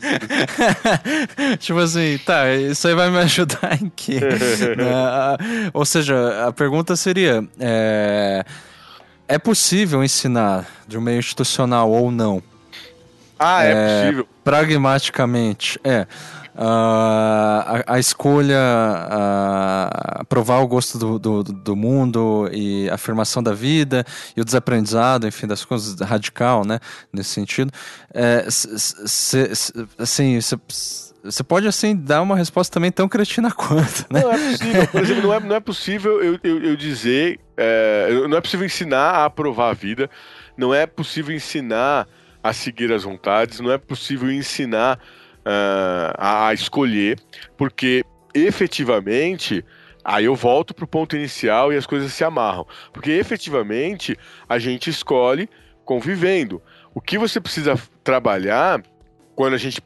tipo 1.57 1.79
assim, 1.79 2.17
tá, 2.25 2.53
isso 2.53 2.85
aí 2.85 2.93
vai 2.93 3.09
me 3.09 3.19
ajudar 3.19 3.81
em 3.81 3.89
quê? 3.95 4.19
né? 4.75 5.71
Ou 5.73 5.85
seja, 5.85 6.45
a 6.45 6.51
pergunta 6.51 6.97
seria: 6.97 7.47
é... 7.57 8.43
é 9.25 9.39
possível 9.39 10.03
ensinar 10.03 10.67
de 10.85 10.97
um 10.97 11.01
meio 11.01 11.19
institucional 11.19 11.89
ou 11.89 12.11
não? 12.11 12.43
Ah, 13.39 13.63
é, 13.63 13.71
é 13.71 14.01
possível. 14.01 14.27
Pragmaticamente, 14.43 15.79
é. 15.83 16.07
Uh, 16.57 16.59
a, 16.59 17.83
a, 17.85 17.99
escolha, 17.99 18.57
uh, 18.57 20.25
provar 20.25 20.57
o 20.57 20.67
gosto 20.67 20.97
do, 20.97 21.19
do, 21.19 21.43
do, 21.43 21.75
mundo 21.75 22.49
e 22.51 22.89
a 22.89 22.95
afirmação 22.95 23.43
da 23.43 23.53
vida 23.53 24.03
e 24.35 24.41
o 24.41 24.45
desaprendizado, 24.45 25.27
enfim, 25.27 25.45
das 25.45 25.63
coisas 25.63 25.99
radical, 26.01 26.65
né, 26.65 26.79
nesse 27.13 27.29
sentido. 27.29 27.71
É, 28.11 28.43
assim, 29.99 30.39
você 31.23 31.43
pode 31.43 31.67
assim 31.67 31.95
dar 31.95 32.23
uma 32.23 32.35
resposta 32.35 32.73
também 32.73 32.91
tão 32.91 33.07
cretina 33.07 33.51
quanto, 33.53 34.07
né? 34.11 34.21
Não 34.23 34.31
é 34.31 34.37
possível, 34.49 34.87
por 34.87 35.01
exemplo, 35.03 35.23
não 35.23 35.33
é, 35.33 35.39
não 35.39 35.55
é 35.55 35.59
possível 35.59 36.23
eu, 36.23 36.39
eu, 36.43 36.63
eu 36.63 36.75
dizer, 36.75 37.39
é, 37.55 38.09
não 38.27 38.35
é 38.35 38.41
possível 38.41 38.65
ensinar 38.65 39.11
a 39.11 39.25
aprovar 39.25 39.69
a 39.69 39.73
vida, 39.73 40.09
não 40.57 40.73
é 40.73 40.87
possível 40.87 41.35
ensinar 41.35 42.07
a 42.49 42.53
seguir 42.53 42.91
as 42.91 43.03
vontades, 43.03 43.59
não 43.59 43.71
é 43.71 43.77
possível 43.77 44.31
ensinar 44.31 44.99
uh, 45.45 46.13
a 46.17 46.53
escolher, 46.53 47.19
porque 47.57 48.03
efetivamente 48.33 49.63
Aí 50.09 50.23
eu 50.23 50.35
volto 50.35 50.73
para 50.73 50.85
o 50.85 50.87
ponto 50.87 51.17
inicial 51.17 51.73
e 51.73 51.75
as 51.75 51.85
coisas 51.85 52.13
se 52.13 52.23
amarram. 52.23 52.65
Porque 52.93 53.11
efetivamente 53.11 54.17
a 54.47 54.57
gente 54.57 54.89
escolhe 54.89 55.49
convivendo. 55.83 56.61
O 56.95 57.01
que 57.01 57.17
você 57.17 57.41
precisa 57.41 57.77
trabalhar 58.05 58.81
quando 59.35 59.55
a 59.55 59.57
gente 59.57 59.81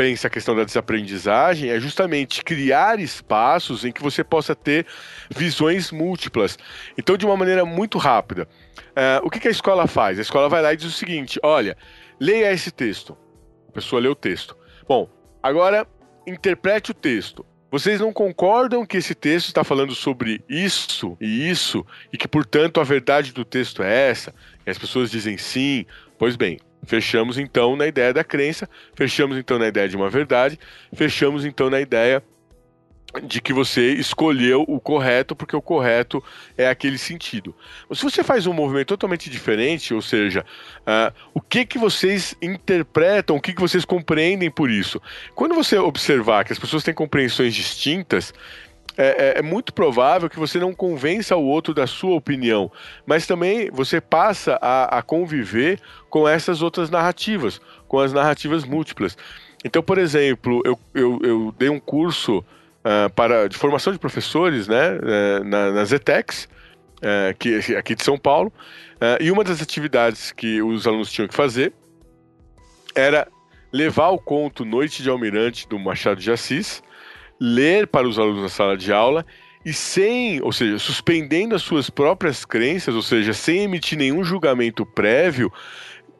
pensa 0.00 0.28
a 0.28 0.30
questão 0.30 0.56
da 0.56 0.64
desaprendizagem 0.64 1.68
é 1.68 1.78
justamente 1.78 2.42
criar 2.42 2.98
espaços 2.98 3.84
em 3.84 3.92
que 3.92 4.02
você 4.02 4.24
possa 4.24 4.56
ter 4.56 4.86
visões 5.28 5.92
múltiplas. 5.92 6.58
Então, 6.96 7.18
de 7.18 7.26
uma 7.26 7.36
maneira 7.36 7.66
muito 7.66 7.98
rápida, 7.98 8.48
uh, 8.78 9.20
o 9.22 9.28
que, 9.28 9.38
que 9.38 9.48
a 9.48 9.50
escola 9.50 9.86
faz? 9.86 10.18
A 10.18 10.22
escola 10.22 10.48
vai 10.48 10.62
lá 10.62 10.72
e 10.72 10.76
diz 10.78 10.86
o 10.86 10.90
seguinte: 10.90 11.38
olha, 11.42 11.76
leia 12.18 12.50
esse 12.50 12.70
texto. 12.70 13.14
A 13.68 13.72
pessoa 13.72 14.00
lê 14.00 14.08
o 14.08 14.14
texto. 14.14 14.56
Bom, 14.88 15.06
agora 15.42 15.86
interprete 16.26 16.92
o 16.92 16.94
texto. 16.94 17.44
Vocês 17.70 18.00
não 18.00 18.10
concordam 18.10 18.86
que 18.86 18.96
esse 18.96 19.14
texto 19.14 19.48
está 19.48 19.62
falando 19.62 19.94
sobre 19.94 20.42
isso 20.48 21.14
e 21.20 21.50
isso, 21.50 21.84
e 22.10 22.16
que, 22.16 22.26
portanto, 22.26 22.80
a 22.80 22.84
verdade 22.84 23.34
do 23.34 23.44
texto 23.44 23.82
é 23.82 24.08
essa? 24.08 24.34
E 24.66 24.70
as 24.70 24.78
pessoas 24.78 25.10
dizem 25.10 25.36
sim. 25.36 25.84
Pois 26.18 26.36
bem, 26.36 26.58
fechamos 26.84 27.38
então 27.38 27.76
na 27.76 27.86
ideia 27.86 28.12
da 28.12 28.24
crença, 28.24 28.68
fechamos 28.94 29.36
então 29.36 29.58
na 29.58 29.68
ideia 29.68 29.88
de 29.88 29.96
uma 29.96 30.10
verdade, 30.10 30.58
fechamos 30.92 31.44
então 31.44 31.70
na 31.70 31.80
ideia 31.80 32.22
de 33.24 33.40
que 33.40 33.52
você 33.52 33.92
escolheu 33.94 34.64
o 34.68 34.78
correto 34.78 35.34
porque 35.34 35.56
o 35.56 35.62
correto 35.62 36.22
é 36.56 36.68
aquele 36.68 36.96
sentido. 36.96 37.54
Se 37.92 38.04
você 38.04 38.22
faz 38.22 38.46
um 38.46 38.52
movimento 38.52 38.88
totalmente 38.88 39.28
diferente, 39.28 39.92
ou 39.92 40.00
seja, 40.00 40.44
uh, 40.80 41.12
o 41.34 41.40
que 41.40 41.66
que 41.66 41.78
vocês 41.78 42.36
interpretam, 42.40 43.36
o 43.36 43.40
que 43.40 43.52
que 43.52 43.60
vocês 43.60 43.84
compreendem 43.84 44.50
por 44.50 44.70
isso? 44.70 45.00
Quando 45.34 45.54
você 45.54 45.76
observar 45.78 46.44
que 46.44 46.52
as 46.52 46.58
pessoas 46.58 46.84
têm 46.84 46.94
compreensões 46.94 47.54
distintas, 47.54 48.32
é, 49.00 49.32
é, 49.36 49.38
é, 49.38 49.42
muito 49.42 49.72
provável 49.72 50.28
que 50.28 50.38
você 50.38 50.58
não 50.58 50.74
convença 50.74 51.34
o 51.34 51.42
outro 51.42 51.72
da 51.72 51.86
sua 51.86 52.14
opinião, 52.14 52.70
mas 53.06 53.26
também 53.26 53.70
você 53.70 53.98
passa 53.98 54.58
a, 54.60 54.98
a 54.98 55.02
conviver 55.02 55.80
com 56.10 56.28
essas 56.28 56.60
outras 56.60 56.90
narrativas, 56.90 57.62
com 57.88 57.98
as 57.98 58.12
narrativas 58.12 58.62
múltiplas. 58.62 59.16
Então, 59.64 59.82
por 59.82 59.96
exemplo, 59.96 60.60
eu, 60.66 60.78
eu, 60.92 61.18
eu 61.22 61.54
dei 61.58 61.70
um 61.70 61.80
curso 61.80 62.40
uh, 62.40 63.08
para, 63.14 63.48
de 63.48 63.56
formação 63.56 63.90
de 63.90 63.98
professores 63.98 64.68
né, 64.68 64.92
uh, 64.92 65.44
na, 65.44 65.70
nas 65.70 65.92
ETECs, 65.92 66.46
uh, 66.96 67.34
que, 67.38 67.74
aqui 67.74 67.94
de 67.94 68.04
São 68.04 68.18
Paulo, 68.18 68.52
e 69.18 69.30
uma 69.30 69.42
das 69.42 69.62
atividades 69.62 70.30
que 70.30 70.60
os 70.60 70.86
alunos 70.86 71.10
tinham 71.10 71.26
que 71.26 71.34
fazer 71.34 71.72
era 72.94 73.26
levar 73.72 74.10
o 74.10 74.18
conto 74.18 74.62
Noite 74.62 75.02
de 75.02 75.08
Almirante 75.08 75.66
do 75.66 75.78
Machado 75.78 76.20
de 76.20 76.30
Assis, 76.30 76.82
ler 77.40 77.86
para 77.86 78.06
os 78.06 78.18
alunos 78.18 78.42
na 78.42 78.48
sala 78.48 78.76
de 78.76 78.92
aula 78.92 79.24
e 79.64 79.72
sem, 79.72 80.40
ou 80.42 80.52
seja, 80.52 80.78
suspendendo 80.78 81.54
as 81.54 81.62
suas 81.62 81.90
próprias 81.90 82.44
crenças, 82.44 82.94
ou 82.94 83.02
seja, 83.02 83.32
sem 83.32 83.62
emitir 83.62 83.98
nenhum 83.98 84.22
julgamento 84.24 84.84
prévio, 84.86 85.52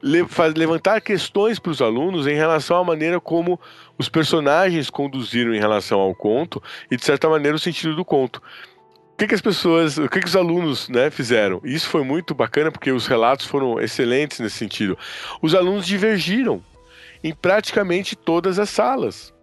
levantar 0.03 1.01
questões 1.01 1.59
para 1.59 1.73
os 1.73 1.83
alunos 1.83 2.27
em 2.27 2.35
relação 2.35 2.77
à 2.77 2.85
maneira 2.85 3.21
como 3.21 3.61
os 3.99 4.09
personagens 4.09 4.89
conduziram 4.89 5.55
em 5.55 5.59
relação 5.59 6.01
ao 6.01 6.15
conto 6.15 6.63
e, 6.91 6.97
de 6.97 7.05
certa 7.05 7.29
maneira, 7.29 7.57
o 7.57 7.61
sentido 7.61 7.95
do 7.95 8.05
conto. 8.05 8.41
O 9.13 9.17
que, 9.21 9.27
que 9.27 9.35
as 9.35 9.43
pessoas, 9.43 9.99
o 9.99 10.09
que, 10.09 10.21
que 10.21 10.27
os 10.27 10.37
alunos 10.37 10.89
né, 10.89 11.11
fizeram? 11.11 11.61
Isso 11.63 11.89
foi 11.89 12.03
muito 12.03 12.35
bacana 12.35 12.73
porque 12.73 12.91
os 12.91 13.07
relatos 13.07 13.45
foram 13.45 13.79
excelentes 13.79 14.41
nesse 14.41 14.57
sentido. 14.57 14.97
Os 15.43 15.55
alunos 15.55 15.87
divergiram 15.87 16.63
em 17.23 17.35
praticamente 17.35 18.17
todas 18.17 18.59
as 18.59 18.71
salas. 18.71 19.35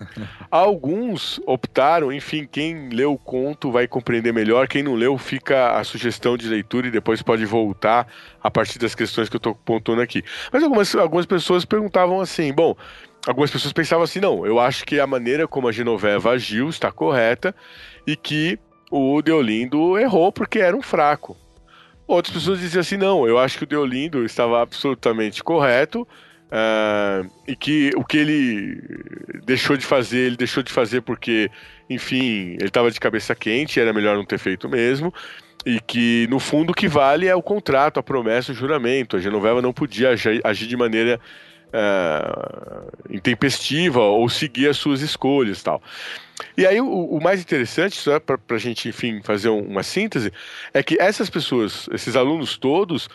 Alguns 0.50 1.40
optaram, 1.46 2.12
enfim, 2.12 2.48
quem 2.50 2.88
leu 2.88 3.12
o 3.12 3.18
conto 3.18 3.70
vai 3.70 3.86
compreender 3.86 4.32
melhor, 4.32 4.68
quem 4.68 4.82
não 4.82 4.94
leu 4.94 5.16
fica 5.18 5.76
a 5.76 5.84
sugestão 5.84 6.36
de 6.36 6.48
leitura 6.48 6.88
e 6.88 6.90
depois 6.90 7.22
pode 7.22 7.44
voltar 7.44 8.06
a 8.42 8.50
partir 8.50 8.78
das 8.78 8.94
questões 8.94 9.28
que 9.28 9.36
eu 9.36 9.38
estou 9.38 9.54
pontuando 9.54 10.02
aqui. 10.02 10.22
Mas 10.52 10.62
algumas, 10.62 10.94
algumas 10.94 11.26
pessoas 11.26 11.64
perguntavam 11.64 12.20
assim: 12.20 12.52
bom, 12.52 12.76
algumas 13.26 13.50
pessoas 13.50 13.72
pensavam 13.72 14.04
assim, 14.04 14.20
não, 14.20 14.46
eu 14.46 14.58
acho 14.58 14.84
que 14.84 14.98
a 14.98 15.06
maneira 15.06 15.46
como 15.46 15.68
a 15.68 15.72
Genoveva 15.72 16.32
agiu 16.32 16.68
está 16.68 16.90
correta 16.90 17.54
e 18.06 18.16
que 18.16 18.58
o 18.90 19.22
Deolindo 19.22 19.98
errou 19.98 20.32
porque 20.32 20.58
era 20.58 20.76
um 20.76 20.82
fraco. 20.82 21.36
Outras 22.06 22.34
pessoas 22.34 22.58
diziam 22.58 22.80
assim, 22.80 22.96
não, 22.96 23.26
eu 23.26 23.38
acho 23.38 23.56
que 23.56 23.64
o 23.64 23.66
Deolindo 23.66 24.24
estava 24.24 24.60
absolutamente 24.60 25.42
correto 25.42 26.06
Uh, 26.52 27.30
e 27.48 27.56
que 27.56 27.92
o 27.96 28.04
que 28.04 28.18
ele 28.18 28.78
deixou 29.46 29.74
de 29.74 29.86
fazer, 29.86 30.18
ele 30.18 30.36
deixou 30.36 30.62
de 30.62 30.70
fazer 30.70 31.00
porque, 31.00 31.50
enfim, 31.88 32.56
ele 32.58 32.66
estava 32.66 32.90
de 32.90 33.00
cabeça 33.00 33.34
quente, 33.34 33.80
era 33.80 33.90
melhor 33.90 34.16
não 34.16 34.24
ter 34.24 34.38
feito 34.38 34.68
mesmo. 34.68 35.14
E 35.64 35.80
que, 35.80 36.26
no 36.28 36.38
fundo, 36.38 36.72
o 36.72 36.74
que 36.74 36.88
vale 36.88 37.26
é 37.26 37.34
o 37.34 37.42
contrato, 37.42 37.98
a 37.98 38.02
promessa, 38.02 38.52
o 38.52 38.54
juramento. 38.54 39.16
A 39.16 39.20
Genoveva 39.20 39.62
não 39.62 39.72
podia 39.72 40.10
agir, 40.10 40.66
de 40.66 40.76
maneira 40.76 41.18
uh, 41.68 42.92
intempestiva 43.08 44.00
ou 44.00 44.28
seguir 44.28 44.68
as 44.68 44.76
suas 44.76 45.00
escolhas 45.00 45.62
tal. 45.62 45.80
E 46.56 46.66
aí, 46.66 46.80
o, 46.80 46.86
o 46.86 47.22
mais 47.22 47.40
interessante, 47.40 47.96
só 47.96 48.20
para 48.20 48.38
a 48.50 48.58
gente, 48.58 48.88
enfim, 48.88 49.22
fazer 49.22 49.48
uma 49.48 49.82
síntese, 49.82 50.32
é 50.74 50.82
que 50.82 51.00
essas 51.00 51.30
pessoas, 51.30 51.88
esses 51.92 52.14
alunos 52.14 52.58
todos, 52.58 53.08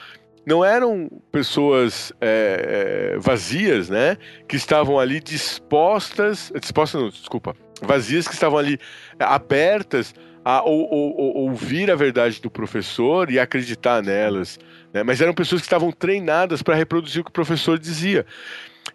não 0.47 0.63
eram 0.63 1.09
pessoas 1.29 2.13
é, 2.21 3.15
é, 3.15 3.19
vazias, 3.19 3.89
né? 3.89 4.17
Que 4.47 4.55
estavam 4.55 4.97
ali 4.97 5.19
dispostas, 5.19 6.53
dispostas 6.61 7.01
não, 7.01 7.09
desculpa, 7.09 7.53
vazias 7.81 8.25
que 8.29 8.33
estavam 8.33 8.57
ali 8.57 8.79
é, 9.19 9.25
abertas 9.25 10.15
a 10.45 10.63
ou, 10.63 10.89
ou, 10.89 11.17
ou, 11.17 11.37
ouvir 11.49 11.91
a 11.91 11.95
verdade 11.95 12.41
do 12.41 12.49
professor 12.49 13.29
e 13.29 13.37
acreditar 13.37 14.01
nelas, 14.01 14.57
né? 14.93 15.03
Mas 15.03 15.19
eram 15.19 15.33
pessoas 15.33 15.59
que 15.59 15.67
estavam 15.67 15.91
treinadas 15.91 16.61
para 16.61 16.75
reproduzir 16.75 17.19
o 17.19 17.25
que 17.25 17.29
o 17.29 17.33
professor 17.33 17.77
dizia. 17.77 18.25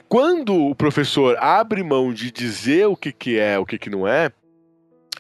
Quando 0.09 0.57
o 0.57 0.75
professor 0.75 1.37
abre 1.39 1.83
mão 1.83 2.15
de 2.15 2.31
dizer 2.31 2.87
o 2.87 2.97
que, 2.97 3.13
que 3.13 3.39
é, 3.39 3.59
o 3.59 3.67
que, 3.67 3.77
que 3.77 3.91
não 3.91 4.09
é, 4.09 4.33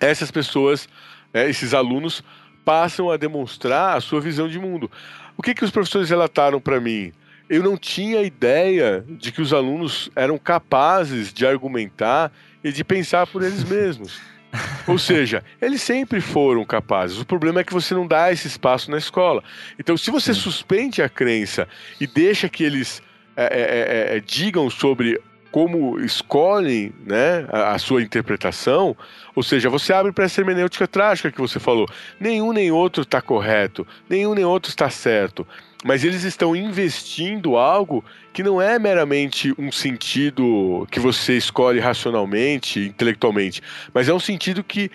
essas 0.00 0.30
pessoas, 0.30 0.88
né, 1.34 1.50
esses 1.50 1.74
alunos 1.74 2.24
passam 2.64 3.10
a 3.10 3.16
demonstrar 3.16 3.96
a 3.96 4.00
sua 4.00 4.20
visão 4.20 4.48
de 4.48 4.58
mundo. 4.58 4.90
O 5.36 5.42
que, 5.42 5.54
que 5.54 5.64
os 5.64 5.70
professores 5.70 6.10
relataram 6.10 6.60
para 6.60 6.80
mim? 6.80 7.12
Eu 7.48 7.62
não 7.62 7.76
tinha 7.76 8.22
ideia 8.22 9.04
de 9.08 9.30
que 9.32 9.42
os 9.42 9.52
alunos 9.52 10.10
eram 10.14 10.38
capazes 10.38 11.32
de 11.32 11.46
argumentar 11.46 12.32
e 12.62 12.72
de 12.72 12.84
pensar 12.84 13.26
por 13.26 13.42
eles 13.42 13.64
mesmos. 13.64 14.20
Ou 14.86 14.98
seja, 14.98 15.42
eles 15.60 15.82
sempre 15.82 16.20
foram 16.20 16.64
capazes. 16.64 17.18
O 17.18 17.24
problema 17.24 17.60
é 17.60 17.64
que 17.64 17.72
você 17.72 17.94
não 17.94 18.06
dá 18.06 18.30
esse 18.32 18.46
espaço 18.46 18.90
na 18.90 18.98
escola. 18.98 19.42
Então, 19.78 19.96
se 19.96 20.10
você 20.10 20.34
suspende 20.34 21.02
a 21.02 21.08
crença 21.08 21.66
e 22.00 22.06
deixa 22.06 22.48
que 22.48 22.62
eles 22.62 23.02
é, 23.36 23.44
é, 23.44 24.14
é, 24.14 24.16
é 24.16 24.20
digam 24.20 24.68
sobre 24.68 25.20
como 25.52 26.00
escolhem 26.00 26.94
né, 27.06 27.46
a, 27.50 27.74
a, 27.74 27.78
sua 27.78 28.02
interpretação, 28.02 28.96
ou 29.36 29.42
seja, 29.42 29.68
você 29.68 29.92
abre 29.92 30.10
para 30.10 30.24
essa 30.24 30.40
hermenêutica 30.40 30.88
trágica 30.88 31.30
que 31.30 31.40
você 31.40 31.60
falou. 31.60 31.86
Nenhum 32.18 32.52
nem 32.52 32.72
outro 32.72 33.02
está 33.02 33.20
correto, 33.20 33.86
nenhum 34.08 34.34
nem 34.34 34.46
outro 34.46 34.70
está 34.70 34.88
certo. 34.88 35.46
Mas 35.84 36.04
eles 36.04 36.24
estão 36.24 36.56
investindo 36.56 37.56
algo 37.56 38.02
que 38.32 38.42
não 38.42 38.62
é 38.62 38.78
meramente 38.78 39.52
um 39.58 39.70
sentido 39.70 40.88
que 40.90 40.98
você 40.98 41.36
escolhe 41.36 41.80
racionalmente, 41.80 42.80
intelectualmente, 42.80 43.60
mas 43.92 44.08
é 44.08 44.14
um 44.14 44.20
sentido 44.20 44.64
que 44.64 44.90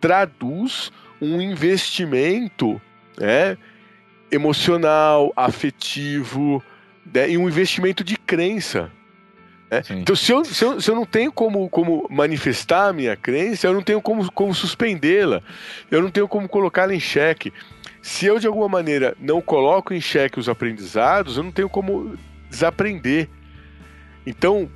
traduz 0.00 0.90
um 1.20 1.42
investimento 1.42 2.80
né, 3.18 3.58
emocional, 4.32 5.30
afetivo, 5.36 6.62
né, 7.12 7.28
e 7.28 7.36
um 7.36 7.46
investimento 7.46 8.02
de 8.02 8.16
crença. 8.16 8.90
É? 9.70 9.82
Então, 9.90 10.16
se 10.16 10.32
eu, 10.32 10.44
se, 10.44 10.64
eu, 10.64 10.80
se 10.80 10.90
eu 10.90 10.96
não 10.96 11.06
tenho 11.06 11.30
como, 11.30 11.68
como 11.70 12.06
manifestar 12.10 12.88
a 12.88 12.92
minha 12.92 13.16
crença, 13.16 13.68
eu 13.68 13.72
não 13.72 13.82
tenho 13.82 14.02
como, 14.02 14.30
como 14.32 14.52
suspendê-la, 14.52 15.40
eu 15.88 16.02
não 16.02 16.10
tenho 16.10 16.26
como 16.26 16.48
colocá-la 16.48 16.92
em 16.92 16.98
xeque. 16.98 17.52
se 18.02 18.26
eu 18.26 18.40
de 18.40 18.48
alguma 18.48 18.68
maneira 18.68 19.16
não 19.20 19.40
coloco 19.40 19.94
em 19.94 20.00
xeque 20.00 20.40
os 20.40 20.48
aprendizados, 20.48 21.36
eu 21.36 21.44
não 21.44 21.52
tenho 21.52 21.68
como 21.68 22.18
desaprender. 22.48 23.28
Então, 24.26 24.68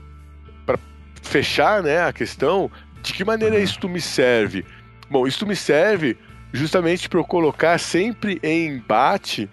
para 0.64 0.78
fechar 1.22 1.82
né, 1.82 2.00
a 2.00 2.12
questão, 2.12 2.70
de 3.02 3.12
que 3.12 3.24
maneira 3.24 3.58
isso 3.58 3.88
me 3.88 4.00
serve? 4.00 4.64
Bom, 5.10 5.26
isso 5.26 5.44
me 5.44 5.56
serve 5.56 6.16
justamente 6.52 7.08
para 7.08 7.18
eu 7.18 7.24
colocar 7.24 7.78
sempre 7.78 8.38
em 8.44 8.68
embate 8.68 9.50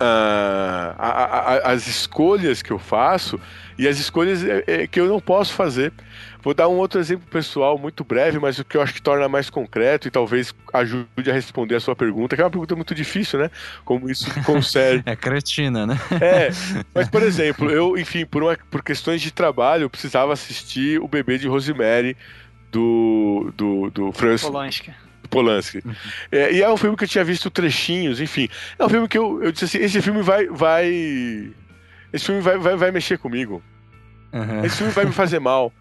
uh, 0.00 0.94
a, 0.98 1.68
a, 1.68 1.72
as 1.72 1.86
escolhas 1.86 2.62
que 2.62 2.70
eu 2.70 2.78
faço 2.78 3.40
e 3.78 3.86
as 3.86 3.98
escolhas 3.98 4.44
é, 4.44 4.64
é, 4.66 4.86
que 4.86 5.00
eu 5.00 5.06
não 5.06 5.20
posso 5.20 5.52
fazer. 5.52 5.92
Vou 6.42 6.54
dar 6.54 6.68
um 6.68 6.76
outro 6.76 7.00
exemplo 7.00 7.26
pessoal 7.28 7.76
muito 7.76 8.04
breve, 8.04 8.38
mas 8.38 8.58
o 8.58 8.64
que 8.64 8.76
eu 8.76 8.82
acho 8.82 8.94
que 8.94 9.02
torna 9.02 9.28
mais 9.28 9.50
concreto 9.50 10.06
e 10.06 10.10
talvez 10.10 10.54
ajude 10.72 11.28
a 11.28 11.32
responder 11.32 11.74
a 11.74 11.80
sua 11.80 11.96
pergunta, 11.96 12.36
que 12.36 12.42
é 12.42 12.44
uma 12.44 12.50
pergunta 12.50 12.76
muito 12.76 12.94
difícil, 12.94 13.40
né? 13.40 13.50
Como 13.84 14.08
isso 14.08 14.26
consegue. 14.44 15.02
é 15.04 15.16
cretina, 15.16 15.86
né? 15.86 15.98
É, 16.20 16.50
mas 16.94 17.08
por 17.08 17.22
exemplo, 17.22 17.68
eu, 17.68 17.98
enfim, 17.98 18.24
por, 18.24 18.44
uma, 18.44 18.56
por 18.70 18.82
questões 18.82 19.20
de 19.20 19.32
trabalho, 19.32 19.82
eu 19.82 19.90
precisava 19.90 20.32
assistir 20.32 21.00
o 21.00 21.08
bebê 21.08 21.36
de 21.36 21.48
Rosemary 21.48 22.16
do, 22.70 23.52
do, 23.56 23.90
do 23.90 24.12
Francis. 24.12 24.46
Polanski. 24.46 25.05
Polanski. 25.26 25.82
Uhum. 25.84 25.94
É, 26.30 26.52
e 26.52 26.62
é 26.62 26.70
um 26.70 26.76
filme 26.76 26.96
que 26.96 27.04
eu 27.04 27.08
tinha 27.08 27.24
visto 27.24 27.50
trechinhos, 27.50 28.20
enfim. 28.20 28.48
É 28.78 28.84
um 28.84 28.88
filme 28.88 29.08
que 29.08 29.18
eu, 29.18 29.42
eu 29.42 29.52
disse 29.52 29.64
assim: 29.64 29.78
esse 29.78 30.02
filme 30.02 30.22
vai. 30.22 30.46
vai 30.46 30.86
esse 32.12 32.24
filme 32.24 32.40
vai, 32.40 32.56
vai, 32.56 32.76
vai 32.76 32.90
mexer 32.90 33.18
comigo. 33.18 33.62
Uhum. 34.32 34.64
Esse 34.64 34.76
filme 34.76 34.92
vai 34.92 35.04
me 35.04 35.12
fazer 35.12 35.38
mal. 35.38 35.72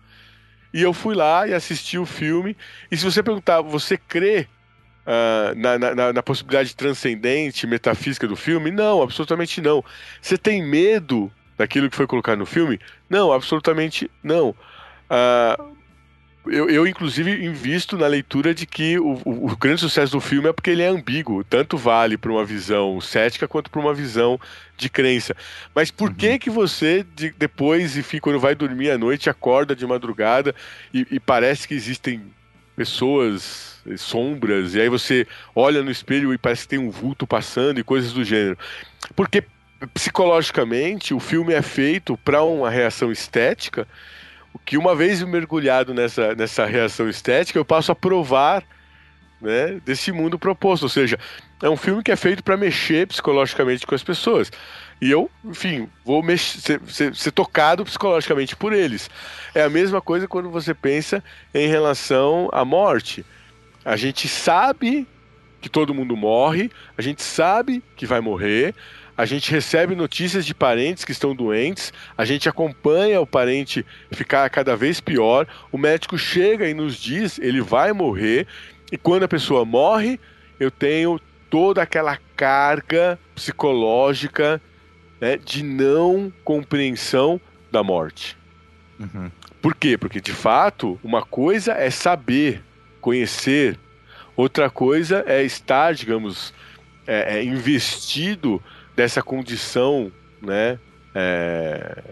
E 0.73 0.81
eu 0.81 0.93
fui 0.93 1.15
lá 1.15 1.47
e 1.47 1.53
assisti 1.53 1.97
o 1.97 2.05
filme. 2.05 2.57
E 2.91 2.97
se 2.97 3.05
você 3.05 3.23
perguntar, 3.23 3.61
você 3.61 3.97
crê 3.97 4.47
uh, 5.05 5.55
na, 5.55 5.77
na, 5.77 6.13
na, 6.13 6.23
possibilidade 6.23 6.76
transcendente, 6.76 7.65
metafísica 7.65 8.27
do 8.27 8.35
filme? 8.35 8.72
Não, 8.72 9.01
absolutamente 9.01 9.61
não. 9.61 9.84
Você 10.22 10.38
tem 10.38 10.61
medo 10.61 11.31
daquilo 11.57 11.89
que 11.89 11.95
foi 11.95 12.07
colocado 12.07 12.39
no 12.39 12.45
filme? 12.45 12.80
Não, 13.09 13.31
absolutamente 13.31 14.11
não. 14.22 14.49
Uh, 14.49 15.76
eu, 16.47 16.69
eu, 16.69 16.88
inclusive, 16.88 17.45
invisto 17.45 17.97
na 17.97 18.07
leitura 18.07 18.53
de 18.53 18.65
que 18.65 18.99
o, 18.99 19.19
o, 19.26 19.51
o, 19.51 19.57
grande 19.57 19.81
sucesso 19.81 20.11
do 20.11 20.22
filme 20.22 20.49
é 20.49 20.53
porque 20.53 20.69
ele 20.69 20.81
é 20.81 20.88
ambíguo. 20.88 21.43
Tanto 21.43 21.77
vale 21.77 22.17
para 22.17 22.31
uma 22.31 22.45
visão 22.45 22.99
cética 23.01 23.47
quanto 23.47 23.69
para 23.69 23.80
uma 23.80 23.93
visão 23.93 24.39
de 24.77 24.89
crença. 24.89 25.35
Mas 25.73 25.91
por 25.91 26.09
uhum. 26.09 26.15
que 26.15 26.39
que 26.39 26.49
você, 26.49 27.05
de, 27.15 27.31
depois, 27.38 27.97
enfim, 27.97 28.19
quando 28.19 28.39
vai 28.39 28.55
dormir 28.55 28.91
à 28.91 28.97
noite, 28.97 29.30
acorda 29.30 29.76
de 29.76 29.85
madrugada 29.85 30.53
e, 30.93 31.05
e 31.11 31.19
parece 31.19 31.67
que 31.67 31.73
existem 31.73 32.22
pessoas, 32.76 33.81
sombras, 33.97 34.76
e 34.76 34.81
aí 34.81 34.89
você 34.89 35.26
olha 35.55 35.81
no 35.81 35.89
espelho 35.89 36.34
e 36.34 36.38
parece 36.38 36.63
que 36.63 36.69
tem 36.69 36.80
um 36.80 36.89
vulto 36.89 37.26
passando 37.26 37.80
e 37.80 37.84
coisas 37.84 38.11
do 38.11 38.23
gênero? 38.23 38.57
Porque 39.15 39.43
psicologicamente 39.93 41.13
o 41.13 41.19
filme 41.19 41.53
é 41.53 41.61
feito 41.61 42.17
para 42.17 42.43
uma 42.43 42.69
reação 42.69 43.11
estética 43.11 43.88
que 44.64 44.77
uma 44.77 44.95
vez 44.95 45.22
mergulhado 45.23 45.94
nessa, 45.94 46.36
nessa 46.36 46.65
reação 46.65 47.10
estética, 47.10 47.60
eu 47.60 47.65
passo 47.65 47.91
a 47.91 47.95
provar 47.95 48.64
né, 49.41 49.80
desse 49.86 50.11
mundo 50.11 50.40
proposto. 50.40 50.84
Ou 50.84 50.90
seja, 50.90 51.19
é 51.61 51.69
um 51.69 51.77
filme 51.77 52.03
que 52.03 52.11
é 52.11 52.15
feito 52.15 52.44
para 52.44 52.57
mexer 52.57 53.07
psicologicamente 53.07 53.86
com 53.86 53.95
as 53.95 54.03
pessoas. 54.03 54.52
E 55.02 55.11
eu, 55.11 55.30
enfim, 55.44 55.90
vou 56.06 56.23
mexer, 56.23 56.60
ser, 56.61 56.82
ser, 56.88 57.15
ser, 57.15 57.32
tocado 57.32 57.84
psicologicamente 57.84 58.56
por 58.56 58.72
eles. 58.72 59.10
É 59.53 59.64
a 59.64 59.69
mesma 59.69 60.02
coisa 60.02 60.27
quando 60.27 60.49
você 60.49 60.73
pensa 60.73 61.23
em 61.53 61.68
relação 61.68 62.49
à 62.52 62.64
morte. 62.64 63.26
A 63.84 63.95
gente 63.95 64.27
sabe 64.27 65.07
que 65.61 65.69
todo 65.69 65.94
mundo 65.94 66.15
morre, 66.15 66.72
a 66.98 67.02
gente 67.02 67.22
sabe 67.23 67.84
que 67.95 68.06
vai 68.06 68.22
morrer, 68.22 68.73
a 69.17 69.25
gente 69.25 69.51
recebe 69.51 69.95
notícias 69.95 70.45
de 70.45 70.53
parentes 70.53 71.05
que 71.05 71.11
estão 71.11 71.33
doentes, 71.33 71.93
a 72.17 72.25
gente 72.25 72.49
acompanha 72.49 73.21
o 73.21 73.27
parente 73.27 73.85
ficar 74.11 74.49
cada 74.49 74.75
vez 74.75 74.99
pior, 74.99 75.47
o 75.71 75.77
médico 75.77 76.17
chega 76.17 76.67
e 76.67 76.73
nos 76.73 76.95
diz 76.97 77.39
ele 77.39 77.61
vai 77.61 77.93
morrer, 77.93 78.47
e 78.91 78.97
quando 78.97 79.23
a 79.23 79.27
pessoa 79.27 79.63
morre, 79.63 80.19
eu 80.59 80.69
tenho 80.69 81.19
toda 81.49 81.81
aquela 81.81 82.17
carga 82.35 83.17
psicológica 83.33 84.61
né, 85.19 85.37
de 85.37 85.63
não 85.63 86.31
compreensão 86.43 87.39
da 87.71 87.81
morte. 87.83 88.37
Uhum. 88.99 89.31
Por 89.61 89.75
quê? 89.75 89.97
Porque 89.97 90.21
de 90.21 90.31
fato, 90.31 90.99
uma 91.03 91.23
coisa 91.23 91.73
é 91.73 91.89
saber, 91.89 92.61
conhecer, 93.01 93.79
outra 94.35 94.69
coisa 94.69 95.23
é 95.25 95.43
estar, 95.43 95.93
digamos, 95.93 96.53
é, 97.07 97.37
é 97.39 97.43
investido 97.43 98.61
dessa 98.95 99.22
condição, 99.22 100.11
né, 100.41 100.80
é, 101.13 102.03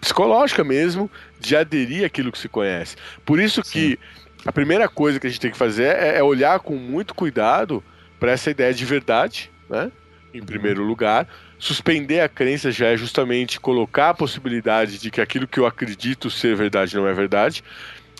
psicológica 0.00 0.64
mesmo, 0.64 1.10
de 1.38 1.56
aderir 1.56 2.04
àquilo 2.04 2.32
que 2.32 2.38
se 2.38 2.48
conhece. 2.48 2.96
Por 3.24 3.38
isso 3.38 3.62
Sim. 3.64 3.70
que 3.70 3.98
a 4.44 4.52
primeira 4.52 4.88
coisa 4.88 5.20
que 5.20 5.26
a 5.26 5.30
gente 5.30 5.40
tem 5.40 5.50
que 5.50 5.56
fazer 5.56 5.84
é, 5.84 6.18
é 6.18 6.22
olhar 6.22 6.60
com 6.60 6.76
muito 6.76 7.14
cuidado 7.14 7.82
para 8.18 8.32
essa 8.32 8.50
ideia 8.50 8.72
de 8.72 8.84
verdade, 8.84 9.50
né? 9.68 9.90
Em 10.32 10.40
uhum. 10.40 10.46
primeiro 10.46 10.82
lugar, 10.84 11.26
suspender 11.58 12.20
a 12.20 12.28
crença 12.28 12.70
já 12.70 12.86
é 12.86 12.96
justamente 12.96 13.58
colocar 13.58 14.10
a 14.10 14.14
possibilidade 14.14 14.98
de 14.98 15.10
que 15.10 15.20
aquilo 15.20 15.46
que 15.46 15.58
eu 15.58 15.66
acredito 15.66 16.30
ser 16.30 16.54
verdade 16.54 16.96
não 16.96 17.06
é 17.06 17.12
verdade. 17.12 17.64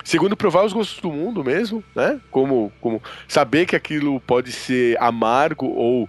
Segundo, 0.05 0.37
provar 0.37 0.65
os 0.65 0.73
gostos 0.73 1.01
do 1.01 1.13
mundo 1.13 1.45
mesmo, 1.45 1.85
né? 1.95 2.21
Como, 2.31 2.73
como 2.81 3.03
saber 3.29 3.67
que 3.67 3.77
aquilo 3.77 4.19
pode 4.21 4.51
ser 4.51 5.01
amargo 5.01 5.67
ou 5.67 6.09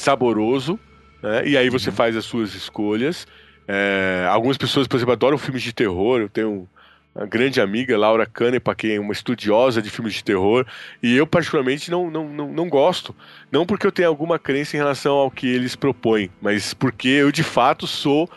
saboroso, 0.00 0.78
né? 1.22 1.46
E 1.46 1.56
aí 1.56 1.68
você 1.68 1.90
uhum. 1.90 1.96
faz 1.96 2.16
as 2.16 2.24
suas 2.24 2.54
escolhas. 2.54 3.26
É, 3.68 4.26
algumas 4.28 4.56
pessoas, 4.56 4.88
por 4.88 4.96
exemplo, 4.96 5.12
adoram 5.12 5.38
filmes 5.38 5.62
de 5.62 5.72
terror. 5.72 6.20
Eu 6.20 6.28
tenho 6.28 6.68
uma 7.14 7.26
grande 7.26 7.60
amiga, 7.60 7.98
Laura 7.98 8.24
Canepa, 8.24 8.74
que 8.74 8.92
é 8.92 9.00
uma 9.00 9.12
estudiosa 9.12 9.82
de 9.82 9.90
filmes 9.90 10.14
de 10.14 10.24
terror, 10.24 10.64
e 11.02 11.16
eu 11.16 11.26
particularmente 11.26 11.90
não, 11.90 12.10
não, 12.10 12.28
não, 12.28 12.52
não 12.52 12.68
gosto. 12.68 13.14
Não 13.50 13.66
porque 13.66 13.86
eu 13.86 13.92
tenha 13.92 14.08
alguma 14.08 14.38
crença 14.38 14.76
em 14.76 14.78
relação 14.78 15.14
ao 15.14 15.30
que 15.30 15.46
eles 15.46 15.74
propõem, 15.74 16.30
mas 16.40 16.72
porque 16.72 17.08
eu 17.08 17.32
de 17.32 17.42
fato 17.42 17.86
sou 17.86 18.30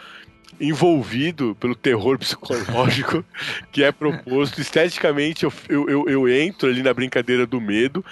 envolvido 0.59 1.55
pelo 1.59 1.75
terror 1.75 2.17
psicológico 2.17 3.23
que 3.71 3.83
é 3.83 3.91
proposto. 3.91 4.61
Esteticamente, 4.61 5.43
eu, 5.43 5.53
eu, 5.69 6.09
eu, 6.09 6.29
entro 6.29 6.69
ali 6.69 6.81
na 6.81 6.93
brincadeira 6.93 7.45
do 7.45 7.59
medo 7.59 8.03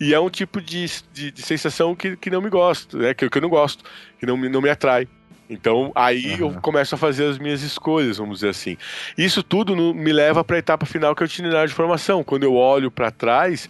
e 0.00 0.14
é 0.14 0.20
um 0.20 0.30
tipo 0.30 0.60
de, 0.60 0.86
de, 1.12 1.30
de 1.30 1.42
sensação 1.42 1.94
que, 1.94 2.16
que 2.16 2.30
não 2.30 2.40
me 2.40 2.50
gosto, 2.50 2.98
né? 2.98 3.14
que, 3.14 3.28
que 3.28 3.38
eu 3.38 3.42
não 3.42 3.48
gosto, 3.48 3.84
que 4.18 4.26
não, 4.26 4.36
não 4.36 4.60
me 4.60 4.70
atrai. 4.70 5.08
Então 5.50 5.90
aí 5.94 6.34
uhum. 6.34 6.52
eu 6.52 6.60
começo 6.60 6.94
a 6.94 6.98
fazer 6.98 7.24
as 7.24 7.38
minhas 7.38 7.62
escolhas, 7.62 8.18
vamos 8.18 8.40
dizer 8.40 8.50
assim. 8.50 8.76
Isso 9.16 9.42
tudo 9.42 9.74
no, 9.74 9.94
me 9.94 10.12
leva 10.12 10.44
para 10.44 10.56
a 10.56 10.58
etapa 10.58 10.84
final, 10.84 11.14
que 11.14 11.22
é 11.22 11.24
o 11.24 11.26
itinerário 11.26 11.68
de 11.68 11.74
formação. 11.74 12.22
Quando 12.22 12.44
eu 12.44 12.54
olho 12.54 12.90
para 12.90 13.10
trás, 13.10 13.68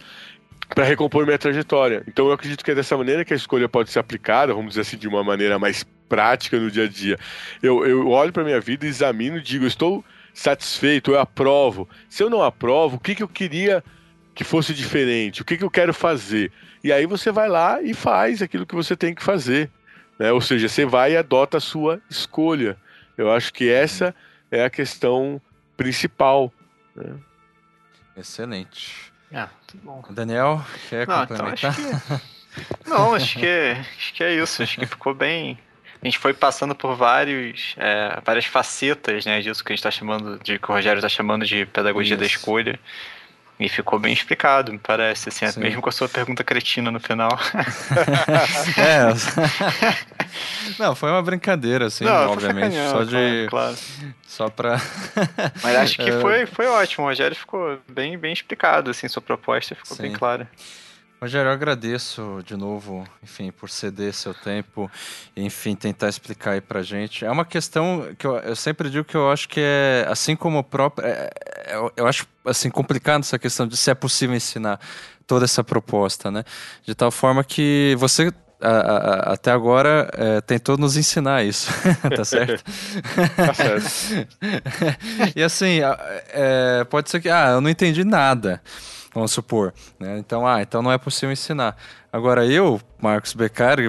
para 0.73 0.83
recompor 0.83 1.25
minha 1.25 1.37
trajetória. 1.37 2.03
Então 2.07 2.27
eu 2.27 2.31
acredito 2.31 2.63
que 2.63 2.71
é 2.71 2.75
dessa 2.75 2.95
maneira 2.95 3.25
que 3.25 3.33
a 3.33 3.35
escolha 3.35 3.67
pode 3.67 3.89
ser 3.91 3.99
aplicada, 3.99 4.53
vamos 4.53 4.69
dizer 4.69 4.81
assim, 4.81 4.97
de 4.97 5.07
uma 5.07 5.23
maneira 5.23 5.57
mais 5.57 5.85
prática 6.07 6.59
no 6.59 6.69
dia 6.69 6.85
a 6.85 6.87
dia. 6.87 7.17
Eu, 7.61 7.85
eu 7.85 8.07
olho 8.09 8.31
para 8.31 8.43
minha 8.43 8.59
vida, 8.59 8.85
examino 8.85 9.37
e 9.37 9.41
digo, 9.41 9.65
estou 9.65 10.03
satisfeito, 10.33 11.11
eu 11.11 11.19
aprovo. 11.19 11.87
Se 12.07 12.23
eu 12.23 12.29
não 12.29 12.43
aprovo, 12.43 12.97
o 12.97 12.99
que, 12.99 13.15
que 13.15 13.23
eu 13.23 13.27
queria 13.27 13.83
que 14.33 14.43
fosse 14.43 14.73
diferente? 14.73 15.41
O 15.41 15.45
que, 15.45 15.57
que 15.57 15.63
eu 15.63 15.71
quero 15.71 15.93
fazer? 15.93 16.51
E 16.83 16.93
aí 16.93 17.05
você 17.05 17.31
vai 17.31 17.49
lá 17.49 17.81
e 17.81 17.93
faz 17.93 18.41
aquilo 18.41 18.65
que 18.65 18.75
você 18.75 18.95
tem 18.95 19.13
que 19.13 19.23
fazer. 19.23 19.69
Né? 20.17 20.31
Ou 20.31 20.41
seja, 20.41 20.69
você 20.69 20.85
vai 20.85 21.13
e 21.13 21.17
adota 21.17 21.57
a 21.57 21.61
sua 21.61 22.01
escolha. 22.09 22.77
Eu 23.17 23.31
acho 23.31 23.53
que 23.53 23.69
essa 23.69 24.15
é 24.49 24.63
a 24.63 24.69
questão 24.69 25.41
principal. 25.75 26.53
Né? 26.95 27.15
Excelente. 28.15 29.11
Ah, 29.33 29.49
muito 29.73 29.85
bom. 29.85 30.03
Daniel, 30.09 30.61
quer 30.89 31.07
não, 31.07 31.25
complementar? 31.25 31.75
Então 31.79 31.89
acho 31.91 32.19
que... 32.19 32.39
Não, 32.89 33.13
acho 33.13 33.37
que, 33.37 33.75
acho 33.97 34.13
que 34.13 34.23
é 34.23 34.33
isso. 34.33 34.63
Acho 34.63 34.79
que 34.79 34.85
ficou 34.85 35.13
bem, 35.13 35.57
a 36.01 36.05
gente 36.05 36.17
foi 36.17 36.33
passando 36.33 36.73
por 36.73 36.95
vários, 36.95 37.75
é, 37.77 38.19
várias 38.23 38.45
facetas 38.45 39.25
né, 39.25 39.41
disso 39.41 39.63
que 39.63 39.71
a 39.71 39.75
gente 39.75 39.79
está 39.79 39.91
chamando, 39.91 40.39
de 40.41 40.57
que 40.57 40.71
o 40.71 40.73
Rogério 40.73 40.99
está 40.99 41.09
chamando 41.09 41.45
de 41.45 41.65
pedagogia 41.65 42.15
Isso. 42.15 42.21
da 42.21 42.25
escolha. 42.25 42.79
E 43.59 43.67
ficou 43.67 43.99
bem 43.99 44.13
explicado, 44.13 44.71
me 44.71 44.79
parece, 44.79 45.27
assim, 45.27 45.45
Sim. 45.47 45.59
mesmo 45.59 45.81
com 45.81 45.89
a 45.89 45.91
sua 45.91 46.07
pergunta 46.07 46.45
cretina 46.45 46.89
no 46.89 46.99
final. 46.99 47.29
é. 48.79 49.09
Não, 50.79 50.95
foi 50.95 51.09
uma 51.09 51.21
brincadeira, 51.21 51.87
assim, 51.87 52.05
Não, 52.05 52.31
obviamente. 52.31 52.77
Só 52.89 53.03
de. 53.03 53.47
Claro. 53.49 53.75
Só 54.25 54.49
pra. 54.49 54.79
Mas 55.61 55.75
acho 55.75 55.97
que 55.97 56.09
é. 56.09 56.21
foi, 56.21 56.45
foi 56.45 56.67
ótimo. 56.67 57.03
O 57.03 57.09
Rogério 57.09 57.35
ficou 57.35 57.77
bem, 57.89 58.17
bem 58.17 58.31
explicado, 58.31 58.91
assim, 58.91 59.09
sua 59.09 59.21
proposta 59.21 59.75
ficou 59.75 59.97
Sim. 59.97 60.03
bem 60.03 60.13
clara. 60.13 60.49
Rogério, 61.21 61.49
eu 61.49 61.53
agradeço 61.53 62.39
de 62.45 62.55
novo, 62.55 63.05
enfim, 63.21 63.51
por 63.51 63.69
ceder 63.69 64.13
seu 64.13 64.33
tempo 64.33 64.89
e, 65.35 65.43
enfim, 65.43 65.75
tentar 65.75 66.07
explicar 66.07 66.51
aí 66.51 66.61
pra 66.61 66.81
gente. 66.81 67.25
É 67.25 67.31
uma 67.31 67.43
questão 67.43 68.15
que 68.17 68.25
eu, 68.25 68.37
eu 68.37 68.55
sempre 68.55 68.89
digo 68.89 69.03
que 69.03 69.17
eu 69.17 69.29
acho 69.29 69.49
que 69.49 69.59
é, 69.59 70.05
assim 70.07 70.33
como 70.33 70.59
o 70.59 70.63
próprio. 70.63 71.05
É, 71.05 71.29
eu, 71.73 71.91
eu 71.97 72.07
acho 72.07 72.25
assim 72.45 72.69
complicado 72.69 73.19
essa 73.19 73.37
questão 73.37 73.67
de 73.67 73.75
se 73.75 73.91
é 73.91 73.93
possível 73.93 74.33
ensinar 74.33 74.79
toda 75.27 75.43
essa 75.43 75.61
proposta, 75.61 76.31
né? 76.31 76.45
De 76.85 76.95
tal 76.95 77.11
forma 77.11 77.43
que 77.43 77.97
você 77.99 78.31
a, 78.61 78.69
a, 78.69 79.33
até 79.33 79.51
agora 79.51 80.09
é, 80.13 80.39
tentou 80.39 80.77
nos 80.77 80.95
ensinar 80.95 81.43
isso, 81.43 81.69
tá 82.15 82.23
certo? 82.23 82.63
tá 83.35 83.53
certo. 83.53 84.37
e 85.35 85.43
assim, 85.43 85.81
é, 86.29 86.85
pode 86.85 87.09
ser 87.09 87.19
que, 87.19 87.29
ah, 87.29 87.49
eu 87.51 87.61
não 87.61 87.69
entendi 87.69 88.05
nada 88.05 88.61
vamos 89.19 89.31
supor. 89.31 89.73
Né? 89.99 90.17
Então, 90.17 90.47
ah, 90.47 90.61
então 90.61 90.81
não 90.81 90.91
é 90.91 90.97
possível 90.97 91.31
ensinar. 91.31 91.77
Agora, 92.11 92.43
eu, 92.43 92.81
Marcos 92.99 93.33
Beccari, 93.33 93.83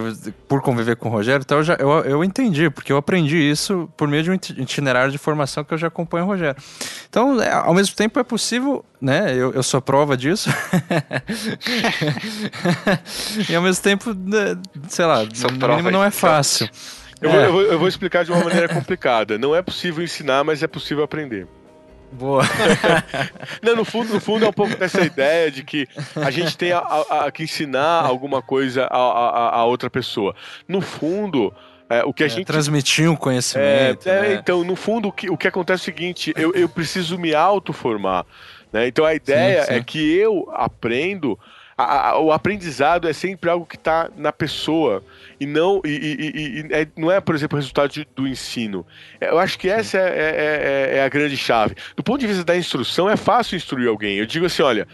por 0.47 0.61
conviver 0.61 0.95
com 0.97 1.09
o 1.09 1.13
Rogério, 1.13 1.43
então 1.43 1.57
eu, 1.59 1.65
já, 1.65 1.73
eu, 1.75 1.89
eu 2.05 2.23
entendi, 2.23 2.69
porque 2.69 2.93
eu 2.93 2.99
aprendi 2.99 3.39
isso 3.39 3.91
por 3.97 4.07
meio 4.07 4.23
de 4.23 4.31
um 4.31 4.35
itinerário 4.35 5.11
de 5.11 5.17
formação 5.17 5.65
que 5.65 5.73
eu 5.73 5.79
já 5.79 5.87
acompanho 5.87 6.25
o 6.25 6.29
Rogério. 6.29 6.63
Então, 7.09 7.41
é, 7.41 7.51
ao 7.51 7.73
mesmo 7.73 7.97
tempo, 7.97 8.21
é 8.21 8.23
possível, 8.23 8.85
né? 9.01 9.35
Eu, 9.35 9.53
eu 9.53 9.63
sou 9.63 9.81
prova 9.81 10.19
disso. 10.19 10.51
e 13.49 13.55
ao 13.55 13.63
mesmo 13.63 13.83
tempo, 13.83 14.13
né, 14.13 14.59
sei 14.89 15.07
lá, 15.07 15.25
no 15.25 15.69
mínimo 15.69 15.91
não 15.91 16.05
é 16.05 16.11
fácil. 16.11 16.69
Eu, 17.23 17.31
é. 17.31 17.33
vou, 17.33 17.43
eu, 17.43 17.53
vou, 17.53 17.63
eu 17.63 17.79
vou 17.79 17.89
explicar 17.89 18.23
de 18.25 18.33
uma 18.33 18.45
maneira 18.45 18.69
complicada. 18.69 19.39
Não 19.39 19.57
é 19.57 19.63
possível 19.63 20.05
ensinar, 20.05 20.45
mas 20.45 20.63
é 20.63 20.67
possível 20.67 21.03
aprender. 21.03 21.47
Boa. 22.13 22.43
Não, 23.63 23.77
no 23.77 23.85
fundo, 23.85 24.15
no 24.15 24.21
fundo 24.21 24.45
é 24.45 24.49
um 24.49 24.53
pouco 24.53 24.77
dessa 24.77 25.01
ideia 25.01 25.51
de 25.51 25.63
que 25.63 25.87
a 26.17 26.31
gente 26.31 26.57
tem 26.57 26.73
a, 26.73 26.79
a, 26.79 27.27
a 27.27 27.33
que 27.33 27.45
ensinar 27.45 28.05
alguma 28.05 28.43
coisa 28.43 28.85
a, 28.85 29.57
a, 29.57 29.65
outra 29.65 29.89
pessoa. 29.89 30.35
No 30.67 30.81
fundo, 30.81 31.55
é, 31.89 32.03
o 32.05 32.13
que 32.13 32.25
a 32.25 32.27
é, 32.27 32.29
gente. 32.29 32.47
Transmitir 32.47 33.11
um 33.11 33.17
conhecimento. 33.17 34.09
É, 34.09 34.13
é, 34.13 34.23
né? 34.23 34.35
Então, 34.35 34.65
no 34.65 34.75
fundo, 34.75 35.09
o 35.09 35.13
que, 35.13 35.31
o 35.31 35.37
que 35.37 35.47
acontece 35.47 35.83
é 35.83 35.83
o 35.83 35.97
seguinte: 35.97 36.33
eu, 36.37 36.53
eu 36.55 36.69
preciso 36.69 37.17
me 37.17 37.35
autoformar. 37.35 38.27
Né? 38.73 38.89
Então, 38.89 39.05
a 39.05 39.15
ideia 39.15 39.63
sim, 39.63 39.69
sim. 39.69 39.75
é 39.75 39.83
que 39.83 40.17
eu 40.17 40.51
aprendo. 40.53 41.39
o 42.21 42.33
aprendizado 42.33 43.09
é 43.09 43.13
sempre 43.13 43.49
algo 43.51 43.65
que 43.65 43.77
está 43.77 44.11
na 44.17 44.33
pessoa 44.33 45.03
e 45.41 45.47
não 45.47 45.81
e, 45.85 45.89
e, 45.89 46.61
e 46.61 46.75
é, 46.75 46.87
não 46.97 47.11
é, 47.11 47.19
por 47.21 47.35
exemplo, 47.35 47.57
o 47.57 47.61
resultado 47.61 47.91
de, 47.91 48.07
do 48.15 48.29
ensino. 48.29 48.87
É, 49.19 49.31
eu 49.31 49.39
acho 49.39 49.59
que 49.59 49.69
essa 49.69 49.97
é, 49.97 50.01
é, 50.01 50.93
é, 50.93 50.97
é, 50.99 51.03
a 51.03 51.09
grande 51.09 51.37
chave. 51.37 51.75
Do 51.97 52.03
ponto 52.03 52.21
de 52.21 52.27
vista 52.27 52.45
da 52.45 52.57
instrução, 52.57 53.09
é 53.09 53.17
fácil 53.17 53.57
instruir 53.57 53.89
alguém. 53.89 54.19
Eu 54.19 54.27
digo 54.27 54.45
assim, 54.45 54.63
olha, 54.63 54.87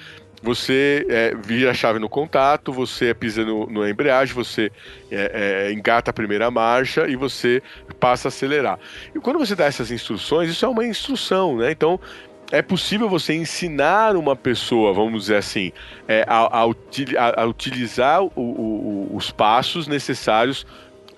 você 0.43 1.05
é, 1.09 1.35
vira 1.35 1.73
a 1.73 1.75
chave 1.75 1.99
no 1.99 2.09
contato, 2.09 2.73
você 2.73 3.13
pisa 3.13 3.45
no, 3.45 3.67
no 3.67 3.89
embreagem, 3.89 4.35
você 4.35 4.71
é, 5.11 5.69
é, 5.69 5.73
engata 5.73 6.11
a 6.11 6.15
primeira 6.15 6.51
marcha 6.51 7.09
e 7.09 7.17
você 7.17 7.63
passa 7.99 8.29
a 8.29 8.31
acelerar. 8.31 8.79
E 9.15 9.19
quando 9.19 9.39
você 9.39 9.57
dá 9.57 9.65
essas 9.65 9.91
instruções, 9.91 10.51
isso 10.51 10.65
é 10.65 10.69
uma 10.69 10.85
instrução, 10.85 11.57
né? 11.57 11.73
Então, 11.73 11.99
é 12.51 12.63
possível 12.63 13.09
você 13.09 13.35
ensinar 13.35 14.17
uma 14.17 14.37
pessoa, 14.37 14.93
vamos 14.93 15.23
dizer 15.23 15.37
assim, 15.37 15.73
é, 16.07 16.25
a, 16.29 16.61
a, 16.61 17.43
a, 17.43 17.45
utilizar 17.45 18.23
o, 18.23 18.31
o, 18.37 19.11
os 19.15 19.31
passos 19.31 19.87
necessários 19.87 20.67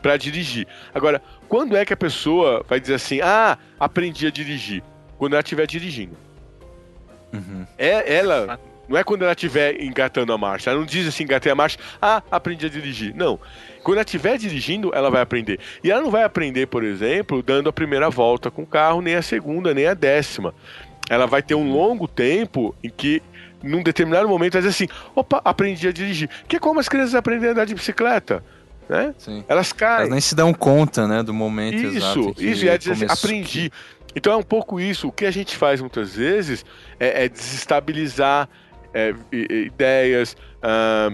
para 0.00 0.16
dirigir. 0.16 0.66
Agora, 0.94 1.20
quando 1.48 1.76
é 1.76 1.84
que 1.84 1.92
a 1.92 1.96
pessoa 1.96 2.64
vai 2.68 2.80
dizer 2.80 2.94
assim, 2.94 3.20
ah, 3.20 3.58
aprendi 3.78 4.26
a 4.26 4.30
dirigir? 4.30 4.82
Quando 5.18 5.34
ela 5.34 5.42
estiver 5.42 5.66
dirigindo. 5.66 6.16
Uhum. 7.32 7.66
É, 7.76 8.16
ela 8.16 8.58
não 8.88 8.96
é 8.96 9.04
quando 9.04 9.22
ela 9.22 9.32
estiver 9.32 9.82
engatando 9.82 10.32
a 10.32 10.38
marcha. 10.38 10.70
Ela 10.70 10.78
não 10.78 10.86
diz 10.86 11.06
assim, 11.06 11.24
engatei 11.24 11.52
a 11.52 11.54
marcha, 11.54 11.78
ah, 12.00 12.22
aprendi 12.30 12.64
a 12.64 12.70
dirigir. 12.70 13.14
Não. 13.14 13.38
Quando 13.82 13.98
ela 13.98 14.04
estiver 14.04 14.38
dirigindo, 14.38 14.90
ela 14.94 15.10
vai 15.10 15.20
aprender. 15.20 15.60
E 15.84 15.90
ela 15.90 16.00
não 16.00 16.10
vai 16.10 16.22
aprender, 16.22 16.66
por 16.68 16.82
exemplo, 16.82 17.42
dando 17.42 17.68
a 17.68 17.72
primeira 17.72 18.08
volta 18.08 18.50
com 18.50 18.62
o 18.62 18.66
carro, 18.66 19.02
nem 19.02 19.14
a 19.14 19.22
segunda, 19.22 19.74
nem 19.74 19.86
a 19.86 19.94
décima 19.94 20.54
ela 21.08 21.26
vai 21.26 21.42
ter 21.42 21.54
um 21.54 21.72
longo 21.72 22.06
tempo 22.06 22.74
em 22.82 22.90
que 22.90 23.22
num 23.62 23.82
determinado 23.82 24.28
momento 24.28 24.52
vai 24.54 24.62
dizer 24.62 24.70
assim, 24.70 24.88
opa, 25.14 25.40
aprendi 25.44 25.88
a 25.88 25.92
dirigir. 25.92 26.28
Que 26.46 26.56
é 26.56 26.58
como 26.58 26.80
as 26.80 26.88
crianças 26.88 27.14
aprendem 27.14 27.48
a 27.48 27.52
andar 27.52 27.64
de 27.64 27.74
bicicleta. 27.74 28.44
Né? 28.88 29.14
Sim. 29.18 29.44
Elas 29.48 29.72
caem. 29.72 30.00
Elas 30.00 30.10
nem 30.10 30.20
se 30.20 30.34
dão 30.34 30.54
conta, 30.54 31.06
né, 31.06 31.22
do 31.22 31.34
momento 31.34 31.76
isso, 31.76 31.96
exato. 31.96 32.20
Isso, 32.20 32.42
isso, 32.42 32.68
é 32.68 32.78
dizer 32.78 32.92
assim, 32.92 33.06
aprendi. 33.06 33.72
Então 34.14 34.32
é 34.32 34.36
um 34.36 34.42
pouco 34.42 34.80
isso. 34.80 35.08
O 35.08 35.12
que 35.12 35.26
a 35.26 35.30
gente 35.30 35.56
faz 35.56 35.80
muitas 35.80 36.14
vezes 36.14 36.64
é, 36.98 37.24
é 37.24 37.28
desestabilizar 37.28 38.48
é, 38.94 39.14
ideias, 39.32 40.36
ah, 40.62 41.10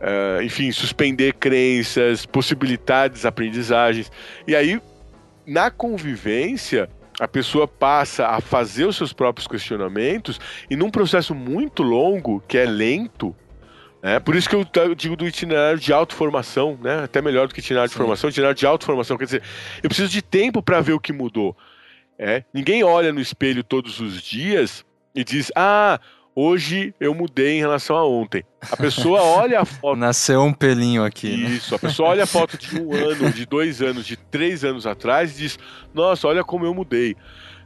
ah, 0.00 0.42
enfim, 0.42 0.70
suspender 0.70 1.32
crenças, 1.34 2.26
possibilitar 2.26 3.08
desaprendizagens. 3.08 4.12
E 4.46 4.54
aí, 4.54 4.80
na 5.46 5.70
convivência, 5.70 6.88
a 7.24 7.28
pessoa 7.28 7.66
passa 7.66 8.28
a 8.28 8.40
fazer 8.40 8.84
os 8.84 8.96
seus 8.96 9.12
próprios 9.12 9.46
questionamentos 9.46 10.38
e 10.70 10.76
num 10.76 10.90
processo 10.90 11.34
muito 11.34 11.82
longo, 11.82 12.42
que 12.46 12.58
é 12.58 12.64
lento, 12.64 13.34
né? 14.02 14.20
Por 14.20 14.36
isso 14.36 14.48
que 14.50 14.54
eu 14.54 14.94
digo 14.94 15.16
do 15.16 15.26
itinerário 15.26 15.80
de 15.80 15.90
autoformação, 15.90 16.78
né? 16.82 17.04
Até 17.04 17.22
melhor 17.22 17.48
do 17.48 17.54
que 17.54 17.60
itinerário 17.60 17.88
Sim. 17.88 17.94
de 17.94 17.98
formação, 17.98 18.28
itinerário 18.28 18.58
de 18.58 18.66
autoformação. 18.66 19.16
Quer 19.16 19.24
dizer, 19.24 19.42
eu 19.82 19.88
preciso 19.88 20.10
de 20.10 20.20
tempo 20.20 20.62
para 20.62 20.82
ver 20.82 20.92
o 20.92 21.00
que 21.00 21.12
mudou. 21.12 21.56
É? 22.18 22.44
Ninguém 22.52 22.84
olha 22.84 23.12
no 23.12 23.20
espelho 23.20 23.64
todos 23.64 24.00
os 24.00 24.20
dias 24.20 24.84
e 25.14 25.24
diz: 25.24 25.50
Ah, 25.56 25.98
hoje 26.34 26.94
eu 26.98 27.14
mudei 27.14 27.56
em 27.56 27.60
relação 27.60 27.96
a 27.96 28.06
ontem. 28.06 28.44
A 28.70 28.76
pessoa 28.76 29.20
olha 29.22 29.60
a 29.60 29.64
foto. 29.64 29.96
Nasceu 29.96 30.42
um 30.42 30.52
pelinho 30.52 31.04
aqui. 31.04 31.36
Né? 31.36 31.50
Isso, 31.50 31.74
a 31.74 31.78
pessoa 31.78 32.10
olha 32.10 32.24
a 32.24 32.26
foto 32.26 32.58
de 32.58 32.80
um 32.80 32.92
ano, 32.94 33.30
de 33.30 33.46
dois 33.46 33.80
anos, 33.80 34.06
de 34.06 34.16
três 34.16 34.64
anos 34.64 34.86
atrás 34.86 35.32
e 35.32 35.42
diz: 35.42 35.58
Nossa, 35.92 36.26
olha 36.26 36.42
como 36.42 36.64
eu 36.64 36.74
mudei. 36.74 37.16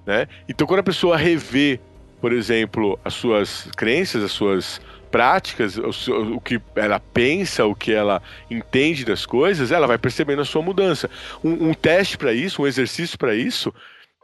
Né? 0.06 0.26
Então, 0.48 0.66
quando 0.66 0.80
a 0.80 0.84
pessoa 0.84 1.16
revê, 1.16 1.80
por 2.20 2.32
exemplo, 2.32 2.98
as 3.04 3.14
suas 3.14 3.68
crenças, 3.76 4.22
as 4.22 4.32
suas 4.32 4.80
práticas, 5.10 5.76
o, 5.76 6.36
o, 6.36 6.40
que 6.40 6.60
ela 6.74 7.00
pensa, 7.00 7.64
o 7.64 7.74
que 7.74 7.92
ela 7.92 8.22
entende 8.50 9.04
das 9.04 9.24
coisas, 9.24 9.72
ela 9.72 9.86
vai 9.86 9.98
percebendo 9.98 10.42
a 10.42 10.44
sua 10.44 10.62
mudança. 10.62 11.10
Um, 11.42 11.70
um 11.70 11.74
teste 11.74 12.16
para 12.18 12.32
isso, 12.32 12.62
um 12.62 12.66
exercício 12.66 13.18
para 13.18 13.34
isso, 13.34 13.72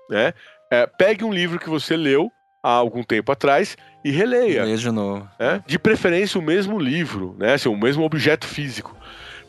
né? 0.09 0.35
É, 0.71 0.87
pegue 0.87 1.25
um 1.25 1.33
livro 1.33 1.59
que 1.59 1.69
você 1.69 1.97
leu 1.97 2.31
há 2.65 2.70
algum 2.70 3.03
tempo 3.03 3.31
atrás 3.31 3.77
e 4.03 4.11
releia. 4.11 4.65
Leia 4.65 4.78
de 4.78 4.91
novo. 4.91 5.28
Né? 5.39 5.62
De 5.66 5.78
preferência 5.78 6.41
o 6.41 6.43
mesmo 6.43 6.78
livro, 6.78 7.36
né? 7.39 7.53
Assim, 7.53 7.69
o 7.69 7.77
mesmo 7.77 8.03
objeto 8.03 8.47
físico. 8.47 8.97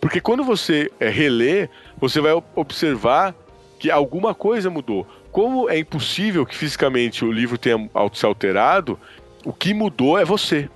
Porque 0.02 0.20
quando 0.20 0.44
você 0.44 0.92
é, 1.00 1.08
relê, 1.08 1.70
você 1.98 2.20
vai 2.20 2.34
observar 2.54 3.34
que 3.80 3.90
alguma 3.90 4.36
coisa 4.36 4.70
mudou. 4.70 5.08
Como 5.32 5.70
é 5.70 5.80
impossível 5.80 6.46
que 6.46 6.56
fisicamente 6.56 7.24
o 7.24 7.32
livro 7.32 7.58
tenha 7.58 7.90
se 8.14 8.26
alterado, 8.26 9.00
o 9.46 9.54
que 9.54 9.74
mudou 9.74 10.20
é 10.20 10.26
você. 10.26 10.70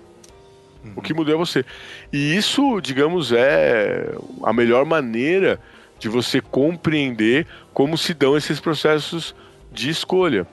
Uhum. 0.84 0.94
O 0.96 1.02
que 1.02 1.14
mudou 1.14 1.34
é 1.34 1.38
você. 1.38 1.66
E 2.12 2.36
isso, 2.38 2.80
digamos, 2.80 3.34
é 3.34 4.14
a 4.44 4.54
melhor 4.54 4.86
maneira 4.86 5.60
de 6.00 6.08
você 6.08 6.40
compreender 6.40 7.46
como 7.74 7.98
se 7.98 8.14
dão 8.14 8.38
esses 8.38 8.62
processos 8.62 9.36
de 9.72 9.90
escolha. 9.90 10.48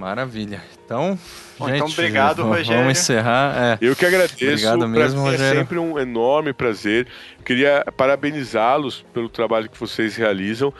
Maravilha. 0.00 0.62
Então, 0.82 1.18
Bom, 1.58 1.66
gente, 1.66 1.76
então 1.76 1.88
obrigado, 1.88 2.42
Rogério. 2.42 2.80
Vamos 2.80 2.98
encerrar. 2.98 3.54
É. 3.54 3.78
Eu 3.82 3.94
que 3.94 4.06
agradeço. 4.06 4.42
Obrigado 4.42 4.88
mesmo, 4.88 5.20
Rogério. 5.20 5.44
É 5.44 5.54
sempre 5.58 5.78
um 5.78 5.98
enorme 5.98 6.54
prazer. 6.54 7.06
queria 7.44 7.84
parabenizá-los 7.94 9.04
pelo 9.12 9.28
trabalho 9.28 9.68
que 9.68 9.78
vocês 9.78 10.16
realizam. 10.16 10.72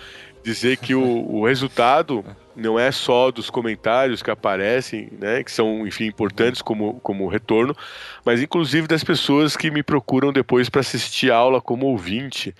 Dizer 0.43 0.79
que 0.79 0.95
o, 0.95 1.03
o 1.03 1.47
resultado 1.47 2.25
não 2.57 2.79
é 2.79 2.91
só 2.91 3.31
dos 3.31 3.51
comentários 3.51 4.23
que 4.23 4.31
aparecem, 4.31 5.11
né, 5.21 5.45
que 5.45 5.53
são, 5.53 5.87
enfim, 5.87 6.07
importantes 6.07 6.63
como, 6.63 6.99
como 7.01 7.29
retorno, 7.29 7.77
mas 8.25 8.41
inclusive 8.41 8.87
das 8.89 9.05
pessoas 9.05 9.55
que 9.55 9.71
me 9.71 9.83
procuram 9.83 10.33
depois 10.33 10.71
para 10.71 10.81
assistir 10.81 11.31
aula 11.31 11.61
como 11.61 11.85
ouvinte. 11.85 12.55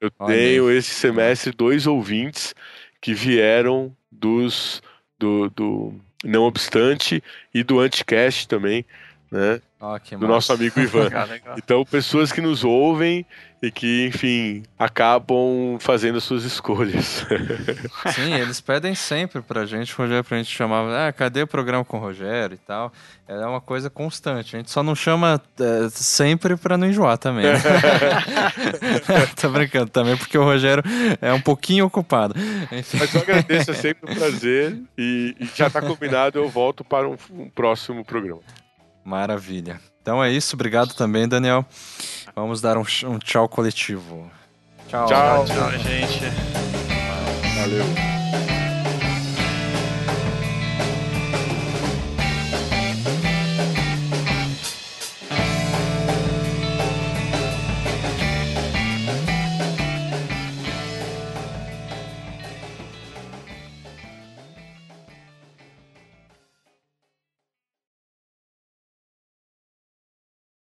Eu 0.00 0.10
Olha 0.18 0.34
tenho 0.34 0.66
aí. 0.66 0.76
esse 0.76 0.90
semestre 0.90 1.52
dois 1.52 1.86
ouvintes 1.86 2.52
que 3.00 3.14
vieram 3.14 3.94
dos 4.10 4.82
do, 5.20 5.50
do 5.50 5.94
Não 6.24 6.42
Obstante 6.44 7.22
e 7.54 7.62
do 7.62 7.78
Anticast 7.78 8.48
também, 8.48 8.84
né? 9.30 9.60
Oh, 9.78 9.96
do 10.16 10.26
nosso 10.26 10.52
amigo 10.52 10.80
Ivan. 10.80 11.08
então, 11.56 11.84
pessoas 11.84 12.32
que 12.32 12.40
nos 12.40 12.64
ouvem 12.64 13.24
e 13.62 13.70
que, 13.70 14.06
enfim, 14.06 14.62
acabam 14.78 15.76
fazendo 15.78 16.16
as 16.16 16.24
suas 16.24 16.44
escolhas. 16.44 17.26
Sim, 18.14 18.34
eles 18.34 18.58
pedem 18.60 18.94
sempre 18.94 19.42
pra 19.42 19.66
gente, 19.66 19.92
Rogério, 19.92 20.24
pra 20.24 20.38
gente 20.38 20.50
chamar, 20.50 21.08
ah, 21.08 21.12
cadê 21.12 21.42
o 21.42 21.46
programa 21.46 21.84
com 21.84 21.98
o 21.98 22.00
Rogério 22.00 22.54
e 22.54 22.58
tal. 22.58 22.90
É 23.28 23.46
uma 23.46 23.60
coisa 23.60 23.90
constante. 23.90 24.56
A 24.56 24.58
gente 24.58 24.70
só 24.70 24.82
não 24.82 24.94
chama 24.94 25.40
é, 25.60 25.88
sempre 25.90 26.56
pra 26.56 26.78
não 26.78 26.86
enjoar 26.86 27.18
também. 27.18 27.44
Né? 27.44 27.60
Tô 29.38 29.50
brincando 29.50 29.90
também, 29.90 30.16
porque 30.16 30.38
o 30.38 30.42
Rogério 30.42 30.82
é 31.20 31.32
um 31.32 31.40
pouquinho 31.40 31.84
ocupado. 31.84 32.34
Enfim. 32.72 32.98
Mas 32.98 33.14
eu 33.14 33.20
agradeço, 33.20 33.70
é 33.70 33.74
sempre 33.74 34.10
um 34.10 34.14
prazer. 34.14 34.76
E, 34.96 35.36
e 35.38 35.44
já 35.54 35.68
tá 35.68 35.82
combinado, 35.82 36.38
eu 36.38 36.48
volto 36.48 36.82
para 36.82 37.06
um, 37.06 37.16
um 37.30 37.50
próximo 37.50 38.04
programa. 38.04 38.40
Maravilha. 39.04 39.80
Então 40.02 40.22
é 40.22 40.30
isso. 40.30 40.56
Obrigado 40.56 40.94
também, 40.94 41.28
Daniel. 41.28 41.64
Vamos 42.34 42.60
dar 42.60 42.76
um, 42.76 42.84
um 43.04 43.18
tchau 43.18 43.48
coletivo. 43.48 44.30
Tchau. 44.88 45.06
Tchau, 45.06 45.44
tchau, 45.44 45.70
gente. 45.78 46.24
Valeu. 47.58 48.19